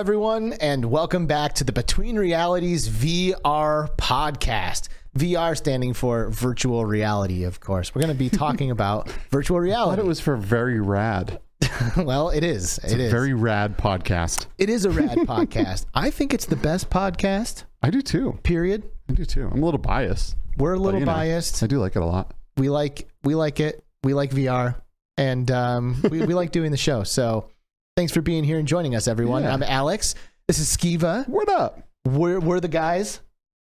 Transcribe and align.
everyone, 0.00 0.54
and 0.54 0.86
welcome 0.86 1.26
back 1.26 1.52
to 1.54 1.62
the 1.62 1.72
Between 1.72 2.16
Realities 2.16 2.88
VR 2.88 3.94
podcast. 3.98 4.88
VR 5.18 5.54
standing 5.54 5.92
for 5.92 6.30
virtual 6.30 6.86
reality, 6.86 7.44
of 7.44 7.60
course. 7.60 7.94
We're 7.94 8.00
going 8.00 8.14
to 8.14 8.18
be 8.18 8.30
talking 8.34 8.70
about 8.70 9.10
virtual 9.30 9.58
I 9.58 9.60
thought 9.60 9.64
reality. 9.64 10.00
it 10.02 10.06
was 10.06 10.18
for 10.18 10.36
very 10.38 10.80
rad. 10.80 11.38
well, 11.98 12.30
it 12.30 12.42
is. 12.42 12.78
It's 12.78 12.94
It 12.94 13.00
a 13.00 13.02
is. 13.04 13.10
very 13.12 13.34
rad 13.34 13.76
podcast. 13.76 14.46
it 14.56 14.70
is 14.70 14.86
a 14.86 14.90
rad 14.90 15.18
podcast. 15.28 15.84
I 15.92 16.10
think 16.10 16.32
it's 16.32 16.46
the 16.46 16.56
best 16.56 16.88
podcast. 16.88 17.64
I 17.82 17.90
do 17.90 18.00
too. 18.00 18.38
Period. 18.42 18.84
I 19.10 19.12
do 19.12 19.26
too. 19.26 19.50
I'm 19.52 19.62
a 19.62 19.64
little 19.66 19.76
biased. 19.76 20.34
We're 20.56 20.72
a 20.72 20.76
but, 20.76 20.82
little 20.82 21.00
know, 21.00 21.06
biased. 21.06 21.62
I 21.62 21.66
do 21.66 21.78
like 21.78 21.94
it 21.94 22.00
a 22.00 22.06
lot. 22.06 22.32
We 22.56 22.70
like 22.70 23.06
we 23.22 23.34
like 23.34 23.60
it. 23.60 23.84
We 24.02 24.14
like 24.14 24.30
VR, 24.30 24.76
and 25.18 25.50
um, 25.50 26.00
we, 26.10 26.24
we 26.24 26.32
like 26.32 26.52
doing 26.52 26.70
the 26.70 26.78
show. 26.78 27.02
So, 27.02 27.50
thanks 28.00 28.14
for 28.14 28.22
being 28.22 28.44
here 28.44 28.58
and 28.58 28.66
joining 28.66 28.94
us, 28.94 29.06
everyone. 29.06 29.42
Yeah. 29.42 29.52
I'm 29.52 29.62
Alex. 29.62 30.14
This 30.48 30.58
is 30.58 30.74
Skeeva. 30.74 31.28
What 31.28 31.50
up? 31.50 31.86
We're 32.06 32.40
we're 32.40 32.58
the 32.58 32.66
guys. 32.66 33.20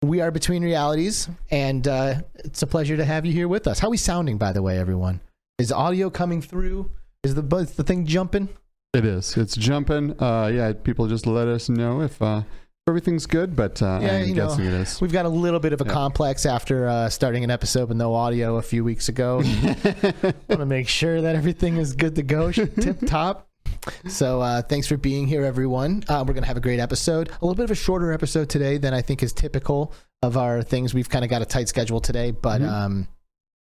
We 0.00 0.20
are 0.20 0.30
between 0.30 0.62
realities, 0.62 1.28
and 1.50 1.88
uh, 1.88 2.20
it's 2.36 2.62
a 2.62 2.68
pleasure 2.68 2.96
to 2.96 3.04
have 3.04 3.26
you 3.26 3.32
here 3.32 3.48
with 3.48 3.66
us. 3.66 3.80
How 3.80 3.88
are 3.88 3.90
we 3.90 3.96
sounding, 3.96 4.38
by 4.38 4.52
the 4.52 4.62
way, 4.62 4.78
everyone? 4.78 5.20
Is 5.58 5.72
audio 5.72 6.08
coming 6.08 6.40
through? 6.40 6.88
Is 7.24 7.34
the 7.34 7.42
is 7.56 7.72
the 7.72 7.82
thing 7.82 8.06
jumping? 8.06 8.48
It 8.94 9.04
is. 9.04 9.36
It's 9.36 9.56
jumping. 9.56 10.14
Uh, 10.22 10.52
yeah, 10.54 10.72
people 10.72 11.08
just 11.08 11.26
let 11.26 11.48
us 11.48 11.68
know 11.68 12.00
if 12.00 12.22
uh, 12.22 12.42
everything's 12.86 13.26
good, 13.26 13.56
but 13.56 13.82
uh, 13.82 13.98
Yeah, 14.00 14.18
I'm 14.18 14.28
you 14.28 14.34
know, 14.36 14.46
guessing 14.50 14.66
it 14.66 14.72
is. 14.74 15.00
We've 15.00 15.12
got 15.12 15.24
a 15.26 15.30
little 15.30 15.58
bit 15.58 15.72
of 15.72 15.80
a 15.80 15.84
Yeah. 15.84 15.92
complex 15.92 16.46
after 16.46 16.86
uh, 16.86 17.08
starting 17.08 17.42
an 17.42 17.50
episode 17.50 17.88
with 17.88 17.96
no 17.98 18.14
audio 18.14 18.58
a 18.58 18.62
few 18.62 18.84
weeks 18.84 19.08
ago. 19.08 19.38
want 19.42 20.46
to 20.48 20.66
make 20.66 20.86
sure 20.86 21.22
that 21.22 21.34
everything 21.34 21.78
is 21.78 21.96
good 21.96 22.14
to 22.14 22.22
go, 22.22 22.52
tip 22.52 23.00
top. 23.04 23.48
So 24.08 24.40
uh, 24.40 24.62
thanks 24.62 24.86
for 24.86 24.96
being 24.96 25.26
here, 25.26 25.44
everyone. 25.44 26.04
Uh, 26.08 26.24
we're 26.26 26.34
gonna 26.34 26.46
have 26.46 26.56
a 26.56 26.60
great 26.60 26.78
episode. 26.80 27.28
A 27.28 27.32
little 27.44 27.54
bit 27.54 27.64
of 27.64 27.70
a 27.70 27.74
shorter 27.74 28.12
episode 28.12 28.48
today 28.48 28.78
than 28.78 28.94
I 28.94 29.02
think 29.02 29.22
is 29.22 29.32
typical 29.32 29.92
of 30.22 30.36
our 30.36 30.62
things. 30.62 30.94
We've 30.94 31.08
kind 31.08 31.24
of 31.24 31.30
got 31.30 31.42
a 31.42 31.46
tight 31.46 31.68
schedule 31.68 32.00
today, 32.00 32.30
but 32.30 32.60
Mhm. 32.60 32.68
um, 32.68 33.08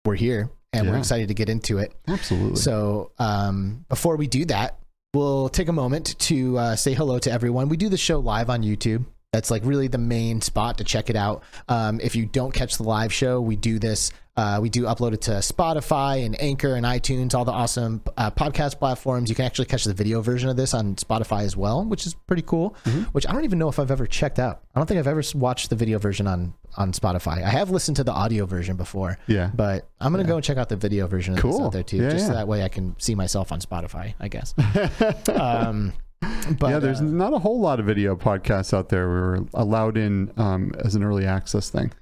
we're 0.04 0.14
here 0.16 0.50
and 0.72 0.88
we're 0.90 0.98
excited 0.98 1.28
to 1.28 1.34
get 1.34 1.48
into 1.48 1.78
it. 1.78 1.92
Absolutely. 2.08 2.56
So 2.56 3.12
um, 3.18 3.84
before 3.88 4.16
we 4.16 4.26
do 4.26 4.44
that, 4.46 4.78
we'll 5.14 5.48
take 5.48 5.68
a 5.68 5.72
moment 5.72 6.18
to 6.20 6.58
uh, 6.58 6.76
say 6.76 6.92
hello 6.94 7.18
to 7.20 7.30
everyone. 7.32 7.68
We 7.68 7.76
do 7.76 7.88
the 7.88 7.96
show 7.96 8.18
live 8.18 8.50
on 8.50 8.62
YouTube. 8.62 9.04
That's 9.32 9.50
like 9.50 9.64
really 9.64 9.88
the 9.88 9.96
main 9.96 10.42
spot 10.42 10.76
to 10.76 10.84
check 10.84 11.08
it 11.08 11.16
out. 11.16 11.42
Um, 11.66 12.00
if 12.00 12.14
you 12.14 12.26
don't 12.26 12.52
catch 12.52 12.76
the 12.76 12.82
live 12.82 13.10
show, 13.10 13.40
we 13.40 13.56
do 13.56 13.78
this. 13.78 14.12
Uh, 14.36 14.58
we 14.60 14.68
do 14.68 14.82
upload 14.82 15.14
it 15.14 15.22
to 15.22 15.30
Spotify 15.30 16.26
and 16.26 16.38
Anchor 16.38 16.74
and 16.74 16.84
iTunes, 16.84 17.34
all 17.34 17.46
the 17.46 17.50
awesome 17.52 18.02
uh, 18.18 18.30
podcast 18.30 18.78
platforms. 18.78 19.30
You 19.30 19.34
can 19.34 19.46
actually 19.46 19.64
catch 19.64 19.84
the 19.84 19.94
video 19.94 20.20
version 20.20 20.50
of 20.50 20.58
this 20.58 20.74
on 20.74 20.96
Spotify 20.96 21.44
as 21.44 21.56
well, 21.56 21.82
which 21.82 22.06
is 22.06 22.12
pretty 22.12 22.42
cool. 22.42 22.76
Mm-hmm. 22.84 23.04
Which 23.12 23.26
I 23.26 23.32
don't 23.32 23.44
even 23.44 23.58
know 23.58 23.70
if 23.70 23.78
I've 23.78 23.90
ever 23.90 24.06
checked 24.06 24.38
out. 24.38 24.64
I 24.74 24.80
don't 24.80 24.86
think 24.86 24.98
I've 24.98 25.06
ever 25.06 25.22
watched 25.34 25.70
the 25.70 25.76
video 25.76 25.98
version 25.98 26.26
on 26.26 26.52
on 26.76 26.92
Spotify. 26.92 27.42
I 27.42 27.48
have 27.48 27.70
listened 27.70 27.96
to 27.98 28.04
the 28.04 28.12
audio 28.12 28.44
version 28.44 28.76
before, 28.76 29.18
yeah. 29.28 29.50
but 29.54 29.88
I'm 29.98 30.12
gonna 30.12 30.24
go 30.24 30.36
and 30.36 30.44
check 30.44 30.58
out 30.58 30.68
the 30.68 30.76
video 30.76 31.06
version 31.06 31.32
of 31.32 31.42
this 31.42 31.56
Cool. 31.56 31.64
out 31.66 31.72
there 31.72 31.82
too, 31.82 31.96
Yeah, 32.02 32.10
just 32.10 32.26
so 32.26 32.34
that 32.34 32.48
way 32.48 32.64
I 32.64 32.68
can 32.68 32.96
see 32.98 33.14
myself 33.14 33.50
on 33.50 33.60
Spotify. 33.60 34.12
I 34.20 34.28
guess. 34.28 34.54
um, 35.34 35.94
but 36.58 36.70
yeah, 36.70 36.78
there's 36.78 37.00
uh, 37.00 37.04
not 37.04 37.32
a 37.32 37.38
whole 37.38 37.60
lot 37.60 37.80
of 37.80 37.86
video 37.86 38.16
podcasts 38.16 38.72
out 38.72 38.88
there. 38.88 39.08
We 39.08 39.14
were 39.14 39.46
allowed 39.54 39.96
in 39.96 40.32
um, 40.36 40.72
as 40.78 40.94
an 40.94 41.02
early 41.02 41.26
access 41.26 41.70
thing. 41.70 41.92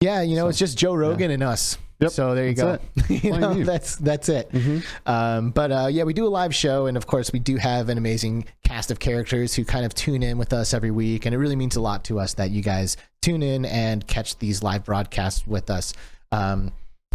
yeah, 0.00 0.22
you 0.22 0.36
know, 0.36 0.44
so, 0.44 0.48
it's 0.48 0.58
just 0.58 0.78
Joe 0.78 0.94
Rogan 0.94 1.30
and 1.30 1.42
us. 1.42 1.78
Yep, 2.00 2.10
So 2.10 2.34
there 2.34 2.48
you 2.48 2.54
that's 2.54 2.84
go. 3.08 3.14
you 3.14 3.38
know, 3.38 3.64
that's 3.64 3.96
that's 3.96 4.28
it. 4.28 4.50
Mm-hmm. 4.50 5.08
Um, 5.08 5.50
but 5.50 5.72
uh, 5.72 5.88
yeah, 5.90 6.04
we 6.04 6.12
do 6.12 6.26
a 6.26 6.28
live 6.28 6.54
show, 6.54 6.86
and 6.86 6.96
of 6.96 7.06
course, 7.06 7.32
we 7.32 7.38
do 7.38 7.56
have 7.56 7.88
an 7.88 7.98
amazing 7.98 8.46
cast 8.64 8.90
of 8.90 8.98
characters 8.98 9.54
who 9.54 9.64
kind 9.64 9.86
of 9.86 9.94
tune 9.94 10.22
in 10.22 10.36
with 10.36 10.52
us 10.52 10.74
every 10.74 10.90
week, 10.90 11.24
and 11.24 11.34
it 11.34 11.38
really 11.38 11.56
means 11.56 11.76
a 11.76 11.80
lot 11.80 12.04
to 12.04 12.18
us 12.18 12.34
that 12.34 12.50
you 12.50 12.62
guys 12.62 12.96
tune 13.22 13.42
in 13.42 13.64
and 13.64 14.06
catch 14.06 14.38
these 14.38 14.62
live 14.62 14.84
broadcasts 14.84 15.46
with 15.46 15.70
us. 15.70 15.94
Um, 16.32 16.72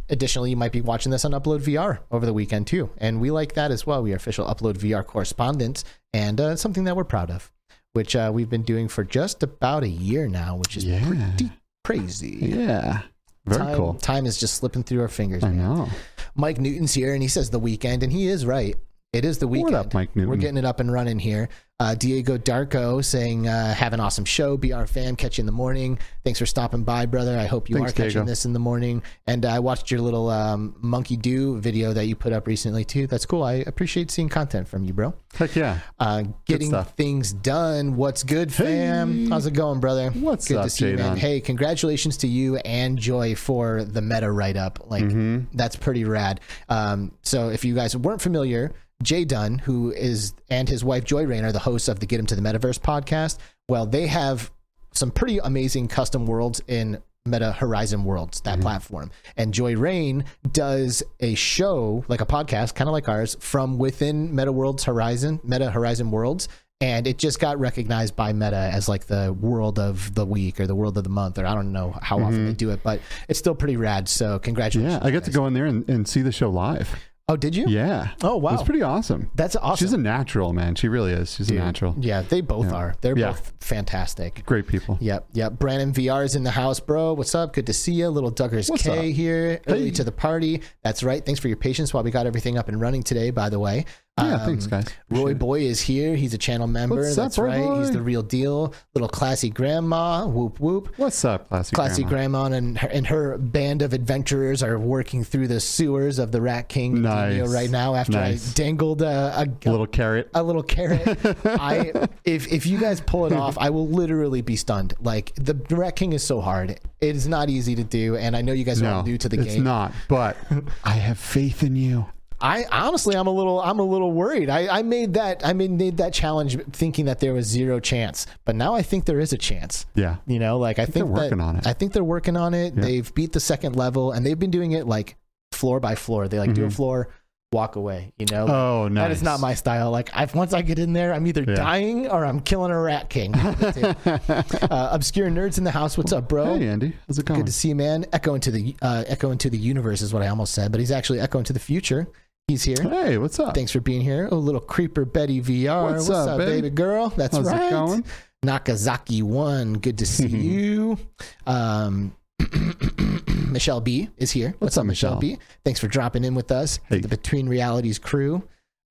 additionally, 0.09 0.50
you 0.50 0.56
might 0.58 0.72
be 0.72 0.81
watching 0.81 1.12
this 1.12 1.25
on 1.25 1.31
Upload 1.31 1.62
VR 1.62 2.00
over 2.12 2.25
the 2.25 2.34
weekend 2.34 2.68
too, 2.68 2.90
and 2.97 3.20
we 3.22 3.31
like 3.31 3.53
that 3.53 3.72
as 3.72 3.86
well. 3.86 4.02
We 4.03 4.14
are 4.14 4.18
official 4.18 4.46
Upload 4.46 4.78
VR 4.78 5.06
correspondents, 5.06 5.84
and 6.14 6.40
uh, 6.40 6.56
something 6.56 6.84
that 6.86 6.96
we're 6.96 7.03
proud 7.03 7.31
of, 7.31 7.52
which 7.94 8.16
uh, 8.16 8.31
we've 8.34 8.50
been 8.50 8.64
doing 8.64 8.88
for 8.88 9.03
just 9.03 9.44
about 9.44 9.84
a 9.84 9.88
year 9.88 10.28
now, 10.28 10.56
which 10.58 10.78
is 10.78 10.86
Yeah. 10.86 11.06
pretty 11.08 11.52
crazy. 11.84 12.38
Yeah. 12.42 13.02
Very 13.46 13.66
time, 13.66 13.75
cool. 13.78 13.94
Time 13.96 14.25
is 14.25 14.38
just 14.40 14.56
slipping 14.56 14.84
through 14.84 15.02
our 15.02 15.08
fingers. 15.08 15.44
I 15.44 15.50
man. 15.50 15.58
know. 15.58 15.90
Mike 16.36 16.59
Newton's 16.59 16.94
here, 16.94 17.14
and 17.14 17.22
he 17.24 17.28
says 17.30 17.50
the 17.50 17.58
weekend, 17.59 18.03
and 18.03 18.12
he 18.12 18.28
is 18.28 18.46
right. 18.46 18.75
It 19.12 19.25
is 19.25 19.40
the 19.40 19.47
weekend. 19.47 19.74
What 19.74 19.88
up, 19.88 19.94
Mike 19.96 20.16
Newton? 20.16 20.30
We're 20.30 20.36
getting 20.38 20.58
it 20.58 20.66
up 20.66 20.80
and 20.80 20.94
running 20.94 21.18
here. 21.18 21.50
Uh, 21.80 21.96
Diego 21.96 22.38
Darko 22.38 23.03
saying, 23.03 23.47
uh, 23.47 23.74
"Have 23.74 23.94
an 23.94 24.00
awesome 24.00 24.25
show. 24.25 24.56
Be 24.56 24.72
our 24.72 24.86
fan. 24.86 25.16
Catch 25.16 25.40
you 25.40 25.42
in 25.42 25.46
the 25.47 25.52
morning. 25.52 25.97
Thanks 26.24 26.38
for 26.38 26.46
stopping 26.46 26.84
by, 26.84 27.08
brother. 27.08 27.36
I 27.36 27.48
hope 27.48 27.69
you 27.69 27.78
Thanks, 27.78 27.92
are 27.92 27.96
catching 27.96 28.09
Diego. 28.12 28.25
this 28.25 28.46
in 28.46 28.53
the 28.53 28.59
morning." 28.59 29.02
And 29.25 29.46
I 29.48 29.58
watched 29.59 29.90
your 29.90 30.02
little 30.02 30.30
um, 30.30 30.75
monkey 30.80 31.18
do 31.18 31.58
video 31.59 31.92
that 31.94 32.06
you 32.06 32.16
put 32.16 32.34
up 32.34 32.46
recently 32.46 32.86
too. 32.86 33.08
That's 33.08 33.25
cool. 33.25 33.42
I 33.42 33.53
appreciate 33.66 34.12
seeing 34.12 34.30
content 34.30 34.68
from 34.68 34.84
you, 34.84 34.94
bro. 34.94 35.16
Heck 35.34 35.56
yeah. 35.56 35.80
Uh, 36.00 36.25
getting 36.46 36.72
things 36.96 37.34
done. 37.34 37.96
What's 37.96 38.22
good, 38.22 38.53
fam? 38.53 39.24
Hey. 39.25 39.30
How's 39.30 39.48
it 39.48 39.56
going, 39.56 39.80
brother? 39.80 40.12
What's 40.12 40.48
good 40.48 40.58
up, 40.58 40.64
to 40.66 40.69
see 40.69 40.92
you, 40.92 40.98
man. 40.98 41.18
Hey, 41.18 41.42
congratulations 41.42 42.18
to 42.18 42.28
you 42.28 42.58
and 42.58 43.00
Joy 43.00 43.34
for 43.34 43.84
the 43.86 44.03
meta 44.03 44.31
write 44.31 44.56
up. 44.58 44.86
Like 44.86 45.06
Mhm. 45.06 45.48
that's 45.53 45.75
pretty 45.78 46.03
rad. 46.03 46.42
Um, 46.68 47.14
so 47.24 47.50
if 47.50 47.66
you 47.66 47.74
guys 47.74 47.98
weren't 47.98 48.22
familiar, 48.22 48.72
Jay 49.02 49.24
Dunn, 49.24 49.60
who 49.60 49.92
is 49.92 50.34
and 50.50 50.68
his 50.68 50.84
wife 50.84 51.06
Joy 51.06 51.26
Rain 51.26 51.46
are 51.46 51.52
the 51.52 51.60
hosts 51.60 51.88
of 51.88 52.00
the 52.00 52.06
Get 52.06 52.20
Him 52.20 52.26
to 52.28 52.36
the 52.36 52.42
Metaverse 52.42 52.80
podcast. 52.80 53.38
Well, 53.70 53.86
they 53.86 54.08
have 54.08 54.52
some 54.94 55.12
pretty 55.12 55.38
amazing 55.38 55.88
custom 55.88 56.26
worlds 56.26 56.62
in 56.68 57.02
Meta 57.26 57.52
Horizon 57.52 58.04
Worlds, 58.04 58.42
that 58.42 58.54
mm-hmm. 58.54 58.64
platform. 58.64 59.12
And 59.38 59.54
Joy 59.54 59.76
Rain 59.76 60.26
does 60.52 61.04
a 61.20 61.36
show, 61.36 62.04
like 62.08 62.22
a 62.22 62.26
podcast, 62.26 62.76
kind 62.76 62.88
of 62.88 62.94
like 62.94 63.08
ours, 63.08 63.38
from 63.40 63.78
within 63.78 64.36
Meta 64.36 64.52
Worlds 64.52 64.84
Horizon, 64.84 65.40
Meta 65.44 65.70
Horizon 65.70 66.12
Worlds. 66.12 66.48
And 66.81 67.08
it 67.08 67.18
just 67.18 67.42
got 67.42 67.60
recognized 67.60 68.16
by 68.16 68.31
Meta 68.31 68.56
as 68.56 68.88
like 68.88 69.06
the 69.06 69.34
world 69.34 69.80
of 69.80 70.16
the 70.16 70.26
week 70.26 70.62
or 70.62 70.68
the 70.68 70.76
world 70.76 70.98
of 70.98 71.04
the 71.04 71.10
month, 71.10 71.38
or 71.38 71.46
I 71.46 71.54
don't 71.54 71.74
know 71.74 71.92
how 72.02 72.20
often 72.20 72.46
they 72.46 72.52
mm-hmm. 72.52 72.58
do 72.58 72.70
it, 72.70 72.81
but 72.84 73.02
it's 73.28 73.38
still 73.38 73.56
pretty 73.56 73.76
rad. 73.76 74.08
So 74.08 74.40
congratulations. 74.40 75.00
Yeah, 75.02 75.06
I 75.06 75.12
get 75.12 75.26
to 75.26 75.31
go 75.31 75.46
in 75.46 75.54
there 75.54 75.66
and, 75.66 75.88
and 75.90 76.08
see 76.08 76.22
the 76.22 76.31
show 76.31 76.50
live. 76.50 76.90
Oh, 77.29 77.35
did 77.38 77.56
you? 77.56 77.66
Yeah. 77.67 78.09
Oh, 78.23 78.38
wow. 78.38 78.56
It's 78.56 78.63
pretty 78.63 78.81
awesome. 78.81 79.29
That's 79.35 79.56
awesome. 79.56 79.85
She's 79.85 79.94
a 79.94 79.97
natural, 80.00 80.51
man. 80.51 80.73
She 80.73 80.88
really 80.88 81.12
is. 81.13 81.35
She's 81.35 81.51
a 81.51 81.53
natural. 81.53 81.95
Yeah, 82.00 82.23
they 82.23 82.41
both 82.41 82.66
Yeah. 82.72 82.75
are. 82.75 82.95
They're 83.01 83.16
Yeah. 83.17 83.28
both 83.34 83.53
fantastic. 83.59 84.44
Great 84.47 84.66
people. 84.67 84.97
Yep, 85.00 85.28
yep. 85.34 85.59
Brandon 85.59 85.94
VR 85.94 86.23
is 86.23 86.35
in 86.35 86.44
the 86.44 86.50
house, 86.51 86.79
bro. 86.79 87.13
What's 87.13 87.35
up? 87.35 87.53
Good 87.53 87.68
to 87.68 87.73
see 87.73 87.94
you. 87.94 88.09
Little 88.09 88.31
Duggars 88.31 88.68
What's 88.69 88.81
K 88.81 89.09
up? 89.09 89.16
here, 89.16 89.62
early 89.68 89.85
Hey. 89.85 89.91
to 89.91 90.03
the 90.03 90.12
party. 90.12 90.62
That's 90.84 91.03
right. 91.03 91.23
Thanks 91.23 91.39
for 91.39 91.47
your 91.50 91.57
patience 91.57 91.94
while 91.94 92.03
we 92.03 92.09
got 92.09 92.25
everything 92.25 92.57
up 92.57 92.68
and 92.68 92.81
running 92.81 93.03
today. 93.03 93.29
By 93.29 93.50
the 93.50 93.59
way, 93.59 93.85
Yeah, 94.25 94.36
Um, 94.36 94.39
thanks, 94.42 94.68
guys. 94.68 94.86
Roy 95.10 95.18
Appreciate 95.19 95.31
it. 95.31 95.39
Boy 95.39 95.60
is 95.62 95.81
here. 95.81 96.16
He's 96.16 96.33
a 96.33 96.38
channel 96.38 96.68
member. 96.68 96.95
What's 96.98 97.18
up, 97.18 97.25
That's 97.25 97.38
Roy 97.38 97.48
right. 97.69 97.80
He's 97.80 97.92
the 97.92 98.01
real 98.01 98.21
deal. 98.21 98.74
Little 98.94 99.10
classy 99.10 99.50
grandma. 99.50 100.25
Whoop 100.27 100.60
whoop. 100.60 100.94
What's 100.98 101.24
up, 101.25 101.48
classy, 101.50 101.75
Grandma? 101.75 101.88
Classy 101.88 102.04
grandma? 102.04 102.39
grandma, 102.50 102.56
and 102.57 102.77
her, 102.80 102.88
and 102.89 103.07
her 103.07 103.38
band 103.38 103.81
of 103.81 103.94
adventurers 103.94 104.62
are 104.63 104.77
working 104.77 105.24
through 105.24 105.48
the 105.48 105.60
sewers 105.60 106.19
of 106.19 106.31
the 106.31 106.42
Rat 106.42 106.69
King 106.69 107.01
Nice. 107.01 107.48
Right 107.50 107.69
now. 107.69 107.95
After 107.95 108.13
Nice. 108.13 108.51
I 108.51 108.54
dangled 108.54 109.01
a, 109.01 109.06
a, 109.42 109.69
A 109.69 109.71
little 109.71 109.88
carrot. 109.88 110.30
a 110.33 110.44
little 110.44 110.63
carrot. 110.63 111.18
I 111.45 112.07
if 112.25 112.51
if 112.51 112.66
you 112.66 112.77
guys 112.80 113.01
pull 113.01 113.25
it 113.25 113.33
off, 113.33 113.57
I 113.57 113.69
will 113.69 113.88
literally 113.88 114.42
be 114.42 114.56
stunned. 114.56 114.94
Like 115.01 115.33
the 115.36 115.56
Rat 115.75 115.95
King 115.95 116.13
is 116.13 116.24
so 116.24 116.42
hard. 116.42 116.80
It 117.01 117.16
is 117.16 117.27
not 117.27 117.50
easy 117.50 117.75
to 117.75 117.83
do, 117.83 118.18
and 118.18 118.36
I 118.36 118.42
know 118.42 118.51
you 118.54 118.63
guys 118.66 118.81
are 118.81 118.86
No, 118.86 119.01
new 119.01 119.18
to 119.18 119.30
the 119.30 119.39
it's 119.39 119.56
game. 119.56 119.63
not. 119.63 119.94
But 120.07 120.36
I 120.83 120.92
have 120.92 121.18
faith 121.18 121.63
in 121.63 121.75
you. 121.75 122.06
I 122.41 122.65
honestly, 122.71 123.15
I'm 123.15 123.27
a 123.27 123.31
little, 123.31 123.59
I'm 123.62 123.80
a 123.80 123.83
little 123.83 124.12
worried. 124.12 124.50
I, 124.50 124.80
I 124.80 124.81
made 124.81 125.13
that, 125.15 125.45
I 125.45 125.53
made, 125.53 125.71
made 125.71 125.97
that 125.97 126.13
challenge 126.13 126.57
thinking 126.71 127.06
that 127.06 127.19
there 127.19 127.33
was 127.33 127.45
zero 127.47 127.80
chance, 127.80 128.25
but 128.45 128.56
now 128.56 128.74
I 128.75 128.81
think 128.81 129.06
there 129.06 129.19
is 129.19 129.33
a 129.33 129.38
chance. 129.38 129.86
Yeah. 129.95 130.18
You 130.25 130.39
know, 130.39 130.57
like 130.57 130.80
I 130.80 130.86
think, 130.86 130.94
they're 130.94 131.03
that- 131.06 131.09
working 131.12 131.41
on 131.41 131.57
it. 131.57 131.68
I 131.68 131.74
think 131.74 131.91
they're 131.94 132.03
working 132.03 132.38
on 132.38 132.53
it. 132.53 132.74
Yeah. 132.75 132.81
They've 132.81 133.13
beat 133.13 133.33
the 133.33 133.39
second 133.41 133.75
level, 133.75 134.12
and 134.13 134.25
they've 134.25 134.39
been 134.39 134.51
doing 134.51 134.71
it 134.71 134.88
like 134.88 135.18
floor 135.51 135.80
by 135.80 135.95
floor. 135.95 136.27
They 136.30 136.39
like 136.39 136.53
do 136.53 136.63
a 136.63 136.68
Mhm. 136.68 136.74
floor, 136.74 137.09
walk 137.51 137.75
away. 137.75 138.13
You 138.19 138.27
know, 138.31 138.47
Oh, 138.47 138.88
nice. 138.88 139.03
That 139.06 139.12
is 139.12 139.24
not 139.24 139.39
my 139.42 139.56
style. 139.56 139.92
Like, 139.92 140.09
I, 140.13 140.25
once 140.33 140.53
I 140.53 140.62
get 140.62 140.80
in 140.80 140.94
there, 140.94 141.13
I'm 141.13 141.25
either 141.27 141.44
Yeah. 141.45 141.56
dying 141.56 142.07
or 142.07 142.24
I'm 142.24 142.39
killing 142.39 142.71
a 142.71 142.80
rat 142.80 143.09
king. 143.09 143.33
uh, 143.35 144.89
obscure 144.92 145.30
nerds 145.30 145.57
in 145.57 145.63
the 145.63 145.71
house. 145.71 145.97
What's 145.97 146.13
up, 146.13 146.27
bro? 146.30 146.57
Hey, 146.57 146.68
Andy. 146.68 146.94
How's 147.07 147.19
it 147.19 147.25
going? 147.25 147.39
Good 147.42 147.47
to 147.47 147.51
see 147.51 147.69
you, 147.69 147.75
man. 147.75 148.06
Echo 148.13 148.35
into 148.35 148.51
the 148.51 148.75
uh, 148.81 149.03
echo 149.07 149.31
into 149.31 149.50
the 149.50 149.57
universe 149.57 150.01
is 150.01 150.13
what 150.13 150.21
I 150.24 150.27
almost 150.27 150.53
said, 150.53 150.71
but 150.71 150.80
he's 150.80 150.92
actually 150.92 151.19
echo 151.19 151.39
into 151.39 151.53
the 151.53 151.59
future. 151.59 152.07
He's 152.50 152.63
here. 152.63 152.81
Hey, 152.81 153.19
what's 153.19 153.40
up? 153.40 153.54
Thanks 153.54 153.72
for 153.72 153.80
being 153.80 154.01
here. 154.01 154.28
Oh, 154.31 154.38
little 154.38 154.60
creeper 154.60 155.06
Betty 155.06 155.40
VR. 155.40 155.92
What's 155.92 156.10
up, 156.10 156.40
baby? 156.40 156.62
baby? 156.63 156.69
girl? 156.72 157.10
That's 157.10 157.38
How's 157.38 157.46
right. 157.46 157.68
it 157.68 157.69
going? 157.69 158.04
Nakazaki 158.44 159.22
one. 159.22 159.74
Good 159.74 160.00
to 160.00 160.06
see 160.07 160.28
you. 160.28 160.98
Um, 161.46 162.16
Michelle 163.51 163.81
B 163.81 164.10
is 164.18 164.31
here. 164.31 164.48
What's, 164.57 164.62
What's 164.62 164.78
up, 164.78 164.81
up, 164.81 164.88
Michelle? 164.88 165.16
Michelle? 165.18 165.38
B? 165.38 165.42
Thanks 165.63 165.80
for 165.80 165.88
dropping 165.88 166.24
in 166.24 166.34
with 166.34 166.51
us. 166.51 166.80
Hey. 166.88 167.01
The 167.01 167.07
Between 167.07 167.48
Realities 167.48 168.00
crew. 168.00 168.42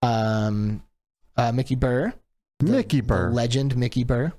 Um, 0.02 0.84
uh, 1.36 1.50
Mickey 1.50 1.74
Burr. 1.74 2.12
Mickey 2.62 3.00
Burr. 3.00 3.30
legend 3.30 3.76
Mickey 3.76 4.04
Burr, 4.04 4.32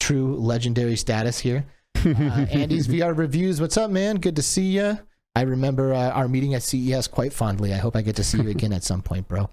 true 0.00 0.36
legendary 0.36 0.96
status 0.96 1.38
here. 1.38 1.64
Uh, 2.06 2.46
Andy's 2.52 2.86
VR 2.86 3.16
reviews. 3.16 3.60
What's 3.60 3.76
up, 3.76 3.90
man? 3.90 4.16
Good 4.18 4.36
to 4.36 4.42
see 4.42 4.66
you. 4.66 4.96
I 5.36 5.42
remember 5.42 5.92
uh, 5.92 6.10
our 6.10 6.28
meeting 6.28 6.54
at 6.54 6.62
CES 6.62 7.06
quite 7.08 7.32
fondly. 7.32 7.72
I 7.74 7.76
hope 7.76 7.94
I 7.94 8.02
get 8.02 8.16
to 8.16 8.24
see 8.24 8.40
you 8.42 8.48
again 8.48 8.72
at 8.72 8.82
some 8.82 9.02
point, 9.02 9.28
bro. 9.28 9.50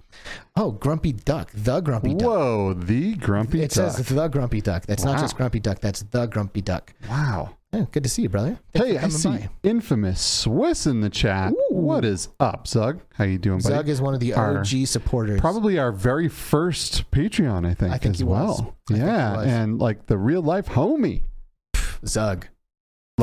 Oh, 0.56 0.71
Grumpy 0.71 1.12
Duck, 1.12 1.51
the 1.53 1.81
Grumpy 1.81 2.13
Duck. 2.13 2.27
Whoa, 2.30 2.74
the 2.74 3.15
grumpy 3.15 3.62
It 3.62 3.71
duck. 3.71 3.91
says 3.95 4.07
the 4.07 4.27
Grumpy 4.30 4.62
Duck. 4.62 4.85
That's 4.85 5.03
not 5.03 5.15
Wow. 5.15 5.21
just 5.21 5.35
Grumpy 5.35 5.59
Duck. 5.59 5.80
That's 5.81 6.03
the 6.03 6.25
Grumpy 6.27 6.62
Duck. 6.62 6.94
wow. 7.09 7.56
Yeah, 7.74 7.85
good 7.91 8.03
to 8.03 8.09
see 8.09 8.21
you, 8.21 8.30
brother. 8.30 8.59
Thanks 8.75 8.88
Hey, 8.88 8.97
I 9.00 9.07
see 9.09 9.30
by. 9.30 9.50
infamous 9.63 10.21
Swiss 10.21 10.85
in 10.85 11.01
the 11.01 11.09
chat. 11.09 11.53
What 11.71 12.06
is 12.06 12.30
up, 12.39 12.68
Zug? 12.68 13.01
How 13.15 13.24
you 13.24 13.39
doing, 13.39 13.57
buddy? 13.62 13.74
Zug 13.74 13.89
is 13.89 14.00
one 14.00 14.13
of 14.13 14.19
the 14.19 14.35
Our- 14.35 14.59
OG 14.59 14.85
supporters. 14.85 15.41
Probably 15.41 15.80
our 15.80 15.91
very 15.91 16.30
first 16.30 17.09
Patreon, 17.09 17.65
I 17.65 17.74
think, 17.74 17.91
I 17.91 17.97
think 17.97 18.13
as 18.13 18.19
he 18.19 18.25
was. 18.25 18.59
well. 18.62 18.75
He 18.89 18.97
yeah, 18.97 19.38
was. 19.38 19.47
and 19.47 19.80
like 19.80 20.06
the 20.06 20.19
real 20.19 20.44
life 20.44 20.68
homie. 20.68 21.24
Zug. 22.06 22.47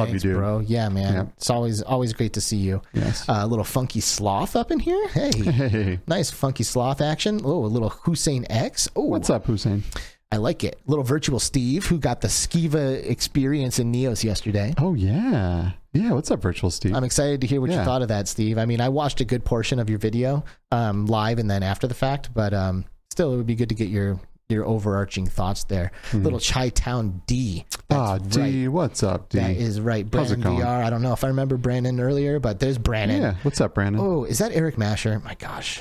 Love 0.00 0.08
Thanks, 0.08 0.25
you, 0.25 0.31
dude. 0.31 0.38
bro. 0.38 0.58
Yeah, 0.61 0.88
man. 0.88 1.12
Yeah. 1.12 1.26
It's 1.37 1.50
always 1.50 1.82
always 1.82 2.12
great 2.12 2.32
to 2.32 2.41
see 2.41 2.56
you. 2.56 2.81
Yes. 2.93 3.29
Uh, 3.29 3.41
a 3.41 3.47
little 3.47 3.64
funky 3.64 4.00
sloth 4.00 4.56
up 4.56 4.70
in 4.70 4.81
here. 4.81 5.08
Hey, 5.08 5.31
hey, 5.43 6.00
nice 6.06 6.31
funky 6.31 6.64
sloth 6.64 7.00
action. 7.00 7.41
Oh, 7.44 7.64
a 7.64 7.67
little 7.67 7.91
Hussein 7.91 8.47
X. 8.49 8.88
Oh, 8.97 9.05
what's 9.05 9.31
up, 9.31 9.47
Hussein? 9.47 9.85
I 10.32 10.37
like 10.37 10.62
it. 10.64 10.81
Little 10.87 11.05
virtual 11.05 11.41
Steve 11.41 11.87
who 11.87 11.99
got 11.99 12.20
the 12.20 12.29
Skeeva 12.29 13.05
experience 13.05 13.79
in 13.79 13.93
Neos 13.93 14.23
yesterday. 14.23 14.75
Oh 14.79 14.94
yeah, 14.94 15.73
yeah. 15.93 16.12
What's 16.12 16.31
up, 16.31 16.41
Virtual 16.41 16.70
Steve? 16.70 16.94
I'm 16.94 17.05
excited 17.05 17.41
to 17.41 17.47
hear 17.47 17.61
what 17.61 17.70
you 17.70 17.76
thought 17.76 18.02
of 18.02 18.08
that, 18.08 18.29
Steve. 18.29 18.56
I 18.56 18.64
mean, 18.64 18.81
I 18.81 18.88
watched 18.88 19.20
a 19.20 19.25
good 19.25 19.44
portion 19.44 19.81
of 19.81 19.91
your 19.91 19.99
video 19.99 20.44
um, 20.70 21.06
live 21.06 21.38
and 21.38 21.50
then 21.50 21.62
after 21.62 21.87
the 21.87 21.94
fact, 21.94 22.31
but 22.32 22.55
um, 22.55 22.85
still, 23.11 23.35
it 23.35 23.37
would 23.37 23.47
be 23.47 23.56
good 23.56 23.69
to 23.70 23.75
get 23.75 23.88
your 23.88 24.20
your 24.50 24.67
overarching 24.67 25.26
thoughts 25.26 25.64
there. 25.64 25.93
Little 26.12 26.41
Chi 26.41 26.69
Town 26.70 27.23
D. 27.26 27.64
Ah, 27.91 28.12
right. 28.14 28.31
D, 28.31 28.69
what's 28.69 29.02
up, 29.02 29.29
D? 29.29 29.38
That 29.38 29.56
is 29.56 29.81
right. 29.81 30.08
Brandon? 30.08 30.43
VR. 30.43 30.85
I 30.85 30.91
don't 30.91 31.02
know 31.02 31.12
if 31.12 31.25
I 31.25 31.29
remember 31.29 31.56
Brandon 31.56 31.99
earlier, 32.00 32.38
but 32.41 32.61
there's 32.61 32.79
Brandon. 32.79 33.23
yeah, 33.23 33.35
what's 33.43 33.61
up, 33.61 33.75
Brandon? 33.75 34.00
Oh, 34.00 34.25
is 34.25 34.38
that 34.38 34.52
Eric 34.52 34.79
Masher? 34.79 35.20
My 35.20 35.35
gosh. 35.35 35.81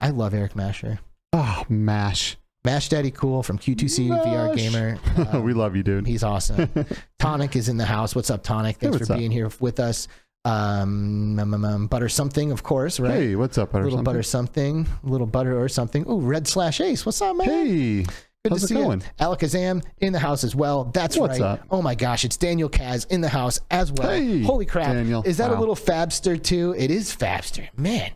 I 0.00 0.10
love 0.10 0.34
Eric 0.34 0.54
Masher. 0.56 1.00
Oh, 1.32 1.64
Mash. 1.68 2.36
Mash 2.64 2.88
Daddy 2.88 3.10
Cool 3.10 3.42
from 3.42 3.58
Q2C 3.58 4.08
VR 4.08 4.56
Gamer. 4.56 4.98
Um, 5.32 5.42
we 5.44 5.52
love 5.52 5.76
you, 5.76 5.82
dude. 5.82 6.06
He's 6.06 6.22
awesome. 6.22 6.70
Tonic 7.18 7.56
is 7.56 7.68
in 7.68 7.76
the 7.76 7.84
house. 7.84 8.14
What's 8.14 8.30
up, 8.30 8.42
Tonic? 8.42 8.78
Thanks 8.78 8.94
what's 8.96 9.06
for 9.08 9.12
up? 9.12 9.18
being 9.18 9.30
here 9.30 9.50
with 9.60 9.78
us. 9.80 10.08
Um, 10.44 11.38
um, 11.38 11.54
um, 11.54 11.64
um, 11.64 11.86
butter 11.86 12.08
something, 12.08 12.52
of 12.52 12.62
course, 12.62 13.00
right? 13.00 13.12
Hey, 13.12 13.34
what's 13.36 13.56
up, 13.56 13.72
butter 13.72 13.84
little 13.84 13.98
something? 13.98 14.04
butter 14.12 14.22
something, 14.22 14.86
little 15.02 15.26
butter 15.26 15.58
or 15.58 15.68
something. 15.70 16.04
Ooh, 16.08 16.20
red 16.20 16.46
slash 16.46 16.80
ace. 16.82 17.06
What's 17.06 17.22
up, 17.22 17.36
man? 17.36 17.48
Hey, 17.48 18.02
Good 18.02 18.50
how's 18.50 18.58
to 18.60 18.64
it 18.66 18.68
see 18.68 18.74
going? 18.74 19.00
you. 19.00 19.06
Alakazam 19.24 19.82
in 20.00 20.12
the 20.12 20.18
house 20.18 20.44
as 20.44 20.54
well. 20.54 20.84
That's 20.84 21.16
What's 21.16 21.40
right. 21.40 21.46
up? 21.60 21.60
Oh 21.70 21.80
my 21.80 21.94
gosh, 21.94 22.26
it's 22.26 22.36
Daniel 22.36 22.68
Kaz 22.68 23.06
in 23.10 23.22
the 23.22 23.28
house 23.30 23.58
as 23.70 23.90
well. 23.90 24.10
Hey, 24.10 24.42
Holy 24.42 24.66
crap. 24.66 24.88
Daniel. 24.92 25.22
Is 25.24 25.38
that 25.38 25.50
a 25.50 25.58
little 25.58 25.74
Fabster 25.76 26.40
too? 26.42 26.74
It 26.76 26.90
is 26.90 27.14
Fabster. 27.16 27.68
Man. 27.78 28.10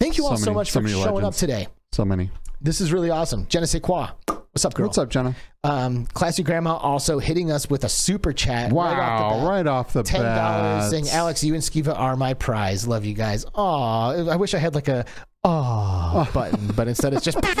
Thank 0.00 0.16
you 0.16 0.24
all 0.24 0.38
So 0.38 0.44
so 0.44 0.54
much 0.54 0.70
for 0.70 0.80
many 0.80 0.94
showing 0.94 1.16
legends. 1.16 1.36
up 1.36 1.38
today. 1.38 1.68
So 1.92 2.06
many. 2.06 2.30
This 2.64 2.80
is 2.80 2.92
really 2.92 3.10
awesome. 3.10 3.46
Je 3.48 3.60
ne 3.60 3.66
sais 3.66 3.78
quoi. 3.80 4.08
What's 4.26 4.64
up, 4.64 4.72
girl? 4.74 4.86
What's 4.86 4.96
up, 4.98 5.10
Jenna? 5.10 5.34
Um, 5.64 6.06
Classy 6.06 6.42
Grandma 6.42 6.76
also 6.76 7.18
hitting 7.18 7.50
us 7.52 7.68
with 7.68 7.84
a 7.84 7.88
super 7.90 8.32
chat. 8.32 8.72
Wow, 8.72 8.84
Right 8.86 8.98
off 8.98 9.32
the 9.32 9.36
bat. 9.38 9.48
right 9.48 9.66
off 9.66 9.92
the 9.92 10.02
Ten 10.02 10.22
bat. 10.22 10.36
dollars 10.36 10.90
saying 10.90 11.08
Alex, 11.10 11.44
you 11.44 11.52
and 11.54 11.62
Skeeva 11.62 11.94
are 11.98 12.16
my 12.16 12.32
prize. 12.34 12.86
Love 12.88 13.04
you 13.04 13.12
guys. 13.14 13.44
Aw, 13.54 14.30
I 14.30 14.36
wish 14.36 14.54
I 14.54 14.58
had 14.58 14.74
like 14.74 14.88
a 14.88 15.04
aw 15.44 16.26
button, 16.34 16.68
but 16.74 16.88
instead 16.88 17.12
it's 17.12 17.24
just 17.24 17.38
that's 17.42 17.58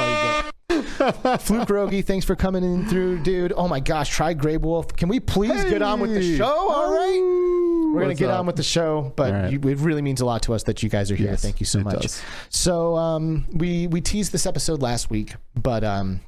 all 0.00 0.08
you 0.08 0.14
get. 0.14 0.21
Fluke 1.40 1.68
Rogi, 1.68 2.04
thanks 2.04 2.24
for 2.24 2.34
coming 2.34 2.64
in 2.64 2.86
through, 2.88 3.18
dude. 3.22 3.52
Oh 3.56 3.68
my 3.68 3.80
gosh, 3.80 4.08
try 4.08 4.32
Grey 4.34 4.56
Wolf. 4.56 4.96
Can 4.96 5.08
we 5.08 5.20
please 5.20 5.64
get 5.64 5.82
on 5.82 6.00
with 6.00 6.14
the 6.14 6.36
show? 6.36 6.44
All 6.46 6.92
right. 6.94 7.92
We're 7.94 8.00
gonna 8.02 8.14
get 8.14 8.30
up? 8.30 8.40
on 8.40 8.46
with 8.46 8.56
the 8.56 8.62
show, 8.62 9.12
but 9.16 9.34
All 9.34 9.42
right. 9.42 9.52
you, 9.52 9.58
it 9.68 9.78
really 9.78 10.00
means 10.00 10.20
a 10.22 10.24
lot 10.24 10.42
to 10.44 10.54
us 10.54 10.62
that 10.64 10.82
you 10.82 10.88
guys 10.88 11.10
are 11.10 11.14
here. 11.14 11.30
Yes, 11.30 11.42
Thank 11.42 11.60
you 11.60 11.66
so 11.66 11.80
it 11.80 11.84
much. 11.84 12.02
does. 12.02 12.22
So 12.48 12.96
um, 12.96 13.44
we 13.52 13.86
we 13.86 14.00
teased 14.00 14.32
this 14.32 14.46
episode 14.46 14.80
last 14.80 15.10
week, 15.10 15.34
but 15.54 15.84
um, 15.84 16.20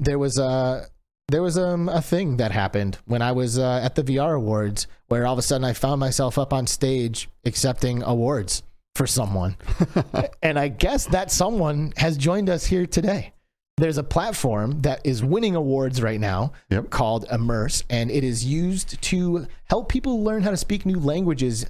there 0.00 0.18
was 0.18 0.36
a 0.38 0.86
there 1.28 1.42
was 1.42 1.56
um, 1.58 1.88
a 1.88 2.02
thing 2.02 2.38
that 2.38 2.50
happened 2.50 2.98
when 3.04 3.22
I 3.22 3.32
was 3.32 3.58
uh, 3.58 3.80
at 3.82 3.94
the 3.94 4.02
VR 4.02 4.36
awards, 4.36 4.88
where 5.06 5.26
all 5.26 5.32
of 5.32 5.38
a 5.38 5.42
sudden 5.42 5.64
I 5.64 5.74
found 5.74 6.00
myself 6.00 6.38
up 6.38 6.52
on 6.52 6.66
stage 6.66 7.28
accepting 7.44 8.02
awards 8.02 8.64
for 8.96 9.06
someone, 9.06 9.56
and 10.42 10.58
I 10.58 10.68
guess 10.68 11.06
that 11.06 11.30
someone 11.30 11.92
has 11.98 12.16
joined 12.16 12.50
us 12.50 12.66
here 12.66 12.86
today. 12.86 13.32
There's 13.78 13.98
a 13.98 14.02
platform 14.02 14.80
that 14.82 15.02
is 15.04 15.22
winning 15.22 15.54
awards 15.54 16.00
right 16.00 16.18
now 16.18 16.52
Yep. 16.70 16.88
called 16.88 17.26
Immerse, 17.30 17.84
and 17.90 18.10
it 18.10 18.24
is 18.24 18.42
used 18.42 19.00
to 19.02 19.46
help 19.68 19.90
people 19.90 20.24
learn 20.24 20.42
how 20.42 20.50
to 20.50 20.56
speak 20.56 20.86
new 20.86 20.98
languages, 20.98 21.66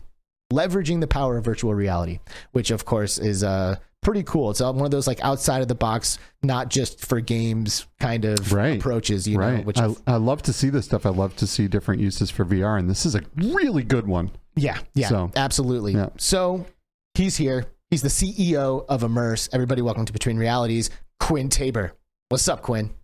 leveraging 0.53 1.00
the 1.00 1.08
power 1.08 1.37
of 1.37 1.44
virtual 1.44 1.75
reality, 1.75 2.20
which 2.53 2.70
of 2.70 2.85
course 2.85 3.19
is 3.19 3.43
uh, 3.43 3.75
pretty 4.03 4.23
cool. 4.23 4.53
It's 4.53 4.61
uh, 4.61 4.73
one 4.73 4.85
of 4.85 4.93
those 4.93 5.08
like 5.08 5.19
outside 5.25 5.62
of 5.62 5.69
the 5.69 5.75
box, 5.75 6.20
not 6.44 6.69
just 6.70 7.05
for 7.05 7.20
games 7.20 7.87
kind 7.99 8.25
of 8.25 8.53
Right. 8.53 8.79
approaches, 8.79 9.26
you 9.26 9.38
know, 9.38 9.56
which 9.62 9.79
I, 9.79 9.93
I 10.06 10.14
love 10.14 10.43
to 10.43 10.53
see 10.53 10.69
this 10.69 10.85
stuff. 10.85 11.06
I 11.06 11.11
love 11.11 11.35
to 11.37 11.47
see 11.49 11.67
different 11.67 12.00
uses 12.00 12.31
for 12.31 12.44
VR, 12.44 12.79
and 12.79 12.88
this 12.88 13.05
is 13.05 13.17
a 13.17 13.23
really 13.35 13.82
good 13.82 14.06
one. 14.06 14.31
Yeah, 14.55 14.79
yeah, 14.94 15.08
So- 15.08 15.32
absolutely. 15.35 15.94
Yeah. 15.94 16.11
So 16.19 16.67
he's 17.14 17.37
here. 17.37 17.67
He's 17.91 18.03
the 18.03 18.08
CEO 18.11 18.85
of 18.88 19.03
Immerse. 19.03 19.49
Everybody, 19.53 19.82
welcome 19.82 20.05
to 20.05 20.12
Between 20.12 20.37
Realities, 20.38 20.91
Quinn 21.20 21.48
Taber. 21.48 21.93
What's 22.29 22.48
up, 22.48 22.62
Quinn? 22.62 22.94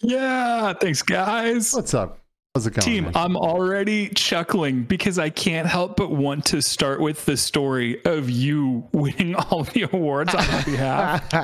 Yeah, 0.00 0.72
thanks, 0.74 1.02
guys. 1.02 1.72
What's 1.72 1.94
up? 1.94 2.18
How's 2.56 2.66
it 2.66 2.70
going? 2.72 2.84
Team, 2.86 3.04
man? 3.04 3.12
I'm 3.14 3.36
already 3.36 4.08
chuckling 4.08 4.84
because 4.84 5.18
I 5.18 5.28
can't 5.28 5.68
help 5.68 5.94
but 5.96 6.10
want 6.10 6.46
to 6.46 6.62
start 6.62 7.02
with 7.02 7.26
the 7.26 7.36
story 7.36 8.02
of 8.06 8.30
you 8.30 8.88
winning 8.92 9.34
all 9.34 9.64
the 9.64 9.82
awards 9.92 10.34
on 10.34 10.46
my 10.48 10.62
behalf. 10.62 11.28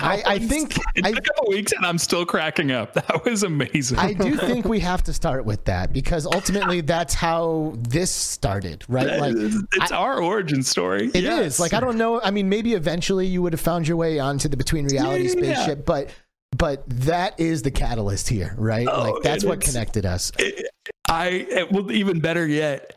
I, 0.00 0.22
I 0.24 0.38
think 0.38 0.74
It's 0.94 1.06
I, 1.06 1.10
been 1.10 1.18
a 1.18 1.20
couple 1.20 1.48
weeks 1.50 1.72
and 1.72 1.84
I'm 1.84 1.98
still 1.98 2.24
cracking 2.24 2.72
up. 2.72 2.94
That 3.12 3.24
was 3.26 3.42
amazing. 3.42 3.98
I 3.98 4.14
do 4.14 4.36
think 4.36 4.64
we 4.64 4.80
have 4.80 5.02
to 5.04 5.12
start 5.12 5.44
with 5.44 5.64
that 5.66 5.92
because 5.92 6.24
ultimately 6.24 6.80
that's 6.80 7.12
how 7.12 7.74
this 7.76 8.10
started, 8.10 8.84
right? 8.88 9.18
Like 9.20 9.34
it's 9.74 9.92
our 9.92 10.22
origin 10.22 10.62
story. 10.62 11.08
It 11.08 11.16
is 11.16 11.22
Yes. 11.24 11.60
Like 11.60 11.74
I 11.74 11.80
don't 11.80 11.98
know. 11.98 12.22
I 12.22 12.30
mean, 12.30 12.48
maybe 12.48 12.72
eventually 12.74 13.26
you 13.26 13.42
would 13.42 13.52
have 13.52 13.60
found 13.60 13.86
your 13.86 13.96
way 13.98 14.18
onto 14.18 14.48
the 14.48 14.56
between 14.56 14.86
reality 14.86 15.24
Yeah, 15.24 15.34
yeah, 15.34 15.44
yeah. 15.44 15.54
spaceship, 15.56 15.84
but 15.84 16.10
but 16.62 16.84
that 16.86 17.40
is 17.40 17.62
the 17.62 17.72
catalyst 17.72 18.28
here, 18.28 18.54
right? 18.56 18.86
Oh, 18.88 19.14
like 19.14 19.22
that's 19.24 19.44
what 19.44 19.60
connected 19.60 20.06
us. 20.06 20.30
I 21.10 21.26
it- 21.26 21.72
well, 21.72 21.90
even 21.90 22.20
better 22.20 22.46
yet. 22.46 22.94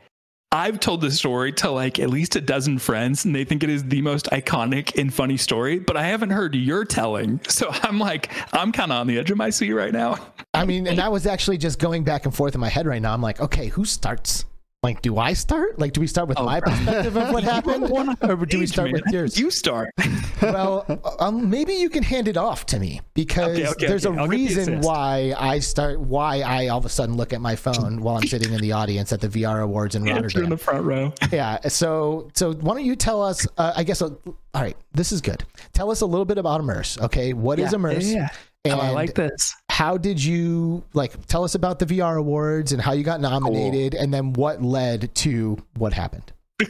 I've 0.52 0.80
told 0.80 1.02
this 1.02 1.18
story 1.18 1.52
to 1.54 1.72
like 1.72 1.98
at 1.98 2.12
least 2.12 2.36
a 2.36 2.42
dozen 2.42 2.78
friends, 2.78 3.26
and 3.26 3.36
they 3.36 3.44
think 3.44 3.64
it 3.64 3.72
is 3.72 3.84
the 3.84 4.04
most 4.04 4.28
iconic 4.28 4.98
and 5.02 5.12
funny 5.12 5.36
story. 5.36 5.80
But 5.80 5.98
I 5.98 6.04
haven't 6.04 6.30
heard 6.30 6.54
your 6.54 6.86
telling, 6.86 7.40
so 7.48 7.70
I'm 7.72 7.98
like, 7.98 8.30
I'm 8.54 8.72
kind 8.72 8.92
of 8.92 9.00
on 9.00 9.08
the 9.08 9.18
edge 9.18 9.32
of 9.32 9.38
my 9.38 9.50
seat 9.50 9.74
right 9.74 9.92
now. 9.92 10.20
I 10.54 10.66
mean, 10.66 10.86
and 10.86 11.00
I 11.00 11.10
was 11.10 11.26
actually 11.26 11.58
just 11.58 11.80
going 11.80 12.04
back 12.04 12.26
and 12.26 12.36
forth 12.36 12.54
in 12.54 12.62
my 12.62 12.70
head 12.70 12.86
right 12.86 13.02
now. 13.02 13.14
I'm 13.16 13.22
like, 13.24 13.42
okay, 13.42 13.66
who 13.70 13.84
starts? 13.84 14.46
Like, 14.86 15.02
do 15.02 15.18
I 15.18 15.34
start? 15.34 15.80
Like, 15.80 15.94
do 15.94 16.00
we 16.00 16.06
start 16.06 16.28
with 16.28 16.38
Oh, 16.38 16.46
my 16.46 16.60
perspective 16.60 17.18
of 17.18 17.34
what 17.34 17.44
happened, 17.56 17.90
or 18.22 18.36
do 18.46 18.60
we 18.60 18.68
start 18.68 18.92
with 18.92 19.02
yours? 19.12 19.36
You 19.36 19.50
start. 19.50 19.90
well, 20.44 20.86
um, 21.20 21.50
maybe 21.50 21.74
you 21.74 21.90
can 21.90 22.04
hand 22.04 22.28
it 22.28 22.38
off 22.38 22.68
to 22.68 22.80
me 22.80 23.02
because 23.16 23.58
Okay, 23.58 23.68
okay, 23.68 23.88
there's 23.88 24.06
okay. 24.06 24.16
a 24.16 24.22
I'll 24.22 24.28
reason 24.28 24.82
why 24.82 25.34
I 25.40 25.58
start, 25.58 26.00
why 26.00 26.42
I 26.42 26.68
all 26.68 26.78
of 26.78 26.86
a 26.86 26.90
sudden 26.90 27.18
look 27.18 27.34
at 27.34 27.42
my 27.42 27.56
phone 27.56 28.00
while 28.00 28.18
I'm 28.18 28.28
sitting 28.28 28.54
in 28.54 28.62
the 28.62 28.74
audience 28.74 29.12
at 29.12 29.22
the 29.22 29.28
VR 29.28 29.64
Awards 29.64 29.96
in 29.96 30.06
You're 30.06 30.18
in 30.18 30.50
the 30.52 30.58
front 30.58 30.86
row. 30.86 31.12
yeah. 31.32 31.68
So, 31.68 32.30
so 32.36 32.54
why 32.54 32.76
don't 32.76 32.86
you 32.86 32.96
tell 32.96 33.24
us? 33.24 33.48
Uh, 33.58 33.74
I 33.76 33.84
guess. 33.84 34.04
Uh, 34.04 34.10
all 34.54 34.62
right, 34.62 34.78
this 34.94 35.12
is 35.12 35.20
good. 35.20 35.44
Tell 35.74 35.90
us 35.90 36.02
a 36.02 36.06
little 36.06 36.26
bit 36.26 36.38
about 36.38 36.62
Immerse. 36.62 37.02
Okay, 37.02 37.34
what 37.34 37.58
is 37.58 37.74
Immerse? 37.74 38.14
Yeah. 38.14 38.30
And 38.66 38.74
Oh, 38.74 38.80
I 38.80 38.90
like 38.90 39.14
this. 39.14 39.56
how 39.70 39.98
did 39.98 40.22
you 40.24 40.84
like? 40.94 41.26
Tell 41.28 41.44
us 41.44 41.56
about 41.56 41.80
the 41.80 41.86
VR 41.86 42.18
Awards 42.18 42.72
and 42.72 42.82
how 42.82 42.92
you 42.94 43.04
got 43.04 43.22
nominated, 43.22 43.94
and 43.94 44.14
then 44.14 44.34
what 44.34 44.62
led 44.64 45.14
to 45.16 45.58
what 45.78 45.94
happened. 45.94 46.32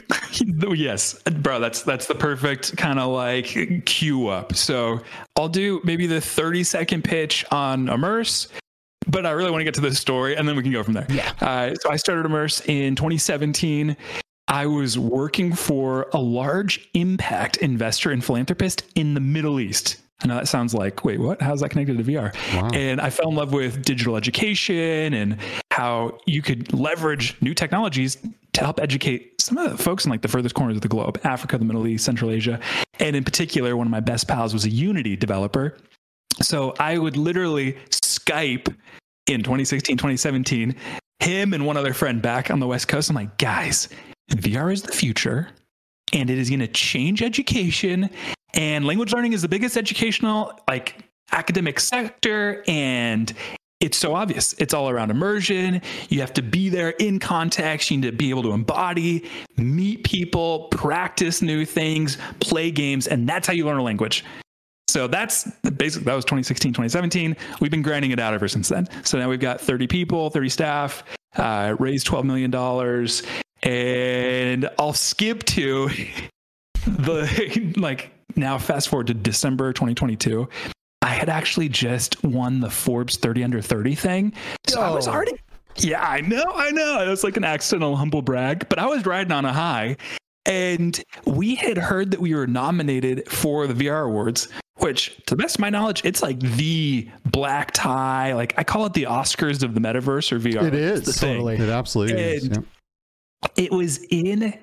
yes, 0.74 1.14
bro, 1.24 1.60
that's 1.60 1.84
that's 1.84 2.08
the 2.08 2.16
perfect 2.16 2.76
kind 2.78 3.00
of 3.00 3.12
like 3.12 3.86
cue 3.86 4.28
up. 4.28 4.56
So 4.56 5.00
I'll 5.36 5.48
do 5.50 5.80
maybe 5.84 6.08
the 6.08 6.20
30 6.20 6.64
second 6.64 7.04
pitch 7.04 7.46
on 7.52 7.88
Immerse, 7.90 8.48
but 9.08 9.26
I 9.26 9.32
really 9.32 9.52
want 9.52 9.62
to 9.62 9.66
get 9.66 9.76
to 9.76 9.82
the 9.82 9.94
story 9.94 10.36
and 10.36 10.48
then 10.48 10.56
we 10.56 10.64
can 10.64 10.72
go 10.72 10.84
from 10.84 10.94
there. 10.96 11.06
Yeah. 11.10 11.32
Uh, 11.40 11.76
so 11.76 11.92
I 11.92 11.98
started 11.98 12.26
Immerse 12.26 12.62
in 12.68 12.96
2017. 12.96 13.96
I 14.48 14.66
was 14.66 14.98
working 14.98 15.54
for 15.54 16.08
a 16.14 16.20
large 16.20 16.90
impact 16.94 17.58
investor 17.58 18.12
and 18.12 18.24
philanthropist 18.26 18.84
in 18.96 19.14
the 19.14 19.20
Middle 19.20 19.60
East. 19.60 19.98
I 20.24 20.28
know 20.28 20.36
that 20.36 20.48
sounds 20.48 20.74
like, 20.74 21.04
wait, 21.04 21.20
what? 21.20 21.42
How's 21.42 21.60
that 21.60 21.70
connected 21.70 21.98
to 21.98 22.04
VR? 22.04 22.34
Wow. 22.56 22.70
And 22.74 23.02
I 23.02 23.10
fell 23.10 23.30
in 23.30 23.36
love 23.36 23.52
with 23.52 23.84
digital 23.84 24.16
education 24.16 25.14
and 25.14 25.38
how 25.72 26.18
you 26.26 26.42
could 26.42 26.74
leverage 26.74 27.36
new 27.42 27.54
technologies 27.54 28.18
to 28.54 28.62
help 28.62 28.80
educate 28.80 29.42
some 29.42 29.58
of 29.58 29.70
the 29.70 29.84
folks 29.84 30.06
in 30.06 30.12
like 30.12 30.22
the 30.22 30.30
furthest 30.30 30.56
corners 30.56 30.78
of 30.78 30.82
the 30.82 30.88
globe, 30.88 31.20
Africa, 31.26 31.58
the 31.58 31.66
Middle 31.66 31.86
East, 31.86 32.06
Central 32.06 32.32
Asia. 32.32 32.60
And 33.00 33.16
in 33.16 33.26
particular, 33.26 33.76
one 33.76 33.88
of 33.88 33.92
my 33.92 34.00
best 34.00 34.28
pals 34.28 34.54
was 34.54 34.64
a 34.64 34.70
Unity 34.70 35.18
developer. 35.18 35.78
So 36.42 36.74
I 36.80 36.98
would 36.98 37.18
literally 37.18 37.74
Skype 37.90 38.74
in 39.28 39.44
2016, 39.44 39.98
2017, 39.98 40.76
him 41.20 41.54
and 41.54 41.66
one 41.66 41.76
other 41.76 41.94
friend 41.94 42.22
back 42.22 42.50
on 42.50 42.60
the 42.60 42.68
West 42.68 42.88
Coast. 42.88 43.10
I'm 43.10 43.16
like, 43.16 43.38
guys, 43.38 43.90
VR 44.32 44.72
is 44.72 44.82
the 44.82 44.94
future 44.94 45.50
and 46.14 46.30
it 46.30 46.38
is 46.38 46.50
going 46.50 46.60
to 46.60 46.68
change 46.68 47.22
education. 47.22 48.10
And 48.54 48.86
language 48.86 49.14
learning 49.14 49.34
is 49.34 49.42
the 49.42 49.50
biggest 49.50 49.78
educational, 49.78 50.58
like 50.68 51.04
academic 51.32 51.80
sector. 51.80 52.64
And 52.68 53.34
it's 53.82 53.98
so 53.98 54.16
obvious. 54.16 54.54
It's 54.54 54.74
all 54.74 54.90
around 54.90 55.12
immersion. 55.12 55.82
You 56.10 56.22
have 56.22 56.34
to 56.34 56.42
be 56.42 56.70
there 56.70 56.92
in 56.92 57.20
context. 57.20 57.92
You 57.92 57.98
need 57.98 58.08
to 58.08 58.14
be 58.14 58.30
able 58.30 58.44
to 58.44 58.52
embody, 58.52 59.30
meet 59.58 60.04
people, 60.06 60.68
practice 60.70 61.42
new 61.42 61.66
things, 61.66 62.18
play 62.40 62.72
games, 62.72 63.08
and 63.08 63.28
that's 63.28 63.48
how 63.48 63.54
you 63.54 63.66
learn 63.66 63.78
a 63.78 63.84
language. 63.84 64.24
So 64.88 65.08
that's 65.08 65.52
basically 65.62 66.06
that 66.06 66.16
was 66.16 66.24
2016, 66.24 66.72
2017. 66.72 67.36
We've 67.60 67.70
been 67.70 67.82
grinding 67.82 68.12
it 68.12 68.20
out 68.20 68.34
ever 68.34 68.48
since 68.48 68.70
then. 68.70 68.88
So 69.04 69.18
now 69.18 69.30
we've 69.30 69.40
got 69.42 69.60
30 69.60 69.88
people, 69.88 70.30
30 70.30 70.48
staff, 70.48 71.04
uh, 71.36 71.76
raised 71.78 72.06
12 72.06 72.26
million 72.26 72.50
dollars, 72.50 73.24
and 73.66 74.70
I'll 74.80 74.94
skip 74.94 75.44
to 75.44 75.90
the 76.86 77.74
like 77.78 78.12
now 78.36 78.58
fast 78.58 78.90
forward 78.90 79.08
to 79.08 79.14
December 79.14 79.74
2022. 79.74 80.48
I 81.02 81.10
had 81.10 81.30
actually 81.30 81.70
just 81.70 82.24
won 82.24 82.62
the 82.62 82.70
Forbes 82.70 83.18
30 83.18 83.44
under 83.44 83.62
30 83.62 83.96
thing. 83.96 84.34
So 84.68 84.82
I 84.82 84.90
was 84.90 85.08
already 85.08 85.34
yeah, 85.78 86.08
I 86.08 86.22
know, 86.22 86.46
I 86.56 86.72
know. 86.72 87.04
It 87.04 87.10
was 87.10 87.24
like 87.24 87.38
an 87.38 87.44
accidental 87.44 87.96
humble 87.96 88.22
brag, 88.22 88.70
but 88.70 88.80
I 88.80 88.86
was 88.86 89.06
riding 89.06 89.32
on 89.32 89.46
a 89.46 89.52
high. 89.52 89.98
And 90.46 91.02
we 91.26 91.56
had 91.56 91.78
heard 91.78 92.12
that 92.12 92.22
we 92.22 92.34
were 92.34 92.48
nominated 92.48 93.28
for 93.30 93.68
the 93.68 93.74
VR 93.74 94.06
Awards, 94.06 94.48
which, 94.78 95.18
to 95.26 95.36
the 95.36 95.42
best 95.42 95.56
of 95.56 95.60
my 95.60 95.70
knowledge, 95.70 96.06
it's 96.06 96.22
like 96.22 96.40
the 96.40 97.10
black 97.26 97.72
tie. 97.72 98.34
Like 98.34 98.54
I 98.58 98.64
call 98.64 98.86
it 98.86 98.94
the 98.94 99.04
Oscars 99.04 99.64
of 99.64 99.74
the 99.74 99.82
metaverse 99.82 100.32
or 100.32 100.40
VR. 100.40 100.64
It 100.68 100.76
is. 100.76 101.00
It's 101.00 101.08
the 101.08 101.14
thing. 101.14 101.34
Totally. 101.38 101.56
It 101.56 101.70
absolutely 101.70 102.22
is. 102.22 102.48
Yeah. 102.48 102.58
It 103.56 103.72
was 103.72 104.04
in, 104.10 104.58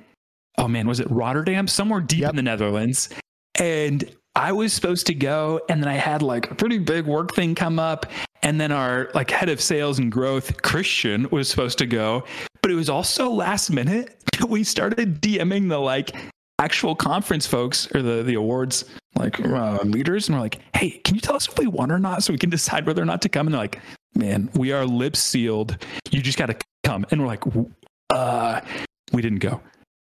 oh 0.58 0.68
man, 0.68 0.86
was 0.86 1.00
it 1.00 1.10
Rotterdam? 1.10 1.66
Somewhere 1.68 2.00
deep 2.00 2.20
Yep. 2.20 2.30
in 2.30 2.36
the 2.36 2.42
Netherlands. 2.42 3.08
And 3.56 4.10
I 4.34 4.52
was 4.52 4.72
supposed 4.72 5.06
to 5.08 5.14
go, 5.14 5.60
and 5.68 5.82
then 5.82 5.88
I 5.88 5.94
had 5.94 6.22
like 6.22 6.50
a 6.50 6.54
pretty 6.54 6.78
big 6.78 7.06
work 7.06 7.34
thing 7.34 7.54
come 7.54 7.78
up. 7.78 8.06
And 8.42 8.60
then 8.60 8.72
our 8.72 9.10
like 9.14 9.30
head 9.30 9.48
of 9.48 9.60
sales 9.60 9.98
and 9.98 10.10
growth, 10.10 10.62
Christian, 10.62 11.28
was 11.30 11.48
supposed 11.48 11.78
to 11.78 11.86
go, 11.86 12.24
but 12.60 12.70
it 12.70 12.74
was 12.74 12.88
also 12.88 13.30
last 13.30 13.70
minute. 13.70 14.16
We 14.48 14.64
started 14.64 15.20
DMing 15.20 15.68
the 15.68 15.78
like 15.78 16.16
actual 16.58 16.96
conference 16.96 17.46
folks 17.46 17.86
or 17.94 18.02
the 18.02 18.22
the 18.24 18.34
awards 18.34 18.86
like 19.14 19.38
uh, 19.38 19.78
leaders, 19.84 20.26
and 20.28 20.36
we're 20.36 20.40
like, 20.42 20.58
"Hey, 20.74 20.90
can 21.04 21.14
you 21.14 21.20
tell 21.20 21.36
us 21.36 21.46
if 21.46 21.56
we 21.58 21.66
won 21.68 21.92
or 21.92 21.98
not, 22.00 22.24
so 22.24 22.32
we 22.32 22.38
can 22.38 22.50
decide 22.50 22.86
whether 22.86 23.00
or 23.02 23.04
not 23.04 23.22
to 23.22 23.28
come?" 23.28 23.46
And 23.46 23.54
they're 23.54 23.60
like, 23.60 23.78
"Man, 24.16 24.50
we 24.54 24.72
are 24.72 24.84
lips 24.84 25.20
sealed. 25.20 25.76
You 26.10 26.20
just 26.22 26.38
got 26.38 26.46
to 26.46 26.56
come." 26.82 27.04
And 27.12 27.20
we're 27.20 27.28
like, 27.28 27.44
"Uh, 28.12 28.60
we 29.12 29.22
didn't 29.22 29.40
go." 29.40 29.60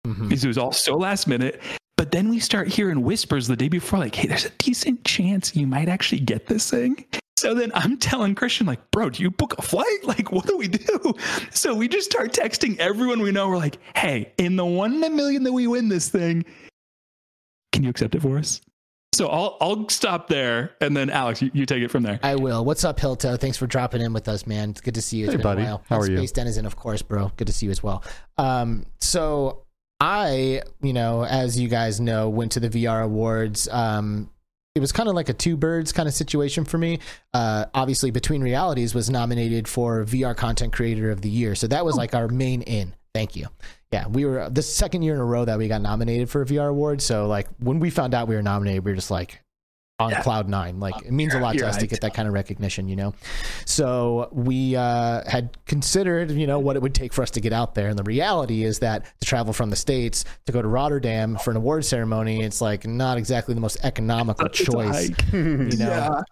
Mhm. 0.06 0.28
because 0.28 0.44
it 0.44 0.48
was 0.48 0.58
all 0.58 0.72
so 0.72 0.94
last 0.94 1.26
minute. 1.26 1.60
But 1.96 2.12
then 2.12 2.28
we 2.28 2.38
start 2.38 2.68
hearing 2.68 3.02
whispers 3.02 3.48
the 3.48 3.56
day 3.56 3.68
before, 3.68 3.98
like, 3.98 4.14
hey, 4.14 4.28
there's 4.28 4.44
a 4.44 4.50
decent 4.58 5.02
chance 5.04 5.56
you 5.56 5.66
might 5.66 5.88
actually 5.88 6.20
get 6.20 6.46
this 6.46 6.70
thing. 6.70 7.04
So 7.38 7.54
then 7.54 7.72
I'm 7.74 7.96
telling 7.98 8.34
Christian, 8.34 8.66
like, 8.66 8.80
bro, 8.92 9.10
do 9.10 9.22
you 9.22 9.30
book 9.30 9.54
a 9.58 9.62
flight? 9.62 9.86
Like, 10.04 10.30
what 10.30 10.46
do 10.46 10.56
we 10.56 10.68
do? 10.68 11.14
So 11.50 11.74
we 11.74 11.88
just 11.88 12.10
start 12.10 12.32
texting 12.32 12.78
everyone 12.78 13.20
we 13.20 13.32
know. 13.32 13.48
We're 13.48 13.56
like, 13.56 13.78
hey, 13.96 14.32
in 14.38 14.56
the 14.56 14.64
one 14.64 14.94
in 14.94 15.04
a 15.04 15.10
million 15.10 15.42
that 15.44 15.52
we 15.52 15.66
win 15.66 15.88
this 15.88 16.08
thing, 16.08 16.44
can 17.72 17.82
you 17.82 17.90
accept 17.90 18.14
it 18.14 18.22
for 18.22 18.38
us? 18.38 18.60
So 19.16 19.28
I'll 19.28 19.56
I'll 19.62 19.88
stop 19.88 20.28
there, 20.28 20.72
and 20.80 20.94
then 20.94 21.08
Alex, 21.08 21.40
you, 21.40 21.50
you 21.54 21.64
take 21.64 21.82
it 21.82 21.90
from 21.90 22.02
there. 22.02 22.20
I 22.22 22.34
will. 22.34 22.64
What's 22.66 22.84
up, 22.84 22.98
Hilto? 23.00 23.40
Thanks 23.40 23.56
for 23.56 23.66
dropping 23.66 24.02
in 24.02 24.12
with 24.12 24.28
us, 24.28 24.46
man. 24.46 24.70
It's 24.70 24.82
good 24.82 24.94
to 24.96 25.00
see 25.00 25.16
you. 25.16 25.24
It's 25.24 25.32
Hey, 25.32 25.36
been 25.38 25.42
buddy. 25.42 25.62
a 25.62 25.64
while. 25.64 25.82
How 25.88 25.96
And 25.96 26.04
are 26.04 26.10
you? 26.10 26.18
Space 26.18 26.32
Denizen, 26.32 26.66
of 26.66 26.76
course, 26.76 27.00
bro. 27.00 27.32
Good 27.36 27.46
to 27.46 27.52
see 27.54 27.64
you 27.66 27.72
as 27.72 27.82
well. 27.82 28.04
Um, 28.36 28.84
so 29.00 29.62
I, 30.00 30.60
you 30.82 30.92
know, 30.92 31.24
as 31.24 31.58
you 31.58 31.68
guys 31.68 31.98
know, 31.98 32.28
went 32.28 32.52
to 32.52 32.60
the 32.60 32.68
VR 32.68 33.02
awards. 33.02 33.68
Um, 33.68 34.28
it 34.74 34.80
was 34.80 34.92
kind 34.92 35.08
of 35.08 35.14
like 35.14 35.30
a 35.30 35.32
two 35.32 35.56
birds 35.56 35.90
kind 35.92 36.06
of 36.06 36.14
situation 36.14 36.66
for 36.66 36.76
me. 36.76 36.98
Uh, 37.32 37.64
obviously, 37.72 38.10
Between 38.10 38.42
Realities 38.42 38.94
was 38.94 39.08
nominated 39.08 39.66
for 39.66 40.04
VR 40.04 40.36
Content 40.36 40.74
Creator 40.74 41.10
of 41.10 41.22
the 41.22 41.30
Year, 41.30 41.54
so 41.54 41.66
that 41.68 41.86
was 41.86 41.96
like 41.96 42.14
our 42.14 42.28
main 42.28 42.60
in. 42.60 42.94
Thank 43.16 43.34
you. 43.34 43.46
Yeah, 43.92 44.08
we 44.08 44.26
were 44.26 44.50
the 44.50 44.60
second 44.62 45.02
year 45.02 45.14
in 45.14 45.20
a 45.20 45.24
row 45.24 45.46
that 45.46 45.56
we 45.56 45.68
got 45.68 45.80
nominated 45.80 46.28
for 46.28 46.42
a 46.42 46.44
VR 46.44 46.68
award. 46.68 47.00
So 47.00 47.26
like 47.26 47.48
when 47.58 47.80
we 47.80 47.88
found 47.88 48.12
out 48.12 48.28
we 48.28 48.34
were 48.34 48.42
nominated, 48.42 48.84
we 48.84 48.90
were 48.90 48.96
just 48.96 49.10
like 49.10 49.40
on 49.98 50.10
Yeah. 50.10 50.20
cloud 50.22 50.50
nine. 50.50 50.78
Like 50.80 50.94
it 51.06 51.12
means 51.12 51.32
a 51.32 51.38
lot 51.38 51.52
to 51.52 51.58
You're 51.60 51.68
us 51.68 51.78
to 51.78 51.86
get 51.86 52.02
that 52.02 52.12
kind 52.12 52.28
of 52.28 52.34
recognition, 52.34 52.88
you 52.88 52.96
know. 52.96 53.14
So 53.64 54.28
we 54.32 54.76
uh, 54.76 55.22
had 55.26 55.56
considered, 55.64 56.30
you 56.30 56.46
know, 56.46 56.58
what 56.58 56.76
it 56.76 56.82
would 56.82 56.94
take 56.94 57.14
for 57.14 57.22
us 57.22 57.30
to 57.30 57.40
get 57.40 57.54
out 57.54 57.74
there, 57.74 57.88
and 57.88 57.98
the 57.98 58.02
reality 58.02 58.64
is 58.64 58.80
that 58.80 59.06
to 59.20 59.26
travel 59.26 59.54
from 59.54 59.70
the 59.70 59.76
states 59.76 60.26
to 60.44 60.52
go 60.52 60.60
to 60.60 60.68
Rotterdam 60.68 61.38
for 61.38 61.50
an 61.50 61.56
award 61.56 61.86
ceremony, 61.86 62.42
it's 62.42 62.60
like 62.60 62.86
not 62.86 63.16
exactly 63.16 63.54
the 63.54 63.60
most 63.62 63.78
economical 63.82 64.48
choice, 64.50 65.10
you 65.32 65.78
know. 65.78 66.22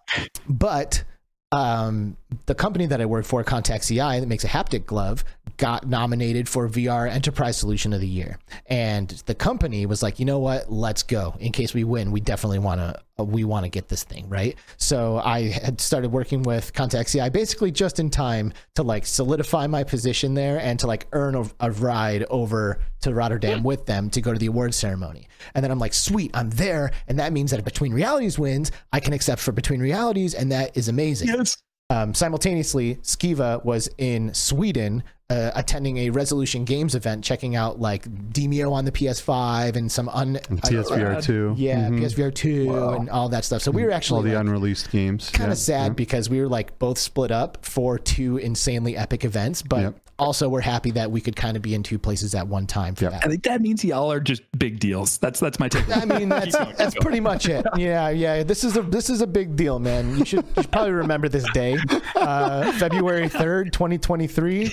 But 0.47 1.03
um, 1.51 2.17
the 2.45 2.53
company 2.55 2.85
that 2.87 3.01
I 3.01 3.05
work 3.05 3.25
for, 3.25 3.43
Contact 3.43 3.87
CI, 3.87 3.97
that 4.19 4.27
makes 4.27 4.43
a 4.43 4.47
haptic 4.47 4.85
glove, 4.85 5.23
got 5.57 5.87
nominated 5.87 6.47
for 6.49 6.67
VR 6.67 7.09
Enterprise 7.09 7.57
Solution 7.57 7.93
of 7.93 8.01
the 8.01 8.07
Year. 8.07 8.37
And 8.67 9.09
the 9.25 9.35
company 9.35 9.85
was 9.85 10.01
like, 10.03 10.19
you 10.19 10.25
know 10.25 10.39
what? 10.39 10.71
Let's 10.71 11.03
go. 11.03 11.35
In 11.39 11.51
case 11.51 11.73
we 11.73 11.83
win, 11.83 12.11
we 12.11 12.19
definitely 12.19 12.59
want 12.59 12.79
to. 12.81 12.95
We 13.17 13.45
want 13.45 13.63
to 13.63 13.69
get 13.69 13.87
this 13.87 14.03
thing 14.03 14.27
right. 14.27 14.57
So 14.75 15.19
I 15.23 15.43
had 15.43 15.79
started 15.79 16.11
working 16.11 16.43
with 16.43 16.73
Contact 16.73 17.09
CI 17.09 17.29
basically 17.29 17.71
just 17.71 17.97
in 17.97 18.09
time 18.09 18.51
to 18.73 18.83
like 18.83 19.05
solidify 19.05 19.67
my 19.67 19.85
position 19.85 20.33
there 20.33 20.59
and 20.59 20.77
to 20.81 20.87
like 20.87 21.07
earn 21.13 21.33
a, 21.35 21.45
a 21.61 21.71
ride 21.71 22.25
over 22.29 22.77
to 23.03 23.13
Rotterdam 23.13 23.63
with 23.63 23.85
them 23.85 24.09
to 24.09 24.19
go 24.19 24.33
to 24.33 24.37
the 24.39 24.47
awards 24.47 24.75
ceremony. 24.75 25.29
And 25.53 25.63
then 25.63 25.71
I'm 25.71 25.79
like, 25.79 25.93
sweet, 25.93 26.31
I'm 26.33 26.49
there, 26.49 26.91
and 27.07 27.17
that 27.19 27.31
means 27.31 27.51
that 27.51 27.59
if 27.59 27.63
Between 27.63 27.93
Realities 27.93 28.37
wins, 28.37 28.69
I 28.91 28.99
can 28.99 29.13
accept 29.13 29.39
for 29.39 29.53
Between 29.53 29.79
Realities, 29.79 30.33
and 30.33 30.51
that 30.51 30.75
is 30.75 30.89
amazing 30.89 31.29
Yes. 31.29 31.55
um, 31.91 32.13
simultaneously, 32.13 32.95
Skeeva 32.95 33.63
was 33.63 33.87
in 33.97 34.33
Sweden 34.33 35.03
uh, 35.31 35.49
attending 35.55 35.97
a 35.97 36.09
Resolution 36.11 36.65
Games 36.65 36.93
event, 36.93 37.23
checking 37.23 37.55
out 37.55 37.79
like 37.79 38.03
Demeo 38.31 38.71
on 38.73 38.85
the 38.85 38.91
PS5 38.91 39.75
and 39.75 39.91
some 39.91 40.07
un 40.09 40.37
And 40.49 40.61
PSVR 40.61 41.19
two. 41.21 41.55
yeah 41.57 41.89
Mhm. 41.89 41.99
PSVR 41.99 42.31
two 42.33 42.75
and 42.75 43.09
all 43.09 43.29
that 43.29 43.43
stuff. 43.43 43.63
So 43.63 43.71
we 43.71 43.83
were 43.83 43.91
actually 43.91 44.17
all 44.17 44.23
the 44.23 44.33
like, 44.35 44.41
unreleased 44.41 44.91
games. 44.91 45.31
kind 45.31 45.47
Yeah, 45.47 45.53
of 45.53 45.57
sad 45.57 45.83
yeah. 45.87 45.89
because 45.93 46.29
we 46.29 46.39
were 46.41 46.47
like 46.47 46.77
both 46.77 46.99
split 46.99 47.31
up 47.31 47.57
for 47.65 47.97
two 47.97 48.37
insanely 48.37 48.95
epic 48.95 49.25
events, 49.25 49.63
but 49.63 49.81
Yep. 49.81 49.95
also 50.19 50.47
we're 50.47 50.61
happy 50.61 50.91
that 50.91 51.09
we 51.09 51.21
could 51.21 51.35
kind 51.35 51.57
of 51.57 51.63
be 51.63 51.73
in 51.73 51.81
two 51.81 51.97
places 51.97 52.35
at 52.35 52.47
one 52.47 52.67
time 52.67 52.93
for 52.93 53.05
Yep. 53.05 53.13
that. 53.13 53.25
I 53.25 53.27
think 53.29 53.43
that 53.45 53.61
means 53.61 53.83
y'all 53.83 54.11
are 54.11 54.19
just 54.19 54.43
big 54.59 54.79
deals. 54.79 55.17
That's 55.17 55.39
that's 55.39 55.59
my 55.59 55.69
take. 55.69 55.85
I 55.97 56.05
mean, 56.05 56.29
that's 56.29 56.55
going, 56.55 56.75
that's 56.77 56.93
pretty 57.01 57.19
much 57.19 57.49
it. 57.49 57.65
Yeah, 57.77 58.09
yeah. 58.09 58.43
This 58.43 58.63
is 58.63 58.77
a 58.77 58.83
this 58.83 59.09
is 59.09 59.21
a 59.21 59.27
big 59.27 59.55
deal, 59.55 59.79
man. 59.79 60.19
You 60.19 60.25
should, 60.25 60.45
you 60.55 60.61
should 60.61 60.71
probably 60.71 60.91
remember 60.93 61.29
this 61.29 61.45
day, 61.51 61.77
uh, 62.15 62.71
February 62.73 63.27
third, 63.27 63.73
twenty 63.73 63.97
twenty 63.97 64.27
three. 64.27 64.71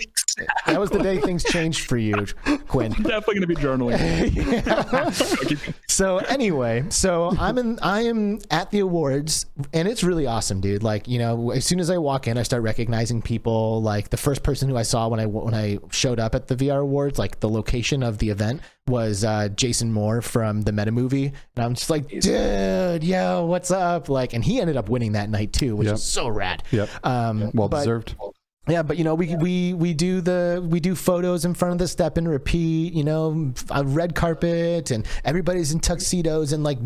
That 0.67 0.81
was 0.81 0.91
the 0.91 0.99
day 1.03 1.19
things 1.21 1.45
changed 1.45 1.87
for 1.87 1.97
you, 1.97 2.27
Quinn. 2.69 2.93
Definitely 3.03 3.35
going 3.35 3.41
to 3.43 3.47
be 3.47 3.57
journaling. 3.57 5.75
So 5.93 6.17
anyway, 6.19 6.85
so 6.89 7.33
I'm 7.39 7.59
in 7.59 7.79
I 7.83 8.03
am 8.05 8.39
at 8.51 8.71
the 8.71 8.79
awards 8.79 9.45
and 9.75 9.87
it's 9.87 10.03
really 10.03 10.27
awesome, 10.27 10.63
dude. 10.63 10.83
Like, 10.83 11.07
you 11.07 11.19
know, 11.19 11.51
as 11.51 11.67
soon 11.67 11.81
as 11.81 11.91
I 11.91 11.99
walk 11.99 12.27
in, 12.27 12.39
I 12.39 12.45
start 12.45 12.63
recognizing 12.63 13.21
people. 13.21 13.83
Like 13.83 14.09
the 14.09 14.17
first 14.17 14.43
person 14.43 14.71
who 14.71 14.77
I 14.79 14.85
saw 14.85 15.09
when 15.09 15.21
I 15.21 15.27
when 15.27 15.53
I 15.53 15.79
showed 15.91 16.19
up 16.19 16.35
at 16.35 16.47
the 16.47 16.57
VR 16.57 16.81
awards, 16.81 17.19
like 17.19 17.41
the 17.41 17.49
location 17.49 18.03
of 18.03 18.17
the 18.19 18.31
event 18.31 18.63
was 18.89 19.23
uh, 19.23 19.51
Jason 19.51 19.93
Moore 19.93 20.23
from 20.23 20.63
the 20.63 20.73
Meta 20.73 20.93
movie. 20.93 21.27
And 21.57 21.65
I'm 21.65 21.75
just 21.75 21.91
like, 21.91 22.09
dude, 22.09 23.05
yo, 23.05 23.45
what's 23.45 23.71
up? 23.71 24.09
Like, 24.09 24.33
and 24.33 24.43
he 24.43 24.61
ended 24.63 24.79
up 24.79 24.89
winning 24.89 25.13
that 25.13 25.29
night 25.29 25.53
too, 25.53 25.77
which 25.77 25.87
Yep. 25.87 25.95
is 25.97 26.03
so 26.03 26.27
rad. 26.29 26.63
Yep. 26.71 26.89
Um, 27.05 27.51
Well 27.53 27.69
but- 27.69 27.81
deserved. 27.81 28.15
Yeah, 28.69 28.85
but 28.85 28.97
you 28.97 29.03
know, 29.03 29.17
we 29.17 29.35
we 29.35 29.75
we 29.75 29.93
do 29.93 30.21
the 30.21 30.65
we 30.65 30.79
do 30.79 30.95
photos 30.95 31.45
in 31.45 31.53
front 31.53 31.73
of 31.73 31.79
the 31.79 31.89
step 31.89 32.17
and 32.17 32.29
repeat. 32.29 32.93
You 32.93 33.03
know, 33.03 33.53
a 33.71 33.85
red 33.85 34.15
carpet 34.15 34.93
and 34.93 35.05
everybody's 35.25 35.73
in 35.73 35.81
tuxedos 35.81 36.53
and 36.53 36.63
like 36.63 36.79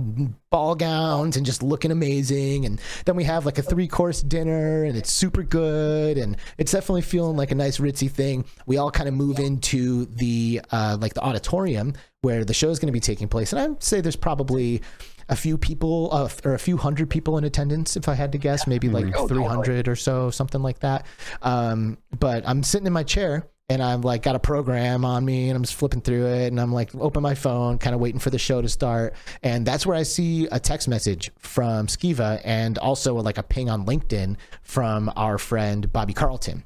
ball 0.48 0.74
gowns 0.74 1.36
and 1.36 1.44
just 1.44 1.62
looking 1.62 1.90
amazing. 1.90 2.64
And 2.64 2.80
then 3.04 3.14
we 3.14 3.24
have 3.24 3.44
like 3.44 3.58
a 3.58 3.62
three 3.62 3.88
course 3.88 4.22
dinner 4.22 4.84
and 4.84 4.96
it's 4.96 5.12
super 5.12 5.42
good 5.42 6.16
and 6.16 6.38
it's 6.56 6.72
definitely 6.72 7.02
feeling 7.02 7.36
like 7.36 7.50
a 7.50 7.54
nice 7.54 7.76
ritzy 7.76 8.10
thing. 8.10 8.46
We 8.64 8.78
all 8.78 8.90
kind 8.90 9.06
of 9.06 9.14
move 9.14 9.38
into 9.38 10.06
the 10.06 10.62
uh, 10.70 10.96
like 10.98 11.12
the 11.12 11.20
auditorium 11.22 11.92
where 12.22 12.46
the 12.46 12.54
show 12.54 12.70
is 12.70 12.78
going 12.78 12.88
to 12.88 12.92
be 12.92 13.00
taking 13.00 13.28
place, 13.28 13.52
and 13.52 13.60
I'd 13.60 13.82
say 13.82 14.00
there's 14.00 14.16
probably 14.16 14.80
a 15.28 15.36
few 15.36 15.58
people 15.58 16.08
uh, 16.12 16.28
or 16.44 16.54
a 16.54 16.58
few 16.58 16.76
hundred 16.76 17.10
people 17.10 17.38
in 17.38 17.44
attendance 17.44 17.96
if 17.96 18.08
i 18.08 18.14
had 18.14 18.32
to 18.32 18.38
guess 18.38 18.66
maybe 18.66 18.88
like 18.88 19.12
totally. 19.12 19.40
300 19.40 19.88
or 19.88 19.96
so 19.96 20.30
something 20.30 20.62
like 20.62 20.78
that 20.80 21.06
um, 21.42 21.98
but 22.18 22.46
i'm 22.46 22.62
sitting 22.62 22.86
in 22.86 22.92
my 22.92 23.02
chair 23.02 23.48
and 23.68 23.82
I'm 23.82 24.02
like 24.02 24.22
got 24.22 24.36
a 24.36 24.38
program 24.38 25.04
on 25.04 25.24
me 25.24 25.48
and 25.48 25.56
I'm 25.56 25.62
just 25.62 25.74
flipping 25.74 26.00
through 26.00 26.26
it 26.26 26.48
and 26.48 26.60
I'm 26.60 26.72
like 26.72 26.94
open 26.94 27.22
my 27.22 27.34
phone, 27.34 27.78
kind 27.78 27.94
of 27.94 28.00
waiting 28.00 28.20
for 28.20 28.30
the 28.30 28.38
show 28.38 28.62
to 28.62 28.68
start. 28.68 29.14
And 29.42 29.66
that's 29.66 29.84
where 29.84 29.96
I 29.96 30.04
see 30.04 30.46
a 30.52 30.60
text 30.60 30.88
message 30.88 31.30
from 31.38 31.88
Skeeva 31.88 32.40
and 32.44 32.78
also 32.78 33.14
like 33.14 33.38
a 33.38 33.42
ping 33.42 33.68
on 33.68 33.84
LinkedIn 33.84 34.36
from 34.62 35.12
our 35.16 35.38
friend 35.38 35.92
Bobby 35.92 36.14
Carlton. 36.14 36.64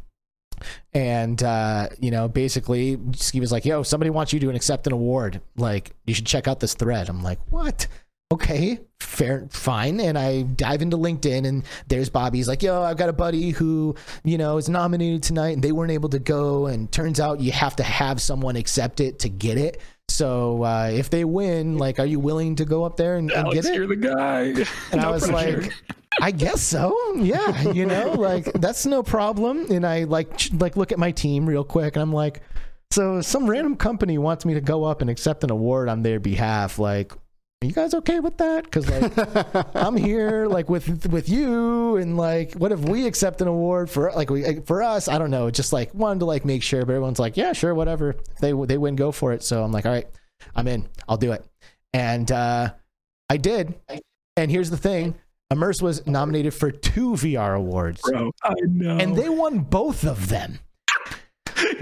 And 0.93 1.43
uh, 1.43 1.89
you 2.01 2.11
know, 2.11 2.29
basically 2.29 2.99
Skeeva's 2.99 3.53
like, 3.53 3.65
yo, 3.65 3.83
somebody 3.83 4.11
wants 4.11 4.35
you 4.35 4.41
to 4.41 4.51
accept 4.51 4.87
an 4.87 4.93
award. 4.93 5.41
Like, 5.57 5.93
you 6.07 6.13
should 6.13 6.27
check 6.27 6.47
out 6.47 6.61
this 6.61 6.75
thread. 6.75 7.09
I'm 7.09 7.23
like, 7.23 7.39
what? 7.51 7.87
Okay, 8.33 8.79
fair, 9.01 9.47
fine. 9.51 10.01
And 10.01 10.17
I 10.19 10.43
dive 10.43 10.83
into 10.83 10.97
LinkedIn, 10.97 11.47
and 11.47 11.65
there's 11.89 12.09
Bobby. 12.09 12.39
He's 12.39 12.49
like, 12.49 12.63
yo, 12.63 12.83
I've 12.83 12.97
got 12.97 13.09
a 13.09 13.13
buddy 13.13 13.51
who, 13.51 13.95
you 14.25 14.39
know, 14.39 14.57
is 14.57 14.69
nominated 14.69 15.23
tonight, 15.23 15.51
and 15.51 15.63
they 15.63 15.73
weren't 15.73 15.93
able 15.93 16.09
to 16.11 16.19
go. 16.19 16.67
And 16.67 16.91
turns 16.93 17.21
out 17.21 17.41
you 17.41 17.53
have 17.53 17.77
to 17.77 17.83
have 17.83 18.21
someone 18.21 18.57
accept 18.57 19.01
it 19.01 19.19
to 19.21 19.29
get 19.29 19.59
it. 19.59 19.81
So 20.09 20.65
uh, 20.65 20.91
if 20.93 21.11
they 21.11 21.25
win, 21.25 21.79
like, 21.79 21.99
are 21.99 22.07
you 22.07 22.19
willing 22.21 22.57
to 22.57 22.65
go 22.65 22.85
up 22.85 22.97
there 22.97 23.17
and, 23.17 23.31
and 23.31 23.47
Alex, 23.47 23.63
get 23.63 23.73
it? 23.73 23.77
you're 23.77 23.87
the 23.87 23.97
guy. 23.97 24.41
And 24.93 25.01
No 25.01 25.09
I 25.09 25.11
was 25.11 25.29
pressure. 25.29 25.63
like, 25.63 25.73
I 26.21 26.31
guess 26.33 26.61
so. 26.61 26.97
Yeah, 27.17 27.71
you 27.71 27.87
know, 27.87 28.13
like 28.13 28.45
that's 28.55 28.85
no 28.87 29.03
problem. 29.05 29.67
And 29.71 29.87
I 29.87 30.05
like 30.05 30.33
like 30.55 30.77
look 30.77 30.91
at 30.91 30.99
my 30.99 31.13
team 31.13 31.47
real 31.47 31.63
quick, 31.63 31.95
and 31.95 32.03
I'm 32.03 32.13
like, 32.13 32.43
so 32.91 33.21
some 33.21 33.49
random 33.49 33.77
company 33.77 34.19
wants 34.19 34.45
me 34.45 34.55
to 34.55 34.61
go 34.61 34.83
up 34.83 35.01
and 35.01 35.09
accept 35.09 35.45
an 35.45 35.51
award 35.53 35.89
on 35.89 36.03
their 36.03 36.19
behalf. 36.19 36.81
Like, 36.81 37.13
are 37.63 37.67
you 37.67 37.73
guys 37.73 37.93
okay 37.93 38.21
with 38.21 38.39
that? 38.39 38.65
Because 38.65 38.89
like 38.89 39.75
I'm 39.77 39.97
here 39.97 40.47
like 40.47 40.71
with 40.71 41.07
with 41.13 41.29
you, 41.29 41.97
and 41.97 42.17
like, 42.17 42.55
what 42.55 42.73
if 42.73 42.81
we 42.81 43.07
accept 43.07 43.43
an 43.43 43.49
award 43.49 43.91
for 43.91 44.11
like 44.13 44.31
we 44.31 44.61
for 44.61 44.83
us? 44.83 45.09
I 45.09 45.19
don't 45.19 45.31
know. 45.31 45.51
Just 45.51 45.73
like 45.73 45.95
wanted 45.95 46.21
to 46.21 46.25
like 46.25 46.47
make 46.47 46.63
sure, 46.63 46.81
but 46.87 46.93
everyone's 46.93 47.19
like, 47.19 47.37
yeah, 47.37 47.53
sure, 47.53 47.75
whatever. 47.75 48.11
If 48.11 48.39
they 48.39 48.53
they 48.53 48.79
win, 48.79 48.97
go 48.97 49.13
for 49.13 49.33
it. 49.35 49.43
So 49.43 49.63
I'm 49.63 49.73
like, 49.73 49.85
all 49.85 49.93
right, 49.93 50.07
I'm 50.55 50.67
in. 50.69 50.89
I'll 51.07 51.19
do 51.19 51.33
it. 51.33 51.45
And 51.93 52.31
uh, 52.33 52.73
I 53.29 53.37
did. 53.37 53.75
And 54.37 54.51
here's 54.51 54.71
the 54.71 54.79
thing. 54.79 55.17
Immerse 55.51 55.83
was 55.83 56.07
nominated 56.07 56.55
for 56.55 56.71
two 56.71 57.11
VR 57.11 57.57
awards, 57.57 58.01
bro, 58.03 58.31
I 58.45 58.55
know. 58.69 58.97
and 58.97 59.17
they 59.17 59.29
won 59.29 59.59
both 59.59 60.05
of 60.05 60.29
them, 60.29 60.61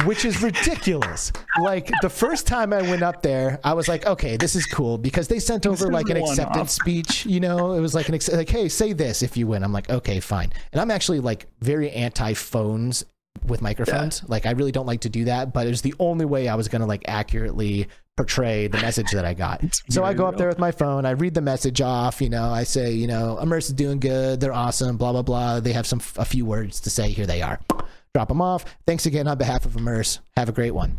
which 0.04 0.24
is 0.24 0.42
ridiculous. 0.42 1.32
Like 1.60 1.90
the 2.02 2.08
first 2.10 2.46
time 2.46 2.72
I 2.72 2.82
went 2.82 3.02
up 3.02 3.22
there, 3.22 3.60
I 3.64 3.74
was 3.74 3.88
like, 3.88 4.06
okay, 4.06 4.36
this 4.36 4.56
is 4.56 4.66
cool 4.66 4.98
because 4.98 5.28
they 5.28 5.38
sent 5.38 5.66
over 5.66 5.90
like 5.90 6.08
an 6.08 6.16
acceptance 6.16 6.72
speech. 6.72 7.26
You 7.26 7.40
know, 7.40 7.72
it 7.72 7.80
was 7.80 7.94
like 7.94 8.08
an 8.08 8.14
ex- 8.14 8.30
like, 8.30 8.48
hey, 8.48 8.68
say 8.68 8.92
this 8.92 9.22
if 9.22 9.36
you 9.36 9.46
win. 9.46 9.62
I'm 9.62 9.72
like, 9.72 9.90
okay, 9.90 10.20
fine. 10.20 10.52
And 10.72 10.80
I'm 10.80 10.90
actually 10.90 11.20
like 11.20 11.46
very 11.60 11.90
anti 11.90 12.34
phones 12.34 13.04
with 13.46 13.62
microphones. 13.62 14.22
Like 14.28 14.46
I 14.46 14.50
really 14.52 14.72
don't 14.72 14.86
like 14.86 15.00
to 15.02 15.08
do 15.08 15.24
that, 15.26 15.52
but 15.52 15.66
it 15.66 15.70
was 15.70 15.82
the 15.82 15.94
only 15.98 16.24
way 16.24 16.48
I 16.48 16.54
was 16.54 16.68
gonna 16.68 16.86
like 16.86 17.04
accurately 17.06 17.88
portray 18.16 18.66
the 18.66 18.78
message 18.78 19.12
that 19.12 19.24
I 19.24 19.32
got. 19.32 19.62
So 19.90 20.02
I 20.02 20.12
go 20.12 20.26
up 20.26 20.36
there 20.36 20.48
with 20.48 20.58
my 20.58 20.72
phone. 20.72 21.06
I 21.06 21.10
read 21.10 21.34
the 21.34 21.40
message 21.40 21.80
off. 21.80 22.20
You 22.20 22.28
know, 22.28 22.50
I 22.50 22.64
say, 22.64 22.92
you 22.92 23.06
know, 23.06 23.38
Immerse 23.40 23.68
is 23.68 23.74
doing 23.74 24.00
good. 24.00 24.40
They're 24.40 24.52
awesome. 24.52 24.96
Blah 24.96 25.12
blah 25.12 25.22
blah. 25.22 25.60
They 25.60 25.72
have 25.72 25.86
some 25.86 26.00
a 26.16 26.24
few 26.24 26.44
words 26.44 26.80
to 26.80 26.90
say. 26.90 27.10
Here 27.10 27.26
they 27.26 27.42
are. 27.42 27.60
Drop 28.14 28.28
them 28.28 28.40
off. 28.40 28.64
Thanks 28.86 29.06
again 29.06 29.28
on 29.28 29.38
behalf 29.38 29.64
of 29.64 29.74
Immerse. 29.76 30.20
Have 30.36 30.48
a 30.48 30.52
great 30.52 30.72
one. 30.72 30.98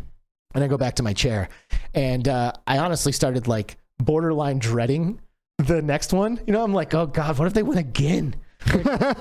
And 0.54 0.64
I 0.64 0.66
go 0.66 0.76
back 0.76 0.96
to 0.96 1.04
my 1.04 1.12
chair, 1.12 1.48
and 1.94 2.26
uh, 2.26 2.52
I 2.66 2.78
honestly 2.78 3.12
started 3.12 3.46
like 3.46 3.76
borderline 3.98 4.58
dreading 4.58 5.20
the 5.58 5.80
next 5.80 6.12
one. 6.12 6.40
You 6.46 6.52
know, 6.52 6.64
I'm 6.64 6.74
like, 6.74 6.92
oh 6.94 7.06
god, 7.06 7.38
what 7.38 7.46
if 7.46 7.54
they 7.54 7.62
win 7.62 7.78
again? 7.78 8.34
I 8.66 9.14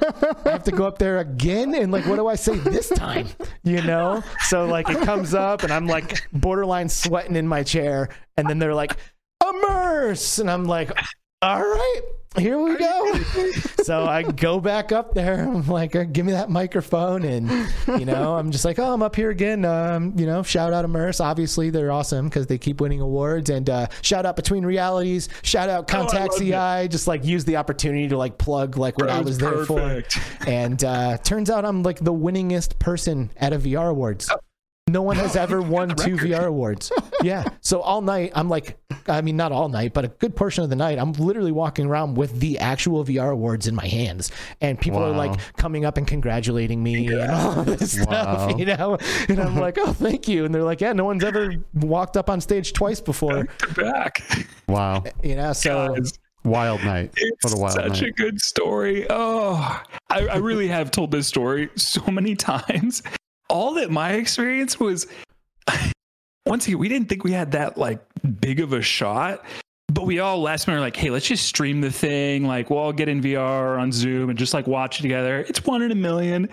have 0.45 0.63
to 0.63 0.71
go 0.71 0.85
up 0.85 0.97
there 0.97 1.19
again 1.19 1.73
and 1.73 1.91
like 1.91 2.05
what 2.05 2.17
do 2.17 2.27
I 2.27 2.35
say 2.35 2.57
this 2.57 2.89
time? 2.89 3.27
You 3.63 3.81
know? 3.81 4.23
So 4.47 4.65
like 4.65 4.89
it 4.89 5.01
comes 5.01 5.33
up 5.33 5.63
and 5.63 5.71
I'm 5.71 5.87
like 5.87 6.27
borderline 6.33 6.89
sweating 6.89 7.35
in 7.35 7.47
my 7.47 7.63
chair 7.63 8.09
and 8.37 8.49
then 8.49 8.59
they're 8.59 8.75
like 8.75 8.97
immerse 9.47 10.39
and 10.39 10.49
I'm 10.49 10.65
like 10.65 10.91
all 11.41 11.61
right, 11.61 12.01
here 12.37 12.59
we 12.59 12.77
go. 12.77 13.19
so 13.83 14.05
I 14.05 14.23
go 14.23 14.59
back 14.59 14.91
up 14.91 15.13
there. 15.13 15.41
I'm 15.41 15.67
like, 15.67 15.95
uh, 15.95 16.03
give 16.03 16.25
me 16.25 16.33
that 16.33 16.49
microphone. 16.49 17.23
And, 17.23 17.49
you 17.87 18.05
know, 18.05 18.35
I'm 18.35 18.51
just 18.51 18.65
like, 18.65 18.77
oh, 18.77 18.93
I'm 18.93 19.01
up 19.01 19.15
here 19.15 19.31
again. 19.31 19.65
Um, 19.65 20.13
you 20.15 20.25
know, 20.25 20.43
shout 20.43 20.71
out 20.71 20.85
Immerse. 20.85 21.19
Obviously, 21.19 21.69
they're 21.69 21.91
awesome 21.91 22.29
because 22.29 22.47
they 22.47 22.57
keep 22.57 22.81
winning 22.81 23.01
awards. 23.01 23.49
And 23.49 23.69
uh, 23.69 23.87
shout 24.01 24.25
out 24.25 24.35
Between 24.35 24.65
Realities. 24.65 25.29
Shout 25.41 25.69
out 25.69 25.87
Contact 25.87 26.33
loved 26.33 26.43
it. 26.43 26.51
CI. 26.51 26.87
Just 26.87 27.07
like 27.07 27.25
use 27.25 27.45
the 27.45 27.57
opportunity 27.57 28.07
to 28.09 28.17
like 28.17 28.37
plug 28.37 28.77
like 28.77 28.97
what 28.99 29.09
I 29.09 29.21
was 29.21 29.37
there 29.39 29.65
perfect. 29.65 30.13
for. 30.13 30.47
And 30.47 30.83
uh, 30.83 31.17
turns 31.17 31.49
out 31.49 31.65
I'm 31.65 31.83
like 31.83 31.99
the 31.99 32.13
winningest 32.13 32.77
person 32.79 33.31
at 33.37 33.53
a 33.53 33.59
VR 33.59 33.89
awards. 33.89 34.29
No 34.91 35.01
one 35.01 35.15
has 35.17 35.35
ever 35.45 35.61
won 35.61 35.89
two 35.89 36.15
VR 36.17 36.45
awards. 36.45 36.91
Yeah. 37.21 37.43
So 37.61 37.81
all 37.81 38.01
night, 38.01 38.31
I'm 38.35 38.49
like, 38.49 38.77
I 39.07 39.21
mean, 39.21 39.37
not 39.37 39.51
all 39.51 39.69
night, 39.69 39.93
but 39.93 40.05
a 40.05 40.07
good 40.07 40.35
portion 40.35 40.63
of 40.63 40.69
the 40.69 40.75
night, 40.75 40.97
I'm 40.99 41.13
literally 41.13 41.51
walking 41.51 41.85
around 41.85 42.15
with 42.15 42.39
the 42.39 42.59
actual 42.59 43.03
VR 43.05 43.31
awards 43.31 43.67
in 43.67 43.75
my 43.75 43.85
hands. 43.87 44.31
And 44.61 44.79
people 44.79 44.99
are 44.99 45.11
like 45.11 45.39
coming 45.57 45.85
up 45.85 45.97
and 45.97 46.07
congratulating 46.07 46.81
me 46.81 47.07
and 47.07 47.31
all 47.31 47.63
this 47.63 47.97
Wow. 47.99 48.47
stuff, 48.47 48.59
you 48.59 48.65
know? 48.65 48.97
And 49.27 49.39
I'm 49.39 49.55
like, 49.57 49.77
oh, 49.79 49.93
thank 49.93 50.27
you. 50.27 50.45
And 50.45 50.53
they're 50.53 50.63
like, 50.63 50.81
yeah, 50.81 50.93
no 50.93 51.05
one's 51.05 51.23
ever 51.23 51.55
walked 51.73 52.17
up 52.17 52.29
on 52.29 52.41
stage 52.41 52.73
twice 52.73 52.99
before, 53.01 53.47
back. 53.75 54.21
Wow. 54.67 55.03
you 55.23 55.35
know? 55.35 55.53
So 55.53 55.95
Guys, 55.95 56.13
Wild 56.45 56.81
night. 56.85 57.11
It's 57.17 57.43
What 57.43 57.53
a 57.53 57.57
wild 57.57 57.73
such 57.73 58.01
night. 58.01 58.09
a 58.09 58.11
good 58.13 58.39
story. 58.41 59.05
Oh, 59.09 59.81
I, 60.09 60.27
I 60.27 60.37
really 60.37 60.69
have 60.69 60.89
told 60.89 61.11
this 61.11 61.27
story 61.27 61.69
so 61.75 62.01
many 62.09 62.33
times. 62.53 63.03
All 63.49 63.73
that 63.75 63.91
my 63.91 64.13
experience 64.13 64.79
was, 64.79 65.07
once 66.45 66.67
again, 66.67 66.79
we 66.79 66.89
didn't 66.89 67.09
think 67.09 67.23
we 67.23 67.31
had 67.31 67.51
that 67.51 67.77
like 67.77 68.01
big 68.39 68.59
of 68.59 68.73
a 68.73 68.81
shot, 68.81 69.43
but 69.91 70.05
we 70.05 70.19
all 70.19 70.39
last 70.41 70.67
minute 70.67 70.79
were 70.79 70.85
like, 70.85 70.95
hey, 70.95 71.09
let's 71.09 71.25
just 71.25 71.45
stream 71.45 71.81
the 71.81 71.91
thing. 71.91 72.45
Like, 72.45 72.69
we'll 72.69 72.79
all 72.79 72.93
get 72.93 73.07
in 73.07 73.21
VR 73.21 73.61
or 73.61 73.77
on 73.77 73.91
Zoom 73.91 74.29
and 74.29 74.37
just 74.37 74.53
like 74.53 74.67
watch 74.67 74.99
it 74.99 75.01
together. 75.01 75.39
It's 75.47 75.63
one 75.65 75.81
in 75.81 75.91
a 75.91 75.95
million. 75.95 76.49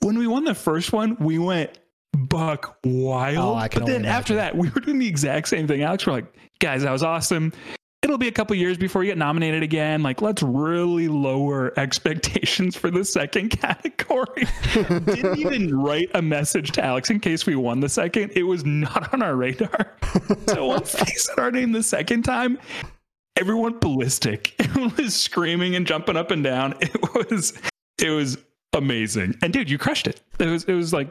When 0.00 0.18
we 0.18 0.26
won 0.26 0.44
the 0.44 0.54
first 0.54 0.92
one, 0.92 1.16
we 1.20 1.38
went 1.38 1.78
buck 2.12 2.78
wild. 2.84 3.56
Oh, 3.56 3.68
but 3.78 3.86
then 3.86 3.96
only 3.96 4.08
after 4.08 4.34
that, 4.36 4.56
we 4.56 4.68
were 4.70 4.80
doing 4.80 4.98
the 4.98 5.08
exact 5.08 5.48
same 5.48 5.66
thing. 5.66 5.82
Alex, 5.82 6.06
we're 6.06 6.12
like, 6.14 6.34
guys, 6.60 6.82
that 6.82 6.92
was 6.92 7.02
awesome 7.02 7.52
it'll 8.02 8.18
be 8.18 8.28
a 8.28 8.32
couple 8.32 8.54
years 8.56 8.76
before 8.76 9.04
you 9.04 9.10
get 9.10 9.18
nominated 9.18 9.62
again. 9.62 10.02
Like, 10.02 10.20
let's 10.20 10.42
really 10.42 11.08
lower 11.08 11.72
expectations 11.78 12.76
for 12.76 12.90
the 12.90 13.04
second 13.04 13.50
category. 13.50 14.46
Didn't 14.74 15.38
even 15.38 15.80
write 15.80 16.10
a 16.14 16.22
message 16.22 16.72
to 16.72 16.84
Alex 16.84 17.10
in 17.10 17.20
case 17.20 17.46
we 17.46 17.56
won 17.56 17.80
the 17.80 17.88
second. 17.88 18.32
It 18.34 18.42
was 18.42 18.64
not 18.64 19.12
on 19.12 19.22
our 19.22 19.36
radar. 19.36 19.92
So 20.48 20.66
once 20.66 20.92
they 20.92 21.12
said 21.12 21.38
our 21.38 21.50
name 21.50 21.72
the 21.72 21.82
second 21.82 22.24
time, 22.24 22.58
everyone 23.36 23.78
ballistic. 23.78 24.54
Everyone 24.58 24.94
was 24.96 25.14
screaming 25.14 25.74
and 25.74 25.86
jumping 25.86 26.16
up 26.16 26.30
and 26.30 26.44
down. 26.44 26.74
It 26.80 27.14
was 27.14 27.54
it 27.98 28.10
was 28.10 28.36
amazing. 28.72 29.36
And 29.42 29.52
dude, 29.52 29.70
you 29.70 29.78
crushed 29.78 30.06
it. 30.06 30.20
It 30.38 30.46
was 30.46 30.64
it 30.64 30.74
was 30.74 30.92
like 30.92 31.10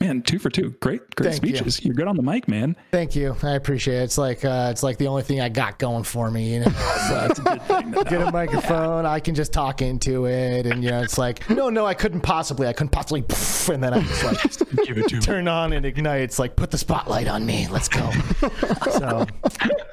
man, 0.00 0.22
two 0.22 0.38
for 0.38 0.50
two. 0.50 0.70
Great, 0.80 1.14
great 1.16 1.30
Thank 1.30 1.36
speeches. 1.36 1.84
You. 1.84 1.90
are 1.90 1.94
good 1.94 2.06
on 2.08 2.16
the 2.16 2.22
mic, 2.22 2.48
man. 2.48 2.76
thank 2.92 3.16
you. 3.16 3.34
I 3.42 3.52
appreciate 3.52 3.96
it. 4.00 4.04
It's 4.04 4.18
like, 4.18 4.44
uh, 4.44 4.68
it's 4.70 4.82
like 4.82 4.98
the 4.98 5.08
only 5.08 5.22
thing 5.22 5.40
I 5.40 5.48
got 5.48 5.78
going 5.78 6.04
for 6.04 6.30
me, 6.30 6.54
you 6.54 6.60
know? 6.60 6.72
Like, 7.06 7.36
get 8.08 8.20
a 8.20 8.32
microphone. 8.32 9.06
I 9.06 9.20
can 9.20 9.36
just 9.36 9.52
talk 9.52 9.80
into 9.80 10.26
it, 10.26 10.66
and 10.66 10.82
you 10.82 10.90
know, 10.90 11.02
it's 11.02 11.18
like, 11.18 11.48
no, 11.48 11.68
no, 11.68 11.86
I 11.86 11.94
couldn't 11.94 12.22
possibly. 12.22 12.66
I 12.66 12.72
couldn't 12.72 12.90
possibly. 12.90 13.24
And 13.68 13.82
then 13.82 13.94
I 13.94 14.00
just 14.00 14.60
like 14.60 14.86
Give 14.86 14.96
it 14.96 15.08
to 15.08 15.16
me. 15.16 15.20
turn 15.20 15.48
on 15.48 15.72
and 15.72 15.84
ignite. 15.84 16.20
It's 16.20 16.38
like 16.38 16.54
put 16.54 16.70
the 16.70 16.78
spotlight 16.78 17.26
on 17.26 17.44
me. 17.44 17.66
Let's 17.68 17.88
go. 17.88 18.12
so, 18.92 19.26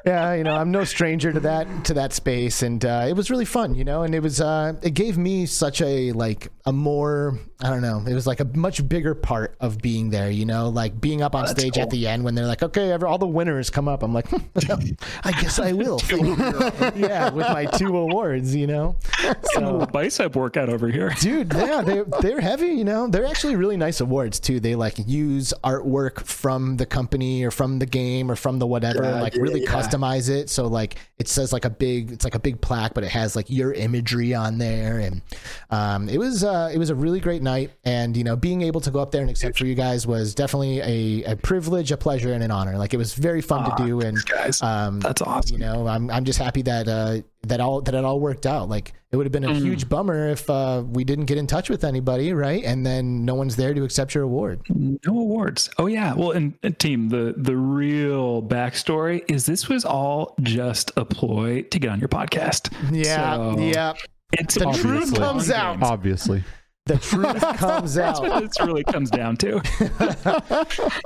yeah, 0.06 0.34
you 0.36 0.44
know, 0.44 0.54
I'm 0.54 0.70
no 0.70 0.84
stranger 0.84 1.34
to 1.34 1.40
that 1.40 1.86
to 1.86 1.96
that 1.96 2.14
space, 2.14 2.62
and 2.62 2.86
uh, 2.86 3.06
it 3.10 3.14
was 3.14 3.32
really 3.32 3.46
fun, 3.46 3.74
you 3.74 3.84
know. 3.84 4.04
And 4.04 4.14
it 4.14 4.20
was 4.22 4.40
uh, 4.42 4.74
it 4.84 4.92
gave 4.94 5.18
me 5.18 5.48
such 5.48 5.82
a 5.82 6.12
like 6.12 6.50
a 6.66 6.72
more 6.72 7.40
I 7.62 7.70
don't 7.72 7.82
know. 7.82 8.04
It 8.08 8.14
was 8.14 8.28
like 8.28 8.40
a 8.42 8.46
much 8.46 8.88
bigger 8.88 9.16
part 9.16 9.56
of 9.64 9.80
being 9.82 10.10
there, 10.10 10.30
you 10.30 10.46
know, 10.46 10.70
like 10.70 11.00
being 11.02 11.22
up 11.22 11.34
on 11.36 11.46
that's 11.46 11.60
stage 11.60 11.74
cool. 11.76 11.84
at 11.84 11.90
the 11.90 12.06
end 12.08 12.24
when 12.24 12.36
they're 12.36 12.46
like, 12.46 12.62
okay, 12.62 12.92
every, 12.92 13.08
all 13.08 13.18
the 13.18 13.26
winners 13.26 13.70
come 13.70 13.88
up. 13.88 14.04
I'm 14.04 14.14
like, 14.14 14.28
I 15.24 15.32
guess 15.42 15.58
I 15.58 15.72
will. 15.72 16.00
yeah, 16.96 17.30
with 17.30 17.48
my 17.48 17.66
two 17.66 17.98
awards, 17.98 18.54
you 18.54 18.68
know. 18.68 18.96
A 19.24 19.36
So 19.54 19.62
little 19.62 19.86
bicep 19.88 20.36
workout 20.36 20.70
over 20.70 20.90
here. 20.90 21.14
dude 21.22 21.54
yeah 21.54 21.82
they, 21.82 22.04
they're 22.22 22.42
heavy 22.42 22.68
you 22.68 22.84
know 22.84 23.08
they're 23.08 23.26
actually 23.26 23.56
really 23.56 23.78
nice 23.78 24.02
awards 24.02 24.40
too 24.40 24.60
they 24.60 24.76
like 24.76 24.96
use 25.08 25.54
artwork 25.64 26.26
from 26.26 26.76
the 26.78 26.86
company 26.86 27.44
or 27.44 27.52
from 27.52 27.80
the 27.80 27.86
game 27.86 28.30
or 28.30 28.36
from 28.36 28.60
the 28.60 28.68
whatever 28.68 29.04
and 29.04 29.22
like 29.22 29.36
really 29.36 29.66
customize 29.66 30.30
it 30.30 30.50
so 30.50 30.68
like 30.68 30.98
it 31.20 31.28
says 31.28 31.54
like 31.54 31.64
a 31.66 31.70
big 31.70 32.12
it's 32.12 32.26
like 32.26 32.36
a 32.36 32.40
big 32.40 32.60
plaque 32.60 32.94
but 32.94 33.04
it 33.04 33.10
has 33.12 33.36
like 33.36 33.50
your 33.50 33.72
imagery 33.74 34.34
on 34.34 34.58
there 34.58 35.00
and 35.00 35.22
um, 35.70 36.10
it 36.10 36.18
was 36.18 36.44
uh, 36.44 36.70
it 36.74 36.78
was 36.78 36.90
a 36.90 36.96
really 36.96 37.20
great 37.20 37.42
night 37.42 37.72
and 37.86 38.18
you 38.18 38.24
know 38.24 38.36
being 38.36 38.62
able 38.62 38.82
to 38.82 38.92
go 38.92 39.00
up 39.00 39.12
there 39.12 39.22
and 39.22 39.30
accept 39.30 39.53
for 39.58 39.66
you 39.66 39.76
guys 39.76 40.06
was 40.08 40.34
definitely 40.36 40.80
a, 40.82 41.32
a 41.32 41.36
privilege 41.38 41.92
a 41.92 41.98
pleasure 41.98 42.34
and 42.34 42.44
an 42.44 42.52
honor 42.52 42.78
like 42.78 42.94
it 42.94 42.98
was 42.98 43.14
very 43.14 43.42
fun 43.42 43.70
to 43.70 43.84
do 43.86 44.02
and 44.02 44.18
guys. 44.26 44.62
um, 44.62 45.00
That's 45.00 45.22
awesome. 45.22 45.54
you 45.58 45.60
know, 45.60 45.88
I'm 45.88 46.10
I'm 46.10 46.26
just 46.26 46.40
happy 46.40 46.62
that 46.64 46.88
uh, 46.88 47.22
that 47.48 47.60
all 47.60 47.82
that 47.82 47.94
it 47.94 48.04
all 48.06 48.20
worked 48.20 48.46
out. 48.46 48.70
Like 48.70 48.94
it 49.12 49.18
would 49.18 49.26
have 49.26 49.32
been 49.32 49.44
a 49.44 49.50
Mm. 49.50 49.62
huge 49.62 49.88
bummer 49.90 50.30
if 50.30 50.50
uh, 50.50 50.84
we 50.88 51.04
didn't 51.04 51.26
get 51.26 51.38
in 51.38 51.46
touch 51.46 51.70
with 51.70 51.84
anybody, 51.84 52.34
right? 52.34 52.64
And 52.64 52.84
then 52.86 53.26
no 53.26 53.36
one's 53.36 53.56
there 53.56 53.74
to 53.74 53.84
accept 53.84 54.16
your 54.16 54.24
award. 54.24 54.62
No 54.70 54.98
awards. 55.20 55.70
Oh 55.78 55.86
yeah. 55.88 56.14
Well, 56.16 56.32
and, 56.32 56.54
and 56.64 56.78
team, 56.80 57.10
the 57.10 57.34
the 57.38 57.56
real 57.56 58.42
backstory 58.42 59.24
is 59.30 59.46
this 59.46 59.70
was 59.70 59.86
all 59.86 60.36
just 60.42 60.92
a 60.98 61.06
ploy 61.06 61.62
to 61.64 61.80
get 61.80 61.90
on 61.92 62.00
your 62.00 62.10
podcast. 62.10 62.72
Yeah, 62.92 63.36
So- 63.36 63.60
yeah. 63.60 63.94
It's 64.36 64.56
The 64.56 64.72
truth 64.72 65.14
comes 65.16 65.52
out. 65.52 65.84
Obviously. 65.84 66.44
The 66.86 66.98
truth 66.98 67.40
comes 67.58 67.94
That's 67.94 68.20
out. 68.20 68.28
what 68.28 68.42
this 68.44 68.60
really 68.60 68.84
comes 68.84 69.10
down 69.10 69.38
to. 69.38 69.62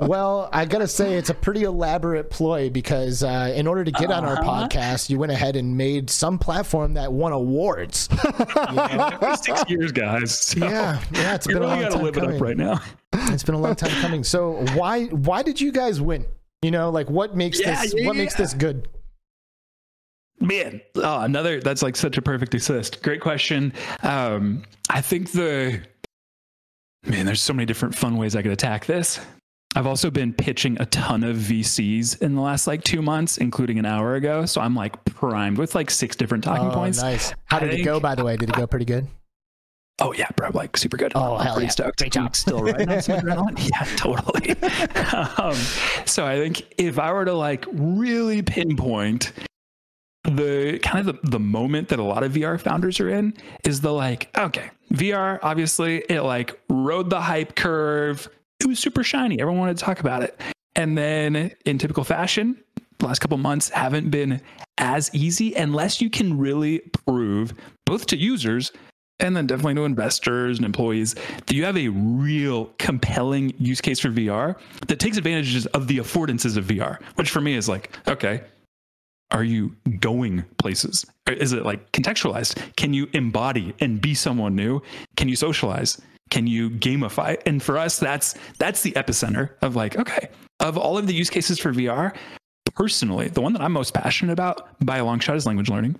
Well, 0.00 0.48
I 0.52 0.64
gotta 0.64 0.88
say 0.88 1.14
it's 1.14 1.30
a 1.30 1.34
pretty 1.34 1.62
elaborate 1.64 2.30
ploy 2.30 2.70
because 2.70 3.22
uh, 3.22 3.52
in 3.54 3.66
order 3.66 3.84
to 3.84 3.90
get 3.92 4.10
on 4.10 4.24
our 4.24 4.38
Uh-huh. 4.40 4.66
podcast, 4.68 5.08
you 5.10 5.18
went 5.18 5.30
ahead 5.32 5.54
and 5.56 5.76
made 5.76 6.08
some 6.10 6.38
platform 6.38 6.94
that 6.94 7.12
won 7.12 7.32
awards. 7.32 8.08
Six 9.42 9.64
years, 9.68 9.92
guys. 9.92 10.38
So 10.40 10.60
yeah, 10.60 11.00
yeah, 11.12 11.34
it's 11.34 11.46
been 11.46 11.58
a 11.58 11.66
long 11.66 11.82
time 11.82 12.02
live 12.02 12.16
it 12.16 12.20
coming. 12.20 12.36
up 12.36 12.42
right 12.42 12.56
now. 12.56 12.80
It's 13.32 13.42
been 13.44 13.54
a 13.54 13.60
long 13.60 13.74
time 13.76 13.90
coming. 14.00 14.24
So 14.24 14.64
why 14.74 15.06
why 15.06 15.42
did 15.42 15.60
you 15.60 15.70
guys 15.72 16.00
win? 16.00 16.26
You 16.62 16.70
know, 16.72 16.90
like 16.90 17.08
what 17.10 17.36
makes 17.36 17.60
Yeah, 17.60 17.80
this 17.82 17.94
yeah, 17.96 18.06
what 18.06 18.16
makes 18.16 18.34
this 18.34 18.52
good? 18.54 18.88
Man, 20.40 20.80
oh, 20.96 21.20
another 21.20 21.60
that's 21.60 21.82
like 21.82 21.96
such 21.96 22.16
a 22.16 22.22
perfect 22.22 22.54
assist. 22.54 23.02
Great 23.02 23.20
question. 23.20 23.72
Um, 24.02 24.62
I 24.88 25.00
think 25.00 25.32
the 25.32 25.80
man, 27.04 27.26
there's 27.26 27.40
so 27.40 27.52
many 27.52 27.66
different 27.66 27.94
fun 27.94 28.16
ways 28.16 28.36
I 28.36 28.42
could 28.42 28.52
attack 28.52 28.86
this. 28.86 29.20
I've 29.76 29.86
also 29.86 30.10
been 30.10 30.32
pitching 30.32 30.80
a 30.80 30.86
ton 30.86 31.22
of 31.24 31.36
VCs 31.36 32.22
in 32.22 32.34
the 32.34 32.40
last 32.40 32.66
like 32.66 32.82
two 32.84 33.02
months, 33.02 33.38
including 33.38 33.78
an 33.78 33.84
hour 33.84 34.14
ago. 34.14 34.46
So 34.46 34.60
I'm 34.60 34.74
like 34.74 35.04
primed 35.04 35.58
with 35.58 35.74
like 35.74 35.90
six 35.90 36.16
different 36.16 36.42
talking 36.42 36.68
Oh, 36.68 36.74
points. 36.74 37.02
nice. 37.02 37.34
How 37.46 37.58
I 37.58 37.60
did 37.60 37.74
it 37.74 37.82
go? 37.84 38.00
By 38.00 38.14
the 38.14 38.24
way, 38.24 38.36
did 38.36 38.48
it 38.48 38.54
go 38.54 38.66
pretty 38.66 38.86
good? 38.86 39.06
Oh 40.00 40.12
yeah, 40.12 40.28
bro, 40.36 40.50
like 40.54 40.76
super 40.76 40.96
good. 40.96 41.12
Oh, 41.16 41.34
I'm 41.36 41.44
hell 41.44 41.54
pretty 41.54 41.66
yeah. 41.66 41.70
stoked. 41.70 41.98
Great 41.98 42.12
job. 42.12 42.26
I'm 42.28 42.34
Still 42.34 42.62
riding 42.62 42.88
on 42.88 43.02
some 43.02 43.18
adrenaline. 43.20 43.58
Yeah, 43.70 43.96
totally. 43.96 44.54
um, 45.42 45.56
so 46.06 46.24
I 46.24 46.38
think 46.38 46.62
if 46.78 46.98
I 47.00 47.12
were 47.12 47.24
to 47.24 47.34
like 47.34 47.66
really 47.72 48.42
pinpoint 48.42 49.32
the 50.36 50.78
kind 50.82 51.08
of 51.08 51.20
the, 51.22 51.30
the 51.30 51.40
moment 51.40 51.88
that 51.88 51.98
a 51.98 52.02
lot 52.02 52.22
of 52.22 52.32
VR 52.32 52.60
founders 52.60 53.00
are 53.00 53.08
in 53.08 53.34
is 53.64 53.80
the 53.80 53.92
like, 53.92 54.30
okay, 54.36 54.70
VR, 54.92 55.38
obviously 55.42 56.04
it 56.08 56.22
like 56.22 56.58
rode 56.68 57.10
the 57.10 57.20
hype 57.20 57.54
curve. 57.56 58.28
It 58.60 58.66
was 58.66 58.78
super 58.78 59.02
shiny. 59.02 59.40
Everyone 59.40 59.60
wanted 59.60 59.78
to 59.78 59.84
talk 59.84 60.00
about 60.00 60.22
it. 60.22 60.40
And 60.74 60.96
then 60.96 61.52
in 61.64 61.78
typical 61.78 62.04
fashion, 62.04 62.62
the 62.98 63.06
last 63.06 63.20
couple 63.20 63.38
months 63.38 63.68
haven't 63.70 64.10
been 64.10 64.40
as 64.78 65.10
easy 65.14 65.54
unless 65.54 66.00
you 66.00 66.10
can 66.10 66.38
really 66.38 66.80
prove 67.06 67.54
both 67.86 68.06
to 68.06 68.16
users 68.16 68.72
and 69.20 69.36
then 69.36 69.46
definitely 69.46 69.74
to 69.74 69.84
investors 69.84 70.58
and 70.58 70.64
employees 70.64 71.14
that 71.46 71.52
you 71.52 71.64
have 71.64 71.76
a 71.76 71.88
real 71.88 72.66
compelling 72.78 73.52
use 73.58 73.80
case 73.80 73.98
for 73.98 74.10
VR 74.10 74.56
that 74.86 75.00
takes 75.00 75.16
advantages 75.16 75.66
of 75.66 75.88
the 75.88 75.98
affordances 75.98 76.56
of 76.56 76.66
VR, 76.66 77.02
which 77.16 77.30
for 77.30 77.40
me 77.40 77.54
is 77.54 77.68
like, 77.68 77.96
okay, 78.06 78.42
are 79.30 79.44
you 79.44 79.74
going 80.00 80.44
places? 80.58 81.04
Is 81.26 81.52
it 81.52 81.64
like 81.64 81.92
contextualized? 81.92 82.76
Can 82.76 82.94
you 82.94 83.08
embody 83.12 83.74
and 83.80 84.00
be 84.00 84.14
someone 84.14 84.56
new? 84.56 84.80
Can 85.16 85.28
you 85.28 85.36
socialize? 85.36 86.00
Can 86.30 86.46
you 86.46 86.70
gamify? 86.70 87.40
And 87.46 87.62
for 87.62 87.78
us, 87.78 87.98
that's 87.98 88.34
that's 88.58 88.82
the 88.82 88.92
epicenter 88.92 89.50
of 89.62 89.76
like, 89.76 89.96
okay, 89.96 90.28
of 90.60 90.76
all 90.76 90.98
of 90.98 91.06
the 91.06 91.14
use 91.14 91.30
cases 91.30 91.58
for 91.58 91.72
VR, 91.72 92.14
personally, 92.74 93.28
the 93.28 93.40
one 93.40 93.52
that 93.52 93.62
I'm 93.62 93.72
most 93.72 93.94
passionate 93.94 94.32
about 94.32 94.68
by 94.84 94.98
a 94.98 95.04
long 95.04 95.20
shot 95.20 95.36
is 95.36 95.46
language 95.46 95.68
learning. 95.68 95.98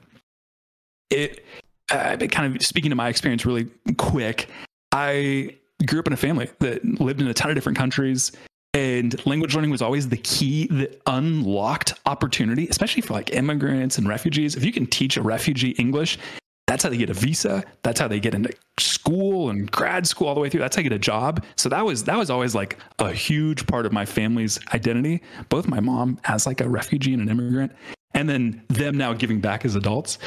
It 1.10 1.44
uh, 1.90 2.16
kind 2.16 2.54
of 2.54 2.64
speaking 2.64 2.90
to 2.90 2.96
my 2.96 3.08
experience 3.08 3.46
really 3.46 3.68
quick, 3.96 4.48
I 4.92 5.56
grew 5.86 6.00
up 6.00 6.06
in 6.06 6.12
a 6.12 6.18
family 6.18 6.50
that 6.58 6.84
lived 7.00 7.20
in 7.20 7.28
a 7.28 7.34
ton 7.34 7.50
of 7.50 7.56
different 7.56 7.78
countries. 7.78 8.32
And 8.74 9.24
language 9.26 9.54
learning 9.54 9.70
was 9.70 9.83
always 9.83 10.09
the 10.09 10.18
key 10.18 10.66
that 10.68 11.00
unlocked 11.07 11.94
opportunity, 12.07 12.68
especially 12.68 13.02
for 13.02 13.14
like 13.14 13.33
immigrants 13.33 13.98
and 13.98 14.07
refugees. 14.07 14.54
If 14.57 14.64
you 14.64 14.72
can 14.72 14.87
teach 14.87 15.16
a 15.16 15.22
refugee 15.22 15.70
English, 15.70 16.18
that's 16.66 16.83
how 16.83 16.90
they 16.90 16.98
get 16.98 17.09
a 17.09 17.14
visa. 17.14 17.64
That's 17.83 17.98
how 17.98 18.09
they 18.09 18.20
get 18.20 18.35
into 18.35 18.52
school 18.78 19.48
and 19.48 19.70
grad 19.70 20.07
school 20.07 20.28
all 20.28 20.35
the 20.35 20.40
way 20.40 20.50
through. 20.50 20.61
That's 20.61 20.76
how 20.76 20.81
you 20.81 20.90
get 20.90 20.94
a 20.94 20.98
job. 20.98 21.42
So 21.57 21.70
that 21.70 21.85
was 21.85 22.04
that 22.04 22.18
was 22.18 22.28
always 22.28 22.54
like 22.54 22.78
a 22.98 23.11
huge 23.11 23.66
part 23.66 23.87
of 23.87 23.92
my 23.92 24.04
family's 24.04 24.59
identity. 24.74 25.22
Both 25.48 25.66
my 25.66 25.81
mom 25.81 26.20
as 26.24 26.46
like 26.46 26.61
a 26.61 26.68
refugee 26.68 27.14
and 27.14 27.22
an 27.22 27.31
immigrant, 27.31 27.72
and 28.12 28.28
then 28.28 28.62
them 28.68 28.98
now 28.98 29.14
giving 29.14 29.40
back 29.40 29.64
as 29.64 29.76
adults. 29.76 30.18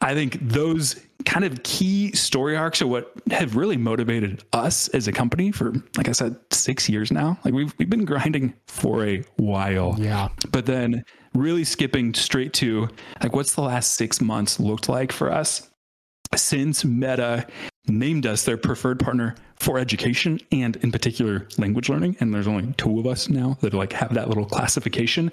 I 0.00 0.14
think 0.14 0.38
those 0.40 1.00
kind 1.24 1.44
of 1.44 1.62
key 1.62 2.12
story 2.12 2.56
arcs 2.56 2.80
are 2.80 2.86
what 2.86 3.12
have 3.30 3.56
really 3.56 3.76
motivated 3.76 4.44
us 4.52 4.88
as 4.88 5.08
a 5.08 5.12
company 5.12 5.50
for, 5.50 5.72
like 5.96 6.08
I 6.08 6.12
said, 6.12 6.36
six 6.52 6.88
years 6.88 7.10
now. 7.10 7.38
Like 7.44 7.54
we've 7.54 7.74
we've 7.78 7.90
been 7.90 8.04
grinding 8.04 8.54
for 8.68 9.04
a 9.06 9.24
while. 9.36 9.96
Yeah. 9.98 10.28
But 10.50 10.66
then 10.66 11.04
really 11.34 11.64
skipping 11.64 12.14
straight 12.14 12.52
to 12.54 12.88
like 13.22 13.34
what's 13.34 13.54
the 13.54 13.62
last 13.62 13.94
six 13.94 14.20
months 14.20 14.58
looked 14.58 14.88
like 14.88 15.12
for 15.12 15.32
us 15.32 15.68
since 16.34 16.84
Meta 16.84 17.46
named 17.88 18.26
us 18.26 18.44
their 18.44 18.56
preferred 18.56 18.98
partner 18.98 19.34
for 19.56 19.78
education 19.78 20.40
and 20.52 20.76
in 20.76 20.92
particular 20.92 21.46
language 21.58 21.88
learning. 21.88 22.16
And 22.20 22.34
there's 22.34 22.48
only 22.48 22.72
two 22.74 22.98
of 22.98 23.06
us 23.06 23.28
now 23.28 23.56
that 23.60 23.74
like 23.74 23.92
have 23.92 24.14
that 24.14 24.28
little 24.28 24.44
classification. 24.44 25.32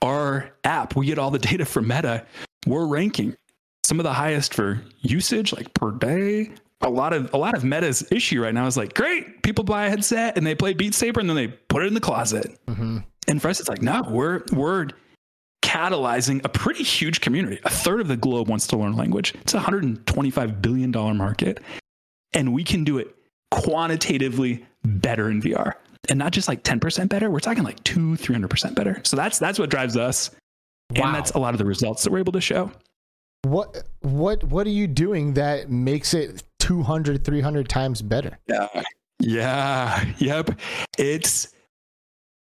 Our 0.00 0.50
app, 0.64 0.96
we 0.96 1.06
get 1.06 1.18
all 1.18 1.30
the 1.30 1.38
data 1.38 1.64
from 1.64 1.88
Meta. 1.88 2.26
We're 2.66 2.86
ranking 2.86 3.36
some 3.84 3.98
of 4.00 4.04
the 4.04 4.12
highest 4.12 4.54
for 4.54 4.80
usage, 5.00 5.52
like 5.52 5.72
per 5.74 5.90
day. 5.92 6.50
A 6.84 6.90
lot 6.90 7.12
of 7.12 7.32
a 7.32 7.36
lot 7.36 7.54
of 7.54 7.62
Meta's 7.62 8.04
issue 8.10 8.42
right 8.42 8.52
now 8.54 8.66
is 8.66 8.76
like, 8.76 8.94
great, 8.94 9.42
people 9.42 9.62
buy 9.64 9.86
a 9.86 9.90
headset 9.90 10.36
and 10.36 10.44
they 10.46 10.54
play 10.54 10.72
Beat 10.74 10.94
Saber 10.94 11.20
and 11.20 11.28
then 11.28 11.36
they 11.36 11.46
put 11.48 11.82
it 11.84 11.86
in 11.86 11.94
the 11.94 12.00
closet. 12.00 12.58
hmm 12.68 12.98
And 13.28 13.40
for 13.40 13.48
us, 13.48 13.60
it's 13.60 13.68
like, 13.68 13.82
no, 13.82 14.02
we're 14.08 14.42
we're 14.52 14.88
catalyzing 15.62 16.40
a 16.44 16.48
pretty 16.48 16.82
huge 16.82 17.20
community. 17.20 17.60
A 17.64 17.70
third 17.70 18.00
of 18.00 18.08
the 18.08 18.16
globe 18.16 18.48
wants 18.48 18.66
to 18.68 18.76
learn 18.76 18.96
language. 18.96 19.32
It's 19.42 19.54
a 19.54 19.60
hundred 19.60 19.84
and 19.84 20.04
twenty-five 20.06 20.60
billion 20.60 20.90
dollar 20.90 21.14
market, 21.14 21.60
and 22.32 22.52
we 22.52 22.64
can 22.64 22.82
do 22.84 22.98
it 22.98 23.14
quantitatively 23.52 24.64
better 24.84 25.30
in 25.30 25.40
VR, 25.40 25.74
and 26.08 26.18
not 26.18 26.32
just 26.32 26.48
like 26.48 26.62
ten 26.64 26.80
percent 26.80 27.10
better. 27.10 27.30
We're 27.30 27.38
talking 27.40 27.62
like 27.62 27.82
two, 27.84 28.16
three 28.16 28.34
hundred 28.34 28.50
percent 28.50 28.74
better. 28.74 29.00
So 29.04 29.16
that's 29.16 29.38
that's 29.38 29.58
what 29.58 29.70
drives 29.70 29.96
us, 29.96 30.30
Wow. 30.96 31.06
and 31.06 31.14
that's 31.14 31.30
a 31.32 31.38
lot 31.38 31.54
of 31.54 31.58
the 31.58 31.64
results 31.64 32.02
that 32.04 32.10
we're 32.12 32.18
able 32.18 32.32
to 32.32 32.40
show. 32.40 32.70
What 33.42 33.84
what 34.00 34.44
what 34.44 34.66
are 34.66 34.70
you 34.70 34.86
doing 34.86 35.34
that 35.34 35.70
makes 35.70 36.14
it 36.14 36.42
200 36.60 37.24
300 37.24 37.68
times 37.68 38.00
better? 38.02 38.38
Yeah. 38.46 38.68
Yeah. 39.18 40.04
Yep. 40.18 40.60
It's 40.98 41.52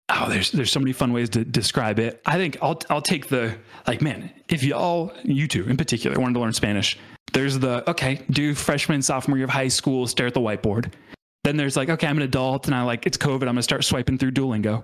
oh, 0.09 0.29
there's 0.29 0.51
there's 0.51 0.71
so 0.71 0.79
many 0.79 0.93
fun 0.93 1.11
ways 1.11 1.29
to 1.31 1.43
describe 1.43 1.99
it. 1.99 2.21
I 2.25 2.37
think 2.37 2.57
I'll 2.61 2.79
I'll 2.89 3.01
take 3.01 3.27
the 3.27 3.57
like, 3.85 4.01
man, 4.01 4.31
if 4.49 4.63
y'all 4.63 5.11
you 5.23 5.47
two 5.47 5.67
in 5.67 5.77
particular 5.77 6.19
wanted 6.19 6.35
to 6.35 6.39
learn 6.39 6.53
Spanish, 6.53 6.97
there's 7.33 7.59
the 7.59 7.89
okay, 7.89 8.21
do 8.29 8.55
freshman, 8.55 9.01
sophomore 9.01 9.37
year 9.37 9.45
of 9.45 9.49
high 9.51 9.67
school, 9.67 10.07
stare 10.07 10.27
at 10.27 10.33
the 10.33 10.39
whiteboard. 10.39 10.93
Then 11.43 11.57
there's 11.57 11.77
like, 11.77 11.89
okay, 11.89 12.07
I'm 12.07 12.17
an 12.17 12.23
adult 12.23 12.67
and 12.67 12.75
I 12.75 12.83
like 12.83 13.05
it's 13.05 13.17
COVID, 13.17 13.41
I'm 13.41 13.47
gonna 13.47 13.63
start 13.63 13.83
swiping 13.83 14.17
through 14.17 14.31
Duolingo. 14.31 14.83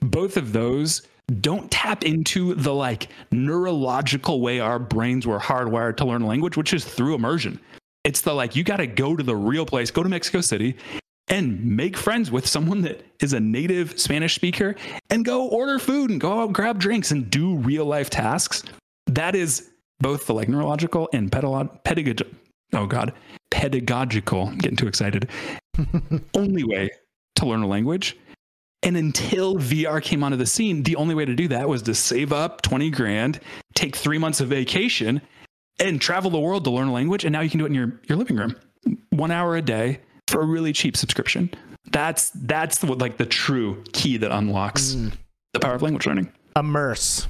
Both 0.00 0.36
of 0.36 0.52
those 0.52 1.02
don't 1.40 1.70
tap 1.70 2.04
into 2.04 2.54
the 2.54 2.74
like 2.74 3.08
neurological 3.30 4.40
way 4.40 4.60
our 4.60 4.78
brains 4.78 5.26
were 5.26 5.38
hardwired 5.38 5.96
to 5.98 6.04
learn 6.04 6.26
language, 6.26 6.56
which 6.56 6.74
is 6.74 6.84
through 6.84 7.14
immersion. 7.14 7.60
It's 8.04 8.20
the 8.20 8.34
like 8.34 8.56
you 8.56 8.64
got 8.64 8.78
to 8.78 8.86
go 8.86 9.16
to 9.16 9.22
the 9.22 9.36
real 9.36 9.64
place, 9.64 9.90
go 9.90 10.02
to 10.02 10.08
Mexico 10.08 10.40
City 10.40 10.76
and 11.28 11.64
make 11.64 11.96
friends 11.96 12.30
with 12.30 12.46
someone 12.46 12.82
that 12.82 13.06
is 13.20 13.32
a 13.32 13.40
native 13.40 13.98
Spanish 13.98 14.34
speaker 14.34 14.74
and 15.08 15.24
go 15.24 15.46
order 15.48 15.78
food 15.78 16.10
and 16.10 16.20
go 16.20 16.40
out 16.40 16.52
grab 16.52 16.78
drinks 16.78 17.10
and 17.12 17.30
do 17.30 17.56
real 17.56 17.86
life 17.86 18.10
tasks. 18.10 18.64
That 19.06 19.34
is 19.34 19.70
both 20.00 20.26
the 20.26 20.34
like 20.34 20.48
neurological 20.48 21.08
and 21.12 21.30
pedagog 21.30 21.84
pedagogical 21.84 22.36
oh 22.74 22.86
god, 22.86 23.12
pedagogical, 23.50 24.48
I'm 24.48 24.58
getting 24.58 24.76
too 24.76 24.88
excited. 24.88 25.28
only 26.34 26.64
way 26.64 26.90
to 27.36 27.46
learn 27.46 27.62
a 27.62 27.66
language. 27.66 28.16
And 28.82 28.96
until 28.96 29.56
VR 29.56 30.02
came 30.02 30.24
onto 30.24 30.36
the 30.36 30.46
scene, 30.46 30.82
the 30.82 30.96
only 30.96 31.14
way 31.14 31.24
to 31.24 31.34
do 31.34 31.48
that 31.48 31.68
was 31.68 31.82
to 31.82 31.94
save 31.94 32.32
up 32.32 32.62
20 32.62 32.90
grand, 32.90 33.40
take 33.74 33.94
three 33.94 34.18
months 34.18 34.40
of 34.40 34.48
vacation, 34.48 35.22
and 35.78 36.00
travel 36.00 36.30
the 36.30 36.40
world 36.40 36.64
to 36.64 36.70
learn 36.70 36.88
a 36.88 36.92
language. 36.92 37.24
And 37.24 37.32
now 37.32 37.40
you 37.40 37.50
can 37.50 37.58
do 37.58 37.64
it 37.64 37.68
in 37.68 37.74
your, 37.74 38.00
your 38.08 38.18
living 38.18 38.36
room, 38.36 38.56
one 39.10 39.30
hour 39.30 39.56
a 39.56 39.62
day 39.62 40.00
for 40.28 40.40
a 40.40 40.44
really 40.44 40.72
cheap 40.72 40.96
subscription. 40.96 41.50
That's 41.90 42.30
that's 42.30 42.78
the, 42.78 42.92
like 42.94 43.18
the 43.18 43.26
true 43.26 43.82
key 43.92 44.16
that 44.16 44.32
unlocks 44.32 44.94
Mm. 44.94 45.12
the 45.52 45.60
power 45.60 45.74
of 45.74 45.82
language 45.82 46.06
learning. 46.06 46.32
Immerse. 46.56 47.26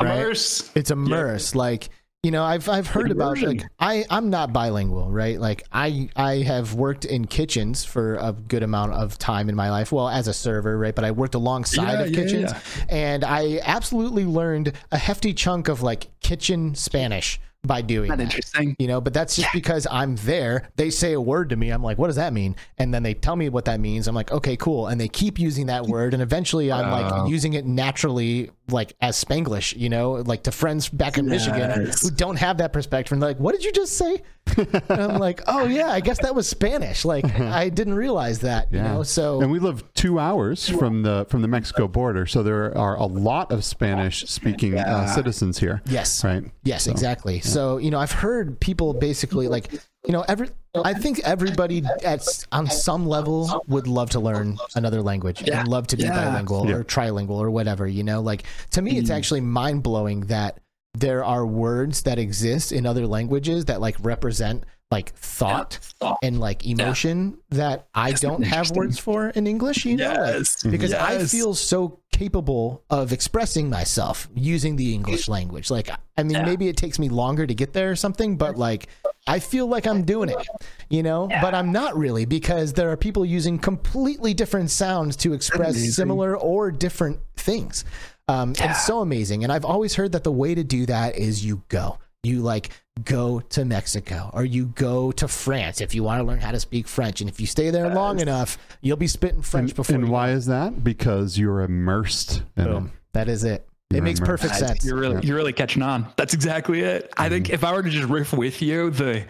Right. 0.00 0.14
Immerse. 0.18 0.70
It's 0.74 0.90
immerse. 0.90 1.54
Like 1.54 1.90
you 2.22 2.30
know 2.30 2.44
i've 2.44 2.68
i've 2.68 2.86
heard 2.86 3.10
about 3.10 3.36
like 3.42 3.64
i 3.80 4.04
i'm 4.08 4.30
not 4.30 4.52
bilingual 4.52 5.10
right? 5.10 5.40
Like 5.40 5.64
i 5.72 6.08
i 6.14 6.36
have 6.36 6.72
worked 6.74 7.04
in 7.04 7.24
kitchens 7.26 7.84
for 7.84 8.14
a 8.14 8.32
good 8.32 8.62
amount 8.62 8.92
of 8.92 9.18
time 9.18 9.48
in 9.48 9.56
my 9.56 9.70
life. 9.70 9.90
Well 9.90 10.08
as 10.08 10.28
a 10.28 10.32
server 10.32 10.78
right? 10.78 10.94
But 10.94 11.04
i 11.04 11.10
worked 11.10 11.34
alongside 11.34 11.94
Yeah, 11.94 12.00
of 12.02 12.10
yeah, 12.10 12.16
kitchens 12.22 12.52
yeah. 12.52 12.84
and 12.90 13.24
i 13.24 13.58
absolutely 13.64 14.24
learned 14.24 14.72
a 14.92 14.98
hefty 14.98 15.34
chunk 15.34 15.66
of 15.66 15.82
like 15.82 16.10
kitchen 16.20 16.76
spanish 16.76 17.40
by 17.64 17.80
doing 17.80 18.08
Not 18.08 18.18
that 18.18 18.24
interesting. 18.24 18.74
you 18.80 18.88
know? 18.88 19.00
But 19.00 19.14
that's 19.14 19.36
just 19.36 19.52
because 19.52 19.86
i'm 19.90 20.16
there. 20.16 20.68
They 20.76 20.90
say 20.90 21.12
a 21.14 21.20
word 21.20 21.48
to 21.50 21.56
me. 21.56 21.70
I'm 21.70 21.82
like 21.82 21.98
what 21.98 22.06
does 22.08 22.16
that 22.16 22.32
mean? 22.32 22.54
And 22.78 22.92
then 22.94 23.02
they 23.02 23.14
tell 23.14 23.34
me 23.36 23.48
what 23.48 23.64
that 23.64 23.80
means. 23.80 24.06
I'm 24.06 24.14
like 24.14 24.30
okay 24.30 24.56
cool. 24.56 24.86
And 24.86 25.00
they 25.00 25.08
keep 25.08 25.40
using 25.40 25.66
that 25.66 25.86
word 25.86 26.14
and 26.14 26.22
eventually 26.22 26.70
i'm 26.70 26.88
Wow. 26.88 27.22
like 27.24 27.30
using 27.30 27.54
it 27.54 27.66
naturally 27.66 28.50
like 28.72 28.94
as 29.00 29.22
spanglish 29.22 29.76
you 29.76 29.88
know 29.88 30.12
like 30.12 30.42
to 30.44 30.52
friends 30.52 30.88
back 30.88 31.18
in 31.18 31.26
michigan 31.26 31.90
who 32.00 32.10
don't 32.10 32.36
have 32.36 32.58
that 32.58 32.72
perspective 32.72 33.12
and 33.12 33.22
they're 33.22 33.30
like 33.30 33.38
what 33.40 33.52
did 33.52 33.64
you 33.64 33.72
just 33.72 33.96
say? 33.96 34.22
And 34.56 34.82
i'm 34.90 35.18
like 35.18 35.40
oh 35.46 35.66
yeah 35.66 35.88
i 35.88 36.00
guess 36.00 36.20
that 36.22 36.34
was 36.34 36.48
spanish. 36.48 37.04
Like 37.04 37.24
i 37.40 37.68
didn't 37.68 37.94
realize 37.94 38.40
that 38.40 38.72
you 38.72 38.80
know 38.82 39.02
so 39.02 39.40
and 39.40 39.50
we 39.50 39.58
live 39.58 39.84
two 39.94 40.18
hours 40.18 40.68
from 40.68 41.02
the 41.02 41.26
from 41.28 41.42
the 41.42 41.48
Mexico 41.48 41.86
border, 41.86 42.26
so 42.26 42.42
there 42.42 42.76
are 42.76 42.96
a 42.96 43.06
lot 43.06 43.52
of 43.52 43.64
Spanish 43.64 44.24
speaking 44.28 44.78
uh, 44.78 45.06
citizens 45.06 45.58
here. 45.58 45.80
yes. 45.86 46.24
Right. 46.24 46.44
Yes, 46.64 46.86
exactly. 46.86 47.40
So, 47.40 47.78
you 47.78 47.90
know, 47.90 47.98
I've 47.98 48.12
heard 48.12 48.58
people 48.58 48.94
basically 48.94 49.48
like, 49.48 49.72
you 50.06 50.12
know, 50.12 50.24
every 50.26 50.48
I 50.74 50.94
think 50.94 51.20
everybody 51.20 51.84
at 52.04 52.26
on 52.50 52.68
some 52.68 53.06
level 53.06 53.62
would 53.68 53.86
love 53.86 54.10
to 54.10 54.20
learn 54.20 54.58
another 54.74 55.02
language 55.02 55.42
Yeah. 55.46 55.60
and 55.60 55.68
love 55.68 55.86
to 55.88 55.96
be 55.96 56.04
Yeah. 56.04 56.24
bilingual 56.24 56.68
Yeah. 56.68 56.76
or 56.76 56.84
trilingual 56.84 57.38
or 57.38 57.50
whatever, 57.50 57.86
you 57.86 58.02
know? 58.02 58.20
Like 58.20 58.44
to 58.70 58.82
me 58.82 58.98
it's 58.98 59.10
mm. 59.10 59.14
actually 59.16 59.42
mind-blowing 59.42 60.22
that 60.22 60.58
there 60.94 61.24
are 61.24 61.46
words 61.46 62.02
that 62.02 62.18
exist 62.18 62.72
in 62.72 62.84
other 62.86 63.06
languages 63.06 63.66
that 63.66 63.80
like 63.80 63.96
represent 64.00 64.64
like 64.90 65.14
thought 65.14 65.78
and 66.22 66.38
like 66.38 66.66
emotion 66.66 67.38
that 67.48 67.86
I 67.94 68.10
That's 68.10 68.20
don't 68.20 68.42
have 68.42 68.70
words 68.72 68.98
for 68.98 69.30
in 69.30 69.46
English, 69.46 69.86
you 69.86 69.96
know? 69.96 70.08
Like, 70.08 70.16
Yes. 70.18 70.56
Mm-hmm. 70.56 70.70
because 70.70 70.92
I 70.92 71.24
feel 71.24 71.54
so 71.54 72.00
capable 72.12 72.82
of 72.90 73.10
expressing 73.10 73.70
myself 73.70 74.28
using 74.34 74.76
the 74.76 74.92
English 74.92 75.28
language. 75.28 75.70
Like, 75.70 75.88
I 76.18 76.22
mean, 76.22 76.32
Yeah. 76.36 76.44
maybe 76.44 76.68
it 76.68 76.76
takes 76.76 76.98
me 76.98 77.08
longer 77.08 77.46
to 77.46 77.54
get 77.54 77.72
there 77.72 77.90
or 77.90 77.96
something, 77.96 78.36
but 78.36 78.58
like, 78.58 78.88
I 79.26 79.38
feel 79.38 79.66
like 79.68 79.86
I'm 79.86 80.02
doing 80.02 80.30
it, 80.30 80.46
you 80.90 81.02
know, 81.02 81.28
but 81.40 81.54
I'm 81.54 81.70
not 81.70 81.96
really 81.96 82.24
because 82.24 82.72
there 82.72 82.90
are 82.90 82.96
people 82.96 83.24
using 83.24 83.58
completely 83.58 84.34
different 84.34 84.70
sounds 84.70 85.14
to 85.18 85.32
express 85.32 85.76
similar 85.94 86.36
or 86.36 86.70
different 86.72 87.20
things. 87.36 87.84
Um, 88.28 88.50
It's 88.58 88.84
so 88.84 89.00
amazing. 89.00 89.44
And 89.44 89.52
I've 89.52 89.64
always 89.64 89.94
heard 89.94 90.12
that 90.12 90.24
the 90.24 90.32
way 90.32 90.54
to 90.54 90.64
do 90.64 90.86
that 90.86 91.16
is 91.16 91.44
you 91.44 91.62
go. 91.68 91.98
You 92.24 92.40
like 92.40 92.70
go 93.04 93.40
to 93.40 93.64
Mexico 93.64 94.30
or 94.32 94.44
you 94.44 94.66
go 94.66 95.10
to 95.12 95.26
France 95.26 95.80
if 95.80 95.94
you 95.94 96.02
want 96.04 96.20
to 96.20 96.24
learn 96.24 96.40
how 96.40 96.52
to 96.52 96.60
speak 96.60 96.86
French. 96.86 97.20
And 97.20 97.28
if 97.28 97.40
you 97.40 97.46
stay 97.46 97.70
there 97.70 97.92
long 97.94 98.20
enough, 98.20 98.58
you'll 98.80 98.96
be 98.96 99.08
spitting 99.08 99.42
French 99.42 99.70
And, 99.70 99.76
before 99.76 99.96
and 99.96 100.08
why 100.08 100.30
is 100.30 100.46
that? 100.46 100.84
Because 100.84 101.38
you're 101.38 101.62
immersed 101.62 102.42
in 102.56 102.64
it. 102.64 102.68
Boom. 102.68 102.92
That 103.12 103.28
is 103.28 103.44
it. 103.44 103.66
It 103.94 104.02
makes 104.02 104.20
immersed. 104.20 104.42
perfect 104.42 104.60
Guys, 104.60 104.68
sense. 104.68 104.84
You're 104.84 104.98
really, 104.98 105.26
you're 105.26 105.36
really 105.36 105.52
catching 105.52 105.82
on. 105.82 106.12
That's 106.16 106.34
exactly 106.34 106.80
it. 106.80 107.12
I 107.16 107.28
think 107.28 107.46
mm-hmm. 107.46 107.54
if 107.54 107.64
I 107.64 107.72
were 107.72 107.82
to 107.82 107.90
just 107.90 108.08
riff 108.08 108.32
with 108.32 108.62
you, 108.62 108.90
the 108.90 109.24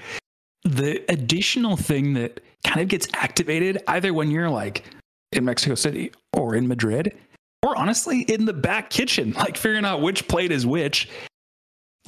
the 0.65 1.05
additional 1.09 1.77
thing 1.77 2.15
that 2.15 2.41
kind 2.65 2.81
of 2.81 2.89
gets 2.89 3.09
activated 3.15 3.83
either 3.89 4.15
when 4.15 4.31
you're 4.31 4.51
like 4.51 4.85
in 5.33 5.45
Mexico 5.45 5.75
City 5.75 6.13
or 6.37 6.55
in 6.55 6.69
Madrid, 6.69 7.17
or 7.63 7.77
honestly 7.77 8.23
in 8.23 8.45
the 8.45 8.53
back 8.53 8.91
kitchen, 8.91 9.33
like 9.37 9.57
figuring 9.57 9.85
out 9.85 10.01
which 10.01 10.29
plate 10.29 10.53
is 10.53 10.67
which. 10.67 11.09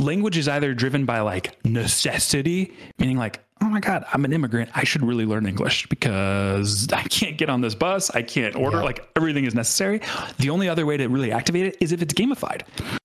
Language 0.00 0.36
is 0.36 0.48
either 0.48 0.74
driven 0.74 1.04
by 1.04 1.20
like 1.20 1.64
necessity, 1.64 2.74
meaning 2.98 3.16
like, 3.16 3.43
oh 3.60 3.66
my 3.66 3.80
God, 3.80 4.04
I'm 4.12 4.24
an 4.24 4.32
immigrant. 4.32 4.70
I 4.74 4.84
should 4.84 5.02
really 5.02 5.26
learn 5.26 5.46
English 5.46 5.86
because 5.88 6.88
I 6.92 7.02
can't 7.04 7.38
get 7.38 7.48
on 7.48 7.60
this 7.60 7.74
bus. 7.74 8.10
I 8.10 8.22
can't 8.22 8.54
order. 8.56 8.78
Yeah. 8.78 8.84
Like 8.84 9.08
everything 9.16 9.44
is 9.44 9.54
necessary. 9.54 10.00
The 10.38 10.50
only 10.50 10.68
other 10.68 10.86
way 10.86 10.96
to 10.96 11.06
really 11.08 11.32
activate 11.32 11.66
it 11.66 11.76
is 11.80 11.92
if 11.92 12.02
it's 12.02 12.14
gamified. 12.14 12.62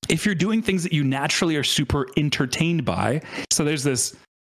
If 0.09 0.25
you're 0.25 0.35
doing 0.35 0.61
things 0.61 0.83
that 0.83 0.93
you 0.93 1.03
naturally 1.03 1.55
are 1.55 1.63
super 1.63 2.07
entertained 2.17 2.83
by. 2.83 3.21
So 3.51 3.63
there's 3.63 3.83
this 3.83 4.15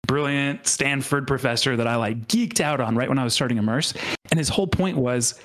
brilliant 0.07 0.65
Stanford 0.65 1.27
professor 1.27 1.75
that 1.75 1.87
I 1.87 1.95
like 1.95 2.27
geeked 2.27 2.61
out 2.61 2.79
on 2.79 2.95
right 2.95 3.09
when 3.09 3.19
I 3.19 3.23
was 3.23 3.33
starting 3.33 3.57
Immerse. 3.57 3.93
And 4.31 4.37
his 4.37 4.49
whole 4.49 4.67
point 4.67 4.97
was 4.97 5.39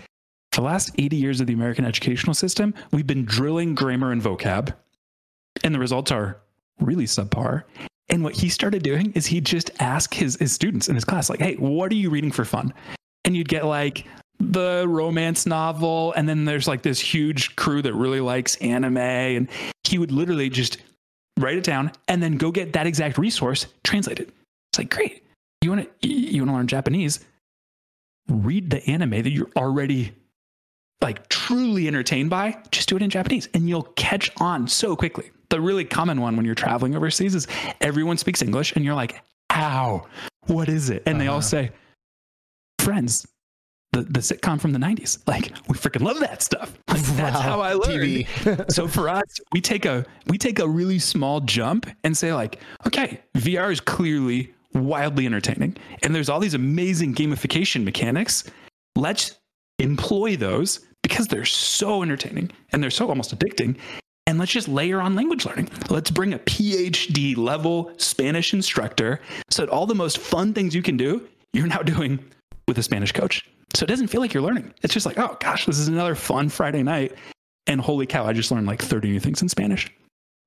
for 0.52 0.60
the 0.60 0.66
last 0.66 0.92
80 0.98 1.16
years 1.16 1.40
of 1.40 1.46
the 1.46 1.52
American 1.52 1.84
educational 1.84 2.34
system, 2.34 2.74
we've 2.92 3.06
been 3.06 3.24
drilling 3.24 3.74
grammar 3.74 4.12
and 4.12 4.22
vocab. 4.22 4.74
And 5.62 5.74
the 5.74 5.78
results 5.78 6.12
are 6.12 6.40
really 6.80 7.06
subpar. 7.06 7.64
And 8.08 8.22
what 8.22 8.34
he 8.34 8.48
started 8.48 8.82
doing 8.82 9.12
is 9.12 9.26
he'd 9.26 9.46
just 9.46 9.70
ask 9.80 10.12
his, 10.12 10.36
his 10.36 10.52
students 10.52 10.88
in 10.88 10.94
his 10.94 11.04
class, 11.04 11.30
like, 11.30 11.40
hey, 11.40 11.54
what 11.54 11.90
are 11.90 11.96
you 11.96 12.10
reading 12.10 12.30
for 12.30 12.44
fun? 12.44 12.72
And 13.24 13.36
you'd 13.36 13.48
get 13.48 13.64
like 13.64 14.06
the 14.38 14.84
romance 14.86 15.46
novel. 15.46 16.12
And 16.12 16.28
then 16.28 16.44
there's 16.44 16.68
like 16.68 16.82
this 16.82 17.00
huge 17.00 17.56
crew 17.56 17.80
that 17.82 17.94
really 17.94 18.20
likes 18.20 18.56
anime. 18.56 18.98
And 18.98 19.48
he 19.84 19.98
would 19.98 20.12
literally 20.12 20.50
just 20.50 20.78
write 21.38 21.56
it 21.56 21.64
down 21.64 21.92
and 22.08 22.22
then 22.22 22.36
go 22.36 22.50
get 22.50 22.72
that 22.74 22.86
exact 22.86 23.18
resource, 23.18 23.66
translate 23.82 24.20
it. 24.20 24.28
It's 24.70 24.78
like, 24.78 24.90
great. 24.90 25.24
You 25.62 25.70
want 25.70 25.88
to 26.02 26.08
you 26.08 26.42
want 26.42 26.50
to 26.50 26.56
learn 26.56 26.66
Japanese? 26.66 27.20
Read 28.28 28.68
the 28.68 28.86
anime 28.86 29.22
that 29.22 29.30
you're 29.30 29.50
already 29.56 30.12
like 31.00 31.28
truly 31.28 31.88
entertained 31.88 32.28
by. 32.28 32.58
Just 32.70 32.88
do 32.88 32.96
it 32.96 33.02
in 33.02 33.08
Japanese, 33.08 33.48
and 33.54 33.68
you'll 33.68 33.82
catch 33.96 34.30
on 34.38 34.68
so 34.68 34.94
quickly. 34.94 35.30
The 35.54 35.60
really 35.60 35.84
common 35.84 36.20
one 36.20 36.34
when 36.36 36.44
you're 36.44 36.56
traveling 36.56 36.96
overseas 36.96 37.32
is 37.36 37.46
everyone 37.80 38.18
speaks 38.18 38.42
English, 38.42 38.72
and 38.74 38.84
you're 38.84 38.96
like, 38.96 39.22
"How? 39.50 40.08
What 40.48 40.68
is 40.68 40.90
it?" 40.90 41.04
And 41.06 41.20
they 41.20 41.28
all 41.28 41.36
Uh-huh. 41.38 41.42
say, 41.42 41.70
"Friends." 42.80 43.24
The, 43.92 44.02
the 44.02 44.18
sitcom 44.18 44.60
from 44.60 44.72
the 44.72 44.80
90s. 44.80 45.18
Like, 45.28 45.52
we 45.68 45.76
freaking 45.76 46.00
love 46.02 46.18
that 46.18 46.42
stuff. 46.42 46.76
Like, 46.88 47.00
that's 47.02 47.36
Wow, 47.36 47.40
how 47.42 47.60
I 47.60 47.74
learned 47.74 48.26
so 48.68 48.88
for 48.88 49.08
us, 49.08 49.22
we 49.52 49.60
take 49.60 49.84
a 49.86 50.04
we 50.26 50.36
take 50.38 50.58
a 50.58 50.66
really 50.68 50.98
small 50.98 51.40
jump 51.40 51.86
and 52.02 52.16
say 52.16 52.32
like, 52.34 52.58
okay, 52.88 53.20
VR 53.36 53.70
is 53.70 53.78
clearly 53.78 54.52
wildly 54.72 55.24
entertaining, 55.26 55.76
and 56.02 56.12
there's 56.12 56.28
all 56.28 56.40
these 56.40 56.54
amazing 56.54 57.14
gamification 57.14 57.84
mechanics. 57.84 58.42
Let's 58.96 59.38
employ 59.78 60.34
those 60.36 60.80
because 61.04 61.28
they're 61.28 61.44
so 61.44 62.02
entertaining 62.02 62.50
and 62.72 62.82
they're 62.82 62.90
so 62.90 63.08
almost 63.08 63.36
addicting. 63.38 63.76
And 64.26 64.38
let's 64.38 64.52
just 64.52 64.68
layer 64.68 65.00
on 65.00 65.14
language 65.14 65.44
learning. 65.44 65.68
Let's 65.90 66.10
bring 66.10 66.32
a 66.32 66.38
PhD 66.38 67.36
level 67.36 67.92
Spanish 67.98 68.54
instructor 68.54 69.20
so 69.50 69.64
that 69.66 69.70
all 69.70 69.86
the 69.86 69.94
most 69.94 70.18
fun 70.18 70.54
things 70.54 70.74
you 70.74 70.82
can 70.82 70.96
do, 70.96 71.26
you're 71.52 71.66
now 71.66 71.82
doing 71.82 72.18
with 72.66 72.78
a 72.78 72.82
Spanish 72.82 73.12
coach. 73.12 73.46
So 73.74 73.84
it 73.84 73.88
doesn't 73.88 74.06
feel 74.08 74.20
like 74.22 74.32
you're 74.32 74.42
learning. 74.42 74.72
It's 74.82 74.94
just 74.94 75.04
like, 75.04 75.18
oh 75.18 75.36
gosh, 75.40 75.66
this 75.66 75.78
is 75.78 75.88
another 75.88 76.14
fun 76.14 76.48
Friday 76.48 76.82
night. 76.82 77.12
And 77.66 77.80
holy 77.80 78.06
cow, 78.06 78.24
I 78.24 78.32
just 78.32 78.50
learned 78.50 78.66
like 78.66 78.80
30 78.80 79.10
new 79.10 79.20
things 79.20 79.42
in 79.42 79.48
Spanish. 79.48 79.92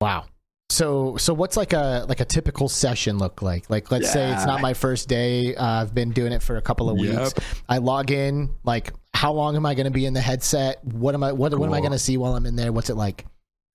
Wow. 0.01 0.25
So 0.69 1.15
so 1.17 1.33
what's 1.33 1.55
like 1.55 1.73
a 1.73 2.05
like 2.09 2.19
a 2.19 2.25
typical 2.25 2.67
session 2.69 3.17
look 3.19 3.41
like? 3.41 3.69
Like 3.69 3.89
let's 3.91 4.11
say 4.11 4.31
it's 4.33 4.45
not 4.45 4.59
my 4.59 4.73
first 4.73 5.07
day. 5.07 5.55
Uh, 5.55 5.65
I've 5.81 5.93
been 5.95 6.11
doing 6.11 6.33
it 6.33 6.41
for 6.43 6.57
a 6.57 6.61
couple 6.61 6.89
of 6.89 6.97
Yep. 6.99 7.19
weeks. 7.19 7.33
I 7.69 7.77
log 7.77 8.11
in. 8.11 8.49
Like 8.63 8.91
how 9.13 9.31
long 9.33 9.55
am 9.55 9.65
I 9.65 9.75
going 9.75 9.85
to 9.85 9.91
be 9.91 10.05
in 10.05 10.13
the 10.13 10.21
headset? 10.21 10.83
What 10.83 11.15
am 11.15 11.23
I 11.23 11.31
what 11.31 11.53
what 11.57 11.67
am 11.67 11.73
I 11.73 11.79
going 11.79 11.93
to 11.93 11.99
see 11.99 12.17
while 12.17 12.35
I'm 12.35 12.45
in 12.45 12.55
there? 12.55 12.71
What's 12.71 12.89
it 12.89 12.95
like? 12.95 13.25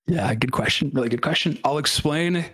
Yeah, 0.06 0.34
good 0.34 0.52
question. 0.52 0.90
Really 0.92 1.08
good 1.08 1.22
question. 1.22 1.58
I'll 1.64 1.78
explain 1.78 2.44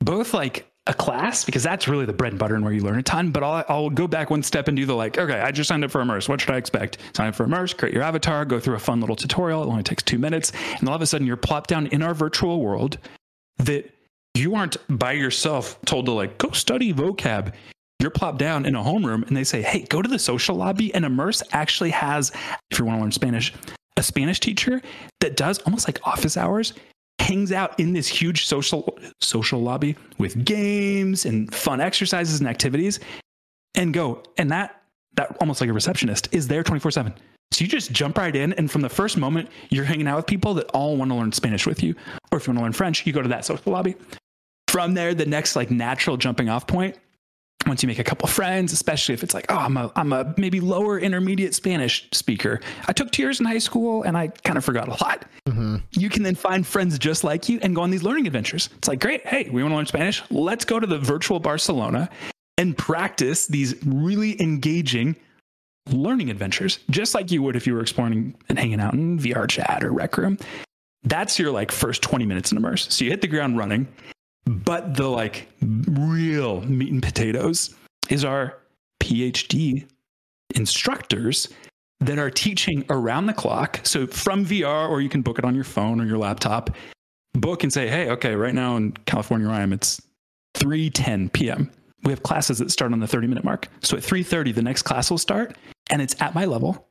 both 0.00 0.32
like 0.32 0.66
a 0.86 0.94
class 0.94 1.44
because 1.44 1.62
that's 1.62 1.86
really 1.86 2.06
the 2.06 2.12
bread 2.14 2.32
and 2.32 2.38
butter 2.38 2.54
and 2.54 2.64
where 2.64 2.72
you 2.72 2.80
learn 2.80 2.98
a 2.98 3.02
ton. 3.02 3.30
But 3.30 3.42
I'll, 3.42 3.64
I'll 3.68 3.90
go 3.90 4.06
back 4.06 4.30
one 4.30 4.42
step 4.42 4.68
and 4.68 4.76
do 4.76 4.86
the 4.86 4.94
like, 4.94 5.18
okay, 5.18 5.40
I 5.40 5.50
just 5.50 5.68
signed 5.68 5.84
up 5.84 5.90
for 5.90 6.00
Immerse. 6.00 6.28
What 6.28 6.40
should 6.40 6.50
I 6.50 6.56
expect? 6.56 6.98
Sign 7.14 7.28
up 7.28 7.34
for 7.34 7.44
Immerse, 7.44 7.74
create 7.74 7.94
your 7.94 8.02
avatar, 8.02 8.44
go 8.44 8.58
through 8.58 8.76
a 8.76 8.80
fun 8.80 9.00
little 9.00 9.16
tutorial. 9.16 9.62
It 9.62 9.66
only 9.66 9.82
takes 9.82 10.02
two 10.02 10.18
minutes. 10.18 10.52
And 10.78 10.88
all 10.88 10.94
of 10.94 11.02
a 11.02 11.06
sudden 11.06 11.26
you're 11.26 11.36
plopped 11.36 11.68
down 11.68 11.88
in 11.88 12.02
our 12.02 12.14
virtual 12.14 12.60
world 12.60 12.98
that 13.58 13.90
you 14.34 14.54
aren't 14.54 14.76
by 14.88 15.12
yourself 15.12 15.78
told 15.84 16.06
to 16.06 16.12
like, 16.12 16.38
go 16.38 16.50
study 16.52 16.94
vocab. 16.94 17.52
You're 18.00 18.10
plopped 18.10 18.38
down 18.38 18.64
in 18.64 18.76
a 18.76 18.82
homeroom 18.82 19.26
and 19.26 19.36
they 19.36 19.44
say, 19.44 19.60
hey, 19.60 19.82
go 19.90 20.00
to 20.00 20.08
the 20.08 20.18
social 20.18 20.54
lobby. 20.54 20.94
And 20.94 21.04
Immerse 21.04 21.42
actually 21.52 21.90
has, 21.90 22.30
if 22.70 22.78
you 22.78 22.84
want 22.84 22.98
to 22.98 23.02
learn 23.02 23.12
Spanish, 23.12 23.52
a 23.98 24.02
Spanish 24.02 24.40
teacher 24.40 24.80
that 25.20 25.36
does 25.36 25.58
almost 25.60 25.86
like 25.86 26.00
office 26.06 26.36
hours 26.36 26.72
hangs 27.18 27.52
out 27.52 27.78
in 27.80 27.92
this 27.92 28.06
huge 28.06 28.46
social 28.46 28.96
social 29.20 29.60
lobby 29.60 29.96
with 30.18 30.44
games 30.44 31.26
and 31.26 31.52
fun 31.52 31.80
exercises 31.80 32.38
and 32.38 32.48
activities 32.48 33.00
and 33.74 33.92
go. 33.92 34.22
And 34.38 34.50
that 34.50 34.82
that 35.14 35.36
almost 35.40 35.60
like 35.60 35.68
a 35.68 35.72
receptionist 35.72 36.28
is 36.32 36.46
there 36.46 36.62
24/7 36.62 37.12
so 37.50 37.64
you 37.64 37.68
just 37.68 37.90
jump 37.90 38.18
right 38.18 38.36
in 38.36 38.52
and 38.52 38.70
from 38.70 38.82
the 38.82 38.88
first 38.88 39.16
moment 39.16 39.48
you're 39.70 39.84
hanging 39.84 40.06
out 40.06 40.16
with 40.16 40.26
people 40.26 40.54
that 40.54 40.66
all 40.66 40.96
want 40.96 41.10
to 41.10 41.16
learn 41.16 41.32
Spanish 41.32 41.66
with 41.66 41.82
you 41.82 41.94
or 42.30 42.38
if 42.38 42.46
you 42.46 42.52
want 42.52 42.58
to 42.58 42.62
learn 42.62 42.72
French 42.72 43.04
you 43.04 43.12
go 43.12 43.22
to 43.22 43.28
that 43.28 43.44
social 43.44 43.72
lobby. 43.72 43.96
From 44.68 44.94
there 44.94 45.14
the 45.14 45.26
next 45.26 45.56
like 45.56 45.70
natural 45.70 46.16
jumping 46.16 46.48
off 46.48 46.66
point 46.68 46.96
once 47.68 47.82
you 47.82 47.86
make 47.86 47.98
a 47.98 48.04
couple 48.04 48.26
friends, 48.28 48.72
especially 48.72 49.12
if 49.14 49.22
it's 49.22 49.34
like, 49.34 49.46
oh, 49.48 49.56
I'm 49.56 49.76
a 49.76 49.92
I'm 49.94 50.12
a 50.12 50.34
maybe 50.36 50.60
lower 50.60 50.98
intermediate 50.98 51.54
Spanish 51.54 52.08
speaker. 52.12 52.60
I 52.86 52.92
took 52.92 53.10
two 53.10 53.22
years 53.22 53.40
in 53.40 53.46
high 53.46 53.58
school 53.58 54.02
and 54.02 54.16
I 54.16 54.28
kind 54.28 54.58
of 54.58 54.64
forgot 54.64 54.88
a 54.88 54.92
lot. 55.02 55.24
Mm-hmm. 55.46 55.76
You 55.92 56.08
can 56.08 56.22
then 56.22 56.34
find 56.34 56.66
friends 56.66 56.98
just 56.98 57.24
like 57.24 57.48
you 57.48 57.58
and 57.62 57.74
go 57.74 57.82
on 57.82 57.90
these 57.90 58.02
learning 58.02 58.26
adventures. 58.26 58.70
It's 58.78 58.88
like, 58.88 59.00
great, 59.00 59.26
hey, 59.26 59.48
we 59.50 59.62
want 59.62 59.72
to 59.72 59.76
learn 59.76 59.86
Spanish. 59.86 60.22
Let's 60.30 60.64
go 60.64 60.80
to 60.80 60.86
the 60.86 60.98
virtual 60.98 61.40
Barcelona 61.40 62.08
and 62.56 62.76
practice 62.76 63.46
these 63.46 63.74
really 63.86 64.40
engaging 64.42 65.16
learning 65.90 66.30
adventures, 66.30 66.80
just 66.90 67.14
like 67.14 67.30
you 67.30 67.42
would 67.42 67.56
if 67.56 67.66
you 67.66 67.74
were 67.74 67.80
exploring 67.80 68.34
and 68.48 68.58
hanging 68.58 68.80
out 68.80 68.94
in 68.94 69.18
VR 69.18 69.48
chat 69.48 69.82
or 69.82 69.92
Rec 69.92 70.16
Room. 70.18 70.38
That's 71.04 71.38
your 71.38 71.50
like 71.50 71.70
first 71.70 72.02
20 72.02 72.26
minutes 72.26 72.50
in 72.50 72.58
immerse. 72.58 72.92
So 72.92 73.04
you 73.04 73.10
hit 73.10 73.20
the 73.20 73.28
ground 73.28 73.56
running, 73.56 73.86
but 74.48 74.96
the 74.96 75.08
like 75.08 75.48
real 75.60 76.62
meat 76.62 76.90
and 76.90 77.02
potatoes 77.02 77.74
is 78.08 78.24
our 78.24 78.58
PhD 79.00 79.86
instructors 80.54 81.48
that 82.00 82.18
are 82.18 82.30
teaching 82.30 82.84
around 82.88 83.26
the 83.26 83.32
clock. 83.32 83.80
So 83.82 84.06
from 84.06 84.46
VR, 84.46 84.88
or 84.88 85.00
you 85.00 85.08
can 85.08 85.22
book 85.22 85.38
it 85.38 85.44
on 85.44 85.54
your 85.54 85.64
phone 85.64 86.00
or 86.00 86.06
your 86.06 86.18
laptop, 86.18 86.70
book 87.34 87.62
and 87.62 87.72
say, 87.72 87.88
hey, 87.88 88.08
okay, 88.10 88.34
right 88.34 88.54
now 88.54 88.76
in 88.76 88.92
California 89.06 89.46
where 89.46 89.56
I 89.56 89.62
am, 89.62 89.72
it's 89.72 90.00
3:10 90.54 91.32
p.m. 91.32 91.70
We 92.04 92.12
have 92.12 92.22
classes 92.22 92.58
that 92.58 92.70
start 92.70 92.92
on 92.92 93.00
the 93.00 93.06
30 93.06 93.26
minute 93.26 93.44
mark. 93.44 93.68
So 93.82 93.96
at 93.96 94.02
3:30, 94.02 94.54
the 94.54 94.62
next 94.62 94.82
class 94.82 95.10
will 95.10 95.18
start, 95.18 95.56
and 95.90 96.00
it's 96.00 96.16
at 96.20 96.34
my 96.34 96.46
level. 96.46 96.86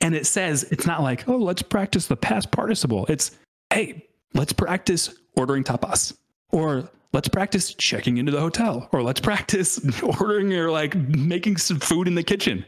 And 0.00 0.14
it 0.14 0.26
says 0.26 0.62
it's 0.70 0.86
not 0.86 1.02
like, 1.02 1.28
oh, 1.28 1.36
let's 1.36 1.60
practice 1.60 2.06
the 2.06 2.16
past 2.16 2.52
participle. 2.52 3.04
It's, 3.06 3.32
hey, 3.72 4.06
let's 4.32 4.52
practice 4.52 5.12
ordering 5.36 5.64
tapas, 5.64 6.16
or 6.50 6.90
let's 7.12 7.28
practice 7.28 7.74
checking 7.74 8.18
into 8.18 8.32
the 8.32 8.40
hotel, 8.40 8.88
or 8.92 9.02
let's 9.02 9.20
practice 9.20 9.80
ordering 10.02 10.52
or 10.54 10.70
like 10.70 10.94
making 10.94 11.56
some 11.56 11.80
food 11.80 12.08
in 12.08 12.14
the 12.14 12.22
kitchen. 12.22 12.64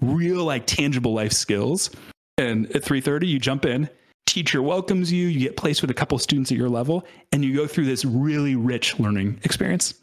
Real 0.00 0.44
like 0.44 0.66
tangible 0.66 1.14
life 1.14 1.32
skills. 1.32 1.90
And 2.38 2.66
at 2.74 2.82
3:30, 2.82 3.28
you 3.28 3.38
jump 3.38 3.64
in. 3.64 3.88
Teacher 4.26 4.62
welcomes 4.62 5.12
you. 5.12 5.26
You 5.28 5.40
get 5.40 5.56
placed 5.56 5.82
with 5.82 5.90
a 5.90 5.94
couple 5.94 6.18
students 6.18 6.50
at 6.50 6.58
your 6.58 6.68
level, 6.68 7.06
and 7.32 7.44
you 7.44 7.54
go 7.54 7.66
through 7.66 7.86
this 7.86 8.04
really 8.04 8.56
rich 8.56 8.98
learning 8.98 9.40
experience. 9.44 9.94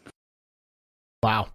Wow. 1.22 1.48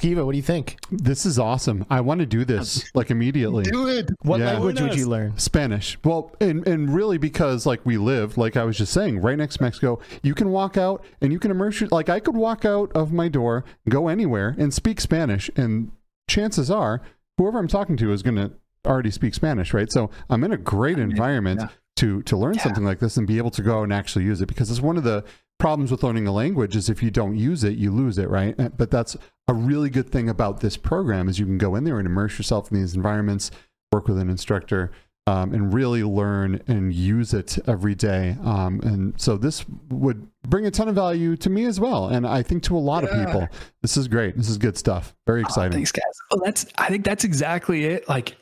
Skeeva, 0.00 0.24
what 0.24 0.32
do 0.32 0.36
you 0.36 0.42
think? 0.42 0.76
This 0.90 1.24
is 1.26 1.38
awesome. 1.38 1.86
I 1.88 2.00
want 2.00 2.20
to 2.20 2.26
do 2.26 2.44
this 2.44 2.90
like 2.94 3.10
immediately. 3.10 3.64
Do 3.64 3.88
it. 3.88 4.10
What 4.22 4.40
Yeah. 4.40 4.52
language 4.52 4.80
would 4.80 4.94
you 4.94 5.08
learn? 5.08 5.38
Spanish. 5.38 5.98
Well, 6.04 6.34
and 6.40 6.66
and 6.66 6.94
really 6.94 7.18
because 7.18 7.66
like 7.66 7.84
we 7.84 7.96
live, 7.96 8.36
like 8.36 8.56
I 8.56 8.64
was 8.64 8.76
just 8.78 8.92
saying, 8.92 9.20
right 9.20 9.36
next 9.38 9.56
to 9.56 9.62
Mexico, 9.62 10.00
you 10.22 10.34
can 10.34 10.50
walk 10.50 10.76
out 10.76 11.04
and 11.20 11.32
you 11.32 11.38
can 11.38 11.50
immerse 11.50 11.80
your 11.80 11.88
like 11.90 12.08
I 12.08 12.20
could 12.20 12.36
walk 12.36 12.64
out 12.64 12.92
of 12.92 13.12
my 13.12 13.28
door, 13.28 13.64
go 13.88 14.08
anywhere 14.08 14.54
and 14.58 14.72
speak 14.72 15.00
Spanish 15.00 15.50
and 15.56 15.92
chances 16.28 16.70
are 16.70 17.00
whoever 17.38 17.58
I'm 17.58 17.68
talking 17.68 17.96
to 17.98 18.12
is 18.12 18.22
going 18.22 18.36
to 18.36 18.52
already 18.86 19.10
speak 19.10 19.34
Spanish, 19.34 19.74
right? 19.74 19.90
So 19.92 20.10
I'm 20.30 20.44
in 20.44 20.52
a 20.52 20.56
great 20.56 20.98
environment 20.98 21.60
yeah. 21.60 21.68
to 21.96 22.22
to 22.22 22.36
learn 22.36 22.58
something 22.58 22.84
like 22.84 22.98
this 22.98 23.16
and 23.16 23.26
be 23.26 23.38
able 23.38 23.50
to 23.50 23.62
go 23.62 23.82
and 23.82 23.92
actually 23.92 24.24
use 24.24 24.40
it 24.40 24.46
because 24.46 24.70
it's 24.70 24.80
one 24.80 24.96
of 24.96 25.04
the 25.04 25.24
problems 25.58 25.90
with 25.90 26.02
learning 26.02 26.26
a 26.26 26.32
language 26.32 26.76
is 26.76 26.90
if 26.90 27.02
you 27.02 27.10
don't 27.10 27.36
use 27.36 27.64
it, 27.64 27.76
you 27.76 27.90
lose 27.90 28.18
it, 28.18 28.28
right? 28.28 28.54
But 28.76 28.90
that's 28.90 29.16
a 29.48 29.54
really 29.54 29.90
good 29.90 30.10
thing 30.10 30.28
about 30.28 30.60
this 30.60 30.76
program 30.76 31.28
is 31.28 31.38
you 31.38 31.46
can 31.46 31.58
go 31.58 31.76
in 31.76 31.84
there 31.84 31.98
and 31.98 32.06
immerse 32.06 32.36
yourself 32.36 32.70
in 32.72 32.78
these 32.80 32.94
environments, 32.94 33.50
work 33.92 34.08
with 34.08 34.18
an 34.18 34.28
instructor, 34.28 34.90
um, 35.28 35.52
and 35.54 35.72
really 35.72 36.02
learn 36.02 36.60
and 36.66 36.92
use 36.92 37.32
it 37.32 37.58
every 37.68 37.94
day. 37.94 38.36
Um, 38.44 38.80
and 38.82 39.20
so 39.20 39.36
this 39.36 39.64
would 39.88 40.26
bring 40.48 40.66
a 40.66 40.70
ton 40.70 40.88
of 40.88 40.94
value 40.94 41.36
to 41.38 41.50
me 41.50 41.64
as 41.64 41.78
well, 41.78 42.08
and 42.08 42.26
I 42.26 42.42
think 42.42 42.62
to 42.64 42.76
a 42.76 42.78
lot 42.78 43.04
of 43.04 43.10
people. 43.10 43.48
This 43.82 43.96
is 43.96 44.08
great. 44.08 44.36
This 44.36 44.48
is 44.48 44.58
good 44.58 44.76
stuff. 44.76 45.14
Very 45.26 45.40
Oh, 45.42 45.46
exciting. 45.46 45.72
thanks, 45.72 45.92
guys. 45.92 46.02
Well, 46.30 46.40
that's 46.44 46.66
I 46.78 46.88
think 46.88 47.04
that's 47.04 47.24
exactly 47.24 47.84
it. 47.86 48.08
Like, 48.08 48.36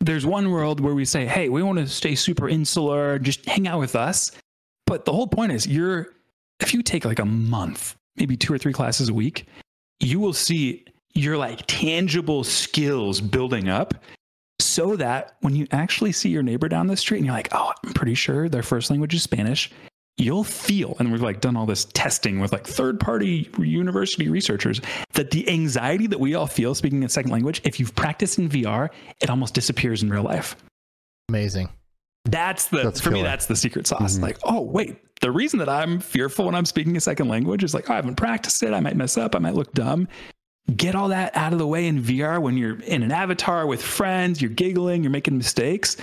there's 0.00 0.26
one 0.26 0.50
world 0.50 0.80
where 0.80 0.94
we 0.94 1.04
say, 1.06 1.26
"Hey, 1.26 1.48
we 1.48 1.62
want 1.62 1.78
to 1.78 1.86
stay 1.86 2.14
super 2.14 2.48
insular, 2.48 3.18
just 3.18 3.46
hang 3.46 3.66
out 3.68 3.78
with 3.78 3.94
us." 3.96 4.32
But 4.86 5.04
the 5.06 5.12
whole 5.12 5.26
point 5.28 5.52
is, 5.52 5.66
you're 5.66 6.08
if 6.60 6.74
you 6.74 6.82
take 6.82 7.04
like 7.06 7.18
a 7.20 7.24
month, 7.24 7.96
maybe 8.16 8.36
two 8.36 8.52
or 8.52 8.58
three 8.58 8.72
classes 8.72 9.08
a 9.10 9.14
week, 9.14 9.46
you 10.02 10.20
will 10.20 10.32
see 10.32 10.84
your 11.14 11.36
like 11.36 11.62
tangible 11.66 12.44
skills 12.44 13.20
building 13.20 13.68
up. 13.68 13.94
So 14.60 14.94
that 14.96 15.36
when 15.40 15.56
you 15.56 15.66
actually 15.72 16.12
see 16.12 16.28
your 16.28 16.42
neighbor 16.44 16.68
down 16.68 16.86
the 16.86 16.96
street 16.96 17.18
and 17.18 17.26
you're 17.26 17.34
like, 17.34 17.48
oh, 17.52 17.72
I'm 17.84 17.92
pretty 17.94 18.14
sure 18.14 18.48
their 18.48 18.62
first 18.62 18.90
language 18.90 19.12
is 19.12 19.22
Spanish, 19.22 19.72
you'll 20.18 20.44
feel, 20.44 20.94
and 21.00 21.10
we've 21.10 21.22
like 21.22 21.40
done 21.40 21.56
all 21.56 21.66
this 21.66 21.86
testing 21.94 22.38
with 22.38 22.52
like 22.52 22.64
third 22.64 23.00
party 23.00 23.50
university 23.58 24.28
researchers, 24.28 24.80
that 25.14 25.32
the 25.32 25.48
anxiety 25.48 26.06
that 26.06 26.20
we 26.20 26.36
all 26.36 26.46
feel 26.46 26.76
speaking 26.76 27.02
a 27.02 27.08
second 27.08 27.32
language, 27.32 27.60
if 27.64 27.80
you've 27.80 27.94
practiced 27.96 28.38
in 28.38 28.48
VR, 28.48 28.88
it 29.20 29.30
almost 29.30 29.52
disappears 29.52 30.02
in 30.02 30.10
real 30.10 30.22
life. 30.22 30.54
Amazing. 31.28 31.68
That's 32.24 32.68
the 32.68 32.82
That's 32.82 33.00
for 33.00 33.10
me. 33.10 33.22
That's 33.22 33.46
the 33.46 33.56
secret 33.56 33.86
sauce. 33.86 34.18
Mhm. 34.18 34.22
Like, 34.22 34.38
oh 34.44 34.60
wait, 34.60 34.96
the 35.20 35.30
reason 35.30 35.58
that 35.58 35.68
I'm 35.68 36.00
fearful 36.00 36.46
when 36.46 36.54
I'm 36.54 36.64
speaking 36.64 36.96
a 36.96 37.00
second 37.00 37.28
language 37.28 37.64
is 37.64 37.74
like 37.74 37.90
oh, 37.90 37.94
I 37.94 37.96
haven't 37.96 38.16
practiced 38.16 38.62
it. 38.62 38.72
I 38.72 38.80
might 38.80 38.96
mess 38.96 39.16
up. 39.16 39.34
I 39.34 39.38
might 39.38 39.54
look 39.54 39.72
dumb. 39.72 40.08
Get 40.76 40.94
all 40.94 41.08
that 41.08 41.36
out 41.36 41.52
of 41.52 41.58
the 41.58 41.66
way 41.66 41.88
in 41.88 42.00
VR 42.00 42.40
when 42.40 42.56
you're 42.56 42.80
in 42.82 43.02
an 43.02 43.10
avatar 43.10 43.66
with 43.66 43.82
friends. 43.82 44.40
You're 44.40 44.52
giggling. 44.52 45.02
You're 45.02 45.10
making 45.10 45.36
mistakes, 45.36 45.96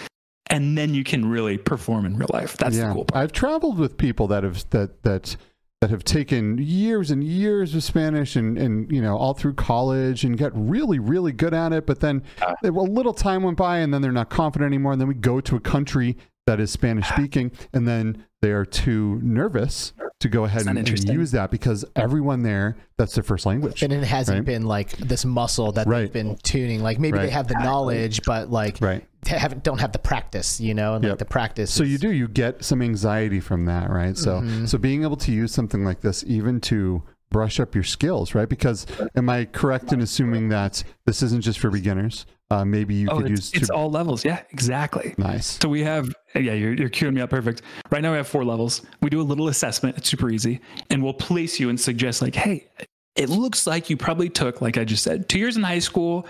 and 0.47 0.77
then 0.77 0.93
you 0.93 1.05
can 1.05 1.29
really 1.29 1.57
perform 1.57 2.05
in 2.05 2.17
real 2.17 2.29
life. 2.33 2.57
That's 2.57 2.75
yeah, 2.75 2.89
the 2.89 2.93
cool 2.93 3.05
part. 3.05 3.23
I've 3.23 3.31
traveled 3.31 3.77
with 3.77 3.97
people 3.97 4.27
that 4.27 4.43
have 4.43 4.69
that 4.71 5.01
that 5.03 5.37
that 5.81 5.91
have 5.91 6.03
taken 6.03 6.57
years 6.57 7.09
and 7.09 7.23
years 7.23 7.73
of 7.73 7.81
Spanish 7.83 8.35
and 8.35 8.57
and 8.57 8.91
you 8.91 9.01
know 9.01 9.17
all 9.17 9.33
through 9.33 9.53
college 9.53 10.25
and 10.25 10.37
get 10.37 10.51
really 10.53 10.99
really 10.99 11.31
good 11.31 11.53
at 11.53 11.71
it, 11.71 11.85
but 11.85 12.01
then 12.01 12.21
a 12.63 12.69
little 12.69 13.13
time 13.13 13.43
went 13.43 13.57
by 13.57 13.77
and 13.77 13.93
then 13.93 14.01
they're 14.01 14.11
not 14.11 14.29
confident 14.29 14.67
anymore, 14.67 14.91
and 14.91 14.99
then 14.99 15.07
we 15.07 15.13
go 15.13 15.39
to 15.39 15.55
a 15.55 15.59
country 15.59 16.17
that 16.49 16.59
is 16.59 16.71
Spanish 16.71 17.05
Ah. 17.11 17.13
speaking, 17.15 17.51
and 17.73 17.87
then 17.87 18.25
they 18.41 18.51
are 18.51 18.65
too 18.65 19.19
nervous 19.21 19.93
to 20.19 20.27
go 20.29 20.43
ahead 20.45 20.65
and, 20.65 20.77
and 20.77 21.09
use 21.09 21.31
that 21.31 21.51
because 21.51 21.85
everyone 21.95 22.41
there 22.43 22.75
that's 22.97 23.13
their 23.15 23.23
first 23.23 23.45
language. 23.45 23.83
And 23.83 23.93
it 23.93 24.03
hasn't 24.03 24.39
Right. 24.39 24.45
been 24.45 24.63
like 24.63 24.91
this 24.97 25.23
muscle 25.25 25.71
that 25.73 25.87
Right. 25.87 26.01
they've 26.01 26.13
been 26.13 26.37
tuning. 26.43 26.81
Like 26.81 26.99
maybe 26.99 27.17
they 27.19 27.29
have 27.29 27.47
the 27.47 27.53
knowledge, 27.55 28.21
but 28.25 28.49
like 28.49 28.77
Right. 28.81 29.05
they 29.23 29.37
haven't 29.37 29.63
don't 29.63 29.79
have 29.79 29.91
the 29.91 29.99
practice, 29.99 30.59
you 30.59 30.73
know, 30.73 30.95
and 30.95 31.05
like 31.05 31.19
the 31.19 31.25
practice. 31.25 31.71
So 31.71 31.83
you 31.83 31.97
do 31.97 32.11
you 32.11 32.27
get 32.27 32.63
some 32.65 32.81
anxiety 32.81 33.39
from 33.39 33.65
that, 33.65 33.89
right? 33.89 34.17
So 34.17 34.39
Mm-hmm. 34.41 34.65
so 34.65 34.77
being 34.77 35.03
able 35.03 35.17
to 35.17 35.31
use 35.31 35.53
something 35.53 35.85
like 35.85 36.01
this 36.01 36.23
even 36.27 36.59
to 36.61 37.03
brush 37.31 37.59
up 37.59 37.75
your 37.75 37.83
skills, 37.83 38.33
right? 38.33 38.49
Because 38.49 38.87
am 39.15 39.29
I 39.29 39.45
correct 39.45 39.93
in 39.93 40.01
assuming 40.01 40.49
that 40.49 40.83
this 41.05 41.21
isn't 41.21 41.41
just 41.41 41.59
for 41.59 41.69
beginners? 41.69 42.25
Uh, 42.51 42.65
maybe 42.65 42.95
you 42.95 43.07
Oh, 43.11 43.17
could 43.21 43.31
it's, 43.31 43.53
use 43.53 43.61
it's 43.63 43.69
all 43.69 43.91
levels. 43.91 44.25
Yeah, 44.25 44.41
exactly. 44.51 45.13
nice. 45.19 45.59
So 45.61 45.69
we 45.69 45.83
have, 45.83 46.09
yeah, 46.33 46.53
you're, 46.53 46.73
you're 46.73 46.89
queuing 46.89 47.13
me 47.13 47.21
up 47.21 47.29
perfect. 47.29 47.61
Right 47.91 48.01
now 48.01 48.11
we 48.11 48.17
have 48.17 48.27
four 48.27 48.43
levels. 48.43 48.81
We 49.01 49.09
do 49.11 49.21
a 49.21 49.23
little 49.23 49.49
assessment. 49.49 49.97
It's 49.97 50.09
super 50.09 50.31
easy. 50.31 50.59
And 50.89 51.03
we'll 51.03 51.13
place 51.13 51.59
you 51.59 51.69
and 51.69 51.79
suggest, 51.79 52.21
like, 52.23 52.33
hey, 52.33 52.67
it 53.15 53.29
looks 53.29 53.67
like 53.67 53.89
you 53.91 53.97
probably 53.97 54.29
took, 54.29 54.61
like 54.61 54.77
I 54.77 54.83
just 54.83 55.03
said, 55.03 55.29
two 55.29 55.37
years 55.37 55.57
in 55.57 55.63
high 55.63 55.79
school, 55.79 56.25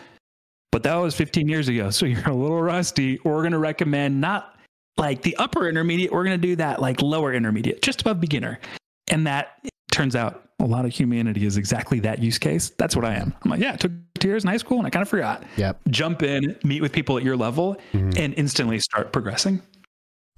but 0.74 0.84
that 0.84 0.96
was 0.96 1.16
15 1.16 1.48
years 1.48 1.70
ago. 1.70 1.90
So 1.90 2.06
you're 2.06 2.28
a 2.28 2.34
little 2.36 2.62
rusty. 2.62 3.20
We're 3.24 3.42
going 3.42 3.54
to 3.54 3.58
recommend 3.58 4.20
not 4.20 4.56
like 4.98 5.22
the 5.22 5.38
upper 5.38 5.70
intermediate. 5.70 6.12
We're 6.12 6.26
going 6.26 6.40
to 6.40 6.48
do 6.48 6.58
that 6.58 6.82
like 6.82 7.02
lower 7.02 7.34
intermediate, 7.34 7.82
just 7.82 8.02
above 8.02 8.20
beginner. 8.20 8.60
And 9.10 9.26
that 9.26 9.58
turns 9.92 10.16
out 10.18 10.49
a 10.60 10.66
lot 10.66 10.86
of 10.86 10.92
humanity 10.92 11.46
is 11.46 11.58
exactly 11.58 12.00
that 12.02 12.20
use 12.20 12.38
case. 12.38 12.70
That's 12.78 12.96
what 12.96 13.06
I 13.06 13.16
am. 13.16 13.34
I'm 13.44 13.52
like, 13.52 13.60
yeah, 13.62 13.74
it 13.74 13.80
took 13.80 13.92
two 14.20 14.28
years 14.28 14.44
in 14.44 14.50
high 14.50 14.58
school 14.58 14.78
and 14.78 14.86
I 14.88 14.90
kind 14.90 15.02
of 15.04 15.10
forgot 15.10 15.44
Yep. 15.58 15.80
jump 15.90 16.22
in, 16.24 16.56
meet 16.64 16.82
with 16.82 16.92
people 16.92 17.18
at 17.18 17.24
your 17.24 17.38
level, 17.38 17.78
Mhm. 17.94 18.18
and 18.20 18.34
instantly 18.36 18.80
start 18.80 19.14
progressing. 19.14 19.62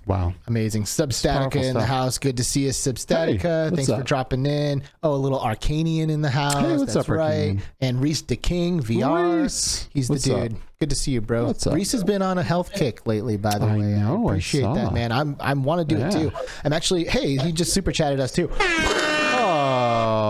Wow. 0.07 0.33
Amazing. 0.47 0.83
Substatica 0.85 1.57
in 1.63 1.75
the 1.75 1.85
house. 1.85 2.17
Good 2.17 2.37
to 2.37 2.43
see 2.43 2.61
you, 2.63 2.69
Substatica. 2.71 3.39
Hey, 3.41 3.63
what's 3.69 3.85
Thanks 3.85 3.91
for 3.91 4.03
dropping 4.03 4.47
in. 4.47 4.81
Oh, 5.03 5.13
a 5.13 5.15
little 5.15 5.39
Arcanian 5.39 6.09
in 6.09 6.23
the 6.23 6.29
house. 6.29 6.55
Hey, 6.55 6.75
what's 6.75 6.95
That's 6.95 7.07
up, 7.07 7.15
right. 7.15 7.51
Arcanian? 7.57 7.61
And 7.81 8.01
Reese 8.01 8.21
the 8.23 8.35
King, 8.35 8.81
VR. 8.81 9.43
Reese, 9.43 9.87
He's 9.93 10.07
the 10.07 10.17
dude. 10.17 10.53
up? 10.53 10.57
Good 10.79 10.89
to 10.89 10.95
see 10.95 11.11
you, 11.11 11.21
bro. 11.21 11.45
What's 11.45 11.67
up? 11.67 11.75
Reese 11.75 11.91
has 11.91 12.03
been 12.03 12.23
on 12.23 12.39
a 12.39 12.43
health 12.43 12.73
kick 12.73 13.05
lately, 13.05 13.37
by 13.37 13.59
the 13.59 13.65
I 13.67 13.77
way. 13.77 13.93
know, 13.93 14.27
I 14.27 14.31
appreciate 14.31 14.61
saw. 14.61 14.73
that, 14.73 14.91
man. 14.91 15.11
I'm 15.11 15.35
I 15.39 15.53
want 15.53 15.87
to 15.87 15.95
do 15.95 16.01
it 16.01 16.11
too. 16.11 16.31
I'm 16.65 16.73
actually. 16.73 17.05
Hey, 17.05 17.37
he 17.37 17.51
just 17.51 17.71
super 17.71 17.91
chatted 17.91 18.19
us 18.19 18.31
too, 18.31 18.49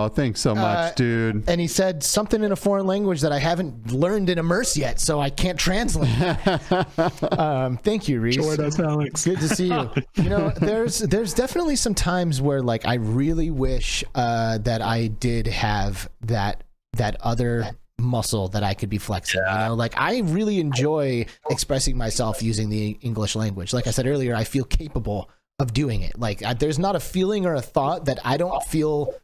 Oh, 0.02 0.08
thanks 0.08 0.40
so 0.40 0.54
much, 0.54 0.92
Uh, 0.92 0.92
dude. 0.96 1.48
and 1.48 1.60
he 1.60 1.66
said 1.68 2.02
something 2.02 2.42
in 2.42 2.50
a 2.50 2.56
foreign 2.56 2.86
language 2.86 3.20
that 3.20 3.30
I 3.30 3.38
haven't 3.38 3.92
learned 3.92 4.30
in 4.30 4.38
Immerse 4.38 4.76
yet, 4.76 4.98
so 4.98 5.20
I 5.20 5.30
can't 5.30 5.58
translate. 5.58 6.10
um, 7.38 7.76
thank 7.78 8.08
you, 8.08 8.20
Reese. 8.20 8.38
Alex. 8.58 9.24
Good 9.24 9.38
to 9.38 9.48
see 9.48 9.66
you. 9.68 9.90
You 10.16 10.28
know, 10.28 10.50
there's 10.60 10.98
there's 10.98 11.34
definitely 11.34 11.76
some 11.76 11.94
times 11.94 12.40
where 12.40 12.62
like 12.62 12.86
I 12.86 12.94
really 12.94 13.50
wish 13.50 14.02
uh, 14.14 14.58
that 14.58 14.82
I 14.82 15.06
did 15.08 15.46
have 15.46 16.08
that 16.22 16.64
that 16.94 17.16
other 17.20 17.70
muscle 17.98 18.48
that 18.48 18.62
I 18.64 18.74
could 18.74 18.90
be 18.90 18.98
flexing. 18.98 19.40
You 19.48 19.58
know, 19.58 19.74
like 19.74 19.94
I 19.96 20.18
really 20.20 20.58
enjoy 20.58 21.26
expressing 21.50 21.96
myself 21.96 22.42
using 22.42 22.68
the 22.70 22.98
English 23.02 23.36
language. 23.36 23.72
Like 23.72 23.86
I 23.86 23.90
said 23.90 24.06
earlier, 24.06 24.34
I 24.34 24.44
feel 24.44 24.64
capable 24.64 25.30
of 25.58 25.72
doing 25.72 26.02
it. 26.02 26.18
Like 26.18 26.42
I, 26.42 26.54
there's 26.54 26.78
not 26.78 26.96
a 26.96 27.00
feeling 27.00 27.46
or 27.46 27.54
a 27.54 27.62
thought 27.62 28.06
that 28.06 28.18
I 28.24 28.36
don't 28.36 28.62
feel 28.64 29.14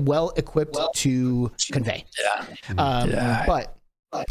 well 0.00 0.32
equipped 0.36 0.78
to 0.96 1.50
convey. 1.72 2.04
Yeah. 2.20 2.46
Um, 2.78 3.10
Yeah. 3.10 3.44
But 3.46 3.76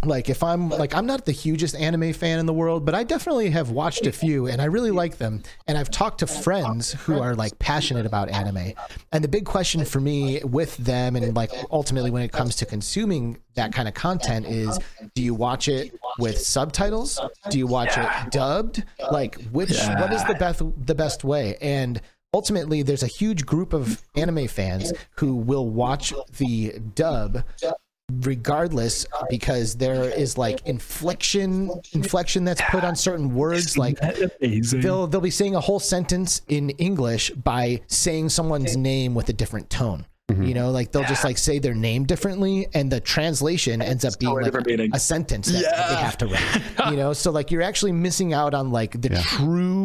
like 0.05 0.29
if 0.29 0.43
I'm 0.43 0.69
like 0.69 0.95
I'm 0.95 1.05
not 1.05 1.25
the 1.25 1.31
hugest 1.31 1.75
anime 1.75 2.13
fan 2.13 2.39
in 2.39 2.45
the 2.45 2.53
world, 2.53 2.85
but 2.85 2.95
I 2.95 3.03
definitely 3.03 3.49
have 3.49 3.69
watched 3.71 4.05
a 4.05 4.11
few 4.11 4.47
and 4.47 4.61
I 4.61 4.65
really 4.65 4.91
like 4.91 5.17
them. 5.17 5.43
And 5.67 5.77
I've 5.77 5.89
talked 5.91 6.19
to 6.19 6.27
friends 6.27 6.93
who 6.93 7.19
are 7.19 7.35
like 7.35 7.57
passionate 7.59 8.05
about 8.05 8.29
anime. 8.29 8.73
And 9.11 9.23
the 9.23 9.27
big 9.27 9.45
question 9.45 9.83
for 9.85 9.99
me 9.99 10.41
with 10.43 10.77
them 10.77 11.15
and 11.15 11.35
like 11.35 11.51
ultimately 11.71 12.11
when 12.11 12.23
it 12.23 12.31
comes 12.31 12.55
to 12.57 12.65
consuming 12.65 13.37
that 13.55 13.73
kind 13.73 13.87
of 13.87 13.93
content 13.93 14.45
is 14.47 14.79
do 15.15 15.21
you 15.21 15.33
watch 15.33 15.67
it 15.67 15.93
with 16.17 16.39
subtitles? 16.39 17.19
Do 17.49 17.57
you 17.57 17.67
watch 17.67 17.97
it 17.97 18.31
dubbed? 18.31 18.83
Like 19.11 19.35
which 19.51 19.77
what 19.97 20.13
is 20.13 20.23
the 20.25 20.35
best 20.35 20.61
the 20.85 20.95
best 20.95 21.23
way? 21.23 21.57
And 21.61 22.01
ultimately 22.33 22.81
there's 22.81 23.03
a 23.03 23.07
huge 23.07 23.45
group 23.45 23.73
of 23.73 24.01
anime 24.15 24.47
fans 24.47 24.91
who 25.17 25.35
will 25.35 25.69
watch 25.69 26.13
the 26.37 26.73
dub 26.95 27.43
regardless 28.21 29.05
because 29.29 29.75
there 29.75 30.03
is 30.03 30.37
like 30.37 30.65
inflection 30.67 31.71
inflection 31.93 32.43
that's 32.43 32.61
put 32.69 32.83
on 32.83 32.95
certain 32.95 33.33
words. 33.33 33.77
Like 33.77 33.97
they'll 34.39 35.07
they'll 35.07 35.21
be 35.21 35.29
saying 35.29 35.55
a 35.55 35.59
whole 35.61 35.79
sentence 35.79 36.41
in 36.47 36.69
english 36.71 37.31
by 37.31 37.81
saying 37.87 38.29
someone's 38.29 38.75
name 38.77 39.15
with 39.15 39.29
a 39.29 39.33
different 39.33 39.69
tone. 39.69 40.05
You 40.29 40.55
know 40.55 40.71
like 40.71 40.91
they'll 40.91 41.03
just 41.03 41.23
like 41.23 41.37
say 41.37 41.59
their 41.59 41.75
name 41.75 42.05
differently 42.05 42.67
and 42.73 42.91
the 42.91 42.99
translation 42.99 43.83
ends 43.83 44.03
up 44.03 44.17
being 44.17 44.33
like 44.33 44.65
meaning. 44.65 44.89
a 44.91 44.99
sentence 44.99 45.47
that 45.51 45.61
Yeah. 45.61 45.87
they 45.89 45.95
have 46.01 46.17
to 46.19 46.25
write 46.27 46.89
you 46.89 46.97
know? 46.97 47.13
So 47.13 47.29
like 47.29 47.51
you're 47.51 47.61
actually 47.61 47.91
missing 47.91 48.33
out 48.33 48.55
on 48.55 48.71
like 48.71 48.99
the 48.99 49.09
true 49.09 49.82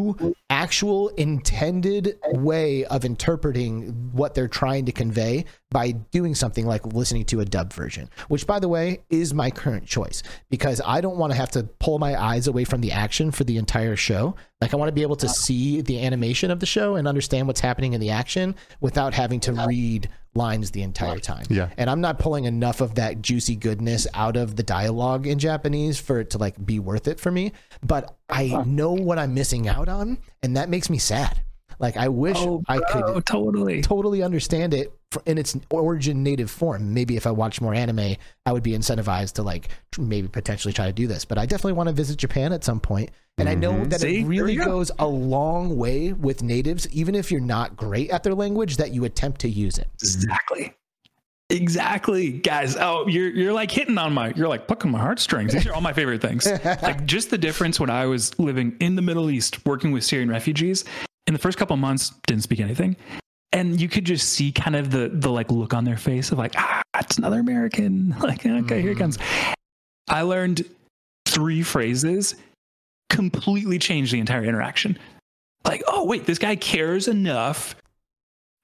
actual 0.51 1.09
intended 1.11 2.19
way 2.33 2.85
of 2.87 3.05
interpreting 3.05 4.11
what 4.13 4.35
they're 4.35 4.49
trying 4.49 4.85
to 4.87 4.93
convey 4.93 5.45
by 5.71 5.91
doing 5.91 6.35
something 6.35 6.67
like 6.67 6.87
listening 6.87 7.25
to 7.25 7.41
a 7.41 7.45
dub 7.45 7.73
version 7.73 8.09
which 8.29 8.47
by 8.47 8.59
the 8.59 8.69
way 8.69 9.01
is 9.11 9.35
my 9.35 9.51
current 9.51 9.87
choice 9.87 10.23
because 10.51 10.81
i 10.87 11.01
don't 11.01 11.19
want 11.19 11.33
to 11.33 11.37
have 11.37 11.51
to 11.51 11.63
pull 11.79 11.99
my 11.99 12.21
eyes 12.21 12.47
away 12.47 12.65
from 12.65 12.81
the 12.81 12.93
action 12.93 13.31
for 13.31 13.45
the 13.45 13.57
entire 13.57 13.97
show. 13.97 14.35
Like 14.61 14.75
i 14.75 14.77
want 14.77 14.89
to 14.89 14.93
be 14.93 15.03
able 15.03 15.17
to 15.17 15.29
see 15.29 15.81
the 15.83 16.05
animation 16.05 16.51
of 16.51 16.61
the 16.61 16.67
show 16.67 16.97
and 16.97 17.07
understand 17.07 17.47
what's 17.47 17.61
happening 17.61 17.93
in 17.93 18.01
the 18.01 18.11
action 18.11 18.57
without 18.81 19.15
having 19.15 19.41
to 19.41 19.53
read 19.53 20.09
lines 20.35 20.71
the 20.71 20.83
entire 20.83 21.19
time. 21.19 21.45
Yeah. 21.49 21.71
and 21.77 21.89
i'm 21.89 22.01
not 22.01 22.19
pulling 22.19 22.45
enough 22.45 22.81
of 22.81 22.97
that 22.97 23.23
juicy 23.23 23.57
goodness 23.57 24.07
out 24.15 24.37
of 24.37 24.57
the 24.57 24.63
dialogue 24.63 25.27
in 25.27 25.39
japanese 25.39 25.99
for 26.01 26.21
it 26.21 26.31
to 26.31 26.39
like 26.39 26.65
be 26.65 26.79
worth 26.79 27.09
it 27.09 27.21
for 27.21 27.31
me. 27.31 27.53
But 27.83 28.18
i 28.29 28.63
know 28.67 28.93
what 28.93 29.19
i'm 29.19 29.35
missing 29.35 29.69
out 29.69 29.89
on 29.89 30.19
and 30.43 30.57
that 30.57 30.69
makes 30.69 30.91
me 30.91 30.99
sad 30.99 31.41
like 31.79 31.97
i 31.97 32.09
wish 32.09 32.37
oh, 32.39 32.63
i 32.69 32.79
could 32.79 33.05
Oh, 33.05 33.21
totally. 33.21 33.83
totally 33.83 34.23
understand 34.23 34.75
it 34.75 34.93
in 35.27 35.39
its 35.39 35.57
origin 35.71 36.23
native 36.23 36.51
form. 36.51 36.93
Maybe 36.93 37.17
if 37.17 37.27
I 37.27 37.31
watch 37.31 37.61
more 37.61 37.75
anime, 37.75 38.17
I 38.45 38.53
would 38.53 38.63
be 38.63 38.73
incentivized 38.73 39.35
to 39.35 39.43
like 39.43 39.69
maybe 39.99 40.29
potentially 40.29 40.73
try 40.75 40.87
to 40.87 40.93
do 40.93 41.07
this. 41.07 41.25
But 41.25 41.39
I 41.39 41.47
definitely 41.47 41.73
want 41.73 41.89
to 41.89 41.95
visit 41.95 42.19
Japan 42.19 42.53
at 42.53 42.65
some 42.65 42.81
point. 42.81 43.11
And 43.39 43.49
I 43.49 43.55
know 43.55 43.73
mm-hmm. 43.73 43.89
that 43.91 44.01
See? 44.01 44.21
it 44.21 44.27
really 44.27 44.57
go. 44.57 44.65
goes 44.65 44.91
a 44.99 45.07
long 45.07 45.77
way 45.77 46.13
with 46.13 46.43
natives, 46.43 46.89
even 46.91 47.15
if 47.15 47.31
you're 47.31 47.41
not 47.41 47.77
great 47.77 48.11
at 48.11 48.23
their 48.23 48.35
language, 48.35 48.77
that 48.79 48.93
you 48.93 49.05
attempt 49.05 49.41
to 49.43 49.49
use 49.49 49.79
it. 49.79 49.89
Exactly. 50.03 50.75
Exactly, 51.51 52.31
guys. 52.31 52.77
Oh, 52.77 53.07
you're 53.07 53.31
you're 53.31 53.53
like 53.55 53.71
hitting 53.71 53.97
on 53.97 54.13
my 54.13 54.35
you're 54.37 54.49
like 54.49 54.67
plucking 54.67 54.91
my 54.91 54.99
heartstrings. 54.99 55.55
These 55.55 55.67
are 55.67 55.73
all 55.73 55.81
my 55.81 55.95
favorite 55.95 56.21
things. 56.21 56.47
like 56.65 57.07
just 57.07 57.31
the 57.31 57.39
difference 57.39 57.81
when 57.81 57.89
I 57.89 58.05
was 58.05 58.39
living 58.39 58.77
in 58.81 58.97
the 58.97 59.03
Middle 59.03 59.31
East 59.31 59.65
working 59.65 59.91
with 59.91 60.05
Syrian 60.05 60.29
refugees. 60.29 60.85
In 61.27 61.33
the 61.33 61.39
first 61.39 61.57
couple 61.57 61.75
of 61.75 61.81
months, 61.81 62.13
didn't 62.27 62.43
speak 62.43 62.61
anything. 62.61 62.97
And 63.53 63.81
you 63.81 63.89
could 63.89 64.05
just 64.05 64.29
see 64.31 64.53
kind 64.53 64.77
of 64.77 64.91
the 64.91 65.09
the 65.09 65.31
like 65.31 65.51
look 65.51 65.73
on 65.73 65.85
their 65.85 65.97
face 65.97 66.33
of 66.33 66.39
like, 66.39 66.53
ah, 66.57 66.83
it's 66.99 67.17
another 67.17 67.41
American. 67.41 68.15
Like, 68.21 68.45
okay, 68.45 68.83
here 68.83 68.91
it 68.91 68.99
comes. 68.99 69.19
I 70.07 70.23
learned 70.23 70.65
three 71.25 71.63
phrases, 71.63 72.35
completely 73.09 73.79
changed 73.79 74.13
the 74.13 74.21
entire 74.21 74.45
interaction. 74.45 74.99
Like, 75.65 75.83
oh 75.87 76.05
wait, 76.05 76.27
this 76.27 76.39
guy 76.39 76.57
cares 76.57 77.09
enough 77.09 77.75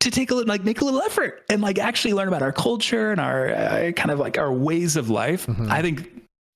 to 0.05 0.11
take 0.11 0.31
a 0.31 0.35
little, 0.35 0.49
like 0.49 0.65
make 0.65 0.81
a 0.81 0.85
little 0.85 1.03
effort 1.03 1.45
and 1.49 1.61
like 1.61 1.79
actually 1.79 2.15
learn 2.15 2.29
about 2.29 2.43
our 2.43 2.53
culture 2.53 3.11
and 3.11 3.21
our 3.21 3.51
uh, 3.51 3.93
kind 3.93 4.11
of 4.11 4.19
like 4.19 4.39
our 4.39 4.53
ways 4.53 4.97
of 4.97 5.11
life. 5.11 5.47
Mhm. 5.47 5.71
I 5.71 5.83
think 5.83 6.09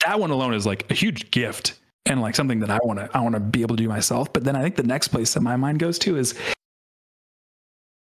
that 0.07 0.21
one 0.21 0.31
alone 0.31 0.55
is 0.55 0.65
like 0.67 0.91
a 0.91 0.95
huge 0.95 1.31
gift 1.31 1.79
and 2.07 2.21
like 2.21 2.35
something 2.35 2.61
that 2.61 2.71
I 2.71 2.79
want 2.85 2.99
to 3.01 3.11
I 3.15 3.21
want 3.21 3.35
to 3.35 3.41
be 3.41 3.63
able 3.63 3.77
to 3.77 3.83
do 3.83 3.89
myself. 3.89 4.33
But 4.33 4.45
then 4.45 4.55
I 4.57 4.63
think 4.63 4.77
the 4.77 4.83
next 4.83 5.09
place 5.09 5.35
that 5.35 5.41
my 5.41 5.57
mind 5.57 5.79
goes 5.79 5.99
to 6.01 6.17
is 6.17 6.35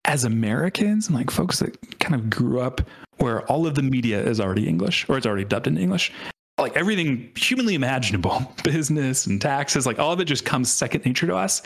as 0.04 0.24
Americans 0.24 1.06
and 1.06 1.16
like 1.16 1.30
folks 1.30 1.58
that 1.60 1.98
kind 2.00 2.14
of 2.14 2.28
grew 2.28 2.60
up 2.60 2.80
where 3.18 3.42
all 3.50 3.66
of 3.66 3.74
the 3.74 3.82
media 3.82 4.20
is 4.20 4.40
already 4.40 4.68
English 4.68 5.08
or 5.08 5.16
it's 5.16 5.26
already 5.26 5.44
dubbed 5.44 5.66
in 5.66 5.78
English. 5.78 6.12
Like 6.58 6.76
everything 6.76 7.30
humanly 7.36 7.74
imaginable, 7.74 8.52
business 8.64 9.26
and 9.26 9.40
taxes, 9.40 9.86
like 9.86 9.98
all 9.98 10.12
of 10.12 10.20
it 10.20 10.24
just 10.26 10.44
comes 10.44 10.70
second 10.70 11.04
nature 11.04 11.26
to 11.26 11.36
us. 11.36 11.62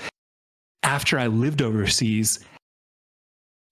After 0.82 1.18
I 1.18 1.26
lived 1.26 1.62
overseas, 1.62 2.40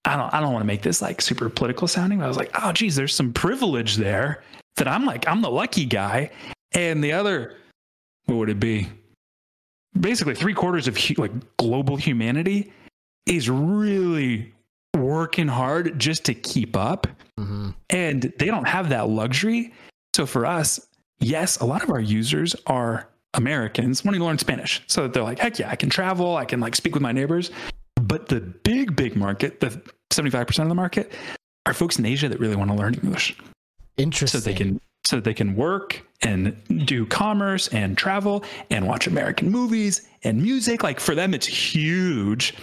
I 0.05 0.17
don't 0.17 0.33
I 0.35 0.41
don't 0.41 0.53
want 0.53 0.63
to 0.63 0.67
make 0.67 0.83
this 0.83 1.01
like 1.01 1.21
super 1.21 1.49
political 1.49 1.89
sounding, 1.89 2.19
but 2.19 2.25
I 2.25 2.29
was 2.29 2.37
like, 2.37 2.51
oh 2.63 2.73
geez, 2.73 2.97
there's 2.97 3.15
some 3.15 3.33
privilege 3.33 3.97
there 3.97 4.43
that 4.77 4.89
I'm 4.89 5.05
like, 5.05 5.27
I'm 5.29 5.41
the 5.41 5.51
lucky 5.51 5.85
guy. 5.85 6.31
And 6.73 7.03
the 7.03 7.13
other, 7.13 7.55
what 8.27 8.37
would 8.37 8.51
it 8.51 8.61
be? 8.61 8.89
Basically, 9.99 10.35
three 10.35 10.55
quarters 10.55 10.89
of 10.89 10.99
like 11.19 11.33
global 11.57 11.97
humanity 11.97 12.73
is 13.27 13.49
really 13.49 14.53
working 14.97 15.49
hard 15.49 15.99
just 15.99 16.25
to 16.25 16.35
keep 16.35 16.77
up. 16.77 17.07
Mm-hmm. 17.39 17.71
And 17.91 18.33
they 18.39 18.47
don't 18.47 18.67
have 18.67 18.89
that 18.91 19.09
luxury. 19.09 19.73
So 20.15 20.27
for 20.27 20.47
us, 20.47 20.85
yes, 21.21 21.59
a 21.59 21.65
lot 21.65 21.83
of 21.83 21.91
our 21.91 22.01
users 22.01 22.55
are 22.67 23.09
Americans 23.35 24.05
wanting 24.05 24.21
to 24.21 24.27
learn 24.27 24.39
Spanish. 24.39 24.83
So 24.87 25.03
that 25.03 25.13
they're 25.13 25.23
like, 25.23 25.39
heck 25.39 25.59
yeah, 25.59 25.71
I 25.71 25.77
can 25.77 25.91
travel, 25.91 26.37
I 26.37 26.45
can 26.45 26.61
like 26.61 26.75
speak 26.75 26.95
with 26.95 27.03
my 27.03 27.13
neighbors. 27.13 27.51
But 28.15 28.29
the 28.29 28.39
big, 28.39 28.95
big 28.95 29.17
market, 29.17 29.59
the 29.59 29.71
75% 30.13 30.63
of 30.63 30.69
the 30.69 30.75
market, 30.77 31.11
are 31.67 31.75
folks 31.75 31.99
in 31.99 32.07
Asia 32.07 32.29
that 32.29 32.39
really 32.39 32.55
want 32.55 32.71
to 32.71 32.77
learn 32.77 32.95
English 32.95 33.37
so 34.31 34.39
they 34.39 34.55
can 34.55 34.81
so 35.05 35.19
they 35.19 35.35
can 35.35 35.57
work 35.57 36.01
and 36.23 36.87
do 36.87 37.07
commerce 37.07 37.67
and 37.69 37.99
travel 37.99 38.45
and 38.71 38.87
watch 38.87 39.09
American 39.09 39.51
movies 39.51 40.07
and 40.23 40.41
music. 40.41 40.85
Like 40.85 41.01
for 41.01 41.17
them, 41.17 41.35
it's 41.35 41.49
huge. 41.49 42.55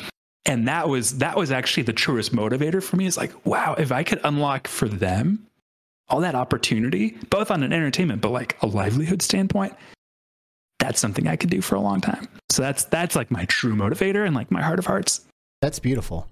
And 0.45 0.70
that 0.70 0.88
was 0.88 1.18
that 1.18 1.36
was 1.36 1.52
actually 1.52 1.84
the 1.84 1.91
truest 1.91 2.34
motivator 2.34 2.82
for 2.82 2.95
me. 2.95 3.06
Is 3.06 3.18
like, 3.18 3.45
wow, 3.45 3.76
if 3.78 3.91
I 3.91 4.04
could 4.04 4.22
unlock 4.24 4.70
for 4.70 4.88
them 4.88 5.45
all 6.08 6.22
that 6.22 6.34
opportunity, 6.34 7.18
both 7.30 7.52
on 7.52 7.62
an 7.62 7.74
entertainment 7.74 8.22
but 8.22 8.32
like 8.32 8.56
a 8.62 8.68
livelihood 8.68 9.22
standpoint, 9.22 9.74
that's 10.80 11.02
something 11.02 11.28
I 11.28 11.36
could 11.36 11.49
do 11.49 11.60
for 11.60 11.76
a 11.76 11.82
long 11.82 11.99
time. 11.99 12.30
So 12.49 12.62
that's 12.62 12.86
that's 12.86 13.18
like 13.18 13.32
my 13.32 13.43
true 13.45 13.76
motivator 13.76 14.26
and 14.26 14.34
like 14.34 14.49
my 14.49 14.62
heart 14.62 14.80
of 14.80 14.86
hearts. 14.86 15.26
That's 15.62 15.80
beautiful. 15.80 16.28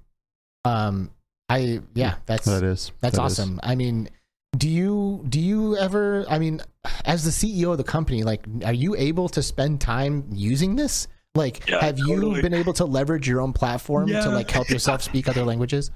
Um, 0.65 1.11
I 1.49 1.81
yeah, 1.93 2.15
that's 2.25 2.45
That 2.45 2.63
is. 2.63 2.91
That's 3.01 3.15
That 3.17 3.25
is. 3.25 3.39
awesome. 3.39 3.59
I 3.63 3.75
mean, 3.75 4.09
do 4.57 4.67
you 4.69 5.23
do 5.29 5.39
you 5.39 5.77
ever? 5.77 6.25
I 6.29 6.39
mean, 6.39 6.61
as 7.05 7.23
the 7.23 7.31
CEO 7.31 7.71
of 7.71 7.77
the 7.77 7.83
company, 7.83 8.23
like, 8.23 8.45
are 8.65 8.73
you 8.73 8.95
able 8.95 9.29
to 9.29 9.41
spend 9.43 9.81
time 9.81 10.25
using 10.31 10.75
this? 10.75 11.07
Like, 11.35 11.67
Yeah, 11.69 11.79
have 11.81 11.99
you 11.99 12.41
been 12.41 12.55
able 12.55 12.73
to 12.73 12.85
leverage 12.85 13.27
your 13.27 13.39
own 13.41 13.53
platform 13.53 14.07
Yeah. 14.07 14.21
to 14.21 14.29
like 14.29 14.49
help 14.49 14.69
yourself 14.71 15.03
speak 15.03 15.27
other 15.29 15.43
languages? 15.43 15.91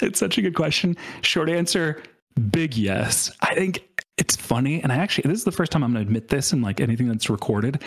It's 0.00 0.18
such 0.18 0.38
a 0.38 0.42
good 0.42 0.54
question. 0.54 0.96
Short 1.20 1.48
answer, 1.50 2.02
big 2.50 2.74
yes. 2.76 3.30
I 3.42 3.54
think 3.54 4.04
it's 4.16 4.34
funny, 4.34 4.82
and 4.82 4.90
I 4.90 4.96
actually 4.96 5.28
this 5.28 5.38
is 5.38 5.44
the 5.44 5.52
first 5.52 5.70
time 5.72 5.84
I'm 5.84 5.92
going 5.92 6.04
to 6.04 6.08
admit 6.08 6.28
this 6.28 6.52
in 6.54 6.62
like 6.62 6.80
anything 6.80 7.06
that's 7.08 7.28
recorded. 7.28 7.82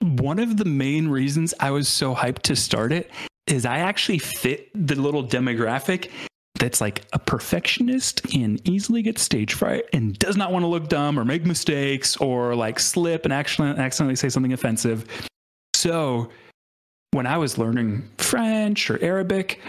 One 0.00 0.38
of 0.38 0.56
the 0.56 0.64
main 0.64 1.08
reasons 1.08 1.52
I 1.60 1.70
was 1.70 1.88
so 1.88 2.14
hyped 2.14 2.40
to 2.42 2.56
start 2.56 2.90
it 2.92 3.10
is 3.46 3.66
I 3.66 3.78
actually 3.78 4.18
fit 4.18 4.70
the 4.74 4.94
little 4.94 5.24
demographic 5.24 6.10
that's 6.56 6.80
like 6.80 7.04
a 7.12 7.18
perfectionist 7.18 8.22
and 8.34 8.66
easily 8.68 9.02
gets 9.02 9.20
stage 9.20 9.54
fright 9.54 9.84
and 9.92 10.16
does 10.18 10.36
not 10.36 10.52
want 10.52 10.62
to 10.62 10.68
look 10.68 10.88
dumb 10.88 11.18
or 11.18 11.24
make 11.24 11.44
mistakes 11.44 12.16
or 12.18 12.54
like 12.54 12.78
slip 12.78 13.24
and 13.24 13.32
actually 13.32 13.68
accidentally 13.70 14.14
say 14.14 14.28
something 14.28 14.52
offensive. 14.52 15.04
So 15.74 16.30
when 17.10 17.26
I 17.26 17.36
was 17.36 17.58
learning 17.58 18.08
French 18.18 18.90
or 18.90 19.02
Arabic, 19.02 19.60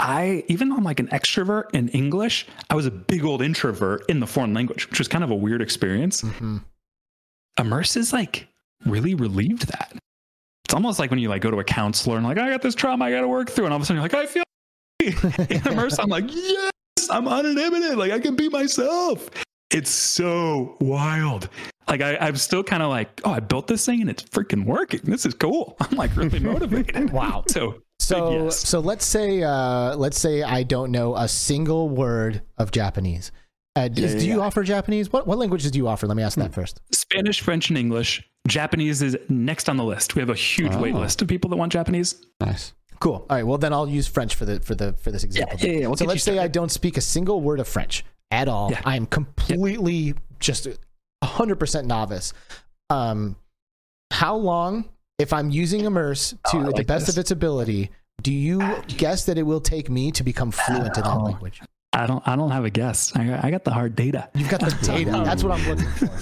I 0.00 0.44
even 0.48 0.70
though 0.70 0.76
I'm 0.76 0.84
like 0.84 1.00
an 1.00 1.08
extrovert 1.08 1.64
in 1.74 1.88
English, 1.90 2.46
I 2.70 2.74
was 2.74 2.86
a 2.86 2.90
big 2.90 3.24
old 3.24 3.42
introvert 3.42 4.04
in 4.08 4.20
the 4.20 4.26
foreign 4.26 4.54
language, 4.54 4.88
which 4.88 4.98
was 4.98 5.08
kind 5.08 5.22
of 5.22 5.30
a 5.30 5.34
weird 5.34 5.60
experience. 5.62 6.22
hmm 6.22 6.58
Immerse 7.58 7.96
is 7.96 8.12
like 8.14 8.48
really 8.86 9.14
relieved 9.14 9.68
that. 9.68 9.92
It's 10.72 10.74
almost 10.74 10.98
like 10.98 11.10
when 11.10 11.18
you 11.18 11.28
like 11.28 11.42
go 11.42 11.50
to 11.50 11.58
a 11.58 11.64
counselor 11.64 12.16
and 12.16 12.24
like 12.24 12.38
I 12.38 12.48
got 12.48 12.62
this 12.62 12.74
trauma 12.74 13.04
I 13.04 13.10
got 13.10 13.20
to 13.20 13.28
work 13.28 13.50
through, 13.50 13.66
and 13.66 13.74
all 13.74 13.76
of 13.76 13.82
a 13.82 13.84
sudden 13.84 14.02
you're 14.02 14.08
like 14.08 14.14
I 14.14 14.24
feel. 14.24 14.42
immersed. 15.70 16.00
I'm 16.00 16.08
like 16.08 16.24
yes, 16.34 16.72
I'm 17.10 17.28
uninhibited, 17.28 17.98
like 17.98 18.10
I 18.10 18.18
can 18.18 18.36
be 18.36 18.48
myself. 18.48 19.28
It's 19.70 19.90
so 19.90 20.78
wild. 20.80 21.50
Like 21.88 22.00
I, 22.00 22.16
I'm 22.16 22.36
still 22.36 22.64
kind 22.64 22.82
of 22.82 22.88
like, 22.88 23.20
oh, 23.24 23.32
I 23.32 23.40
built 23.40 23.66
this 23.66 23.84
thing 23.84 24.00
and 24.00 24.08
it's 24.08 24.22
freaking 24.22 24.64
working. 24.64 25.00
This 25.04 25.26
is 25.26 25.34
cool. 25.34 25.76
I'm 25.80 25.94
like 25.98 26.16
really 26.16 26.38
motivated. 26.40 27.10
Wow. 27.12 27.44
So 27.48 27.82
So 28.00 28.44
yes. 28.44 28.66
so 28.66 28.80
let's 28.80 29.04
say 29.04 29.42
uh, 29.42 29.94
let's 29.96 30.18
say 30.18 30.42
I 30.42 30.62
don't 30.62 30.90
know 30.90 31.14
a 31.16 31.28
single 31.28 31.90
word 31.90 32.40
of 32.56 32.70
Japanese. 32.70 33.30
Uh, 33.76 33.90
Yeah, 33.92 34.08
do 34.08 34.26
yeah, 34.26 34.36
you 34.36 34.40
offer 34.40 34.62
Japanese? 34.62 35.12
What 35.12 35.26
what 35.26 35.36
languages 35.36 35.70
do 35.70 35.76
you 35.76 35.86
offer? 35.86 36.06
Let 36.06 36.16
me 36.16 36.22
ask 36.22 36.38
that 36.38 36.54
first. 36.54 36.80
Spanish, 36.92 37.42
French, 37.42 37.68
and 37.68 37.76
English. 37.76 38.26
Japanese 38.48 39.02
is 39.02 39.16
next 39.28 39.68
on 39.68 39.76
the 39.76 39.84
list. 39.84 40.14
We 40.16 40.20
have 40.20 40.30
a 40.30 40.34
huge 40.34 40.74
wait 40.74 40.94
Oh. 40.94 41.00
list 41.00 41.22
of 41.22 41.28
people 41.28 41.48
that 41.50 41.56
want 41.56 41.72
Japanese. 41.72 42.16
Nice. 42.40 42.72
Cool. 43.00 43.24
All 43.28 43.36
right. 43.36 43.46
Well, 43.46 43.58
then 43.58 43.72
I'll 43.72 43.88
use 43.88 44.06
French 44.06 44.34
for 44.34 44.44
the 44.44 44.60
for 44.60 44.74
the 44.74 44.92
for 44.94 45.10
this 45.10 45.24
example. 45.24 45.58
yeah, 45.60 45.70
yeah, 45.80 45.86
we'll 45.86 45.96
so 45.96 46.04
let's 46.04 46.26
you 46.26 46.32
say 46.34 46.38
I 46.38 46.48
don't 46.48 46.70
speak 46.70 46.96
a 46.96 47.00
single 47.00 47.40
word 47.40 47.58
of 47.60 47.66
French 47.68 48.04
at 48.30 48.48
all. 48.48 48.70
Yeah. 48.70 48.80
I 48.84 48.96
am 48.96 49.06
completely 49.06 50.14
just 50.40 50.68
hundred 51.22 51.56
percent 51.56 51.86
novice. 51.86 52.32
Um, 52.90 53.36
how 54.12 54.36
long, 54.36 54.84
if 55.18 55.32
I'm 55.32 55.50
using 55.50 55.84
Immerse 55.84 56.30
to 56.50 56.58
Oh, 56.58 56.66
I 56.68 56.72
the 56.76 56.84
best 56.84 57.06
this. 57.06 57.16
of 57.16 57.20
its 57.20 57.30
ability, 57.30 57.90
do 58.22 58.32
you 58.32 58.60
guess 58.88 59.24
that 59.26 59.38
it 59.38 59.42
will 59.44 59.60
take 59.60 59.88
me 59.90 60.10
to 60.12 60.22
become 60.22 60.50
fluent 60.50 60.96
in 60.96 61.02
that 61.04 61.06
Oh. 61.16 61.22
language? 61.24 61.60
I 61.92 62.06
don't. 62.06 62.26
I 62.26 62.36
don't 62.36 62.50
have 62.50 62.64
a 62.64 62.70
guess. 62.70 63.14
I, 63.16 63.38
I 63.46 63.50
got 63.50 63.64
the 63.64 63.70
hard 63.72 63.94
data. 63.96 64.28
You've 64.34 64.48
got 64.48 64.60
the 64.60 64.70
data. 64.86 65.22
That's 65.24 65.42
what 65.44 65.58
I'm 65.58 65.68
looking 65.68 65.88
for. 65.90 66.20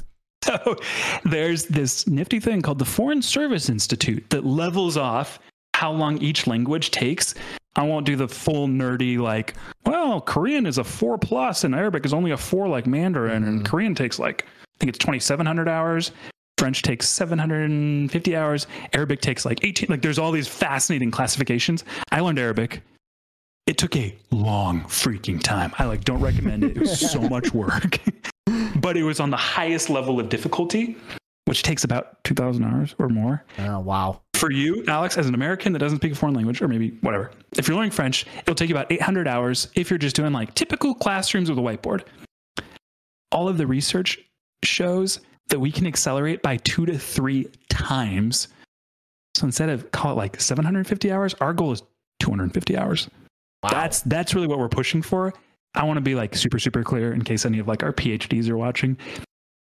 So 0.51 0.77
there's 1.25 1.65
this 1.67 2.07
nifty 2.07 2.41
thing 2.41 2.63
called 2.63 2.79
the 2.79 2.85
Foreign 2.85 3.23
Service 3.23 3.69
Institute 3.69 4.29
that 4.31 4.45
levels 4.45 4.97
off 4.97 5.39
how 5.75 5.93
long 5.93 6.19
each 6.19 6.47
language 6.47 6.91
takes. 6.91 7.35
I 7.77 7.85
won't 7.85 8.05
do 8.05 8.17
the 8.17 8.29
full 8.29 8.67
nerdy 8.67 9.19
like, 9.19 9.55
well, 9.87 10.21
Korean 10.21 10.67
is 10.67 10.79
a 10.79 10.85
four 10.85 11.19
plus 11.19 11.65
and 11.65 11.75
Arabic 11.75 12.05
is 12.05 12.13
only 12.13 12.33
a 12.33 12.37
four 12.37 12.69
like 12.69 12.87
Mandarin, 12.87 13.45
and 13.45 13.61
mm-hmm. 13.61 13.67
Korean 13.67 13.95
takes 13.95 14.19
like 14.19 14.45
I 14.45 14.79
think 14.81 14.89
it's 14.89 14.99
2,700 14.99 15.69
hours. 15.69 16.13
French 16.59 16.83
takes 16.83 17.09
750 17.09 18.37
hours. 18.37 18.67
Arabic 18.93 19.21
takes 19.21 19.45
like 19.45 19.65
18. 19.65 19.87
Like 19.89 20.03
there's 20.03 20.19
all 20.19 20.33
these 20.33 20.49
fascinating 20.49 21.11
classifications. 21.11 21.85
I 22.11 22.21
learned 22.21 22.39
Arabic. 22.39 22.83
It 23.67 23.79
took 23.79 23.95
a 23.97 24.15
long 24.31 24.83
freaking 24.83 25.41
time. 25.41 25.73
I 25.79 25.85
like 25.85 26.05
don't 26.05 26.21
recommend 26.21 26.65
it. 26.65 26.77
It 26.77 26.81
was 26.81 26.99
so 26.99 27.21
much 27.29 27.55
work. 27.55 28.01
but 28.81 28.97
it 28.97 29.03
was 29.03 29.21
on 29.21 29.31
the 29.31 29.37
highest 29.37 29.91
level 29.91 30.19
of 30.19 30.29
difficulty, 30.29 30.97
which 31.45 31.63
takes 31.63 31.85
about 31.85 32.23
2,000 32.25 32.65
hours 32.65 32.95
or 32.99 33.09
more. 33.09 33.45
Oh, 33.59 33.81
wow. 33.81 34.21
For 34.35 34.51
you, 34.51 34.85
Alex, 34.89 35.19
as 35.19 35.27
an 35.27 35.35
American 35.35 35.73
that 35.75 35.81
doesn't 35.81 35.99
speak 35.99 36.13
a 36.13 36.15
foreign 36.15 36.35
language, 36.35 36.63
or 36.63 36.69
maybe 36.69 36.97
whatever, 37.03 37.31
if 37.59 37.69
you're 37.69 37.77
learning 37.77 37.91
French, 37.91 38.27
it'll 38.39 38.55
take 38.55 38.71
you 38.71 38.75
about 38.75 38.91
800 38.91 39.29
hours 39.29 39.69
if 39.75 39.91
you're 39.91 39.99
just 39.99 40.17
doing 40.17 40.33
like 40.33 40.55
typical 40.55 40.95
classrooms 40.95 41.51
with 41.51 41.59
a 41.59 41.63
whiteboard. 41.63 42.05
All 43.33 43.49
of 43.49 43.59
the 43.59 43.67
research 43.67 44.19
shows 44.65 45.21
that 45.49 45.61
we 45.61 45.71
can 45.71 45.87
accelerate 45.87 46.43
by 46.43 46.57
two 46.59 46.87
to 46.87 46.99
three 46.99 47.49
times. 47.69 48.49
So 49.35 49.45
instead 49.45 49.69
of 49.69 49.91
call 49.91 50.13
it 50.13 50.17
like 50.17 50.41
750 50.41 51.13
hours, 51.13 51.35
our 51.35 51.53
goal 51.53 51.73
is 51.73 51.83
250 52.21 52.77
hours. 52.77 53.09
That's 53.71 54.01
that's 54.03 54.35
really 54.35 54.47
what 54.47 54.59
we're 54.59 54.69
pushing 54.69 55.03
for. 55.03 55.35
I 55.75 55.85
want 55.85 55.97
to 55.99 56.03
be 56.03 56.15
like 56.15 56.35
super 56.35 56.59
super 56.59 56.83
clear 56.83 57.13
in 57.13 57.23
case 57.23 57.47
any 57.47 57.59
of 57.59 57.69
like 57.69 57.83
our 57.83 57.93
PhDs 57.93 58.49
are 58.49 58.57
watching. 58.57 58.97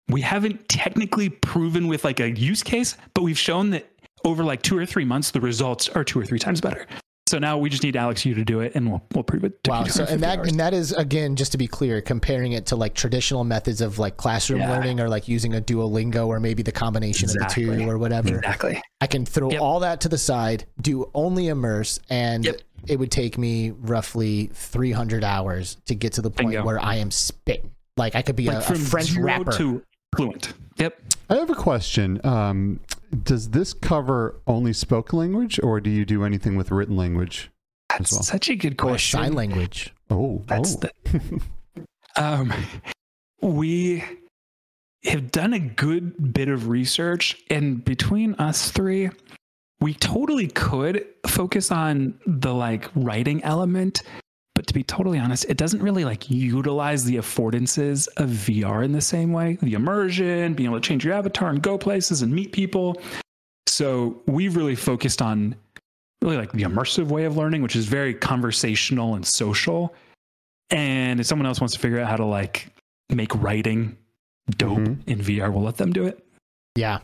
We 0.09 0.21
haven't 0.21 0.67
technically 0.69 1.29
proven 1.29 1.87
with 1.87 2.03
like 2.03 2.19
a 2.19 2.31
use 2.31 2.63
case, 2.63 2.97
but 3.13 3.21
we've 3.21 3.37
shown 3.37 3.69
that 3.71 3.91
over 4.25 4.43
like 4.43 4.61
2 4.63 4.77
or 4.77 4.85
3 4.85 5.05
months 5.05 5.31
the 5.31 5.39
results 5.39 5.87
are 5.89 6.03
2 6.03 6.19
or 6.19 6.25
3 6.25 6.39
times 6.39 6.61
better. 6.61 6.87
So 7.29 7.37
now 7.37 7.59
we 7.59 7.69
just 7.69 7.83
need 7.83 7.95
Alex 7.95 8.25
you 8.25 8.33
to 8.33 8.43
do 8.43 8.61
it 8.61 8.73
and 8.73 8.89
we'll 8.89 9.03
we'll 9.13 9.23
prove 9.23 9.43
it. 9.43 9.59
Wow. 9.67 9.83
So 9.83 10.03
and 10.03 10.21
that 10.23 10.39
hours. 10.39 10.47
and 10.49 10.59
that 10.59 10.73
is 10.73 10.91
again 10.93 11.35
just 11.35 11.51
to 11.51 11.59
be 11.59 11.67
clear, 11.67 12.01
comparing 12.01 12.53
it 12.53 12.65
to 12.67 12.75
like 12.75 12.95
traditional 12.95 13.43
methods 13.43 13.81
of 13.81 13.99
like 13.99 14.17
classroom 14.17 14.61
Yeah. 14.61 14.71
learning 14.71 14.99
or 14.99 15.07
like 15.09 15.27
using 15.27 15.53
a 15.53 15.61
Duolingo 15.61 16.25
or 16.27 16.39
maybe 16.39 16.63
the 16.63 16.71
combination 16.71 17.29
of 17.29 17.35
the 17.35 17.45
two 17.49 17.87
or 17.87 17.99
whatever. 17.99 18.37
exactly. 18.37 18.81
I 18.99 19.05
can 19.07 19.25
throw 19.25 19.51
Yep. 19.51 19.61
all 19.61 19.79
that 19.81 20.01
to 20.01 20.09
the 20.09 20.17
side, 20.17 20.65
do 20.81 21.09
only 21.13 21.47
immerse, 21.49 21.99
and 22.09 22.45
Yep. 22.45 22.61
it 22.87 22.97
would 22.99 23.11
take 23.11 23.37
me 23.37 23.71
roughly 23.79 24.49
300 24.53 25.23
hours 25.23 25.77
to 25.85 25.93
get 25.95 26.13
to 26.13 26.21
the 26.23 26.31
point 26.31 26.49
Bingo. 26.49 26.65
where 26.65 26.83
I 26.83 26.95
am 26.95 27.11
spitting. 27.11 27.69
Like 27.95 28.15
I 28.15 28.21
could 28.23 28.35
be 28.37 28.45
Like 28.47 28.67
a, 28.69 28.73
a 28.73 28.75
French 28.75 29.15
rapper. 29.15 29.51
to 29.53 29.83
fluent. 30.15 30.53
Yep. 30.77 31.01
I 31.29 31.35
have 31.35 31.49
a 31.49 31.55
question. 31.55 32.19
Um, 32.23 32.79
does 33.23 33.49
this 33.49 33.73
cover 33.73 34.39
only 34.47 34.73
spoken 34.73 35.19
language, 35.19 35.59
or 35.61 35.79
do 35.79 35.89
you 35.89 36.05
do 36.05 36.23
anything 36.23 36.55
with 36.55 36.71
written 36.71 36.95
language 36.95 37.51
as 37.91 37.99
That's 37.99 38.11
well? 38.13 38.23
such 38.23 38.49
a 38.49 38.55
good 38.55 38.73
or 38.73 38.87
question. 38.87 39.19
sign 39.19 39.33
language. 39.33 39.93
Oh, 40.09 40.43
That's 40.47 40.75
oh. 40.75 40.79
the. 40.79 41.41
um, 42.15 42.53
we 43.41 44.03
have 45.03 45.31
done 45.31 45.53
a 45.53 45.59
good 45.59 46.33
bit 46.33 46.49
of 46.49 46.67
research, 46.67 47.37
and 47.49 47.83
between 47.83 48.35
us 48.35 48.71
three, 48.71 49.09
we 49.81 49.93
totally 49.93 50.47
could 50.47 51.05
focus 51.25 51.71
on 51.71 52.19
the 52.25 52.53
like 52.53 52.89
writing 52.95 53.43
element. 53.43 54.01
But 54.59 54.67
to 54.67 54.73
be 54.73 54.83
totally 54.83 55.17
honest, 55.17 55.45
it 55.47 55.55
doesn't 55.55 55.81
really 55.81 56.03
like 56.03 56.29
utilize 56.29 57.05
the 57.05 57.15
affordances 57.15 58.09
of 58.17 58.27
VR 58.27 58.83
in 58.83 58.91
the 58.91 58.99
same 58.99 59.31
way. 59.31 59.57
The 59.61 59.71
immersion, 59.71 60.53
being 60.53 60.67
able 60.69 60.81
to 60.81 60.85
change 60.85 61.05
your 61.05 61.13
avatar 61.13 61.49
and 61.49 61.61
go 61.61 61.77
places 61.77 62.23
and 62.23 62.33
meet 62.33 62.51
people. 62.51 63.01
So 63.67 64.21
we've 64.25 64.57
really 64.57 64.75
focused 64.75 65.21
on 65.21 65.55
really 66.21 66.35
like 66.35 66.51
the 66.51 66.63
immersive 66.63 67.07
way 67.07 67.23
of 67.23 67.37
learning, 67.37 67.61
which 67.61 67.77
is 67.77 67.85
very 67.85 68.13
conversational 68.13 69.15
and 69.15 69.25
social. 69.25 69.95
And 70.71 71.21
if 71.21 71.25
someone 71.25 71.45
else 71.45 71.61
wants 71.61 71.73
to 71.75 71.79
figure 71.79 72.01
out 72.01 72.09
how 72.09 72.17
to 72.17 72.25
like 72.25 72.67
make 73.09 73.33
writing 73.35 73.95
dope 74.57 74.79
Mhm. 74.79 75.07
in 75.07 75.19
VR, 75.21 75.53
we'll 75.53 75.63
let 75.63 75.77
them 75.77 75.93
do 75.93 76.05
it. 76.05 76.21
Yeah. 76.75 76.99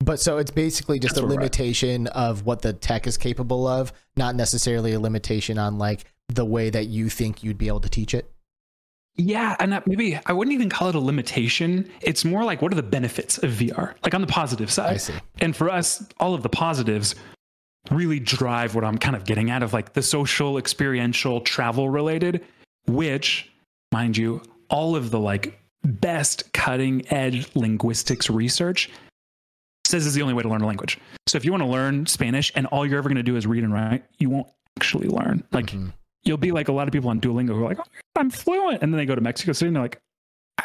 But 0.00 0.20
so 0.20 0.36
it's 0.36 0.50
basically 0.50 0.98
just 0.98 1.14
That's 1.14 1.24
a 1.24 1.26
limitation 1.26 2.08
of 2.08 2.44
what 2.44 2.60
the 2.60 2.74
tech 2.74 3.06
is 3.06 3.16
capable 3.16 3.66
of, 3.66 3.94
not 4.14 4.34
necessarily 4.36 4.92
a 4.92 5.00
limitation 5.00 5.56
on 5.56 5.78
like 5.78 6.04
the 6.34 6.44
way 6.44 6.70
that 6.70 6.86
you 6.86 7.08
think 7.08 7.42
you'd 7.42 7.58
be 7.58 7.68
able 7.68 7.80
to 7.80 7.88
teach 7.88 8.14
it. 8.14 8.30
Yeah, 9.16 9.56
and 9.60 9.72
that- 9.72 9.86
maybe 9.86 10.18
I 10.24 10.32
wouldn't 10.32 10.54
even 10.54 10.70
call 10.70 10.88
it 10.88 10.94
a 10.94 10.98
limitation. 11.00 11.90
It's 12.00 12.24
more 12.24 12.44
like 12.44 12.62
what 12.62 12.72
are 12.72 12.76
the 12.76 12.82
benefits 12.82 13.38
of 13.38 13.50
VR? 13.50 13.94
Like 14.02 14.14
on 14.14 14.20
the 14.22 14.26
positive 14.26 14.68
I 14.68 14.72
side. 14.72 15.00
see. 15.00 15.12
And 15.40 15.54
for 15.54 15.68
us, 15.70 16.02
all 16.18 16.32
of 16.34 16.42
the 16.42 16.48
positives 16.48 17.14
really 17.90 18.20
drive 18.20 18.74
what 18.74 18.84
I'm 18.84 18.96
kind 18.96 19.14
of 19.16 19.24
getting 19.24 19.50
at 19.50 19.62
of 19.62 19.72
like 19.72 19.92
the 19.92 20.02
social, 20.02 20.56
experiential, 20.56 21.40
travel 21.42 21.90
related, 21.90 22.42
which, 22.86 23.50
mind 23.92 24.16
you, 24.16 24.40
all 24.70 24.96
of 24.96 25.10
the 25.10 25.18
like 25.20 25.58
best 25.84 26.52
cutting 26.52 27.02
edge 27.12 27.48
linguistics 27.54 28.30
research 28.30 28.88
says 29.84 30.06
is 30.06 30.14
the 30.14 30.22
only 30.22 30.32
way 30.32 30.42
to 30.42 30.48
learn 30.48 30.62
a 30.62 30.66
language. 30.66 30.96
So 31.26 31.36
if 31.36 31.44
you 31.44 31.50
want 31.50 31.64
to 31.64 31.68
learn 31.68 32.06
Spanish 32.06 32.50
and 32.54 32.66
all 32.68 32.86
you're 32.86 32.98
ever 32.98 33.08
going 33.08 33.16
to 33.16 33.22
do 33.22 33.36
is 33.36 33.46
read 33.46 33.64
and 33.64 33.74
write, 33.74 34.04
you 34.18 34.30
won't 34.30 34.46
actually 34.78 35.08
learn. 35.08 35.42
Like 35.52 35.66
Mhm. 35.66 35.92
You'll 36.24 36.36
be 36.36 36.52
like 36.52 36.68
a 36.68 36.72
lot 36.72 36.88
of 36.88 36.92
people 36.92 37.10
on 37.10 37.20
Duolingo 37.20 37.48
who 37.48 37.64
are 37.64 37.68
like, 37.68 37.78
oh, 37.78 37.84
I'm 38.16 38.30
fluent. 38.30 38.82
And 38.82 38.92
then 38.92 38.98
they 38.98 39.06
go 39.06 39.14
to 39.14 39.20
Mexico 39.20 39.52
City 39.52 39.68
and 39.68 39.76
they're 39.76 39.82
like, 39.82 40.00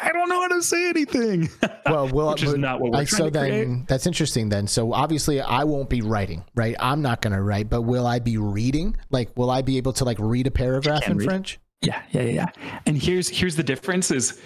I 0.00 0.12
don't 0.12 0.28
know 0.28 0.40
how 0.42 0.48
to 0.48 0.62
say 0.62 0.88
anything. 0.90 1.48
Well, 1.86 2.08
will 2.08 2.28
Which 2.32 2.42
is 2.44 2.52
but- 2.52 2.60
not 2.60 2.80
what 2.80 2.92
we're 2.92 2.98
I- 2.98 3.04
trying 3.04 3.18
so 3.18 3.24
to 3.24 3.30
then 3.30 3.48
create. 3.48 3.88
that's 3.88 4.06
interesting 4.06 4.48
then. 4.48 4.66
So 4.68 4.92
obviously 4.92 5.40
I 5.40 5.64
won't 5.64 5.88
be 5.88 6.02
writing, 6.02 6.44
right? 6.54 6.76
I'm 6.78 7.02
not 7.02 7.20
going 7.20 7.32
to 7.32 7.42
write, 7.42 7.68
but 7.68 7.82
will 7.82 8.06
I 8.06 8.18
be 8.20 8.36
reading? 8.36 8.96
Like 9.10 9.36
will 9.36 9.50
I 9.50 9.62
be 9.62 9.76
able 9.76 9.92
to 9.94 10.04
like 10.04 10.18
read 10.20 10.46
a 10.46 10.50
paragraph 10.52 11.08
in 11.08 11.16
read. 11.16 11.24
French? 11.26 11.58
Yeah, 11.82 12.02
yeah, 12.10 12.22
yeah, 12.22 12.30
yeah. 12.62 12.80
And 12.86 12.96
here's 13.00 13.28
here's 13.28 13.56
the 13.56 13.62
difference 13.62 14.10
is 14.10 14.40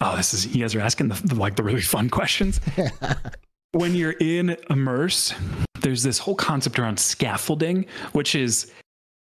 oh, 0.00 0.16
this 0.16 0.34
is 0.34 0.54
you 0.54 0.62
guys 0.62 0.74
are 0.74 0.80
asking 0.80 1.08
the, 1.08 1.14
the 1.26 1.34
like 1.36 1.56
the 1.56 1.62
really 1.62 1.80
fun 1.82 2.10
questions. 2.10 2.60
when 3.72 3.94
you're 3.94 4.14
in 4.20 4.56
immerse, 4.70 5.34
there's 5.80 6.02
this 6.02 6.18
whole 6.18 6.34
concept 6.34 6.78
around 6.78 6.98
scaffolding, 6.98 7.86
which 8.12 8.34
is 8.34 8.72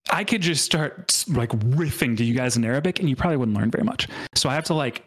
I 0.09 0.23
could 0.23 0.41
just 0.41 0.63
start 0.63 1.25
like 1.27 1.49
riffing 1.49 2.15
to 2.17 2.23
you 2.23 2.33
guys 2.33 2.57
in 2.57 2.65
Arabic 2.65 2.99
and 2.99 3.09
you 3.09 3.15
probably 3.15 3.37
wouldn't 3.37 3.57
learn 3.57 3.71
very 3.71 3.83
much. 3.83 4.07
So 4.35 4.49
I 4.49 4.53
have 4.53 4.65
to 4.65 4.73
like 4.73 5.03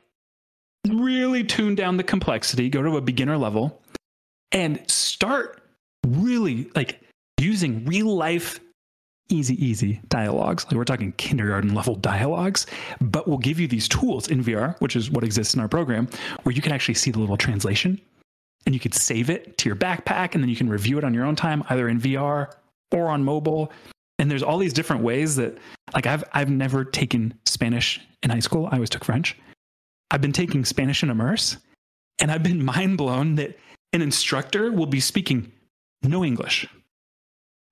really 0.88 1.44
tune 1.44 1.74
down 1.74 1.96
the 1.96 2.02
complexity, 2.02 2.68
go 2.68 2.82
to 2.82 2.96
a 2.96 3.00
beginner 3.00 3.36
level, 3.36 3.80
and 4.52 4.82
start 4.90 5.62
really 6.06 6.70
like 6.74 7.00
using 7.38 7.84
real 7.84 8.14
life 8.14 8.60
easy, 9.30 9.62
easy 9.64 10.00
dialogues. 10.08 10.64
Like 10.64 10.74
we're 10.74 10.84
talking 10.84 11.12
kindergarten 11.12 11.74
level 11.74 11.94
dialogues, 11.94 12.66
but 13.00 13.28
we'll 13.28 13.38
give 13.38 13.60
you 13.60 13.68
these 13.68 13.88
tools 13.88 14.28
in 14.28 14.42
VR, 14.42 14.78
which 14.80 14.96
is 14.96 15.10
what 15.10 15.24
exists 15.24 15.54
in 15.54 15.60
our 15.60 15.68
program, 15.68 16.08
where 16.42 16.54
you 16.54 16.62
can 16.62 16.72
actually 16.72 16.94
see 16.94 17.10
the 17.10 17.18
little 17.18 17.36
translation 17.36 18.00
and 18.66 18.74
you 18.74 18.80
could 18.80 18.94
save 18.94 19.30
it 19.30 19.58
to 19.58 19.68
your 19.68 19.76
backpack 19.76 20.34
and 20.34 20.42
then 20.42 20.48
you 20.48 20.56
can 20.56 20.68
review 20.68 20.98
it 20.98 21.04
on 21.04 21.14
your 21.14 21.24
own 21.24 21.36
time, 21.36 21.62
either 21.68 21.88
in 21.88 22.00
VR 22.00 22.52
or 22.92 23.08
on 23.08 23.22
mobile. 23.22 23.70
And 24.18 24.30
there's 24.30 24.42
all 24.42 24.58
these 24.58 24.72
different 24.72 25.02
ways 25.02 25.36
that 25.36 25.58
like 25.94 26.06
I've 26.06 26.24
I've 26.32 26.50
never 26.50 26.84
taken 26.84 27.34
Spanish 27.46 28.00
in 28.22 28.30
high 28.30 28.40
school. 28.40 28.66
I 28.66 28.74
always 28.74 28.90
took 28.90 29.04
French. 29.04 29.36
I've 30.10 30.20
been 30.20 30.32
taking 30.32 30.64
Spanish 30.64 31.02
in 31.02 31.10
Immerse, 31.10 31.58
and 32.18 32.30
I've 32.30 32.42
been 32.42 32.64
mind 32.76 32.98
blown 32.98 33.36
that 33.36 33.58
an 33.92 34.02
instructor 34.02 34.72
will 34.72 34.86
be 34.86 35.00
speaking 35.00 35.52
no 36.02 36.24
English. 36.24 36.66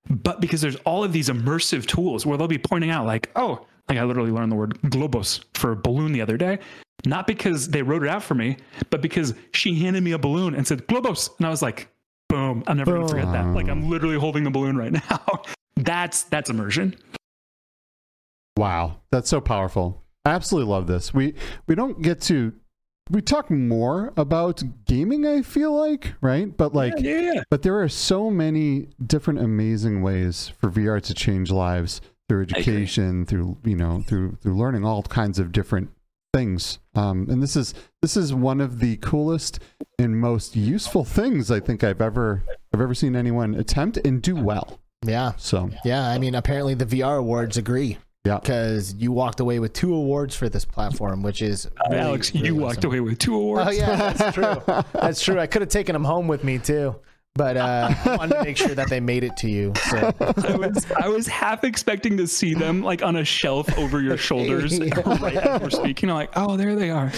But 0.09 0.39
because 0.39 0.61
there's 0.61 0.77
all 0.77 1.03
of 1.03 1.11
these 1.11 1.29
immersive 1.29 1.85
tools 1.85 2.25
where 2.25 2.37
they'll 2.37 2.47
be 2.47 2.57
pointing 2.57 2.91
out, 2.91 3.05
like, 3.05 3.29
oh, 3.35 3.65
like 3.89 3.97
I 3.97 4.03
literally 4.03 4.31
learned 4.31 4.51
the 4.51 4.55
word 4.55 4.79
globos 4.83 5.43
for 5.53 5.75
balloon 5.75 6.11
the 6.13 6.21
other 6.21 6.37
day, 6.37 6.59
not 7.05 7.27
because 7.27 7.69
they 7.69 7.81
wrote 7.81 8.03
it 8.03 8.09
out 8.09 8.23
for 8.23 8.35
me, 8.35 8.57
but 8.89 9.01
because 9.01 9.33
she 9.53 9.75
handed 9.75 10.03
me 10.03 10.13
a 10.13 10.17
balloon 10.17 10.55
and 10.55 10.65
said 10.65 10.87
globos. 10.87 11.29
And 11.37 11.47
I 11.47 11.49
was 11.49 11.61
like, 11.61 11.89
boom, 12.29 12.63
I'm 12.67 12.77
never 12.77 12.93
gonna 12.93 13.07
forget 13.07 13.31
that. 13.31 13.47
Like 13.53 13.69
I'm 13.69 13.89
literally 13.89 14.17
holding 14.17 14.43
the 14.43 14.49
balloon 14.49 14.77
right 14.77 14.91
now. 15.09 15.41
That's 15.87 16.23
that's 16.23 16.49
immersion. 16.49 16.95
Wow, 18.57 18.97
that's 19.09 19.29
so 19.29 19.39
powerful. 19.39 20.03
I 20.25 20.31
absolutely 20.31 20.69
love 20.69 20.85
this. 20.85 21.13
We 21.13 21.33
we 21.65 21.75
don't 21.75 22.01
get 22.01 22.19
to 22.23 22.51
we 23.09 23.21
talk 23.21 23.49
more 23.49 24.11
about 24.17 24.61
gaming, 24.85 25.25
I 25.25 25.43
feel 25.43 25.73
like, 25.73 26.13
right? 26.19 26.55
But 26.55 26.75
like 26.75 26.95
yeah, 26.97 27.19
yeah. 27.19 27.43
but 27.49 27.61
there 27.61 27.81
are 27.81 27.87
so 27.87 28.29
many 28.29 28.89
different 29.05 29.39
amazing 29.39 30.01
ways 30.01 30.51
for 30.59 30.69
VR 30.69 31.01
to 31.03 31.13
change 31.13 31.51
lives 31.51 32.01
through 32.27 32.41
education, 32.41 33.25
through 33.25 33.57
you 33.63 33.77
know, 33.77 34.03
through 34.05 34.37
through 34.41 34.57
learning 34.57 34.83
all 34.83 35.03
kinds 35.03 35.39
of 35.39 35.53
different 35.53 35.89
things. 36.33 36.79
Um, 36.95 37.27
and 37.29 37.41
this 37.41 37.55
is 37.55 37.73
this 38.01 38.17
is 38.17 38.33
one 38.33 38.59
of 38.59 38.79
the 38.79 38.97
coolest 38.97 39.61
and 39.97 40.19
most 40.19 40.57
useful 40.57 41.05
things 41.05 41.49
I 41.49 41.61
think 41.61 41.81
I've 41.81 42.01
ever 42.01 42.43
I've 42.73 42.81
ever 42.81 42.93
seen 42.93 43.15
anyone 43.15 43.55
attempt 43.55 43.95
and 44.05 44.21
do 44.21 44.35
well. 44.35 44.81
Yeah. 45.05 45.33
So 45.37 45.69
Yeah. 45.85 46.07
I 46.07 46.17
mean, 46.17 46.35
apparently 46.35 46.73
the 46.73 46.85
VR 46.85 47.19
awards 47.19 47.57
agree 47.57 47.97
yeah, 48.25 48.39
because 48.39 48.93
you 48.95 49.11
walked 49.11 49.39
away 49.39 49.59
with 49.59 49.73
two 49.73 49.93
awards 49.93 50.35
for 50.35 50.49
this 50.49 50.65
platform, 50.65 51.23
which 51.23 51.41
is 51.41 51.69
really, 51.89 52.01
Alex, 52.01 52.33
really 52.33 52.47
you 52.47 52.55
walked 52.55 52.83
away 52.83 52.99
with 52.99 53.19
two 53.19 53.35
awards. 53.35 53.67
Oh 53.67 53.71
yeah, 53.71 54.11
that's 54.11 54.35
true. 54.35 54.83
That's 54.93 55.21
true. 55.21 55.39
I 55.39 55.47
could 55.47 55.61
have 55.61 55.69
taken 55.69 55.93
them 55.93 56.03
home 56.03 56.27
with 56.27 56.43
me 56.43 56.59
too, 56.59 56.95
but 57.37 57.55
uh, 57.55 57.93
I 58.05 58.15
wanted 58.17 58.35
to 58.35 58.43
make 58.43 58.57
sure 58.57 58.73
that 58.75 58.89
they 58.89 58.99
made 58.99 59.23
it 59.23 59.37
to 59.37 59.49
you. 59.49 59.73
So 59.89 60.13
I 60.19 60.55
was 60.55 60.85
I 61.03 61.07
was 61.07 61.27
half 61.27 61.63
expecting 61.63 62.17
to 62.17 62.27
see 62.27 62.53
them 62.53 62.81
like 62.81 63.03
on 63.03 63.15
a 63.15 63.23
shelf 63.23 63.69
over 63.77 64.01
your 64.01 64.17
shoulders 64.17 64.79
right 65.05 65.35
as 65.35 65.61
we're 65.61 65.69
speaking. 65.69 66.09
I'm 66.09 66.15
like, 66.15 66.31
oh, 66.35 66.57
there 66.57 66.75
they 66.75 66.89
are. 66.89 67.11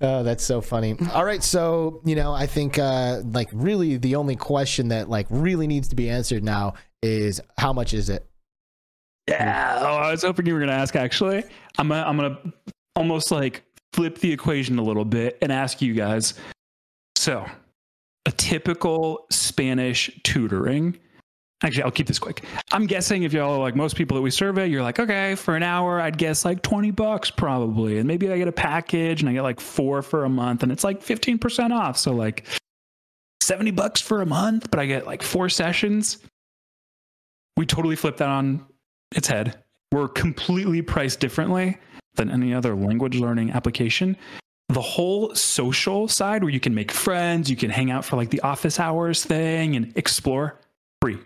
Oh, 0.00 0.22
that's 0.22 0.44
so 0.44 0.60
funny. 0.60 0.96
All 1.12 1.24
right, 1.24 1.42
so 1.42 2.00
you 2.04 2.16
know, 2.16 2.32
I 2.32 2.46
think 2.46 2.78
uh, 2.78 3.20
like 3.24 3.50
really 3.52 3.98
the 3.98 4.16
only 4.16 4.36
question 4.36 4.88
that 4.88 5.08
like 5.08 5.26
really 5.30 5.66
needs 5.66 5.88
to 5.88 5.96
be 5.96 6.08
answered 6.08 6.42
now 6.42 6.74
is 7.02 7.40
how 7.58 7.72
much 7.72 7.94
is 7.94 8.08
it? 8.08 8.26
Yeah. 9.28 9.78
Oh, 9.80 9.96
I 9.96 10.10
was 10.10 10.22
hoping 10.22 10.46
you 10.46 10.54
were 10.54 10.60
gonna 10.60 10.72
ask. 10.72 10.96
Actually, 10.96 11.44
I'm 11.78 11.88
gonna 11.88 12.02
I'm 12.02 12.16
gonna 12.16 12.38
almost 12.96 13.30
like 13.30 13.62
flip 13.92 14.18
the 14.18 14.32
equation 14.32 14.78
a 14.78 14.82
little 14.82 15.04
bit 15.04 15.38
and 15.42 15.52
ask 15.52 15.82
you 15.82 15.94
guys. 15.94 16.34
So, 17.16 17.46
a 18.26 18.32
typical 18.32 19.26
Spanish 19.30 20.10
tutoring. 20.22 20.98
Actually, 21.62 21.82
I'll 21.82 21.90
keep 21.90 22.06
this 22.06 22.18
quick. 22.18 22.44
I'm 22.72 22.86
guessing 22.86 23.22
if 23.22 23.34
y'all 23.34 23.54
are 23.54 23.58
like 23.58 23.76
most 23.76 23.94
people 23.94 24.14
that 24.16 24.22
we 24.22 24.30
survey, 24.30 24.66
you're 24.66 24.82
like, 24.82 24.98
okay, 24.98 25.34
for 25.34 25.56
an 25.56 25.62
hour, 25.62 26.00
I'd 26.00 26.16
guess 26.16 26.44
like 26.44 26.62
20 26.62 26.90
bucks 26.90 27.30
probably. 27.30 27.98
And 27.98 28.06
maybe 28.06 28.32
I 28.32 28.38
get 28.38 28.48
a 28.48 28.52
package 28.52 29.20
and 29.20 29.28
I 29.28 29.34
get 29.34 29.42
like 29.42 29.60
four 29.60 30.00
for 30.00 30.24
a 30.24 30.28
month 30.28 30.62
and 30.62 30.72
it's 30.72 30.84
like 30.84 31.02
15% 31.02 31.70
off. 31.70 31.98
So, 31.98 32.12
like 32.12 32.46
70 33.42 33.72
bucks 33.72 34.00
for 34.00 34.22
a 34.22 34.26
month, 34.26 34.70
but 34.70 34.80
I 34.80 34.86
get 34.86 35.06
like 35.06 35.22
four 35.22 35.50
sessions. 35.50 36.18
We 37.58 37.66
totally 37.66 37.96
flip 37.96 38.16
that 38.18 38.28
on 38.28 38.64
its 39.14 39.28
head. 39.28 39.62
We're 39.92 40.08
completely 40.08 40.80
priced 40.80 41.20
differently 41.20 41.76
than 42.14 42.30
any 42.30 42.54
other 42.54 42.74
language 42.74 43.18
learning 43.18 43.50
application. 43.50 44.16
The 44.70 44.80
whole 44.80 45.34
social 45.34 46.06
side 46.06 46.44
where 46.44 46.52
you 46.52 46.60
can 46.60 46.76
make 46.76 46.92
friends, 46.92 47.50
you 47.50 47.56
can 47.56 47.70
hang 47.70 47.90
out 47.90 48.04
for 48.04 48.14
like 48.14 48.30
the 48.30 48.40
office 48.42 48.78
hours 48.78 49.24
thing 49.24 49.74
and 49.74 49.92
explore 49.96 50.60
free. 51.02 51.18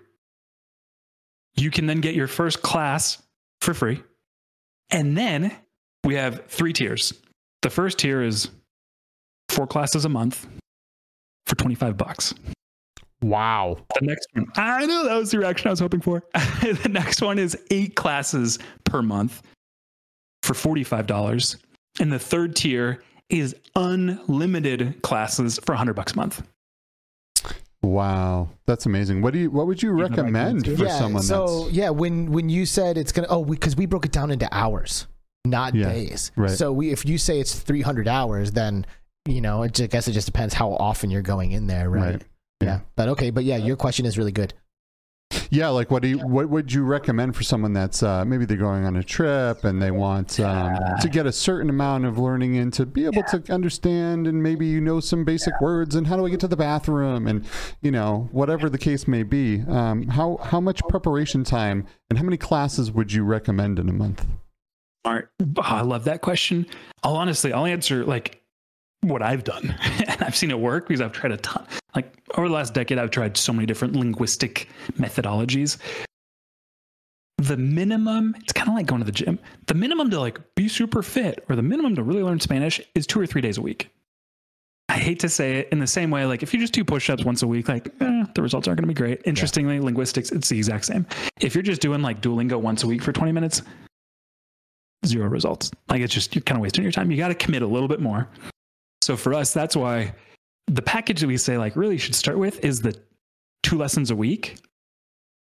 You 1.55 1.71
can 1.71 1.85
then 1.85 2.01
get 2.01 2.15
your 2.15 2.27
first 2.27 2.63
class 2.63 3.23
for 3.61 3.75
free. 3.75 4.03
And 4.89 5.15
then 5.15 5.55
we 6.05 6.15
have 6.15 6.47
three 6.47 6.73
tiers. 6.73 7.13
The 7.61 7.69
first 7.69 7.99
tier 7.99 8.23
is 8.23 8.49
four 9.51 9.67
classes 9.67 10.07
a 10.07 10.09
month 10.09 10.47
for 11.45 11.55
25 11.57 11.99
bucks. 11.99 12.33
wow. 13.21 13.77
The 14.01 14.07
next 14.07 14.27
one, 14.33 14.47
I 14.57 14.87
know 14.87 15.05
that 15.05 15.17
was 15.17 15.33
the 15.33 15.39
reaction 15.39 15.69
I 15.69 15.71
was 15.71 15.81
hoping 15.81 16.01
for. 16.01 16.23
the 16.35 16.89
next 16.91 17.21
one 17.21 17.39
is 17.39 17.59
eight 17.71 17.95
classes 17.95 18.59
per 18.85 19.03
month 19.03 19.43
for 20.43 20.55
$45. 20.55 21.57
And 22.01 22.11
the 22.11 22.19
third 22.19 22.57
tier 22.57 23.03
is 23.35 23.55
unlimited 23.77 25.03
classes 25.03 25.59
for 25.65 25.73
100 25.73 25.95
bucks 25.95 26.13
a 26.13 26.17
month. 26.17 26.43
Wow, 27.83 28.49
that's 28.67 28.87
amazing. 28.87 29.21
What 29.21 29.35
do 29.35 29.41
you? 29.41 29.51
What 29.51 29.67
would 29.67 29.83
you 29.83 29.91
Even 29.93 30.07
if 30.07 30.13
I 30.13 30.15
can 30.15 30.25
recommend 30.25 30.65
too. 30.65 30.77
for 30.77 30.85
yeah. 30.85 30.99
someone 30.99 31.23
so 31.23 31.65
that's? 31.65 31.73
yeah, 31.73 31.91
when 31.91 32.33
when 32.33 32.49
you 32.49 32.65
said 32.65 32.97
it's 32.97 33.13
gonna 33.13 33.27
oh 33.29 33.45
because 33.45 33.77
we, 33.77 33.85
broke 33.85 34.07
it 34.07 34.13
down 34.13 34.31
into 34.31 34.49
hours, 34.51 35.07
not 35.45 35.75
Yeah, 35.75 35.93
days. 35.93 36.33
right. 36.35 36.51
So 36.51 36.73
we 36.73 36.91
if 36.93 37.05
you 37.05 37.19
say 37.19 37.41
it's 37.41 37.55
300 37.59 38.09
hours, 38.09 38.53
then 38.53 38.87
you 39.27 39.43
know 39.43 39.65
it, 39.65 39.75
ju- 39.75 39.85
I 39.85 39.87
guess 39.89 40.09
it 40.09 40.13
just 40.13 40.27
depends 40.27 40.55
how 40.55 40.73
often 40.73 41.11
you're 41.11 41.21
going 41.21 41.53
in 41.53 41.67
there, 41.67 41.91
right? 41.91 42.13
Right. 42.13 42.23
Yeah. 42.63 42.67
Yeah. 42.69 42.81
But 42.97 43.09
okay, 43.11 43.29
but 43.31 43.45
yeah, 43.45 43.59
your 43.59 43.77
question 43.77 44.07
is 44.07 44.17
really 44.17 44.33
good. 44.33 44.55
Yeah, 45.51 45.69
like 45.69 45.91
what 45.91 46.03
do 46.03 46.09
you? 46.09 46.19
What 46.19 46.49
would 46.49 46.73
you 46.73 46.85
recommend 46.85 47.37
for 47.37 47.43
someone 47.43 47.73
that's 47.73 48.03
uh, 48.03 48.25
maybe 48.25 48.45
they're 48.45 48.57
going 48.57 48.85
on 48.85 48.97
a 48.97 49.03
trip 49.03 49.65
and 49.65 49.81
they 49.81 49.91
want 49.91 50.41
um, 50.41 50.77
to 51.01 51.09
get 51.09 51.27
a 51.27 51.33
certain 51.33 51.71
amount 51.71 52.05
of 52.05 52.19
learning 52.19 52.55
in 52.55 52.71
to 52.73 52.87
be 52.87 53.05
able 53.05 53.23
to 53.25 53.43
understand 53.53 54.27
and 54.27 54.43
maybe 54.43 54.67
you 54.67 54.81
know 54.81 55.01
some 55.01 55.25
basic 55.25 55.61
words 55.61 55.95
and 55.95 56.07
how 56.07 56.17
do 56.17 56.27
I 56.27 56.31
get 56.31 56.41
to 56.41 56.49
the 56.49 56.57
bathroom 56.57 57.27
and 57.27 57.45
you 57.83 57.91
know 57.91 58.29
whatever 58.33 58.69
the 58.69 58.79
case 58.79 59.07
may 59.07 59.23
be. 59.23 59.63
Um, 59.63 60.09
how 60.09 60.39
how 60.43 60.61
much 60.61 60.81
preparation 60.89 61.45
time 61.45 61.87
and 62.11 62.19
how 62.19 62.25
many 62.25 62.37
classes 62.37 62.91
would 62.91 63.13
you 63.13 63.25
recommend 63.25 63.79
in 63.79 63.89
a 63.89 63.93
month? 63.93 64.27
Smart. 65.05 65.31
Oh, 65.59 65.63
I 65.63 65.83
love 65.83 66.05
that 66.05 66.23
question. 66.23 66.67
I'll 67.03 67.17
honestly, 67.17 67.53
I'll 67.53 67.67
answer 67.67 68.05
like 68.05 68.43
what 69.03 69.23
I've 69.23 69.45
done. 69.45 69.75
and 70.09 70.23
I've 70.23 70.37
seen 70.37 70.51
it 70.51 70.59
work 70.59 70.89
because 70.89 71.01
I've 71.01 71.13
tried 71.13 71.33
a 71.33 71.37
ton. 71.37 71.67
Like 71.95 72.13
over 72.37 72.49
the 72.49 72.55
last 72.55 72.75
decade, 72.75 72.99
I've 72.99 73.11
tried 73.11 73.37
so 73.37 73.53
many 73.53 73.67
different 73.67 73.95
linguistic 73.95 74.69
methodologies. 74.99 75.79
The 77.39 77.57
minimum, 77.57 78.35
it's 78.41 78.53
kind 78.53 78.69
of 78.69 78.75
like 78.75 78.87
going 78.87 79.01
to 79.01 79.05
the 79.05 79.13
gym. 79.13 79.39
The 79.67 79.75
minimum 79.75 80.11
to 80.11 80.21
like 80.21 80.39
be 80.55 80.69
super 80.69 81.03
fit 81.03 81.45
or 81.49 81.57
the 81.57 81.63
minimum 81.63 81.95
to 81.97 82.03
really 82.03 82.23
learn 82.23 82.41
Spanish 82.41 82.81
is 82.95 83.07
two 83.07 83.21
or 83.21 83.27
three 83.27 83.41
days 83.41 83.59
a 83.59 83.63
week. 83.63 83.91
I 84.89 84.99
hate 84.99 85.19
to 85.21 85.29
say 85.29 85.61
it 85.61 85.69
in 85.73 85.79
the 85.79 85.87
same 85.87 86.11
way, 86.11 86.27
like 86.27 86.43
if 86.43 86.53
you 86.53 86.61
just 86.61 86.73
do 86.73 86.85
push 86.85 87.09
ups 87.11 87.25
once 87.25 87.43
a 87.43 87.47
week, 87.47 87.69
like 87.69 87.89
eh, 88.01 88.25
the 88.35 88.43
results 88.43 88.69
aren't 88.69 88.79
going 88.79 88.89
to 88.89 88.95
be 88.95 88.99
great. 88.99 89.23
Interestingly, 89.25 89.81
linguistics, 89.81 90.31
it's 90.31 90.49
the 90.49 90.57
exact 90.57 90.85
same. 90.85 91.07
If 91.41 91.55
you're 91.55 91.63
just 91.63 91.81
doing 91.81 92.03
like 92.03 92.21
Duolingo 92.21 92.61
once 92.61 92.83
a 92.85 92.87
week 92.87 93.03
for 93.03 93.13
20 93.13 93.33
minutes, 93.33 93.63
zero 95.07 95.29
results. 95.29 95.71
Like 95.89 96.01
it's 96.01 96.15
just, 96.15 96.35
you're 96.35 96.43
kind 96.43 96.59
of 96.59 96.63
wasting 96.63 96.83
your 96.83 96.93
time. 96.93 97.11
You 97.11 97.17
got 97.17 97.29
to 97.29 97.35
commit 97.35 97.63
a 97.63 97.67
little 97.67 97.89
bit 97.89 98.01
more. 98.01 98.29
So 99.03 99.17
for 99.17 99.35
us, 99.35 99.53
that's 99.53 99.75
why 99.75 100.15
the 100.67 100.83
package 100.83 101.21
that 101.21 101.27
we 101.27 101.37
say 101.37 101.59
like 101.59 101.77
really 101.77 101.99
should 101.99 102.15
start 102.15 102.39
with 102.39 102.65
is 102.65 102.81
the 102.81 102.97
two 103.63 103.79
lessons 103.79 104.11
a 104.11 104.17
week. 104.17 104.57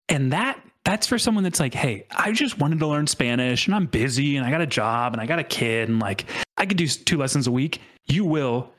And 0.09 0.31
that 0.31 0.61
that's 0.85 1.05
for 1.05 1.19
someone 1.19 1.43
that's 1.43 1.59
like, 1.59 1.73
hey, 1.73 2.05
I 2.11 2.31
just 2.31 2.59
wanted 2.59 2.79
to 2.79 2.87
learn 2.87 3.07
Spanish 3.07 3.67
and 3.67 3.75
I'm 3.75 3.87
busy 3.87 4.37
and 4.37 4.45
I 4.45 4.51
got 4.51 4.61
a 4.61 4.67
job 4.67 5.11
and 5.11 5.21
I 5.21 5.25
got 5.25 5.39
a 5.39 5.43
kid 5.43 5.89
and 5.89 5.99
like 5.99 6.25
I 6.55 6.65
could 6.65 6.77
do 6.77 6.87
two 6.87 7.17
lessons 7.17 7.47
a 7.47 7.51
week. 7.51 7.81
You 8.05 8.23
will 8.23 8.71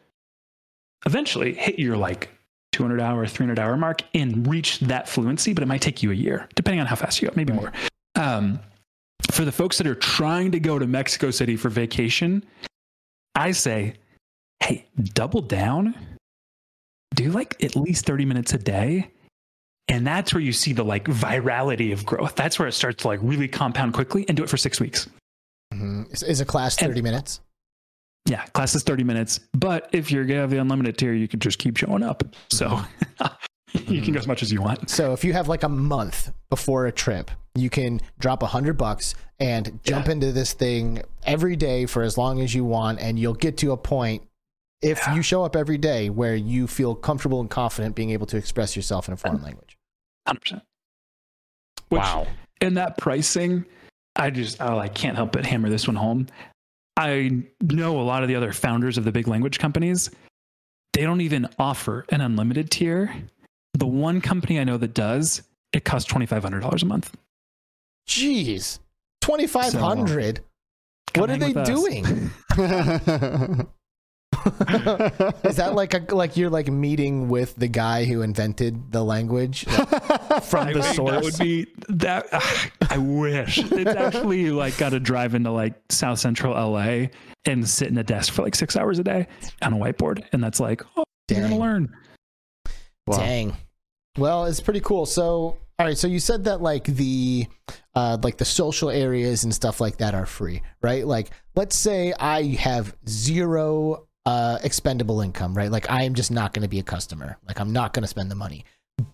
eventually 1.05 1.53
hit 1.53 1.79
your 1.79 1.99
like 1.99 2.31
200 2.73 3.01
hour, 3.01 3.27
300 3.27 3.59
hour 3.59 3.77
mark 3.77 4.03
and 4.15 4.47
reach 4.47 4.81
that 4.81 5.09
fluency, 5.09 5.53
but 5.53 5.63
it 5.63 5.67
might 5.67 5.83
take 5.83 6.03
you 6.03 6.11
a 6.11 6.15
year, 6.15 6.49
depending 6.55 6.81
on 6.81 6.87
how 6.87 6.97
fast 6.97 7.21
you 7.21 7.29
go, 7.29 7.35
maybe 7.37 7.53
more. 7.53 7.73
Um, 8.15 8.61
for 9.31 9.45
the 9.45 9.53
folks 9.53 9.79
that 9.79 9.87
are 9.87 9.95
trying 9.95 10.53
to 10.53 10.61
go 10.61 10.79
to 10.79 10.87
Mexico 10.87 11.31
City 11.31 11.57
for 11.57 11.69
vacation, 11.69 12.45
I 13.35 13.51
say, 13.51 13.95
hey, 14.61 14.87
double 15.13 15.43
down, 15.43 15.95
do 17.15 17.31
like 17.31 17.63
at 17.63 17.77
least 17.77 18.07
30 18.07 18.25
minutes 18.25 18.53
a 18.55 18.59
day. 18.59 19.11
And 19.89 20.07
that's 20.07 20.35
where 20.35 20.43
you 20.43 20.53
see 20.53 20.73
the 20.75 20.85
like 20.85 21.05
virality 21.05 21.93
of 21.93 22.05
growth. 22.05 22.35
That's 22.35 22.59
where 22.59 22.69
it 22.69 22.73
starts 22.73 23.03
to 23.03 23.09
like 23.09 23.21
really 23.23 23.49
compound 23.49 23.95
quickly 23.95 24.25
and 24.29 24.37
do 24.37 24.43
it 24.43 24.51
for 24.51 24.57
six 24.59 24.79
weeks. 24.81 25.09
Mhm. 25.73 26.13
Is, 26.13 26.23
is 26.23 26.41
a 26.41 26.45
class 26.45 26.77
And- 26.79 26.89
30 26.89 27.03
minutes? 27.03 27.41
Yeah, 28.27 28.45
class 28.47 28.75
is 28.75 28.83
30 28.83 29.05
minutes. 29.05 29.41
But 29.55 29.89
if 29.93 30.11
you're 30.13 30.27
gonna 30.27 30.41
have 30.41 30.51
the 30.51 30.59
unlimited 30.59 30.99
tier, 30.99 31.15
you 31.15 31.27
can 31.29 31.41
just 31.41 31.59
keep 31.59 31.79
showing 31.79 32.03
up. 32.03 32.23
So 32.51 32.79
you 33.87 34.03
can 34.03 34.13
go 34.13 34.19
as 34.19 34.27
much 34.27 34.43
as 34.43 34.53
you 34.53 34.61
want. 34.61 34.91
So 34.91 35.15
if 35.15 35.25
you 35.25 35.33
have 35.33 35.49
like 35.49 35.63
a 35.63 35.69
month 35.69 36.31
before 36.51 36.87
a 36.87 36.93
trip, 36.93 37.31
you 37.55 37.71
can 37.71 38.01
drop 38.19 38.43
a 38.43 38.47
hundred 38.47 38.77
bucks 38.77 39.15
and 39.41 39.81
jump 39.83 40.09
into 40.09 40.33
this 40.33 40.53
thing 40.53 41.01
every 41.25 41.57
day 41.57 41.87
for 41.87 42.03
as 42.03 42.19
long 42.19 42.41
as 42.43 42.55
you 42.55 42.65
want, 42.65 43.01
and 43.01 43.19
you'll 43.19 43.33
get 43.35 43.57
to 43.59 43.73
a 43.73 43.77
point 43.79 44.23
if 44.83 44.99
Yeah. 44.99 45.15
you 45.15 45.23
show 45.23 45.45
up 45.45 45.57
every 45.57 45.79
day 45.79 46.11
where 46.11 46.37
you 46.37 46.67
feel 46.67 46.95
comfortable 46.95 47.41
and 47.41 47.51
confident 47.51 47.95
being 47.95 48.11
able 48.11 48.27
to 48.27 48.37
express 48.37 48.77
yourself 48.77 49.09
in 49.09 49.15
a 49.15 49.17
foreign 49.17 49.43
language. 49.43 49.77
100%. 50.27 50.63
Which, 51.89 52.03
in 52.61 52.75
that 52.75 52.99
pricing, 52.99 53.65
I 54.17 54.31
just 54.31 54.61
oh, 54.61 54.79
I 54.79 54.89
can't 54.89 55.17
help 55.17 55.33
but 55.33 55.47
hammer 55.47 55.69
this 55.71 55.87
one 55.87 55.97
home. 55.97 56.27
I 56.97 57.45
know 57.63 58.01
a 58.01 58.03
lot 58.03 58.23
of 58.23 58.29
the 58.29 58.35
other 58.35 58.53
founders 58.53 58.99
of 58.99 59.05
the 59.05 59.13
big 59.13 59.27
language 59.29 59.59
companies, 59.59 60.11
they 60.93 61.03
don't 61.03 61.21
even 61.21 61.49
offer 61.59 62.05
an 62.11 62.21
unlimited 62.21 62.71
tier. 62.71 63.15
The 63.75 63.87
one 63.87 64.21
company 64.21 64.59
I 64.59 64.65
know 64.65 64.77
that 64.77 64.95
does, 64.95 65.43
it 65.73 65.85
costs 65.85 66.09
twenty 66.11 66.27
five 66.27 66.43
hundred 66.43 66.61
dollars 66.61 66.83
a 66.83 66.87
month. 66.87 67.17
Jeez, 68.09 68.81
twenty 69.21 69.47
five 69.47 69.73
hundred. 69.73 70.41
Come 71.15 71.21
What 71.23 71.31
are 71.31 71.37
they 71.39 71.53
doing? 71.65 72.31
Is 75.45 75.57
that 75.57 75.73
like 75.75 75.95
a 75.95 76.15
like 76.15 76.37
you're 76.37 76.51
like 76.51 76.69
meeting 76.69 77.29
with 77.29 77.55
the 77.57 77.69
guy 77.69 78.05
who 78.05 78.23
invented 78.23 78.93
the 78.93 79.03
language? 79.05 79.67
Like, 79.67 79.89
from 80.45 80.69
I 80.69 80.73
the 80.73 80.83
think 80.83 80.97
source. 80.97 81.11
That 81.11 81.25
would 81.25 81.39
be 81.39 81.67
that. 81.89 82.27
ugh, 82.33 82.71
I 82.91 82.99
wish 82.99 83.59
it's 83.59 83.91
actually 83.91 84.51
like 84.51 84.77
got 84.79 84.91
to 84.91 85.01
drive 85.01 85.35
into 85.35 85.51
like 85.51 85.75
South 85.91 86.19
Central 86.19 86.55
LA 86.55 87.07
and 87.45 87.69
sit 87.69 87.89
in 87.89 87.99
a 87.99 88.05
desk 88.05 88.33
for 88.33 88.43
like 88.43 88.55
six 88.55 88.77
hours 88.77 88.99
a 88.99 89.05
day 89.05 89.27
on 89.63 89.73
a 89.73 89.77
whiteboard, 89.77 90.25
and 90.33 90.43
that's 90.43 90.61
like, 90.61 90.83
oh, 90.97 91.05
you're 91.29 91.41
Dang. 91.41 91.51
gonna 91.51 91.61
learn. 91.61 91.95
Wow. 93.07 93.19
Dang. 93.19 93.57
Well, 94.19 94.47
it's 94.47 94.61
pretty 94.61 94.81
cool. 94.81 95.07
So, 95.07 95.57
all 95.79 95.87
right. 95.87 95.97
So 95.97 96.09
you 96.09 96.19
said 96.19 96.45
that 96.45 96.61
like 96.61 96.85
the, 96.85 97.47
uh, 97.95 98.19
like 98.23 98.37
the 98.37 98.45
social 98.45 98.91
areas 98.91 99.45
and 99.45 99.55
stuff 99.55 99.81
like 99.81 99.99
that 99.99 100.15
are 100.15 100.27
free, 100.27 100.63
right? 100.83 101.07
Like, 101.07 101.31
let's 101.55 101.77
say 101.77 102.13
I 102.19 102.43
have 102.55 102.97
zero 103.09 104.08
uh, 104.29 104.59
expendable 104.63 105.21
income, 105.21 105.55
right? 105.55 105.71
Like, 105.71 105.91
I 105.91 106.03
am 106.05 106.15
just 106.15 106.31
not 106.31 106.53
going 106.53 106.63
to 106.63 106.69
be 106.69 106.79
a 106.79 106.83
customer. 106.83 107.39
Like, 107.47 107.61
I'm 107.61 107.73
not 107.73 107.95
going 107.95 108.03
to 108.03 108.09
spend 108.09 108.31
the 108.31 108.35
money, 108.35 108.65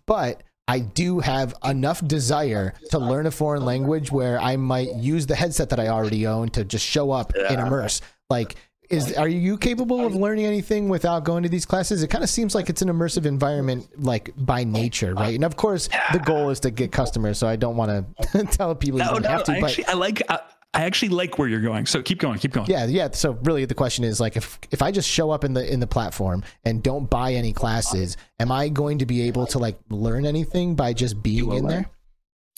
but 0.06 0.42
I 0.66 0.80
do 0.80 1.20
have 1.20 1.54
enough 1.64 2.04
desire 2.06 2.74
to 2.90 2.98
learn 2.98 3.26
a 3.26 3.30
foreign 3.30 3.64
language 3.64 4.10
where 4.10 4.40
I 4.40 4.56
might 4.56 4.94
use 4.96 5.26
the 5.26 5.36
headset 5.36 5.68
that 5.70 5.78
I 5.78 5.88
already 5.88 6.26
own 6.26 6.48
to 6.50 6.64
just 6.64 6.84
show 6.84 7.10
up 7.10 7.32
and 7.34 7.60
immerse. 7.60 8.00
Like, 8.30 8.56
is 8.90 9.14
are 9.14 9.28
you 9.28 9.56
capable 9.56 10.04
of 10.06 10.14
learning 10.14 10.46
anything 10.46 10.88
without 10.88 11.24
going 11.24 11.42
to 11.42 11.48
these 11.48 11.64
classes? 11.64 12.02
It 12.02 12.08
kind 12.08 12.22
of 12.24 12.30
seems 12.30 12.54
like 12.54 12.68
it's 12.68 12.82
an 12.82 12.88
immersive 12.88 13.24
environment, 13.24 13.88
like 14.02 14.30
by 14.36 14.64
nature, 14.64 15.14
right? 15.14 15.34
And 15.34 15.44
of 15.44 15.56
course, 15.56 15.88
the 16.12 16.18
goal 16.18 16.50
is 16.50 16.60
to 16.60 16.70
get 16.70 16.92
customers. 16.92 17.38
So 17.38 17.46
I 17.46 17.56
don't 17.56 17.76
want 17.76 17.90
to 18.32 18.44
tell 18.50 18.74
people 18.74 18.98
you 19.00 19.04
No, 19.06 19.12
don't 19.12 19.22
no, 19.22 19.28
have 19.28 19.44
to, 19.44 19.52
I 19.52 19.60
but 19.60 19.70
actually, 19.70 19.86
I 19.86 19.92
like. 19.94 20.22
I, 20.28 20.40
I 20.74 20.84
actually 20.84 21.10
like 21.10 21.38
where 21.38 21.48
you're 21.48 21.60
going. 21.60 21.86
So 21.86 22.02
keep 22.02 22.18
going, 22.18 22.38
keep 22.38 22.52
going. 22.52 22.68
yeah, 22.68 22.84
yeah. 22.86 23.08
So 23.12 23.38
really, 23.44 23.64
the 23.64 23.74
question 23.74 24.04
is 24.04 24.20
like, 24.20 24.36
if 24.36 24.58
if 24.70 24.82
I 24.82 24.90
just 24.90 25.08
show 25.08 25.30
up 25.30 25.44
in 25.44 25.54
the 25.54 25.72
in 25.72 25.80
the 25.80 25.86
platform 25.86 26.42
and 26.64 26.82
don't 26.82 27.08
buy 27.08 27.32
any 27.32 27.52
classes, 27.52 28.16
am 28.40 28.50
I 28.50 28.68
going 28.68 28.98
to 28.98 29.06
be 29.06 29.22
able 29.22 29.46
to 29.46 29.58
like 29.58 29.78
learn 29.88 30.26
anything 30.26 30.74
by 30.74 30.92
just 30.92 31.22
being 31.22 31.52
in 31.52 31.64
learn. 31.64 31.66
there? 31.68 31.90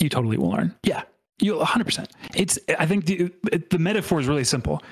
you 0.01 0.09
totally 0.09 0.37
will 0.37 0.51
learn. 0.51 0.75
Yeah, 0.83 1.03
you 1.41 1.55
100%. 1.55 2.09
It's 2.35 2.59
I 2.79 2.87
think 2.87 3.07
the 3.07 3.33
the 3.71 3.79
metaphor 3.79 4.21
is 4.21 4.27
really 4.27 4.45
simple. 4.45 4.83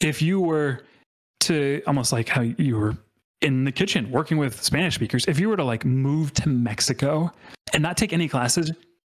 If 0.00 0.22
you 0.22 0.40
were 0.40 0.84
to 1.40 1.82
almost 1.86 2.12
like 2.12 2.28
how 2.28 2.42
you 2.42 2.76
were 2.76 2.96
in 3.40 3.64
the 3.64 3.72
kitchen 3.72 4.10
working 4.10 4.38
with 4.38 4.62
Spanish 4.62 4.94
speakers, 4.94 5.24
if 5.26 5.38
you 5.38 5.48
were 5.48 5.56
to 5.56 5.64
like 5.64 5.84
move 5.84 6.32
to 6.34 6.48
Mexico 6.48 7.32
and 7.72 7.82
not 7.82 7.96
take 7.96 8.12
any 8.12 8.28
classes, 8.28 8.72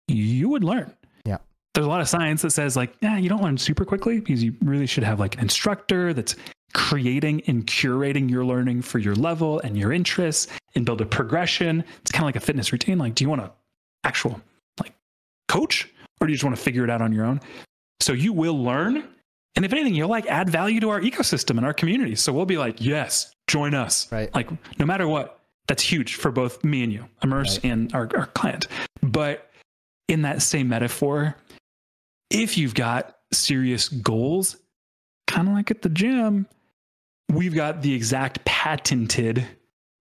you 0.07 0.49
would 0.49 0.63
learn. 0.63 0.93
There's 1.73 1.85
a 1.85 1.89
lot 1.89 2.01
of 2.01 2.07
science 2.09 2.43
that 2.43 2.51
says 2.51 2.75
like, 2.75 2.93
yeah, 3.01 3.17
you 3.17 3.29
don't 3.29 3.41
learn 3.41 3.57
super 3.57 3.83
quickly 3.85 4.19
because 4.19 4.43
you 4.43 4.55
really 4.61 4.85
should 4.85 5.03
have 5.03 5.19
like 5.19 5.35
an 5.35 5.41
instructor 5.41 6.13
that's 6.13 6.35
creating 6.73 7.41
and 7.47 7.65
curating 7.65 8.29
your 8.29 8.45
learning 8.45 8.81
for 8.81 8.99
your 8.99 9.15
level 9.15 9.59
and 9.59 9.77
your 9.77 9.91
interests 9.91 10.47
and 10.75 10.85
build 10.85 11.01
a 11.01 11.05
progression. 11.05 11.83
It's 12.01 12.11
kind 12.11 12.23
of 12.23 12.27
like 12.27 12.35
a 12.35 12.39
fitness 12.45 12.71
routine. 12.71 12.97
Like, 12.97 13.15
do 13.15 13.23
you 13.23 13.29
want 13.29 13.41
to 13.41 13.51
actual 14.03 14.39
like 14.79 14.93
coach 15.47 15.89
or 16.21 16.27
do 16.27 16.31
you 16.33 16.35
just 16.35 16.43
want 16.43 16.55
to 16.55 16.61
figure 16.61 16.83
it 16.83 16.89
out 16.89 17.01
on 17.01 17.11
your 17.11 17.25
own? 17.25 17.39
So 17.99 18.13
you 18.13 18.33
will 18.33 18.61
learn. 18.63 19.07
And 19.55 19.65
if 19.65 19.71
anything, 19.71 19.93
you'll 19.95 20.09
like 20.09 20.25
add 20.27 20.49
value 20.49 20.79
to 20.79 20.89
our 20.89 21.01
ecosystem 21.01 21.57
and 21.57 21.65
our 21.65 21.73
community. 21.73 22.15
So 22.15 22.33
we'll 22.33 22.45
be 22.45 22.57
like, 22.57 22.81
yes, 22.81 23.31
join 23.47 23.73
us. 23.73 24.11
Right. 24.11 24.33
Like 24.33 24.49
no 24.79 24.85
matter 24.85 25.07
what, 25.07 25.39
that's 25.67 25.81
huge 25.83 26.15
for 26.15 26.31
both 26.31 26.63
me 26.63 26.83
and 26.83 26.91
you, 26.91 27.05
Immerse 27.23 27.57
Right. 27.63 27.71
and 27.71 27.93
our, 27.95 28.09
our 28.15 28.25
client. 28.27 28.67
But 29.01 29.49
in 30.07 30.23
that 30.23 30.41
same 30.41 30.67
metaphor, 30.69 31.35
if 32.29 32.57
you've 32.57 32.73
got 32.73 33.17
serious 33.31 33.89
goals, 33.89 34.57
kind 35.27 35.47
of 35.47 35.53
like 35.53 35.71
at 35.71 35.81
the 35.81 35.89
gym, 35.89 36.47
we've 37.29 37.55
got 37.55 37.81
the 37.81 37.93
exact 37.93 38.43
patented 38.45 39.45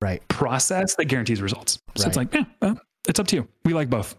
Right. 0.01 0.27
process 0.29 0.97
that 0.97 1.05
guarantees 1.05 1.41
results. 1.41 1.81
So 1.97 2.09
it's 2.09 2.16
like, 2.16 2.35
yeah, 2.35 2.45
uh, 2.61 2.75
it's 3.07 3.20
up 3.20 3.29
to 3.29 3.37
you. 3.37 3.49
We 3.64 3.73
like 3.73 3.89
both. 3.89 4.16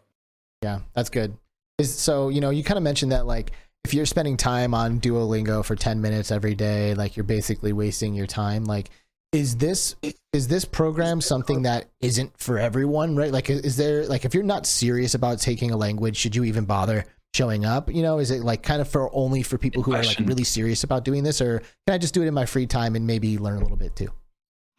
Yeah, 0.61 0.79
that's 0.93 1.09
good. 1.09 1.37
Is 1.77 1.93
so 1.93 2.29
you 2.29 2.39
know 2.39 2.51
you 2.51 2.63
kind 2.63 2.77
of 2.77 2.83
mentioned 2.83 3.11
that 3.11 3.25
like 3.25 3.51
if 3.83 3.93
you're 3.93 4.05
spending 4.05 4.37
time 4.37 4.73
on 4.73 5.01
Duolingo 5.01 5.65
for 5.65 5.75
10 5.75 5.99
minutes 5.99 6.31
every 6.31 6.55
day, 6.55 6.93
like 6.93 7.17
you're 7.17 7.25
basically 7.25 7.73
wasting 7.73 8.13
your 8.13 8.27
time. 8.27 8.63
Like, 8.63 8.91
is 9.33 9.57
this 9.57 9.95
is 10.31 10.47
this 10.47 10.63
program 10.63 11.19
something 11.19 11.63
that 11.63 11.89
isn't 11.99 12.31
for 12.39 12.57
everyone? 12.59 13.17
Right? 13.17 13.31
Like, 13.31 13.49
is 13.49 13.75
there 13.75 14.05
like 14.05 14.23
if 14.23 14.33
you're 14.33 14.43
not 14.43 14.65
serious 14.65 15.15
about 15.15 15.39
taking 15.39 15.71
a 15.71 15.77
language, 15.77 16.15
should 16.15 16.35
you 16.35 16.45
even 16.45 16.63
bother 16.63 17.03
showing 17.33 17.65
up? 17.65 17.93
You 17.93 18.01
know, 18.01 18.19
is 18.19 18.31
it 18.31 18.43
like 18.43 18.63
kind 18.63 18.81
of 18.81 18.87
for 18.87 19.13
only 19.13 19.43
for 19.43 19.57
people 19.57 19.83
who 19.83 19.93
are 19.93 20.03
like 20.03 20.19
really 20.19 20.43
serious 20.43 20.83
about 20.83 21.03
doing 21.03 21.23
this, 21.23 21.41
or 21.41 21.59
can 21.87 21.95
I 21.95 21.97
just 21.97 22.13
do 22.13 22.21
it 22.21 22.27
in 22.27 22.33
my 22.33 22.45
free 22.45 22.67
time 22.67 22.95
and 22.95 23.07
maybe 23.07 23.37
learn 23.37 23.57
a 23.57 23.61
little 23.61 23.77
bit 23.77 23.95
too? 23.95 24.09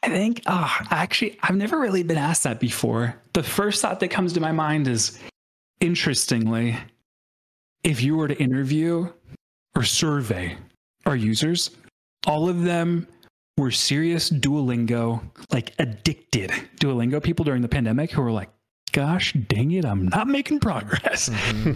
I 0.03 0.09
think, 0.09 0.43
oh, 0.47 0.77
actually, 0.91 1.39
I've 1.43 1.57
never 1.57 1.79
really 1.79 2.03
been 2.03 2.19
asked 2.19 2.43
that 2.43 2.61
before. 2.61 3.17
The 3.33 3.43
first 3.43 3.81
thought 3.81 4.01
that 4.01 4.09
comes 4.09 4.35
to 4.35 4.41
my 4.41 4.53
mind 4.53 4.87
is 4.87 5.19
interestingly, 5.81 6.77
if 7.83 8.03
you 8.03 8.17
were 8.17 8.29
to 8.29 8.39
interview 8.39 9.11
or 9.75 9.83
survey 9.83 10.59
our 11.07 11.17
users, 11.17 11.71
all 12.27 12.51
of 12.51 12.65
them 12.65 13.07
were 13.57 13.71
serious 13.71 14.29
Duolingo, 14.29 15.23
like 15.53 15.73
addicted 15.79 16.51
Duolingo 16.81 17.23
people 17.23 17.45
during 17.45 17.63
the 17.63 17.69
pandemic 17.69 18.11
who 18.11 18.21
were 18.21 18.33
like, 18.33 18.51
gosh 18.95 19.33
dang 19.49 19.73
it, 19.73 19.85
I'm 19.85 20.07
not 20.09 20.29
making 20.29 20.61
progress. 20.61 21.29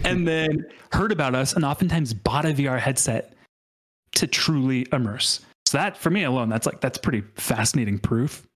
and 0.05 0.27
then 0.27 0.65
heard 0.91 1.11
about 1.11 1.35
us 1.35 1.53
and 1.53 1.63
oftentimes 1.65 2.13
bought 2.13 2.45
a 2.45 2.49
VR 2.49 2.79
headset 2.79 3.33
to 4.13 4.25
truly 4.25 4.87
immerse. 4.91 5.41
So 5.67 5.77
that 5.77 5.95
for 5.97 6.09
me 6.09 6.23
alone, 6.23 6.49
that's 6.49 6.65
like 6.65 6.81
that's 6.81 6.97
pretty 6.97 7.21
fascinating 7.35 7.99
proof. 7.99 8.47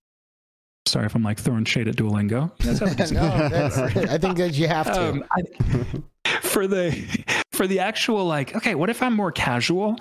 Sorry 0.87 1.05
if 1.05 1.15
I'm 1.15 1.23
like 1.23 1.39
throwing 1.39 1.65
shade 1.65 1.87
at 1.87 1.95
Duolingo. 1.95 2.51
You 2.59 2.65
guys 2.65 2.79
have 2.79 2.91
a 2.91 2.95
decent- 2.95 3.19
no, 3.21 3.49
that's, 3.49 3.77
I 4.11 4.17
think 4.17 4.37
that 4.37 4.53
you 4.55 4.67
have 4.67 4.87
to. 4.87 5.09
um, 5.09 5.25
I, 5.31 6.39
for 6.41 6.65
the 6.65 6.91
for 7.51 7.67
the 7.67 7.79
actual 7.79 8.25
like, 8.25 8.55
okay, 8.55 8.75
what 8.75 8.89
if 8.89 9.01
I'm 9.03 9.13
more 9.15 9.31
casual? 9.31 9.97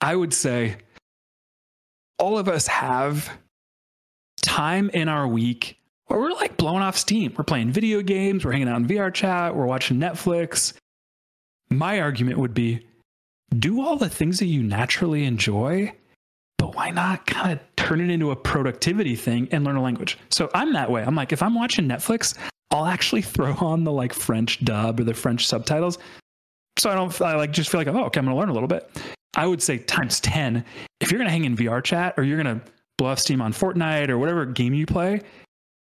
I 0.00 0.14
would 0.14 0.34
say 0.34 0.76
all 2.18 2.36
of 2.38 2.48
us 2.48 2.66
have 2.66 3.30
time 4.42 4.90
in 4.90 5.08
our 5.08 5.26
week 5.26 5.78
we're 6.08 6.32
like 6.32 6.56
blowing 6.56 6.82
off 6.82 6.96
steam. 6.96 7.34
We're 7.36 7.44
playing 7.44 7.72
video 7.72 8.02
games, 8.02 8.44
we're 8.44 8.52
hanging 8.52 8.68
out 8.68 8.76
in 8.76 8.86
VR 8.86 9.12
chat, 9.12 9.54
we're 9.54 9.66
watching 9.66 9.98
Netflix. 9.98 10.74
My 11.70 12.00
argument 12.00 12.38
would 12.38 12.54
be 12.54 12.86
do 13.58 13.80
all 13.80 13.96
the 13.96 14.08
things 14.08 14.38
that 14.38 14.46
you 14.46 14.62
naturally 14.62 15.24
enjoy, 15.24 15.92
but 16.58 16.74
why 16.74 16.90
not 16.90 17.26
kind 17.26 17.52
of 17.52 17.76
turn 17.76 18.00
it 18.00 18.10
into 18.10 18.30
a 18.30 18.36
productivity 18.36 19.16
thing 19.16 19.48
and 19.50 19.64
learn 19.64 19.76
a 19.76 19.82
language? 19.82 20.18
So 20.30 20.50
I'm 20.54 20.72
that 20.72 20.90
way. 20.90 21.02
I'm 21.02 21.14
like, 21.14 21.32
if 21.32 21.42
I'm 21.42 21.54
watching 21.54 21.88
Netflix, 21.88 22.36
I'll 22.70 22.86
actually 22.86 23.22
throw 23.22 23.54
on 23.54 23.84
the 23.84 23.92
like 23.92 24.12
French 24.12 24.64
dub 24.64 25.00
or 25.00 25.04
the 25.04 25.14
French 25.14 25.46
subtitles. 25.46 25.98
So 26.78 26.90
I 26.90 26.94
don't, 26.94 27.20
I 27.20 27.36
like 27.36 27.52
just 27.52 27.70
feel 27.70 27.80
like, 27.80 27.88
oh, 27.88 28.04
okay, 28.06 28.18
I'm 28.18 28.26
to 28.26 28.34
learn 28.34 28.48
a 28.48 28.52
little 28.52 28.68
bit. 28.68 28.90
I 29.36 29.46
would 29.46 29.62
say 29.62 29.78
times 29.78 30.20
10. 30.20 30.64
If 31.00 31.10
you're 31.10 31.18
to 31.22 31.30
hang 31.30 31.44
in 31.44 31.56
VR 31.56 31.82
chat 31.82 32.14
or 32.16 32.24
you're 32.24 32.42
to 32.42 32.60
blow 32.98 33.08
off 33.08 33.18
steam 33.18 33.40
on 33.40 33.52
Fortnite 33.52 34.08
or 34.08 34.18
whatever 34.18 34.44
game 34.44 34.74
you 34.74 34.86
play, 34.86 35.20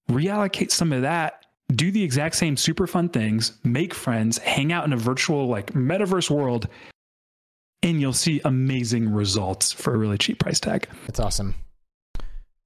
reallocate 0.10 0.72
some 0.72 0.94
of 0.94 1.02
that. 1.02 1.46
Do 1.74 1.92
the 1.92 2.04
exact 2.04 2.36
same 2.36 2.58
super 2.58 2.86
fun 2.86 3.10
things, 3.10 3.58
make 3.64 3.94
friends, 3.94 4.38
hang 4.40 4.74
out 4.74 4.86
in 4.86 4.94
a 4.94 4.98
virtual 4.98 5.48
like 5.48 5.74
metaverse 5.74 6.30
world, 6.30 6.68
and 7.82 8.02
you'll 8.02 8.14
see 8.14 8.42
amazing 8.44 9.12
results 9.12 9.72
for 9.72 9.94
a 9.94 9.98
really 9.98 10.18
cheap 10.18 10.40
price 10.40 10.60
tag. 10.60 10.88
That's 11.08 11.20
awesome. 11.20 11.56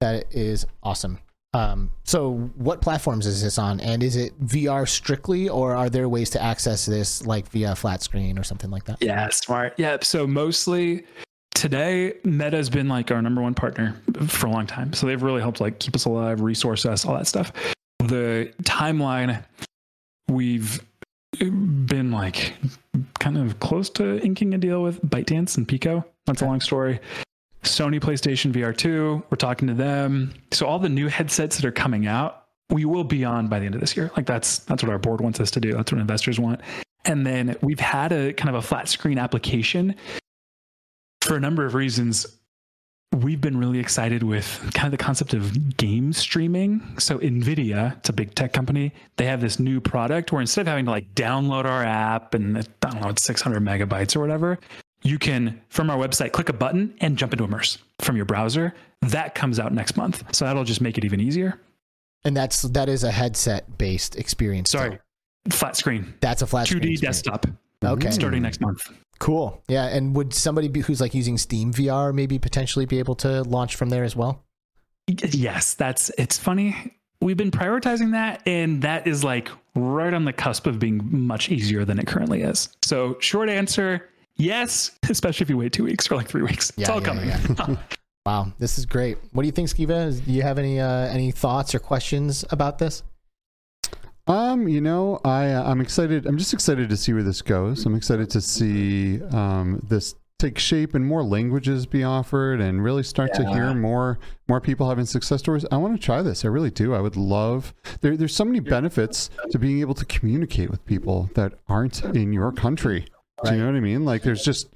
That 0.01 0.25
is 0.31 0.65
awesome. 0.83 1.19
Um, 1.53 1.91
so, 2.03 2.51
what 2.57 2.81
platforms 2.81 3.25
is 3.25 3.41
this 3.41 3.57
on? 3.57 3.79
And 3.79 4.03
is 4.03 4.17
it 4.17 4.38
VR 4.45 4.86
strictly, 4.86 5.47
or 5.47 5.73
are 5.73 5.89
there 5.89 6.09
ways 6.09 6.29
to 6.31 6.41
access 6.43 6.86
this 6.86 7.25
like 7.25 7.47
via 7.47 7.75
flat 7.75 8.03
screen 8.03 8.38
or 8.38 8.43
something 8.43 8.69
like 8.69 8.83
that? 8.86 9.01
Yeah, 9.01 9.29
smart. 9.29 9.73
Yeah. 9.77 9.97
So 10.01 10.27
mostly 10.27 11.05
today, 11.56 12.14
Meta's 12.24 12.70
been 12.70 12.88
like 12.88 13.10
our 13.10 13.22
number 13.22 13.41
one 13.41 13.56
partner 13.56 13.95
for 14.28 14.45
a 14.45 14.51
long 14.51 14.68
time. 14.68 14.93
So 14.93 15.08
they've 15.08 15.24
really 15.24 15.41
helped 15.41 15.60
like 15.60 15.80
keep 15.80 15.95
us 15.95 16.06
alive, 16.06 16.41
resource 16.41 16.86
us, 16.86 17.06
all 17.06 17.16
that 17.16 17.26
stuff. 17.26 17.51
The 17.99 18.53
timeline, 18.62 19.43
we've 20.28 20.80
been 21.39 22.12
like 22.12 22.53
kind 23.20 23.38
of 23.38 23.60
close 23.60 23.89
to 23.91 24.20
inking 24.24 24.53
a 24.53 24.58
deal 24.58 24.84
with 24.84 25.01
ByteDance 25.01 25.58
and 25.58 25.68
Pico. 25.68 26.06
That's 26.28 26.41
a 26.41 26.45
long 26.45 26.62
story. 26.62 26.99
Sony 27.64 27.99
PlayStation 27.99 28.51
VR 28.51 28.76
2, 28.78 29.24
we're 29.30 29.38
talking 29.38 29.68
to 29.68 29.74
them. 29.74 30.34
So 30.51 30.68
all 30.68 30.78
the 30.78 30.89
new 30.89 31.08
headsets 31.08 31.56
that 31.56 31.66
are 31.66 31.72
coming 31.72 32.06
out, 32.06 32.43
we 32.70 32.86
will 32.86 33.03
be 33.03 33.26
on 33.26 33.47
by 33.47 33.60
the 33.60 33.66
end 33.66 33.76
of 33.76 33.82
this 33.82 33.97
year. 33.97 34.12
Like 34.16 34.28
that's 34.28 34.60
that's 34.60 34.84
what 34.84 34.91
our 34.91 34.99
board 34.99 35.22
wants 35.22 35.39
us 35.39 35.49
to 35.51 35.60
do. 35.60 35.74
That's 35.74 35.91
what 35.91 35.99
investors 35.99 36.39
want. 36.39 36.62
And 37.06 37.26
then 37.26 37.56
we've 37.62 37.80
had 37.80 38.12
a 38.12 38.34
kind 38.34 38.49
of 38.49 38.56
a 38.56 38.62
flat 38.62 38.88
screen 38.88 39.18
application 39.18 39.95
for 41.26 41.36
a 41.36 41.39
number 41.39 41.65
of 41.65 41.73
reasons. 41.76 42.26
We've 43.13 43.39
been 43.39 43.57
really 43.57 43.80
excited 43.80 44.23
with 44.23 44.59
kind 44.73 44.88
of 44.88 44.91
the 44.91 45.03
concept 45.03 45.34
of 45.34 45.78
game 45.78 46.11
streaming. 46.11 46.82
So 46.99 47.17
Nvidia, 47.19 47.97
it's 47.97 48.09
a 48.09 48.13
big 48.13 48.36
tech 48.36 48.51
company, 48.51 48.91
they 49.15 49.26
have 49.26 49.39
this 49.39 49.57
new 49.57 49.80
product 49.80 50.32
where 50.34 50.41
instead 50.41 50.61
of 50.61 50.67
having 50.67 50.86
to 50.86 50.91
like 50.91 51.13
download 51.15 51.63
our 51.65 51.84
app 51.84 52.34
and 52.34 52.57
I 52.57 52.63
don't 52.82 53.01
know, 53.01 53.09
it's 53.09 53.23
600 53.23 53.63
megabytes 53.63 54.15
or 54.17 54.19
whatever, 54.19 54.59
you 55.03 55.17
can 55.17 55.61
from 55.69 55.89
our 55.89 55.97
website 55.97 56.34
click 56.34 56.49
a 56.49 56.53
button 56.53 56.93
and 56.99 57.17
jump 57.17 57.32
into 57.32 57.45
Immerse 57.45 57.78
from 57.99 58.17
your 58.17 58.26
browser. 58.26 58.73
That 59.01 59.34
comes 59.34 59.59
out 59.59 59.71
next 59.71 59.95
month. 59.95 60.36
So 60.36 60.43
that'll 60.45 60.63
just 60.65 60.82
make 60.82 60.97
it 60.97 61.05
even 61.05 61.21
easier. 61.21 61.59
And 62.26 62.36
that's 62.36 62.63
that 62.63 62.89
is 62.89 63.03
a 63.05 63.11
headset 63.11 63.78
based 63.78 64.17
experience. 64.17 64.71
Sorry. 64.71 64.99
flat 65.51 65.78
screen, 65.78 66.13
That's 66.19 66.41
a 66.41 66.47
flat 66.47 66.65
2D 66.67 66.69
screen. 66.69 66.82
screen. 66.97 67.07
desktop, 67.07 67.45
Okay. 67.84 68.09
starting 68.11 68.41
next 68.41 68.59
month. 68.59 68.91
Cool. 69.20 69.61
Yeah. 69.68 69.88
And 69.88 70.16
would 70.16 70.34
somebody 70.34 70.68
be, 70.68 70.82
who's 70.82 71.01
like 71.01 71.13
using 71.13 71.38
Steam 71.38 71.74
VR 71.74 72.13
maybe 72.13 72.39
potentially 72.39 72.86
be 72.86 72.99
able 72.99 73.16
to 73.16 73.43
launch 73.43 73.76
from 73.76 73.89
there 73.89 74.03
as 74.03 74.16
well? 74.16 74.43
Yes, 75.07 75.76
that's 75.76 76.09
it's 76.18 76.38
funny. 76.38 76.93
We've 77.22 77.38
been 77.38 77.51
prioritizing 77.51 78.11
that, 78.11 78.41
and 78.45 78.82
that 78.82 79.07
is 79.07 79.24
like 79.24 79.49
right 79.76 80.13
on 80.13 80.26
the 80.26 80.34
cusp 80.34 80.68
of 80.68 80.80
being 80.80 81.01
much 81.11 81.49
easier 81.49 81.86
than 81.86 81.99
it 81.99 82.07
currently 82.07 82.41
is. 82.41 82.70
So, 82.84 83.18
short 83.20 83.49
answer, 83.49 84.09
yes, 84.36 84.91
especially 85.09 85.43
if 85.43 85.49
you 85.49 85.57
wait 85.57 85.74
two 85.74 85.84
weeks 85.84 86.11
or 86.11 86.16
like 86.16 86.28
three 86.28 86.41
weeks. 86.41 86.72
it's 86.78 86.89
all 86.89 86.99
yeah, 87.01 87.05
coming. 87.05 87.28
yeah. 87.28 87.76
Wow, 88.26 88.51
this 88.57 88.80
is 88.80 88.88
great. 88.88 89.20
What 89.34 89.43
do 89.43 89.47
you 89.47 89.51
think, 89.51 89.70
Skeeva? 89.70 90.26
Do 90.26 90.32
you 90.32 90.41
have 90.41 90.57
any 90.57 90.80
uh, 90.80 91.07
any 91.07 91.30
thoughts 91.30 91.76
or 91.76 91.80
questions 91.80 92.43
about 92.49 92.80
this? 92.80 93.03
Um, 94.28 94.67
you 94.67 94.82
know, 94.82 95.19
I 95.23 95.51
uh, 95.51 95.69
I'm 95.69 95.82
excited. 95.82 96.26
I'm 96.26 96.38
just 96.38 96.53
excited 96.53 96.89
to 96.89 96.97
see 96.97 97.13
where 97.13 97.23
this 97.23 97.41
goes. 97.41 97.86
I'm 97.86 97.95
excited 97.95 98.30
to 98.32 98.41
see 98.41 99.21
um, 99.26 99.80
this 99.88 100.15
take 100.39 100.59
shape 100.59 100.95
and 100.95 101.05
more 101.05 101.23
languages 101.23 101.86
be 101.86 102.03
offered, 102.03 102.59
and 102.59 102.84
really 102.84 103.03
start 103.03 103.34
to 103.36 103.47
hear 103.49 103.73
more 103.76 104.17
more 104.47 104.59
people 104.59 104.89
having 104.89 105.05
success 105.05 105.41
stories. 105.41 105.65
I 105.71 105.78
want 105.78 105.99
to 105.99 106.03
try 106.03 106.23
this. 106.23 106.43
I 106.43 106.47
really 106.47 106.71
do. 106.71 106.95
I 106.95 107.01
would 107.01 107.15
love. 107.15 107.73
There, 108.01 108.17
there's 108.17 108.36
so 108.36 108.45
many 108.45 108.59
benefits 108.59 109.30
to 109.51 109.59
being 109.59 109.80
able 109.80 109.93
to 109.93 110.05
communicate 110.05 110.71
with 110.71 110.84
people 110.86 111.30
that 111.36 111.53
aren't 111.67 112.03
in 112.03 112.34
your 112.34 112.51
country. 112.51 113.05
Do 113.43 113.51
you 113.51 113.59
know 113.59 113.67
what 113.67 113.76
I 113.76 113.80
mean? 113.82 114.05
Like, 114.05 114.23
there's 114.23 114.43
just, 114.43 114.69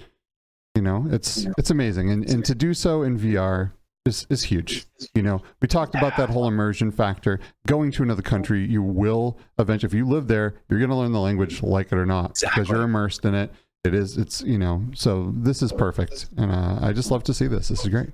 you 0.76 0.82
know, 0.82 1.06
it's 1.10 1.48
it's 1.58 1.70
amazing, 1.70 2.10
and 2.10 2.28
and 2.30 2.44
to 2.44 2.54
do 2.54 2.72
so 2.72 3.02
in 3.02 3.18
VR 3.18 3.72
is 4.06 4.26
is 4.30 4.44
huge. 4.44 4.86
You 5.14 5.22
know, 5.22 5.42
we 5.60 5.68
talked 5.68 5.94
about 5.94 6.16
that 6.16 6.30
whole 6.30 6.46
immersion 6.48 6.90
factor. 6.90 7.40
Going 7.66 7.92
to 7.92 8.02
another 8.02 8.22
country, 8.22 8.66
you 8.66 8.82
will 8.82 9.38
eventually, 9.58 9.88
if 9.88 9.94
you 9.94 10.06
live 10.06 10.26
there, 10.26 10.54
you're 10.68 10.78
going 10.78 10.90
to 10.90 10.96
learn 10.96 11.12
the 11.12 11.20
language, 11.20 11.62
like 11.62 11.92
it 11.92 11.98
or 11.98 12.06
not, 12.06 12.38
because 12.40 12.68
you're 12.68 12.82
immersed 12.82 13.24
in 13.24 13.34
it. 13.34 13.52
It 13.84 13.94
is, 13.94 14.18
it's 14.18 14.42
you 14.42 14.58
know, 14.58 14.84
so 14.94 15.32
this 15.34 15.62
is 15.62 15.72
perfect, 15.72 16.28
and 16.36 16.52
uh, 16.52 16.78
I 16.82 16.92
just 16.92 17.10
love 17.10 17.24
to 17.24 17.34
see 17.34 17.46
this. 17.46 17.68
This 17.68 17.80
is 17.80 17.88
great. 17.88 18.10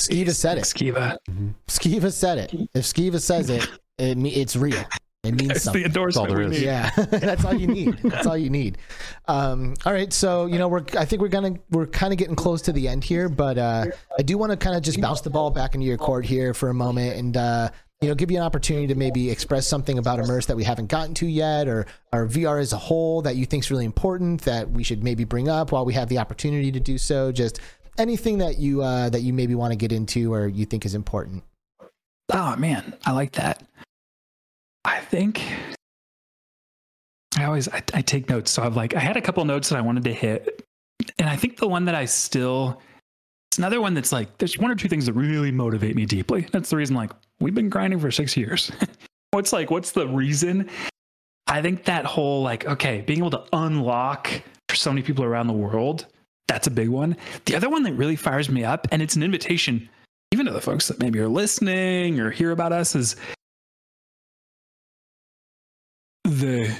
Skeeva 0.00 0.34
said 0.34 0.56
it. 0.56 0.64
Skeeva. 0.64 1.18
Skeeva 1.68 2.10
said 2.10 2.38
it. 2.38 2.54
If 2.74 2.84
Skeeva 2.84 3.20
says 3.20 3.50
it, 3.50 3.68
it 3.98 4.16
it's 4.18 4.56
real. 4.56 4.82
It 5.22 5.32
means 5.34 5.48
That's 5.48 5.60
the 5.60 5.64
something. 5.64 5.84
endorsement 5.84 6.28
there 6.30 6.38
we 6.38 6.44
is. 6.46 6.50
need. 6.52 6.62
Yeah, 6.62 6.90
that's 6.96 7.44
all 7.44 7.52
you 7.52 7.66
need. 7.66 7.98
That's 7.98 8.26
all 8.26 8.38
you 8.38 8.48
need. 8.48 8.78
Um, 9.28 9.74
all 9.84 9.92
right, 9.92 10.10
so 10.12 10.46
you 10.46 10.58
know 10.58 10.66
we're 10.66 10.84
I 10.96 11.04
think 11.04 11.20
we're 11.20 11.28
gonna 11.28 11.56
we're 11.70 11.86
kind 11.86 12.12
of 12.12 12.18
getting 12.18 12.36
close 12.36 12.62
to 12.62 12.72
the 12.72 12.88
end 12.88 13.04
here, 13.04 13.28
but 13.28 13.58
uh, 13.58 13.86
I 14.18 14.22
do 14.22 14.38
want 14.38 14.50
to 14.52 14.56
kind 14.56 14.74
of 14.76 14.82
just 14.82 14.98
bounce 14.98 15.20
the 15.20 15.28
ball 15.28 15.50
back 15.50 15.74
into 15.74 15.86
your 15.86 15.98
court 15.98 16.24
here 16.24 16.54
for 16.54 16.70
a 16.70 16.74
moment 16.74 17.16
and 17.18 17.36
uh, 17.36 17.68
you 18.00 18.08
know 18.08 18.14
give 18.14 18.30
you 18.30 18.38
an 18.38 18.42
opportunity 18.42 18.86
to 18.86 18.94
maybe 18.94 19.28
express 19.30 19.66
something 19.66 19.98
about 19.98 20.20
immerse 20.20 20.46
that 20.46 20.56
we 20.56 20.64
haven't 20.64 20.86
gotten 20.86 21.12
to 21.14 21.26
yet, 21.26 21.68
or 21.68 21.84
or 22.14 22.26
VR 22.26 22.58
as 22.58 22.72
a 22.72 22.78
whole 22.78 23.20
that 23.20 23.36
you 23.36 23.44
think 23.44 23.64
is 23.64 23.70
really 23.70 23.84
important 23.84 24.40
that 24.42 24.70
we 24.70 24.82
should 24.82 25.04
maybe 25.04 25.24
bring 25.24 25.50
up 25.50 25.70
while 25.70 25.84
we 25.84 25.92
have 25.92 26.08
the 26.08 26.16
opportunity 26.16 26.72
to 26.72 26.80
do 26.80 26.96
so. 26.96 27.30
Just 27.30 27.60
anything 27.98 28.38
that 28.38 28.58
you 28.58 28.80
uh, 28.82 29.10
that 29.10 29.20
you 29.20 29.34
maybe 29.34 29.54
want 29.54 29.72
to 29.72 29.76
get 29.76 29.92
into 29.92 30.32
or 30.32 30.48
you 30.48 30.64
think 30.64 30.86
is 30.86 30.94
important. 30.94 31.44
Oh 32.32 32.56
man, 32.56 32.94
I 33.04 33.12
like 33.12 33.32
that. 33.32 33.62
I 34.84 35.00
think 35.00 35.42
I 37.38 37.44
always 37.44 37.68
I, 37.68 37.82
I 37.94 38.02
take 38.02 38.28
notes. 38.28 38.50
So 38.50 38.62
I've 38.62 38.76
like 38.76 38.94
I 38.94 39.00
had 39.00 39.16
a 39.16 39.20
couple 39.20 39.44
notes 39.44 39.68
that 39.68 39.78
I 39.78 39.80
wanted 39.80 40.04
to 40.04 40.12
hit, 40.12 40.66
and 41.18 41.28
I 41.28 41.36
think 41.36 41.58
the 41.58 41.68
one 41.68 41.84
that 41.86 41.94
I 41.94 42.04
still 42.04 42.80
it's 43.50 43.58
another 43.58 43.80
one 43.80 43.94
that's 43.94 44.12
like 44.12 44.38
there's 44.38 44.58
one 44.58 44.70
or 44.70 44.76
two 44.76 44.88
things 44.88 45.06
that 45.06 45.12
really 45.14 45.50
motivate 45.50 45.96
me 45.96 46.06
deeply. 46.06 46.46
That's 46.52 46.70
the 46.70 46.76
reason 46.76 46.96
like 46.96 47.10
we've 47.40 47.54
been 47.54 47.68
grinding 47.68 48.00
for 48.00 48.10
six 48.10 48.36
years. 48.36 48.70
what's 49.30 49.52
like 49.52 49.70
what's 49.70 49.92
the 49.92 50.06
reason? 50.06 50.70
I 51.46 51.62
think 51.62 51.84
that 51.84 52.04
whole 52.04 52.42
like 52.42 52.66
okay 52.66 53.00
being 53.02 53.18
able 53.18 53.30
to 53.30 53.44
unlock 53.52 54.30
for 54.68 54.76
so 54.76 54.90
many 54.90 55.02
people 55.02 55.24
around 55.24 55.46
the 55.46 55.52
world 55.52 56.06
that's 56.50 56.66
a 56.66 56.70
big 56.70 56.88
one. 56.88 57.16
The 57.44 57.54
other 57.54 57.68
one 57.68 57.84
that 57.84 57.92
really 57.92 58.16
fires 58.16 58.50
me 58.50 58.64
up, 58.64 58.88
and 58.90 59.00
it's 59.00 59.14
an 59.14 59.22
invitation 59.22 59.88
even 60.32 60.46
to 60.46 60.52
the 60.52 60.60
folks 60.60 60.88
that 60.88 60.98
maybe 60.98 61.20
are 61.20 61.28
listening 61.28 62.18
or 62.18 62.32
hear 62.32 62.50
about 62.50 62.72
us 62.72 62.96
is 62.96 63.14
the 66.24 66.74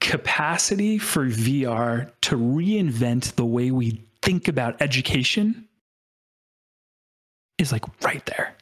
capacity 0.00 0.98
for 0.98 1.26
VR 1.26 2.10
to 2.22 2.36
reinvent 2.36 3.34
the 3.34 3.44
way 3.44 3.70
we 3.70 4.02
think 4.22 4.48
about 4.48 4.80
education 4.80 5.68
is 7.58 7.72
like 7.72 7.84
right 8.02 8.24
there. 8.26 8.54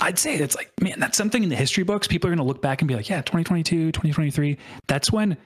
I'd 0.00 0.18
say 0.18 0.34
it's 0.36 0.56
like, 0.56 0.70
man, 0.80 0.98
that's 0.98 1.16
something 1.16 1.42
in 1.42 1.48
the 1.48 1.56
history 1.56 1.84
books. 1.84 2.06
People 2.08 2.28
are 2.28 2.30
going 2.30 2.38
to 2.38 2.44
look 2.44 2.60
back 2.60 2.82
and 2.82 2.88
be 2.88 2.96
like, 2.96 3.08
yeah, 3.08 3.22
2022, 3.22 3.92
2023. 3.92 4.58
That's 4.88 5.12
when 5.12 5.36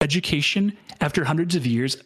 education, 0.00 0.76
after 1.00 1.24
hundreds 1.24 1.56
of 1.56 1.66
years, 1.66 1.96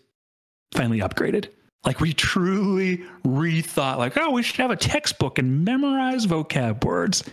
finally 0.73 1.01
upgraded. 1.01 1.49
Like 1.85 2.01
we 2.01 2.13
truly 2.13 3.05
rethought, 3.25 3.99
like, 3.99 4.17
oh, 4.17 4.31
we 4.31 4.43
should 4.43 4.57
have 4.57 4.71
a 4.71 4.77
textbook 4.77 5.39
and 5.39 5.65
memorize 5.65 6.27
vocab 6.27 6.85
words. 6.85 7.25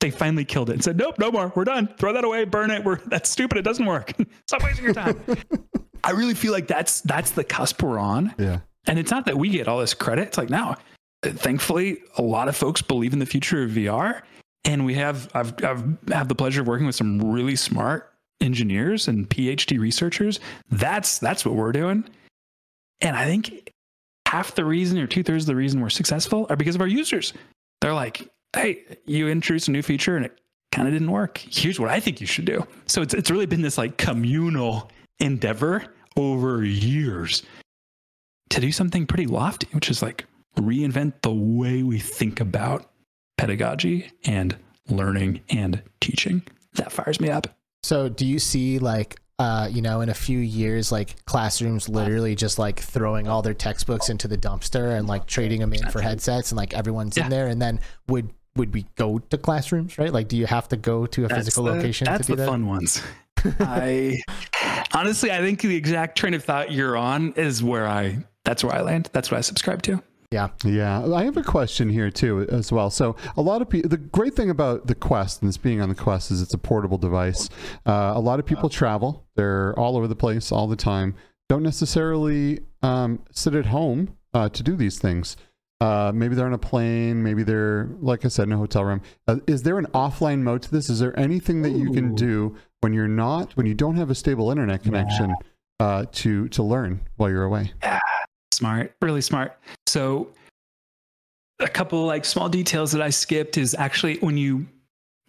They 0.00 0.10
finally 0.10 0.44
killed 0.44 0.70
it 0.70 0.74
and 0.74 0.84
said, 0.84 0.96
nope, 0.96 1.18
no 1.18 1.32
more. 1.32 1.52
We're 1.56 1.64
done. 1.64 1.88
Throw 1.98 2.12
that 2.12 2.24
away, 2.24 2.44
burn 2.44 2.70
it. 2.70 2.84
We're 2.84 2.98
that's 3.06 3.28
stupid. 3.28 3.58
It 3.58 3.62
doesn't 3.62 3.84
work. 3.84 4.12
Stop 4.46 4.62
wasting 4.62 4.84
your 4.84 4.94
time. 4.94 5.20
I 6.04 6.12
really 6.12 6.34
feel 6.34 6.52
like 6.52 6.68
that's 6.68 7.00
that's 7.00 7.32
the 7.32 7.44
cusp 7.44 7.82
we're 7.82 7.98
on. 7.98 8.34
Yeah. 8.38 8.60
And 8.86 8.98
it's 8.98 9.10
not 9.10 9.26
that 9.26 9.36
we 9.36 9.48
get 9.48 9.68
all 9.68 9.80
this 9.80 9.94
credit. 9.94 10.28
It's 10.28 10.38
like 10.38 10.50
now, 10.50 10.76
thankfully, 11.22 11.98
a 12.16 12.22
lot 12.22 12.48
of 12.48 12.56
folks 12.56 12.80
believe 12.80 13.12
in 13.12 13.18
the 13.18 13.26
future 13.26 13.64
of 13.64 13.72
VR, 13.72 14.22
and 14.64 14.86
we 14.86 14.94
have 14.94 15.28
I've 15.34 15.52
I've 15.64 15.84
had 16.08 16.28
the 16.28 16.34
pleasure 16.34 16.60
of 16.60 16.68
working 16.68 16.86
with 16.86 16.94
some 16.94 17.20
really 17.20 17.56
smart 17.56 18.12
engineers 18.40 19.08
and 19.08 19.28
PhD 19.28 19.78
researchers. 19.80 20.38
That's 20.70 21.18
that's 21.18 21.44
what 21.44 21.56
we're 21.56 21.72
doing, 21.72 22.04
and 23.00 23.16
I 23.16 23.26
think 23.26 23.72
half 24.26 24.54
the 24.54 24.64
reason 24.64 24.98
or 24.98 25.06
two 25.06 25.22
thirds 25.22 25.44
of 25.44 25.48
the 25.48 25.56
reason 25.56 25.80
we're 25.80 25.90
successful 25.90 26.46
are 26.48 26.56
because 26.56 26.74
of 26.74 26.80
our 26.80 26.86
users. 26.86 27.32
They're 27.80 27.94
like, 27.94 28.28
"Hey, 28.54 28.84
you 29.06 29.28
introduced 29.28 29.68
a 29.68 29.70
new 29.70 29.82
feature 29.82 30.16
and 30.16 30.26
it 30.26 30.38
kind 30.72 30.86
of 30.88 30.92
didn't 30.94 31.10
work. 31.10 31.38
Here's 31.38 31.78
what 31.80 31.90
I 31.90 32.00
think 32.00 32.20
you 32.20 32.26
should 32.26 32.44
do." 32.44 32.66
So 32.86 33.02
it's 33.02 33.14
it's 33.14 33.30
really 33.30 33.46
been 33.46 33.62
this 33.62 33.78
like 33.78 33.96
communal 33.98 34.90
endeavor 35.20 35.84
over 36.16 36.64
years 36.64 37.42
to 38.50 38.60
do 38.60 38.72
something 38.72 39.06
pretty 39.06 39.26
lofty, 39.26 39.68
which 39.72 39.90
is 39.90 40.02
like 40.02 40.24
reinvent 40.58 41.12
the 41.22 41.32
way 41.32 41.82
we 41.82 41.98
think 41.98 42.40
about 42.40 42.90
pedagogy 43.36 44.10
and 44.24 44.56
learning 44.88 45.40
and 45.50 45.82
teaching. 46.00 46.42
That 46.74 46.90
fires 46.92 47.20
me 47.20 47.30
up. 47.30 47.46
So, 47.82 48.08
do 48.08 48.26
you 48.26 48.38
see 48.38 48.78
like 48.78 49.20
uh, 49.38 49.68
you 49.70 49.80
know, 49.80 50.00
in 50.00 50.08
a 50.08 50.14
few 50.14 50.40
years, 50.40 50.90
like 50.90 51.24
classrooms 51.24 51.88
literally 51.88 52.34
just 52.34 52.58
like 52.58 52.80
throwing 52.80 53.28
all 53.28 53.40
their 53.40 53.54
textbooks 53.54 54.08
into 54.08 54.26
the 54.26 54.36
dumpster 54.36 54.98
and 54.98 55.06
like 55.06 55.26
trading 55.26 55.60
them 55.60 55.72
in 55.72 55.88
for 55.90 56.00
headsets 56.00 56.50
and 56.50 56.56
like 56.56 56.74
everyone's 56.74 57.16
Yeah. 57.16 57.24
in 57.24 57.30
there, 57.30 57.46
and 57.46 57.62
then 57.62 57.78
would 58.08 58.30
would 58.58 58.74
we 58.74 58.86
go 58.96 59.18
to 59.18 59.38
classrooms, 59.38 59.96
right? 59.98 60.12
Like, 60.12 60.28
do 60.28 60.36
you 60.36 60.46
have 60.46 60.68
to 60.68 60.76
go 60.76 61.06
to 61.06 61.24
a 61.24 61.28
physical 61.28 61.64
the, 61.64 61.72
location 61.72 62.04
That's 62.04 62.26
to 62.26 62.32
do 62.32 62.36
the 62.36 62.42
that? 62.42 62.48
fun 62.48 62.66
ones. 62.66 63.02
I 63.60 64.20
honestly, 64.92 65.30
I 65.30 65.38
think 65.38 65.60
the 65.60 65.74
exact 65.74 66.18
train 66.18 66.34
of 66.34 66.44
thought 66.44 66.72
you're 66.72 66.96
on 66.96 67.32
is 67.34 67.62
where 67.62 67.86
I. 67.86 68.18
That's 68.44 68.64
where 68.64 68.74
I 68.74 68.80
land. 68.80 69.10
That's 69.12 69.30
what 69.30 69.38
I 69.38 69.42
subscribe 69.42 69.82
to. 69.82 70.02
Yeah, 70.30 70.48
Yeah, 70.62 71.06
I 71.14 71.24
have 71.24 71.38
a 71.38 71.42
question 71.42 71.88
here 71.88 72.10
too 72.10 72.46
as 72.50 72.70
well. 72.70 72.90
So 72.90 73.16
a 73.38 73.40
lot 73.40 73.62
of 73.62 73.70
people, 73.70 73.88
the 73.88 73.96
great 73.96 74.34
thing 74.34 74.50
about 74.50 74.86
the 74.86 74.94
Quest 74.94 75.40
and 75.40 75.48
this 75.48 75.56
being 75.56 75.80
on 75.80 75.88
the 75.88 75.94
Quest 75.94 76.30
is 76.30 76.42
it's 76.42 76.52
a 76.52 76.58
portable 76.58 76.98
device. 76.98 77.48
Uh, 77.86 78.12
a 78.14 78.20
lot 78.20 78.38
of 78.38 78.44
people 78.44 78.68
travel; 78.68 79.26
they're 79.36 79.78
all 79.78 79.96
over 79.96 80.06
the 80.06 80.16
place 80.16 80.52
all 80.52 80.66
the 80.66 80.76
time. 80.76 81.14
Don't 81.48 81.62
necessarily 81.62 82.60
um, 82.82 83.22
sit 83.32 83.54
at 83.54 83.66
home 83.66 84.16
uh, 84.34 84.50
to 84.50 84.62
do 84.62 84.76
these 84.76 84.98
things. 84.98 85.36
Uh, 85.80 86.10
maybe 86.14 86.34
they're 86.34 86.46
on 86.46 86.54
a 86.54 86.58
plane. 86.58 87.22
Maybe 87.22 87.42
they're, 87.44 87.88
like 88.00 88.24
I 88.24 88.28
said, 88.28 88.48
in 88.48 88.52
a 88.52 88.56
hotel 88.56 88.84
room. 88.84 89.00
Uh, 89.28 89.36
is 89.46 89.62
there 89.62 89.78
an 89.78 89.86
offline 89.94 90.40
mode 90.40 90.62
to 90.62 90.70
this? 90.70 90.90
Is 90.90 90.98
there 90.98 91.18
anything 91.18 91.62
that 91.62 91.70
you 91.70 91.92
can 91.92 92.14
do 92.14 92.56
when 92.80 92.92
you're 92.92 93.06
not, 93.06 93.56
when 93.56 93.66
you 93.66 93.74
don't 93.74 93.96
have 93.96 94.10
a 94.10 94.14
stable 94.14 94.50
internet 94.50 94.82
connection, 94.82 95.34
uh, 95.78 96.04
to 96.10 96.48
to 96.48 96.62
learn 96.62 97.00
while 97.16 97.30
you're 97.30 97.44
away? 97.44 97.72
Yeah, 97.82 98.00
Smart, 98.52 98.92
really 99.00 99.20
smart. 99.20 99.56
So, 99.86 100.28
a 101.60 101.68
couple 101.68 102.04
like 102.06 102.24
small 102.24 102.48
details 102.48 102.90
that 102.90 103.00
I 103.02 103.10
skipped 103.10 103.56
is 103.56 103.74
actually 103.74 104.16
when 104.18 104.36
you 104.36 104.66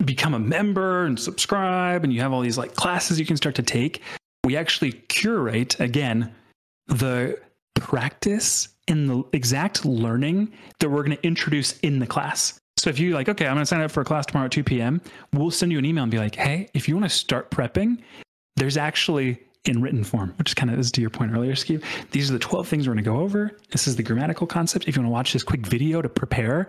become 0.03 0.33
a 0.33 0.39
member 0.39 1.05
and 1.05 1.19
subscribe, 1.19 2.03
and 2.03 2.11
you 2.11 2.21
have 2.21 2.33
all 2.33 2.41
these 2.41 2.57
like 2.57 2.73
classes 2.73 3.19
you 3.19 3.25
can 3.27 3.37
start 3.37 3.53
to 3.55 3.63
take. 3.63 4.01
We 4.45 4.57
actually 4.57 4.93
curate 4.93 5.79
again 5.79 6.33
the 6.87 7.39
practice 7.75 8.69
and 8.89 9.09
the 9.09 9.23
exact 9.33 9.85
learning 9.85 10.51
that 10.79 10.89
we're 10.89 11.03
going 11.03 11.15
to 11.15 11.25
introduce 11.25 11.79
in 11.79 11.99
the 11.99 12.07
class. 12.07 12.59
So 12.77 12.89
if 12.89 12.99
you 12.99 13.13
like, 13.13 13.29
okay, 13.29 13.45
I'm 13.45 13.53
going 13.53 13.61
to 13.61 13.65
sign 13.65 13.81
up 13.81 13.91
for 13.91 14.01
a 14.01 14.05
class 14.05 14.25
tomorrow 14.25 14.45
at 14.45 14.51
2 14.51 14.63
p.m., 14.63 15.01
we'll 15.33 15.51
send 15.51 15.71
you 15.71 15.77
an 15.77 15.85
email 15.85 16.03
and 16.03 16.11
be 16.11 16.17
like, 16.17 16.35
hey, 16.35 16.69
if 16.73 16.87
you 16.87 16.95
want 16.95 17.05
to 17.05 17.15
start 17.15 17.51
prepping, 17.51 17.99
there's 18.55 18.77
actually 18.77 19.39
in 19.65 19.81
written 19.81 20.03
form, 20.03 20.33
which 20.37 20.51
is 20.51 20.53
kind 20.53 20.71
of 20.71 20.79
is 20.79 20.91
to 20.93 21.01
your 21.01 21.09
point 21.09 21.33
earlier, 21.33 21.55
Steve. 21.55 21.83
These 22.11 22.29
are 22.29 22.33
the 22.33 22.39
12 22.39 22.67
things 22.67 22.87
we're 22.87 22.93
going 22.93 23.03
to 23.03 23.09
go 23.09 23.17
over. 23.17 23.57
This 23.71 23.87
is 23.87 23.95
the 23.95 24.03
grammatical 24.03 24.47
concept. 24.47 24.87
If 24.87 24.95
you 24.95 25.01
want 25.01 25.09
to 25.09 25.13
watch 25.13 25.33
this 25.33 25.43
quick 25.43 25.67
video 25.67 26.01
to 26.01 26.09
prepare, 26.09 26.67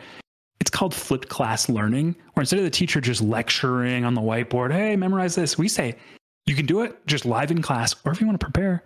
it's 0.61 0.71
called 0.71 0.93
flipped 0.93 1.29
class 1.29 1.69
learning, 1.69 2.17
where 2.35 2.43
instead 2.43 2.59
of 2.59 2.65
the 2.65 2.71
teacher 2.71 3.01
just 3.01 3.23
lecturing 3.23 4.05
on 4.05 4.15
the 4.15 4.21
whiteboard, 4.21 4.73
hey, 4.73 4.97
memorize 4.97 5.35
this, 5.37 5.57
we 5.57 5.69
say, 5.69 5.97
you 6.47 6.57
can 6.57 6.67
do 6.67 6.83
it 6.83 7.07
just 7.07 7.25
live 7.25 7.53
in 7.53 7.63
class, 7.63 7.95
or 8.05 8.11
if 8.11 8.21
you 8.21 8.27
want 8.27 8.39
to 8.39 8.45
prepare, 8.45 8.83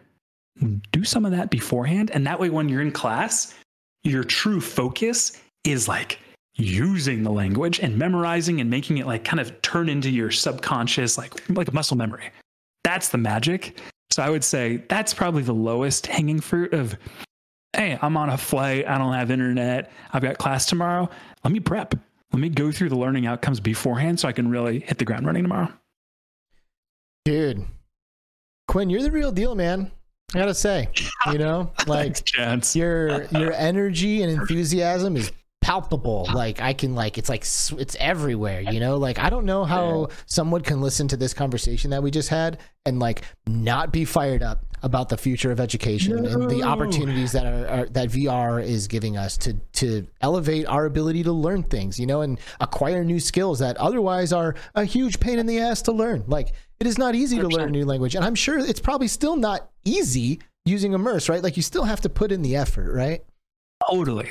do 0.93 1.05
some 1.05 1.25
of 1.25 1.33
that 1.33 1.51
beforehand. 1.51 2.11
And 2.13 2.27
that 2.27 2.39
way, 2.39 2.51
when 2.51 2.69
you're 2.69 2.83
in 2.83 2.93
class, 2.93 3.55
your 4.03 4.25
true 4.25 4.61
focus 4.61 5.41
is 5.65 5.89
like 5.89 6.19
using 6.55 7.23
the 7.23 7.31
language 7.31 7.81
and 7.81 7.99
memorizing 7.99 8.61
and 8.61 8.71
making 8.71 8.99
it 8.99 9.07
like 9.07 9.25
kind 9.25 9.41
of 9.41 9.61
turn 9.63 9.89
into 9.89 10.11
your 10.11 10.31
subconscious, 10.31 11.19
like 11.19 11.33
like 11.51 11.73
muscle 11.73 11.97
memory. 11.97 12.31
That's 12.85 13.09
the 13.09 13.19
magic. 13.19 13.81
So 14.11 14.23
I 14.23 14.31
would 14.31 14.45
say 14.45 14.83
that's 14.89 15.13
probably 15.13 15.43
the 15.43 15.55
lowest 15.55 16.07
hanging 16.07 16.41
fruit 16.41 16.73
of 16.73 16.97
hey, 17.75 17.99
I'm 18.01 18.17
on 18.17 18.31
a 18.31 18.39
flight, 18.39 18.87
I 18.87 18.99
don't 18.99 19.15
have 19.15 19.33
internet, 19.33 19.91
I've 20.13 20.23
got 20.23 20.39
class 20.39 20.67
tomorrow. 20.67 21.11
Let 21.43 21.53
me 21.53 21.59
prep. 21.59 21.95
Let 22.33 22.41
me 22.41 22.49
go 22.49 22.71
through 22.71 22.89
the 22.89 22.97
learning 22.97 23.27
outcomes 23.27 23.61
beforehand 23.61 24.21
so 24.21 24.29
I 24.29 24.33
can 24.33 24.49
really 24.49 24.81
hit 24.81 24.99
the 24.99 25.05
ground 25.05 25.27
running 25.27 25.43
tomorrow. 25.43 25.73
Dude, 27.25 27.65
Quinn, 28.69 28.91
you're 28.91 29.03
the 29.03 29.11
real 29.11 29.33
deal, 29.33 29.55
man. 29.55 29.91
I 30.35 30.39
gotta 30.39 30.55
say, 30.55 30.89
you 31.31 31.39
know, 31.39 31.73
like 31.87 32.25
Chance. 32.25 32.75
your 32.75 33.25
your 33.27 33.53
energy 33.53 34.23
and 34.23 34.33
enthusiasm 34.33 35.17
is 35.17 35.31
palpable. 35.65 36.29
Like 36.33 36.61
I 36.61 36.75
can 36.75 36.95
like 36.95 37.17
it's 37.19 37.29
like 37.29 37.43
it's 37.43 37.97
everywhere. 37.99 38.61
You 38.61 38.81
know, 38.81 38.97
like 38.97 39.19
I 39.19 39.31
don't 39.31 39.47
know 39.47 39.65
how 39.65 40.09
someone 40.27 40.63
can 40.63 40.81
listen 40.81 41.09
to 41.09 41.17
this 41.17 41.33
conversation 41.33 41.91
that 41.91 42.03
we 42.03 42.11
just 42.11 42.29
had 42.29 42.59
and 42.85 42.99
like 42.99 43.23
not 43.47 43.93
be 43.93 44.05
fired 44.05 44.43
up 44.43 44.65
about 44.83 45.09
the 45.09 45.17
future 45.17 45.51
of 45.51 45.59
education 45.61 46.27
and 46.27 46.51
the 46.51 46.63
opportunities 46.63 47.33
that 47.33 47.47
are, 47.47 47.67
are 47.67 47.87
that 47.87 48.11
VR 48.11 48.63
is 48.63 48.87
giving 48.87 49.17
us 49.17 49.39
to 49.39 49.55
to 49.73 50.07
elevate 50.21 50.67
our 50.67 50.85
ability 50.85 51.23
to 51.23 51.33
learn 51.33 51.63
things. 51.63 51.99
You 51.99 52.07
know, 52.07 52.21
and 52.21 52.39
acquire 52.61 53.03
new 53.03 53.19
skills 53.19 53.61
that 53.61 53.79
otherwise 53.79 54.33
are 54.33 54.55
a 54.75 54.85
huge 54.85 55.19
pain 55.19 55.39
in 55.39 55.47
the 55.47 55.61
ass 55.61 55.81
to 55.83 55.93
learn. 55.93 56.25
Like 56.27 56.53
it 56.85 56.89
is 56.89 56.99
not 56.99 57.15
easy 57.15 57.39
to 57.39 57.49
learn 57.49 57.69
a 57.69 57.73
new 57.73 57.87
language, 57.87 58.15
and 58.15 58.25
I'm 58.25 58.35
sure 58.35 58.59
it's 58.59 58.81
probably 58.81 59.09
still 59.09 59.37
not 59.37 59.71
easy 59.87 60.41
using 60.67 60.93
Immerse, 60.93 61.31
right? 61.31 61.43
Like 61.43 61.57
you 61.57 61.63
still 61.63 61.85
have 61.85 62.03
to 62.03 62.11
put 62.11 62.31
in 62.31 62.43
the 62.43 62.57
effort, 62.57 62.93
right? 62.93 63.25
Totally. 63.89 64.29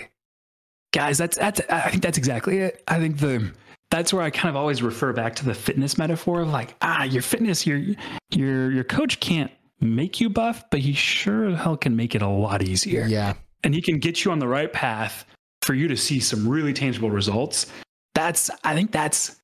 Guys, 0.91 1.17
that's 1.17 1.35
that's 1.35 1.61
I 1.69 1.89
think 1.89 2.03
that's 2.03 2.19
exactly 2.19 2.59
it. 2.59 2.83
I 2.87 2.99
think 2.99 3.17
the 3.17 3.51
that's 3.89 4.13
where 4.13 4.21
I 4.21 4.29
kind 4.29 4.49
of 4.49 4.55
always 4.55 4.83
refer 4.83 5.13
back 5.13 5.35
to 5.37 5.45
the 5.45 5.55
fitness 5.55 5.97
metaphor 5.97 6.41
of 6.41 6.49
like, 6.49 6.75
ah, 6.83 7.03
your 7.03 7.23
fitness, 7.23 7.65
your 7.65 7.81
your 8.29 8.71
your 8.71 8.83
coach 8.83 9.19
can't 9.19 9.51
make 9.81 10.21
you 10.21 10.29
buff, 10.29 10.63
but 10.69 10.79
he 10.79 10.93
sure 10.93 11.47
as 11.49 11.59
hell 11.59 11.75
can 11.75 11.95
make 11.95 12.13
it 12.13 12.21
a 12.21 12.27
lot 12.27 12.61
easier. 12.61 13.05
Yeah. 13.07 13.33
And 13.63 13.73
he 13.73 13.81
can 13.81 13.97
get 13.97 14.23
you 14.23 14.31
on 14.31 14.37
the 14.37 14.47
right 14.47 14.71
path 14.71 15.25
for 15.63 15.73
you 15.73 15.87
to 15.87 15.97
see 15.97 16.19
some 16.19 16.47
really 16.47 16.73
tangible 16.73 17.09
results. 17.09 17.65
That's 18.13 18.51
I 18.63 18.75
think 18.75 18.91
that's 18.91 19.41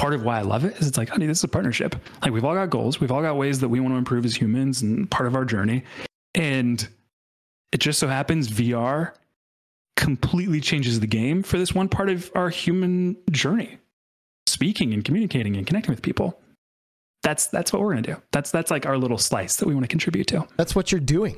part 0.00 0.14
of 0.14 0.24
why 0.24 0.38
I 0.38 0.42
love 0.42 0.64
it 0.64 0.78
is 0.78 0.88
it's 0.88 0.96
like, 0.96 1.10
honey, 1.10 1.26
this 1.26 1.38
is 1.38 1.44
a 1.44 1.48
partnership. 1.48 1.94
Like 2.22 2.32
we've 2.32 2.44
all 2.44 2.54
got 2.54 2.70
goals, 2.70 3.00
we've 3.00 3.12
all 3.12 3.20
got 3.20 3.36
ways 3.36 3.60
that 3.60 3.68
we 3.68 3.80
want 3.80 3.92
to 3.92 3.98
improve 3.98 4.24
as 4.24 4.34
humans 4.34 4.80
and 4.80 5.10
part 5.10 5.26
of 5.26 5.36
our 5.36 5.44
journey. 5.44 5.84
And 6.34 6.88
it 7.70 7.80
just 7.80 7.98
so 7.98 8.08
happens 8.08 8.48
VR 8.48 9.12
completely 9.96 10.58
changes 10.58 11.00
the 11.00 11.06
game 11.06 11.42
for 11.42 11.58
this 11.58 11.74
one 11.74 11.86
part 11.86 12.08
of 12.08 12.30
our 12.34 12.48
human 12.48 13.14
journey. 13.30 13.76
Speaking 14.46 14.94
and 14.94 15.04
communicating 15.04 15.54
and 15.56 15.66
connecting 15.66 15.92
with 15.92 16.00
people. 16.00 16.40
That's 17.22 17.48
that's 17.48 17.70
what 17.70 17.82
we're 17.82 17.90
gonna 17.90 18.00
do. 18.00 18.16
That's 18.32 18.50
that's 18.50 18.70
like 18.70 18.86
our 18.86 18.96
little 18.96 19.18
slice 19.18 19.56
that 19.56 19.68
we 19.68 19.74
want 19.74 19.84
to 19.84 19.88
contribute 19.88 20.28
to. 20.28 20.48
That's 20.56 20.74
what 20.74 20.90
you're 20.90 21.02
doing. 21.02 21.36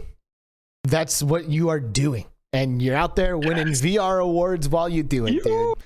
That's 0.84 1.20
what 1.20 1.48
you 1.48 1.68
are 1.70 1.80
doing. 1.80 2.26
And 2.54 2.82
you're 2.82 2.96
out 2.96 3.16
there 3.16 3.38
winning 3.38 3.68
VR 3.68 4.22
awards 4.22 4.68
while 4.68 4.86
you 4.86 5.02
do 5.02 5.26
it, 5.26 5.42
dude. 5.42 5.78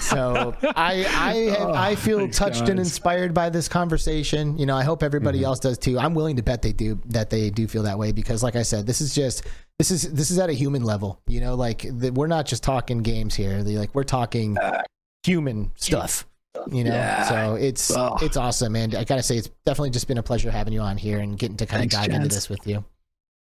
So 0.00 0.54
I 0.62 1.04
I 1.08 1.56
Oh, 1.58 1.72
I 1.74 1.96
feel 1.96 2.28
touched 2.28 2.68
and 2.68 2.78
inspired 2.78 3.34
by 3.34 3.50
this 3.50 3.68
conversation. 3.68 4.56
You 4.56 4.66
know, 4.66 4.76
I 4.76 4.84
hope 4.84 5.02
everybody 5.02 5.38
mm-hmm. 5.38 5.46
else 5.46 5.58
does 5.58 5.76
too. 5.76 5.98
I'm 5.98 6.14
willing 6.14 6.36
to 6.36 6.42
bet 6.42 6.62
they 6.62 6.72
do 6.72 7.00
that 7.06 7.30
they 7.30 7.50
do 7.50 7.66
feel 7.66 7.82
that 7.82 7.98
way 7.98 8.12
because 8.12 8.44
like 8.44 8.54
I 8.54 8.62
said, 8.62 8.86
this 8.86 9.00
is 9.00 9.12
just 9.12 9.44
this 9.78 9.90
is 9.90 10.12
this 10.12 10.30
is 10.30 10.38
at 10.38 10.50
a 10.50 10.52
human 10.52 10.84
level. 10.84 11.20
You 11.26 11.40
know, 11.40 11.56
like 11.56 11.84
the, 11.90 12.10
we're 12.10 12.28
not 12.28 12.46
just 12.46 12.62
talking 12.62 12.98
games 12.98 13.34
here. 13.34 13.58
Like 13.58 13.92
we're 13.92 14.04
talking 14.04 14.56
uh, 14.56 14.82
human 15.24 15.72
stuff. 15.74 16.28
You 16.70 16.84
know, 16.84 16.92
Yeah. 16.92 17.24
so 17.24 17.54
it's 17.56 17.90
Ugh. 17.90 18.22
it's 18.22 18.36
awesome, 18.36 18.76
and 18.76 18.94
I 18.94 19.02
gotta 19.02 19.24
say, 19.24 19.36
it's 19.36 19.50
definitely 19.66 19.90
just 19.90 20.06
been 20.06 20.18
a 20.18 20.22
pleasure 20.22 20.52
having 20.52 20.72
you 20.72 20.80
on 20.80 20.96
here 20.96 21.18
and 21.18 21.36
getting 21.36 21.56
to 21.56 21.66
kind 21.66 21.84
of 21.84 21.90
Thanks, 21.90 22.06
dive 22.06 22.14
into 22.14 22.28
this 22.28 22.48
with 22.48 22.64
you. 22.68 22.84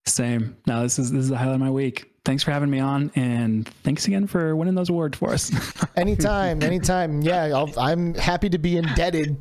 Same. 0.08 0.58
Now 0.66 0.82
this 0.82 0.98
is 0.98 1.12
this 1.12 1.22
is 1.22 1.30
the 1.30 1.38
highlight 1.38 1.56
of 1.56 1.62
my 1.62 1.70
week. 1.70 2.12
Thanks 2.26 2.44
for 2.44 2.52
having 2.52 2.72
me 2.72 2.80
on, 2.80 3.12
and 3.16 3.68
thanks 3.84 4.08
again 4.08 4.26
for 4.26 4.56
winning 4.56 4.74
those 4.74 4.90
awards 4.90 5.18
for 5.18 5.32
us. 5.32 5.52
anytime 5.96 6.62
anytime. 6.64 7.22
Yeah 7.22 7.46
I'll, 7.54 7.72
i'm 7.80 8.14
happy 8.16 8.50
to 8.50 8.58
be 8.58 8.78
indebted 8.78 9.38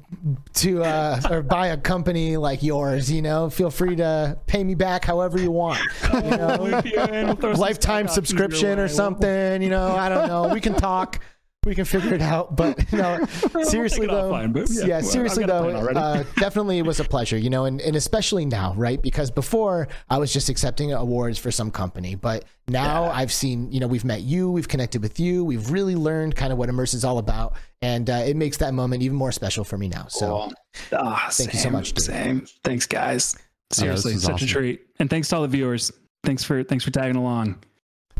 to 0.55 0.85
uh 0.85 1.21
or 1.31 1.43
buy 1.43 1.69
a 1.69 1.77
company 1.77 2.37
like 2.37 2.63
yours 2.63 3.11
you 3.11 3.23
know? 3.23 3.49
Feel 3.51 3.71
free 3.71 3.97
to 3.97 4.39
pay 4.47 4.63
me 4.63 4.75
back 4.75 5.05
however 5.05 5.41
you 5.41 5.51
want 5.51 5.81
you 6.13 6.21
know? 6.21 7.37
lifetime 7.57 8.07
subscription 8.07 8.79
or 8.79 8.89
something 8.89 9.63
you 9.63 9.71
know? 9.71 9.89
I 9.89 10.09
don't 10.09 10.29
know. 10.29 10.49
We 10.53 10.61
can 10.61 10.75
talk 10.75 11.21
we 11.65 11.75
can 11.75 11.85
figure 11.85 12.15
it 12.15 12.23
out 12.23 12.57
but 12.57 12.93
no 12.93 13.25
seriously 13.63 14.07
though 14.07 14.33
offline, 14.33 14.55
yeah, 14.75 14.85
yeah, 14.85 14.95
well, 15.01 15.03
seriously 15.03 15.45
I've 15.45 15.49
got 15.49 15.69
a 15.69 15.95
though 15.95 16.01
uh, 16.01 16.25
definitely 16.37 16.79
it 16.79 16.87
was 16.87 17.01
a 17.01 17.05
pleasure 17.05 17.37
you 17.37 17.51
know 17.51 17.65
and, 17.65 17.81
and 17.81 17.97
especially 17.97 18.45
now 18.45 18.75
right 18.77 19.01
because 19.01 19.31
before 19.31 19.89
i 20.11 20.19
was 20.19 20.33
just 20.33 20.49
accepting 20.49 20.93
awards 20.93 21.39
for 21.39 21.51
some 21.51 21.71
company 21.71 22.15
but 22.15 22.45
now 22.69 23.05
i've 23.05 23.33
seen 23.33 23.71
you 23.73 23.81
know 23.81 23.87
we've 23.87 24.05
met 24.05 24.23
you 24.23 24.51
we've 24.51 24.69
connected 24.69 25.03
with 25.03 25.19
you 25.21 25.45
we've 25.45 25.71
really 25.71 25.97
learned 25.97 26.37
kind 26.37 26.53
of 26.53 26.59
what 26.59 26.69
immerse 26.69 26.95
is 26.95 27.05
all 27.05 27.19
about 27.19 27.55
and 27.83 28.09
uh, 28.09 28.15
it 28.27 28.37
makes 28.37 28.57
that 28.59 28.73
moment 28.75 29.03
even 29.03 29.17
more 29.17 29.33
special 29.33 29.65
for 29.65 29.77
me 29.79 29.89
now 29.89 30.07
so 30.09 30.51
Ah, 30.93 31.29
Thank 31.31 31.53
you 31.53 31.59
so 31.59 31.65
same, 31.65 31.73
much, 31.73 31.93
dude. 31.93 32.05
Same. 32.05 32.47
Thanks, 32.63 32.87
guys. 32.87 33.37
Seriously, 33.71 34.15
is 34.15 34.23
such 34.23 34.43
a 34.43 34.47
treat. 34.47 34.83
And 34.99 35.09
thanks 35.11 35.29
to 35.29 35.37
all 35.37 35.43
the 35.43 35.49
viewers. 35.49 35.93
Thanks 36.23 36.45
for 36.45 36.63
thanks 36.63 36.85
for 36.85 36.91
tagging 36.91 37.17
along. 37.17 37.63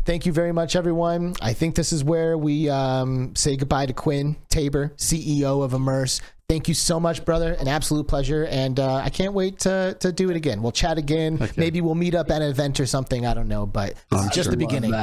Thank 0.05 0.25
you 0.25 0.31
very 0.31 0.51
much 0.51 0.75
everyone 0.75 1.33
i 1.41 1.53
think 1.53 1.73
this 1.75 1.91
is 1.91 2.03
where 2.03 2.37
we 2.37 2.69
um, 2.69 3.35
say 3.35 3.55
goodbye 3.57 3.87
to 3.87 3.93
quinn 3.93 4.35
taber 4.49 4.93
ceo 4.97 5.63
of 5.63 5.73
immerse 5.73 6.21
thank 6.47 6.67
you 6.67 6.73
so 6.75 6.99
much 6.99 7.25
brother 7.25 7.53
an 7.53 7.67
absolute 7.67 8.07
pleasure 8.07 8.45
and 8.45 8.79
uh, 8.79 8.95
i 8.97 9.09
can't 9.09 9.33
wait 9.33 9.57
to, 9.59 9.97
to 9.99 10.11
do 10.11 10.29
it 10.29 10.35
again 10.35 10.61
we'll 10.61 10.71
chat 10.71 10.97
again 10.99 11.37
Heck 11.37 11.49
yeah. 11.57 11.61
maybe 11.61 11.81
we'll 11.81 11.95
meet 11.95 12.13
up 12.13 12.29
at 12.29 12.41
an 12.43 12.49
event 12.49 12.79
or 12.79 12.85
something 12.85 13.25
i 13.25 13.33
don't 13.33 13.47
know 13.47 13.65
but 13.65 13.95
this 14.11 14.19
is 14.21 14.25
Oh, 14.27 14.29
just 14.29 14.43
sure. 14.43 14.51
the 14.51 14.57
beginning 14.57 14.93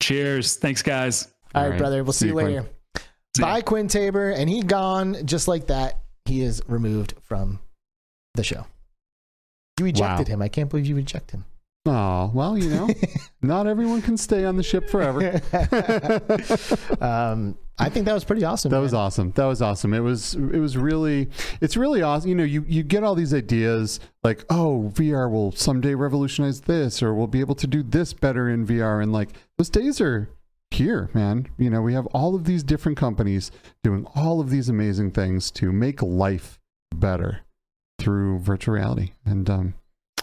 Cheers. 0.00 0.54
Thanks, 0.56 0.80
guys. 0.80 1.26
All 1.56 1.62
All 1.62 1.62
right, 1.64 1.70
right. 1.72 1.78
brother. 1.78 2.04
We'll 2.04 2.12
see, 2.12 2.26
See 2.26 2.26
you 2.28 2.34
you, 2.38 2.44
Quinn. 2.44 2.54
later. 2.54 2.68
See 3.36 3.40
ya. 3.42 3.46
Bye, 3.46 3.60
Quinn 3.62 3.88
Taber. 3.88 4.30
And 4.30 4.48
he 4.48 4.62
gone 4.62 5.26
just 5.26 5.48
like 5.48 5.66
that. 5.66 5.98
He 6.26 6.40
is 6.42 6.62
removed 6.68 7.14
from 7.22 7.58
the 8.36 8.44
show. 8.44 8.64
You 9.80 9.86
ejected 9.86 10.28
Wow. 10.28 10.34
him. 10.34 10.42
I 10.42 10.46
can't 10.48 10.70
believe 10.70 10.86
you 10.86 10.96
ejected 10.98 11.38
him. 11.40 11.44
Oh, 11.86 12.30
well, 12.32 12.56
you 12.56 12.70
know, 12.70 12.88
not 13.42 13.66
everyone 13.66 14.02
can 14.02 14.16
stay 14.16 14.44
on 14.44 14.56
the 14.56 14.62
ship 14.62 14.88
forever. 14.88 15.40
um, 17.00 17.56
I 17.78 17.88
think 17.88 18.06
that 18.06 18.14
was 18.14 18.24
pretty 18.24 18.44
awesome. 18.44 18.70
That 18.70 18.80
was 18.80 18.92
awesome. 18.92 19.30
That 19.32 19.44
was 19.44 19.62
awesome. 19.62 19.94
It 19.94 20.00
was 20.00 20.34
it 20.34 20.58
was 20.58 20.76
really 20.76 21.28
it's 21.60 21.76
really 21.76 22.02
awesome. 22.02 22.28
You 22.28 22.34
know, 22.34 22.44
you 22.44 22.64
you 22.66 22.82
get 22.82 23.04
all 23.04 23.14
these 23.14 23.32
ideas 23.32 24.00
like, 24.24 24.44
oh, 24.50 24.90
VR 24.94 25.30
will 25.30 25.52
someday 25.52 25.94
revolutionize 25.94 26.62
this 26.62 27.02
or 27.02 27.14
we'll 27.14 27.28
be 27.28 27.40
able 27.40 27.54
to 27.54 27.68
do 27.68 27.84
this 27.84 28.12
better 28.12 28.50
in 28.50 28.66
VR 28.66 29.02
and 29.02 29.12
like 29.12 29.30
those 29.56 29.70
days 29.70 30.00
are 30.00 30.28
here, 30.72 31.08
man. 31.14 31.46
You 31.56 31.70
know, 31.70 31.80
we 31.80 31.94
have 31.94 32.06
all 32.06 32.34
of 32.34 32.44
these 32.44 32.64
different 32.64 32.98
companies 32.98 33.52
doing 33.84 34.06
all 34.16 34.40
of 34.40 34.50
these 34.50 34.68
amazing 34.68 35.12
things 35.12 35.50
to 35.52 35.70
make 35.70 36.02
life 36.02 36.58
better 36.92 37.42
through 38.00 38.40
virtual 38.40 38.74
reality. 38.74 39.12
And 39.24 39.48
um 39.48 39.74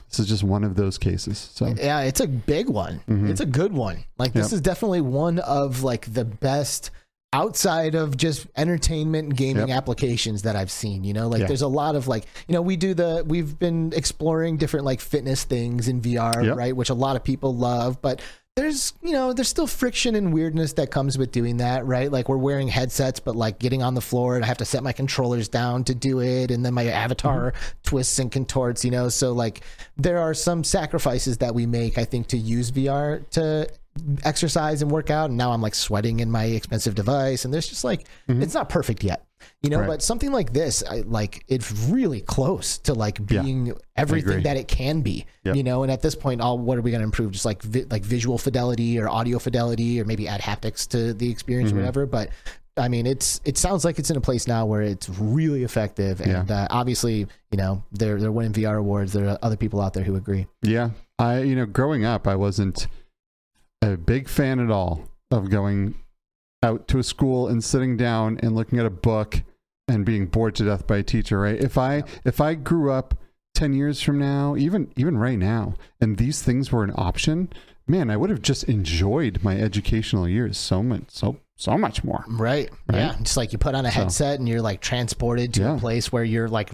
this 0.10 0.20
is 0.20 0.28
just 0.28 0.44
one 0.44 0.64
of 0.64 0.76
those 0.76 0.98
cases. 0.98 1.50
So 1.54 1.68
Yeah, 1.68 2.02
it's 2.02 2.20
a 2.20 2.28
big 2.28 2.70
one. 2.70 3.02
Mhm. 3.10 3.30
It's 3.30 3.42
a 3.42 3.46
good 3.46 3.74
one. 3.74 4.04
Like 4.18 4.34
this 4.34 4.48
Yep. 4.52 4.54
is 4.54 4.62
definitely 4.62 5.02
one 5.02 5.40
of 5.40 5.84
like 5.84 6.14
the 6.14 6.26
best 6.26 6.92
outside 7.34 7.96
of 7.96 8.16
just 8.16 8.48
entertainment 8.56 9.26
and 9.28 9.36
gaming 9.38 9.68
Yep. 9.68 9.78
applications 9.78 10.44
that 10.44 10.56
I've 10.56 10.72
seen, 10.72 11.04
you 11.04 11.12
know? 11.14 11.28
Like 11.28 11.42
Yeah. 11.42 11.48
there's 11.48 11.64
a 11.64 11.68
lot 11.68 11.96
of 11.98 12.08
like, 12.08 12.26
you 12.48 12.54
know, 12.54 12.62
we 12.62 12.78
do 12.78 12.94
the 12.94 13.26
we've 13.28 13.60
been 13.60 13.92
exploring 13.94 14.56
different 14.56 14.86
like 14.86 15.02
fitness 15.02 15.44
things 15.44 15.88
in 15.90 16.00
VR, 16.02 16.42
Yep. 16.46 16.56
right, 16.56 16.76
which 16.76 16.90
a 16.90 16.94
lot 16.94 17.18
of 17.18 17.24
people 17.26 17.54
love, 17.54 18.02
but 18.02 18.22
there's 18.56 18.94
you 19.02 19.12
know 19.12 19.34
there's 19.34 19.50
still 19.50 19.68
friction 19.68 20.16
and 20.16 20.32
weirdness 20.34 20.74
that 20.74 20.90
comes 20.90 21.18
with 21.18 21.32
doing 21.32 21.58
that 21.58 21.86
right? 21.86 22.10
Like 22.10 22.30
we're 22.30 22.38
wearing 22.38 22.70
headsets 22.70 23.20
but 23.20 23.36
like 23.36 23.60
getting 23.60 23.84
on 23.84 23.96
the 23.96 24.02
floor 24.02 24.36
and 24.36 24.46
i 24.46 24.48
have 24.48 24.60
to 24.60 24.66
set 24.66 24.82
my 24.82 24.94
controllers 24.94 25.50
down 25.50 25.84
to 25.84 25.94
do 25.94 26.22
it 26.22 26.52
and 26.52 26.66
then 26.66 26.74
my 26.74 26.86
avatar 26.86 27.52
mm-hmm. 27.52 27.82
twists 27.84 28.18
and 28.18 28.32
contorts 28.32 28.86
you 28.86 28.92
know? 28.92 29.10
So 29.10 29.34
like 29.34 29.62
there 29.98 30.20
are 30.20 30.34
some 30.34 30.64
sacrifices 30.64 31.40
that 31.40 31.54
we 31.54 31.66
make 31.66 31.98
i 31.98 32.06
think 32.06 32.28
to 32.28 32.38
use 32.38 32.72
vr 32.72 33.30
to 33.32 33.70
exercise 34.24 34.82
and 34.82 34.90
work 34.90 35.10
out 35.10 35.30
and 35.30 35.38
now 35.38 35.52
i'm 35.52 35.62
like 35.62 35.76
sweating 35.76 36.22
in 36.22 36.32
my 36.32 36.46
expensive 36.46 36.96
device 36.96 37.44
and 37.44 37.54
there's 37.54 37.68
just 37.68 37.84
like 37.84 38.08
mm-hmm. 38.30 38.42
it's 38.42 38.54
not 38.54 38.70
perfect 38.70 39.04
yet 39.04 39.25
you 39.62 39.70
know 39.70 39.80
Right. 39.80 39.88
but 39.88 40.02
something 40.02 40.32
like 40.32 40.54
this 40.54 40.84
I, 40.90 41.02
like 41.02 41.44
it's 41.48 41.72
really 41.90 42.22
close 42.22 42.78
to 42.80 42.94
like 42.94 43.26
being 43.26 43.70
agree. 43.70 43.82
everything 43.96 44.44
that 44.44 44.58
it 44.58 44.68
can 44.68 45.02
be 45.02 45.26
Yep. 45.44 45.56
you 45.56 45.64
know 45.64 45.84
and 45.84 45.92
at 45.92 46.02
this 46.02 46.16
point 46.16 46.42
all 46.42 46.58
what 46.58 46.78
are 46.78 46.82
we 46.82 46.92
going 46.92 47.02
to 47.02 47.06
improve 47.06 47.32
just 47.32 47.46
like 47.46 47.62
vi- 47.62 47.86
like 47.90 48.04
visual 48.04 48.38
fidelity 48.38 49.00
or 49.00 49.10
audio 49.10 49.38
fidelity 49.40 50.00
or 50.02 50.06
maybe 50.06 50.28
add 50.28 50.42
haptics 50.42 50.88
to 50.90 51.14
the 51.14 51.30
experience 51.30 51.70
Mm-hmm. 51.72 51.80
or 51.80 51.82
whatever 51.82 52.06
but 52.06 52.30
I 52.78 52.90
mean, 52.90 53.06
it's 53.08 53.40
it 53.46 53.58
sounds 53.58 53.86
like 53.86 54.00
it's 54.00 54.10
in 54.10 54.18
a 54.18 54.22
place 54.22 54.48
now 54.48 54.66
where 54.66 54.82
it's 54.82 55.08
really 55.08 55.64
effective, 55.64 56.20
and 56.20 56.52
uh, 56.52 56.68
obviously, 56.70 57.20
you 57.50 57.58
know, 57.58 57.82
they're 57.94 58.20
they're 58.20 58.34
winning 58.34 58.52
VR 58.52 58.78
awards. 58.78 59.14
There 59.14 59.30
are 59.30 59.40
other 59.42 59.56
people 59.56 59.80
out 59.80 59.94
there 59.94 60.04
who 60.04 60.18
agree. 60.18 60.46
Yeah. 60.62 60.90
I, 61.18 61.40
you 61.44 61.56
know, 61.56 61.66
growing 61.66 62.04
up, 62.04 62.28
I 62.28 62.36
wasn't 62.36 62.88
a 63.82 63.96
big 63.96 64.28
fan 64.28 64.60
at 64.60 64.70
all 64.72 65.08
of 65.32 65.50
going 65.50 65.96
out 66.66 66.88
to 66.90 67.00
a 67.00 67.04
school 67.04 67.48
and 67.48 67.64
sitting 67.64 67.96
down 67.96 68.40
and 68.42 68.56
looking 68.56 68.80
at 68.80 68.86
a 68.86 68.90
book 68.90 69.44
and 69.88 70.06
being 70.06 70.26
bored 70.26 70.56
to 70.56 70.66
death 70.66 70.88
by 70.88 70.98
a 70.98 71.04
teacher, 71.04 71.40
right? 71.40 71.62
If 71.62 71.78
I 71.78 72.04
if 72.26 72.42
I 72.42 72.56
grew 72.56 72.92
up 72.92 73.16
10 73.54 73.74
years 73.74 74.02
from 74.02 74.20
now, 74.20 74.56
even 74.58 74.92
even 74.98 75.18
right 75.18 75.38
now, 75.38 75.76
and 76.02 76.18
these 76.18 76.42
things 76.42 76.72
were 76.72 76.84
an 76.84 76.94
option, 76.96 77.54
man, 77.88 78.10
I 78.10 78.18
would 78.18 78.32
have 78.32 78.42
just 78.42 78.64
enjoyed 78.66 79.44
my 79.44 79.58
educational 79.58 80.28
years 80.28 80.58
so 80.58 80.84
much 80.84 81.04
so 81.10 81.38
so 81.58 81.78
much 81.78 82.04
more. 82.04 82.24
Right. 82.28 82.70
Right? 82.92 82.98
Yeah. 82.98 83.16
Just 83.22 83.38
like 83.38 83.54
you 83.54 83.58
put 83.58 83.76
on 83.76 83.86
a 83.86 83.92
So- 83.92 84.02
headset 84.02 84.40
and 84.40 84.48
you're 84.50 84.62
like 84.62 84.82
transported 84.82 85.54
to 85.54 85.62
Yeah. 85.62 85.76
a 85.76 85.80
place 85.80 86.12
where 86.12 86.24
you're 86.24 86.50
like 86.50 86.72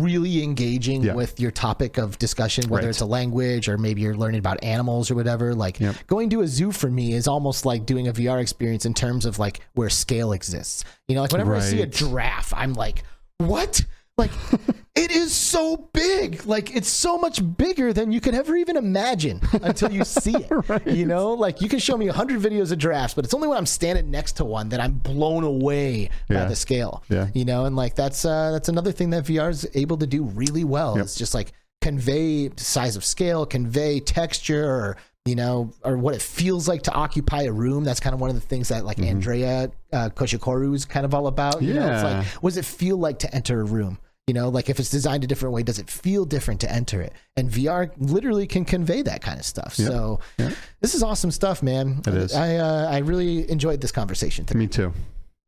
really 0.00 0.42
engaging 0.42 1.02
Yeah. 1.04 1.14
with 1.14 1.38
your 1.38 1.50
topic 1.52 1.98
of 1.98 2.18
discussion, 2.18 2.68
whether 2.68 2.86
Right. 2.86 2.90
it's 2.90 3.00
a 3.00 3.06
language 3.06 3.68
or 3.68 3.78
maybe 3.78 4.00
you're 4.02 4.16
learning 4.16 4.40
about 4.40 4.62
animals 4.64 5.10
or 5.10 5.14
whatever. 5.14 5.54
Like 5.54 5.78
Yep. 5.78 5.94
going 6.08 6.30
to 6.30 6.40
a 6.40 6.48
zoo 6.48 6.72
for 6.72 6.90
me 6.90 7.12
is 7.12 7.28
almost 7.28 7.64
like 7.64 7.86
doing 7.86 8.08
a 8.08 8.12
VR 8.12 8.40
experience 8.40 8.84
in 8.84 8.94
terms 8.94 9.24
of 9.24 9.38
like 9.38 9.60
where 9.74 9.88
scale 9.90 10.32
exists. 10.32 10.84
You 11.06 11.14
know, 11.14 11.22
like 11.22 11.30
whenever 11.32 11.54
I 11.54 11.60
see 11.60 11.78
a 11.78 11.82
Right. 11.82 11.92
giraffe, 11.92 12.52
I'm 12.56 12.72
like, 12.74 13.04
what? 13.38 13.84
Like 14.16 14.30
it 14.94 15.10
is 15.10 15.32
so 15.34 15.88
big. 15.92 16.44
Like 16.46 16.74
it's 16.76 16.88
so 16.88 17.18
much 17.18 17.40
bigger 17.56 17.92
than 17.92 18.12
you 18.12 18.20
could 18.20 18.34
ever 18.34 18.54
even 18.56 18.76
imagine 18.76 19.40
until 19.62 19.90
you 19.92 20.04
see 20.04 20.34
it. 20.36 20.86
You 20.86 21.06
know, 21.06 21.32
like 21.32 21.60
you 21.60 21.68
can 21.68 21.78
show 21.80 21.96
me 21.96 22.08
a 22.08 22.12
hundred 22.12 22.40
videos 22.40 22.70
of 22.70 22.78
giraffes, 22.78 23.14
but 23.14 23.24
it's 23.24 23.34
only 23.34 23.48
when 23.48 23.58
I'm 23.58 23.66
standing 23.66 24.10
next 24.10 24.32
to 24.34 24.44
one 24.44 24.68
that 24.68 24.80
I'm 24.80 24.92
blown 24.92 25.42
away 25.44 26.10
by 26.28 26.44
the 26.44 26.54
scale. 26.56 27.02
Yeah. 27.08 27.28
You 27.34 27.44
know, 27.44 27.64
and 27.64 27.74
like 27.74 27.94
that's 27.96 28.24
uh 28.24 28.52
that's 28.52 28.68
another 28.68 28.92
thing 28.92 29.10
that 29.10 29.24
VR 29.24 29.50
is 29.50 29.68
able 29.74 29.96
to 29.98 30.06
do 30.06 30.22
really 30.24 30.64
well. 30.64 30.96
Yep. 30.96 31.04
It's 31.06 31.16
just 31.16 31.34
like 31.34 31.52
convey 31.80 32.50
size 32.56 32.96
of 32.96 33.04
scale, 33.04 33.44
convey 33.46 34.00
texture 34.00 34.64
or 34.64 34.96
you 35.26 35.34
know, 35.34 35.72
or 35.82 35.96
what 35.96 36.14
it 36.14 36.20
feels 36.20 36.68
like 36.68 36.82
to 36.82 36.92
occupy 36.92 37.42
a 37.44 37.52
room. 37.52 37.82
That's 37.82 37.98
kind 37.98 38.12
of 38.12 38.20
one 38.20 38.28
of 38.28 38.36
the 38.36 38.42
things 38.46 38.68
that 38.68 38.84
like 38.84 38.98
Andrea 38.98 39.70
uh, 39.92 40.10
Koshikoru 40.10 40.74
is 40.74 40.84
kind 40.84 41.06
of 41.06 41.14
all 41.14 41.26
about. 41.28 41.62
You 41.62 41.74
know, 41.74 41.80
it's 41.92 42.02
Mm-hmm. 42.02 42.06
Yeah. 42.06 42.18
like, 42.18 42.26
what 42.42 42.50
does 42.50 42.56
it 42.58 42.66
feel 42.66 42.98
like 42.98 43.18
to 43.20 43.34
enter 43.34 43.60
a 43.62 43.64
room? 43.64 43.98
You 44.26 44.32
know, 44.32 44.48
like 44.48 44.70
if 44.70 44.80
it's 44.80 44.88
designed 44.88 45.22
a 45.22 45.26
different 45.26 45.54
way, 45.54 45.62
does 45.62 45.78
it 45.78 45.90
feel 45.90 46.24
different 46.24 46.60
to 46.62 46.72
enter 46.72 47.02
it? 47.02 47.12
And 47.36 47.50
VR 47.50 47.90
literally 47.98 48.46
can 48.46 48.64
convey 48.64 49.02
that 49.02 49.20
kind 49.20 49.38
of 49.38 49.44
stuff. 49.44 49.78
Yep. 49.78 49.88
So 49.88 50.20
Yep. 50.38 50.52
this 50.80 50.94
is 50.94 51.02
awesome 51.02 51.30
stuff, 51.30 51.62
man. 51.62 52.00
It 52.06 52.14
is. 52.14 52.34
I 52.34 52.56
uh, 52.56 52.88
I 52.90 52.98
really 52.98 53.50
enjoyed 53.50 53.80
this 53.82 53.92
conversation 53.92 54.46
today. 54.46 54.58
Me 54.60 54.66
too. 54.66 54.92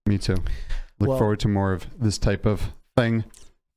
Me 0.07 0.19
too. 0.19 0.37
Look 1.01 1.09
Well- 1.09 1.19
forward 1.19 1.41
to 1.41 1.49
more 1.49 1.73
of 1.73 1.87
this 1.99 2.19
type 2.19 2.45
of 2.45 2.73
thing 2.97 3.25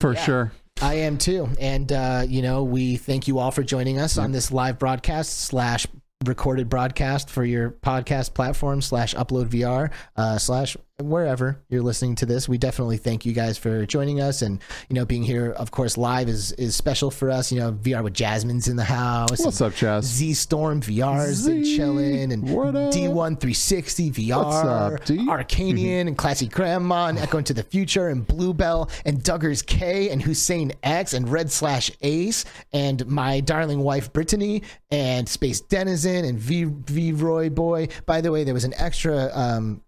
for 0.01 0.13
Yeah. 0.15 0.23
sure. 0.25 0.51
I 0.81 0.93
am 0.95 1.17
too. 1.17 1.49
And, 1.59 1.91
uh, 1.91 2.23
you 2.27 2.41
know, 2.41 2.63
we 2.63 2.95
thank 2.95 3.27
you 3.27 3.37
all 3.39 3.51
for 3.51 3.63
joining 3.63 3.99
us 3.99 4.17
on 4.17 4.31
this 4.31 4.49
live 4.49 4.79
broadcast 4.79 5.39
slash 5.41 5.85
recorded 6.25 6.69
broadcast 6.69 7.29
for 7.29 7.43
your 7.43 7.71
podcast 7.71 8.33
platform 8.33 8.81
slash 8.81 9.13
upload 9.15 9.47
VR 9.49 9.89
uh, 10.15 10.37
slash 10.37 10.77
wherever 11.01 11.61
you're 11.69 11.81
listening 11.81 12.15
to 12.15 12.25
this. 12.25 12.49
We 12.49 12.57
definitely 12.57 12.97
thank 12.97 13.25
you 13.25 13.33
guys 13.33 13.57
for 13.57 13.85
joining 13.85 14.21
us 14.21 14.41
and, 14.41 14.61
you 14.89 14.95
know, 14.95 15.05
being 15.05 15.23
here, 15.23 15.51
of 15.51 15.71
course, 15.71 15.97
live 15.97 16.29
is, 16.29 16.51
is 16.53 16.75
special 16.75 17.11
for 17.11 17.29
us. 17.29 17.51
You 17.51 17.59
know, 17.59 17.71
VR 17.73 18.03
with 18.03 18.13
Jasmine's 18.13 18.67
in 18.67 18.75
the 18.75 18.83
house. 18.83 19.39
What's 19.39 19.61
up, 19.61 19.75
Jazz? 19.75 20.05
Z 20.05 20.33
Storm 20.33 20.81
VR's 20.81 21.47
been 21.47 21.63
chilling 21.63 22.31
and? 22.31 22.43
D1 22.43 23.39
360 23.39 24.11
VR, 24.11 24.45
What's 24.45 24.55
up, 24.55 25.05
D? 25.05 25.17
Arcanian 25.27 26.07
and 26.07 26.17
Classy 26.17 26.47
Grandma 26.47 27.07
and 27.07 27.17
Echo 27.17 27.37
into 27.37 27.53
the 27.53 27.63
Future 27.63 28.09
and 28.09 28.25
Bluebell 28.25 28.89
and 29.05 29.19
Duggars 29.19 29.65
K 29.65 30.09
and 30.09 30.21
Hussein 30.21 30.73
X 30.83 31.13
and 31.13 31.29
Red 31.29 31.51
Slash 31.51 31.91
Ace 32.01 32.45
and 32.73 33.05
my 33.07 33.39
darling 33.39 33.79
wife 33.79 34.11
Brittany 34.11 34.63
and 34.91 35.27
Space 35.27 35.61
Denizen 35.61 36.25
and 36.25 36.39
V 36.39 36.65
V 36.65 37.11
Roy 37.13 37.49
Boy. 37.49 37.87
By 38.05 38.21
the 38.21 38.31
way, 38.31 38.43
there 38.43 38.53
was 38.53 38.65
an 38.65 38.73
extra 38.77 39.29
um, 39.33 39.81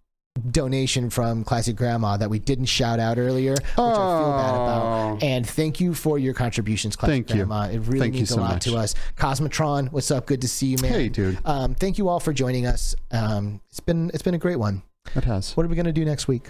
donation 0.50 1.10
from 1.10 1.44
Classy 1.44 1.72
Grandma 1.72 2.16
that 2.16 2.28
we 2.30 2.38
didn't 2.38 2.66
shout 2.66 2.98
out 2.98 3.18
earlier, 3.18 3.52
which 3.52 3.62
I 3.62 3.74
feel 3.74 4.32
bad 4.32 4.50
Oh. 4.50 4.62
about. 5.14 5.22
And 5.22 5.46
thank 5.46 5.80
you 5.80 5.94
for 5.94 6.18
your 6.18 6.34
contributions, 6.34 6.96
Classy 6.96 7.12
Thank 7.12 7.30
you. 7.30 7.36
Grandma. 7.36 7.64
It 7.68 7.78
really 7.80 7.98
Thank 8.00 8.14
you 8.14 8.20
means 8.20 8.30
a 8.30 8.34
so 8.34 8.40
lot 8.40 8.52
much. 8.54 8.64
to 8.64 8.76
us. 8.76 8.94
Cosmotron, 9.16 9.92
what's 9.92 10.10
up? 10.10 10.26
Good 10.26 10.40
to 10.42 10.48
see 10.48 10.66
you, 10.68 10.76
man. 10.82 10.92
Hey, 10.92 11.08
dude. 11.08 11.38
Um, 11.44 11.74
thank 11.74 11.98
you 11.98 12.08
all 12.08 12.20
for 12.20 12.32
joining 12.32 12.66
us. 12.66 12.94
Um, 13.10 13.60
it's 13.70 13.80
been 13.80 14.10
it's 14.14 14.22
been 14.22 14.34
a 14.34 14.38
great 14.38 14.58
one. 14.58 14.82
It 15.16 15.24
has. 15.24 15.56
What 15.56 15.66
are 15.66 15.68
we 15.68 15.74
gonna 15.74 15.92
do 15.92 16.04
next 16.04 16.28
week? 16.28 16.46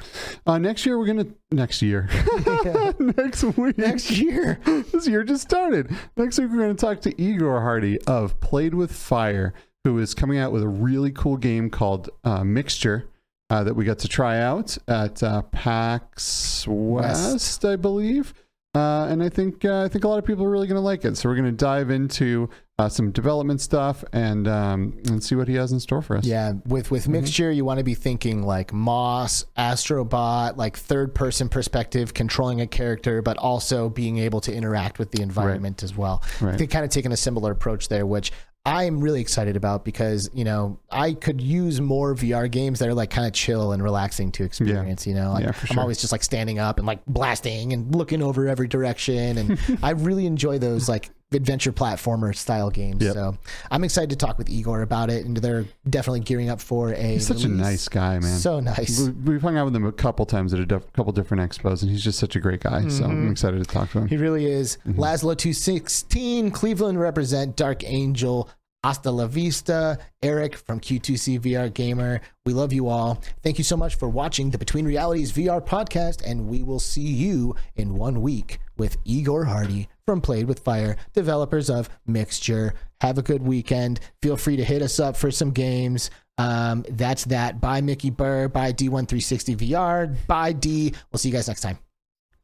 Uh, 0.46 0.58
next 0.58 0.84
year, 0.84 0.98
we're 0.98 1.06
going 1.06 1.24
to. 1.24 1.34
Next 1.50 1.80
year. 1.80 2.08
next 2.98 3.42
week. 3.44 3.78
Next 3.78 4.10
year. 4.10 4.60
this 4.92 5.08
year 5.08 5.24
just 5.24 5.42
started. 5.42 5.90
Next 6.16 6.38
week, 6.38 6.50
we're 6.50 6.58
going 6.58 6.76
to 6.76 6.80
talk 6.80 7.00
to 7.02 7.20
Igor 7.22 7.60
Hardy 7.62 7.98
of 8.02 8.38
Played 8.40 8.74
with 8.74 8.92
Fire, 8.92 9.54
who 9.84 9.98
is 9.98 10.12
coming 10.14 10.38
out 10.38 10.52
with 10.52 10.62
a 10.62 10.68
really 10.68 11.10
cool 11.10 11.38
game 11.38 11.70
called 11.70 12.10
uh, 12.24 12.44
Mixture. 12.44 13.08
Uh, 13.52 13.62
that 13.62 13.74
we 13.74 13.84
got 13.84 13.98
to 13.98 14.08
try 14.08 14.38
out 14.40 14.78
at 14.88 15.22
uh, 15.22 15.42
PAX 15.42 16.66
West, 16.66 17.62
I 17.66 17.76
believe, 17.76 18.32
uh, 18.74 19.06
and 19.10 19.22
I 19.22 19.28
think 19.28 19.62
uh, 19.66 19.82
I 19.84 19.88
think 19.88 20.04
a 20.04 20.08
lot 20.08 20.18
of 20.18 20.24
people 20.24 20.46
are 20.46 20.50
really 20.50 20.66
going 20.66 20.76
to 20.76 20.80
like 20.80 21.04
it. 21.04 21.18
So 21.18 21.28
we're 21.28 21.34
going 21.36 21.50
to 21.50 21.52
dive 21.52 21.90
into 21.90 22.48
uh, 22.78 22.88
some 22.88 23.10
development 23.10 23.60
stuff 23.60 24.04
and 24.14 24.48
um, 24.48 24.96
and 25.06 25.22
see 25.22 25.34
what 25.34 25.48
he 25.48 25.54
has 25.56 25.70
in 25.70 25.80
store 25.80 26.00
for 26.00 26.16
us. 26.16 26.24
Yeah, 26.24 26.54
with 26.64 26.90
with 26.90 27.02
Mm-hmm. 27.02 27.12
mixture, 27.12 27.52
you 27.52 27.66
want 27.66 27.76
to 27.76 27.84
be 27.84 27.94
thinking 27.94 28.42
like 28.42 28.72
Moss, 28.72 29.44
Astrobot, 29.58 30.56
like 30.56 30.78
third 30.78 31.14
person 31.14 31.50
perspective, 31.50 32.14
controlling 32.14 32.62
a 32.62 32.66
character, 32.66 33.20
but 33.20 33.36
also 33.36 33.90
being 33.90 34.16
able 34.16 34.40
to 34.40 34.54
interact 34.54 34.98
with 34.98 35.10
the 35.10 35.20
environment 35.20 35.82
as 35.82 35.94
well. 35.94 36.22
Right. 36.40 36.56
They're 36.56 36.66
kind 36.66 36.86
of 36.86 36.90
taking 36.90 37.12
a 37.12 37.18
similar 37.18 37.52
approach 37.52 37.88
there, 37.88 38.06
which 38.06 38.32
I'm 38.64 39.00
really 39.00 39.20
excited 39.20 39.56
about 39.56 39.84
because 39.84 40.30
you 40.32 40.44
know 40.44 40.78
I 40.90 41.14
could 41.14 41.40
use 41.40 41.80
more 41.80 42.14
VR 42.14 42.48
games 42.48 42.78
that 42.78 42.88
are 42.88 42.94
like 42.94 43.10
kind 43.10 43.26
of 43.26 43.32
chill 43.32 43.72
and 43.72 43.82
relaxing 43.82 44.30
to 44.32 44.44
experience. 44.44 45.04
You 45.06 45.14
know, 45.14 45.32
like, 45.32 45.44
Yeah, 45.44 45.52
for 45.52 45.72
I'm 45.72 45.78
always 45.80 46.00
just 46.00 46.12
like 46.12 46.22
standing 46.22 46.60
up 46.60 46.78
and 46.78 46.86
like 46.86 47.04
blasting 47.06 47.72
and 47.72 47.92
looking 47.94 48.22
over 48.22 48.46
every 48.46 48.68
direction, 48.68 49.38
and 49.38 49.58
I 49.82 49.90
really 49.90 50.26
enjoy 50.26 50.58
those 50.58 50.88
like 50.88 51.10
adventure 51.34 51.72
platformer 51.72 52.34
style 52.34 52.70
games. 52.70 53.02
Yep. 53.02 53.14
So 53.14 53.36
I'm 53.70 53.84
excited 53.84 54.10
to 54.10 54.16
talk 54.16 54.38
with 54.38 54.48
Igor 54.50 54.82
about 54.82 55.10
it, 55.10 55.24
and 55.26 55.36
they're 55.36 55.64
definitely 55.88 56.20
gearing 56.20 56.48
up 56.50 56.60
for 56.60 56.92
a. 56.92 56.96
He's 57.14 57.26
such 57.26 57.44
a 57.44 57.48
nice 57.48 57.88
guy, 57.88 58.18
man. 58.18 58.38
So 58.38 58.60
nice. 58.60 59.00
We- 59.00 59.32
We've 59.32 59.42
hung 59.42 59.56
out 59.56 59.64
with 59.66 59.74
him 59.76 59.84
a 59.86 59.92
couple 59.92 60.26
times 60.26 60.52
at 60.54 60.60
a 60.60 60.66
dif- 60.66 60.92
couple 60.92 61.12
different 61.12 61.50
expos, 61.50 61.82
and 61.82 61.90
he's 61.90 62.02
just 62.04 62.18
such 62.18 62.36
a 62.36 62.40
great 62.40 62.60
guy. 62.60 62.88
So 62.88 63.02
Mm-hmm. 63.04 63.10
I'm 63.10 63.30
excited 63.32 63.58
to 63.58 63.64
talk 63.64 63.90
to 63.92 63.98
him. 64.00 64.08
He 64.08 64.16
really 64.16 64.46
is. 64.46 64.78
Mm-hmm. 64.86 65.00
Laszlo 65.00 65.36
216, 65.36 66.50
Cleveland 66.50 67.00
represent 67.00 67.56
Dark 67.56 67.84
Angel. 67.84 68.48
Hasta 68.84 69.12
la 69.12 69.28
vista. 69.28 69.96
Eric 70.24 70.56
from 70.56 70.80
Q2C 70.80 71.38
VR 71.40 71.72
Gamer. 71.72 72.20
We 72.44 72.52
love 72.52 72.72
you 72.72 72.88
all. 72.88 73.22
Thank 73.44 73.58
you 73.58 73.64
so 73.64 73.76
much 73.76 73.94
for 73.94 74.08
watching 74.08 74.50
the 74.50 74.58
Between 74.58 74.84
Realities 74.84 75.30
VR 75.32 75.64
podcast, 75.64 76.22
and 76.28 76.48
we 76.48 76.64
will 76.64 76.80
see 76.80 77.00
you 77.06 77.54
in 77.76 77.94
one 77.94 78.22
week 78.22 78.58
with 78.76 78.96
Igor 79.04 79.44
Hardy 79.44 79.88
from 80.06 80.20
Played 80.20 80.46
with 80.46 80.60
Fire, 80.60 80.96
developers 81.12 81.70
of 81.70 81.88
Mixture. 82.06 82.74
Have 83.00 83.18
a 83.18 83.22
good 83.22 83.42
weekend. 83.42 84.00
Feel 84.20 84.36
free 84.36 84.56
to 84.56 84.64
hit 84.64 84.82
us 84.82 85.00
up 85.00 85.16
for 85.16 85.30
some 85.30 85.50
games. 85.50 86.10
Um, 86.38 86.84
that's 86.88 87.24
that. 87.26 87.60
Bye, 87.60 87.80
Mickey 87.80 88.10
Burr. 88.10 88.48
Bye, 88.48 88.72
D1360 88.72 89.56
VR. 89.56 90.14
Bye, 90.26 90.52
D. 90.52 90.94
We'll 91.10 91.18
see 91.18 91.28
you 91.28 91.34
guys 91.34 91.48
next 91.48 91.60
time. 91.60 91.78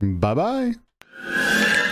Bye 0.01 0.35
bye. 0.35 1.85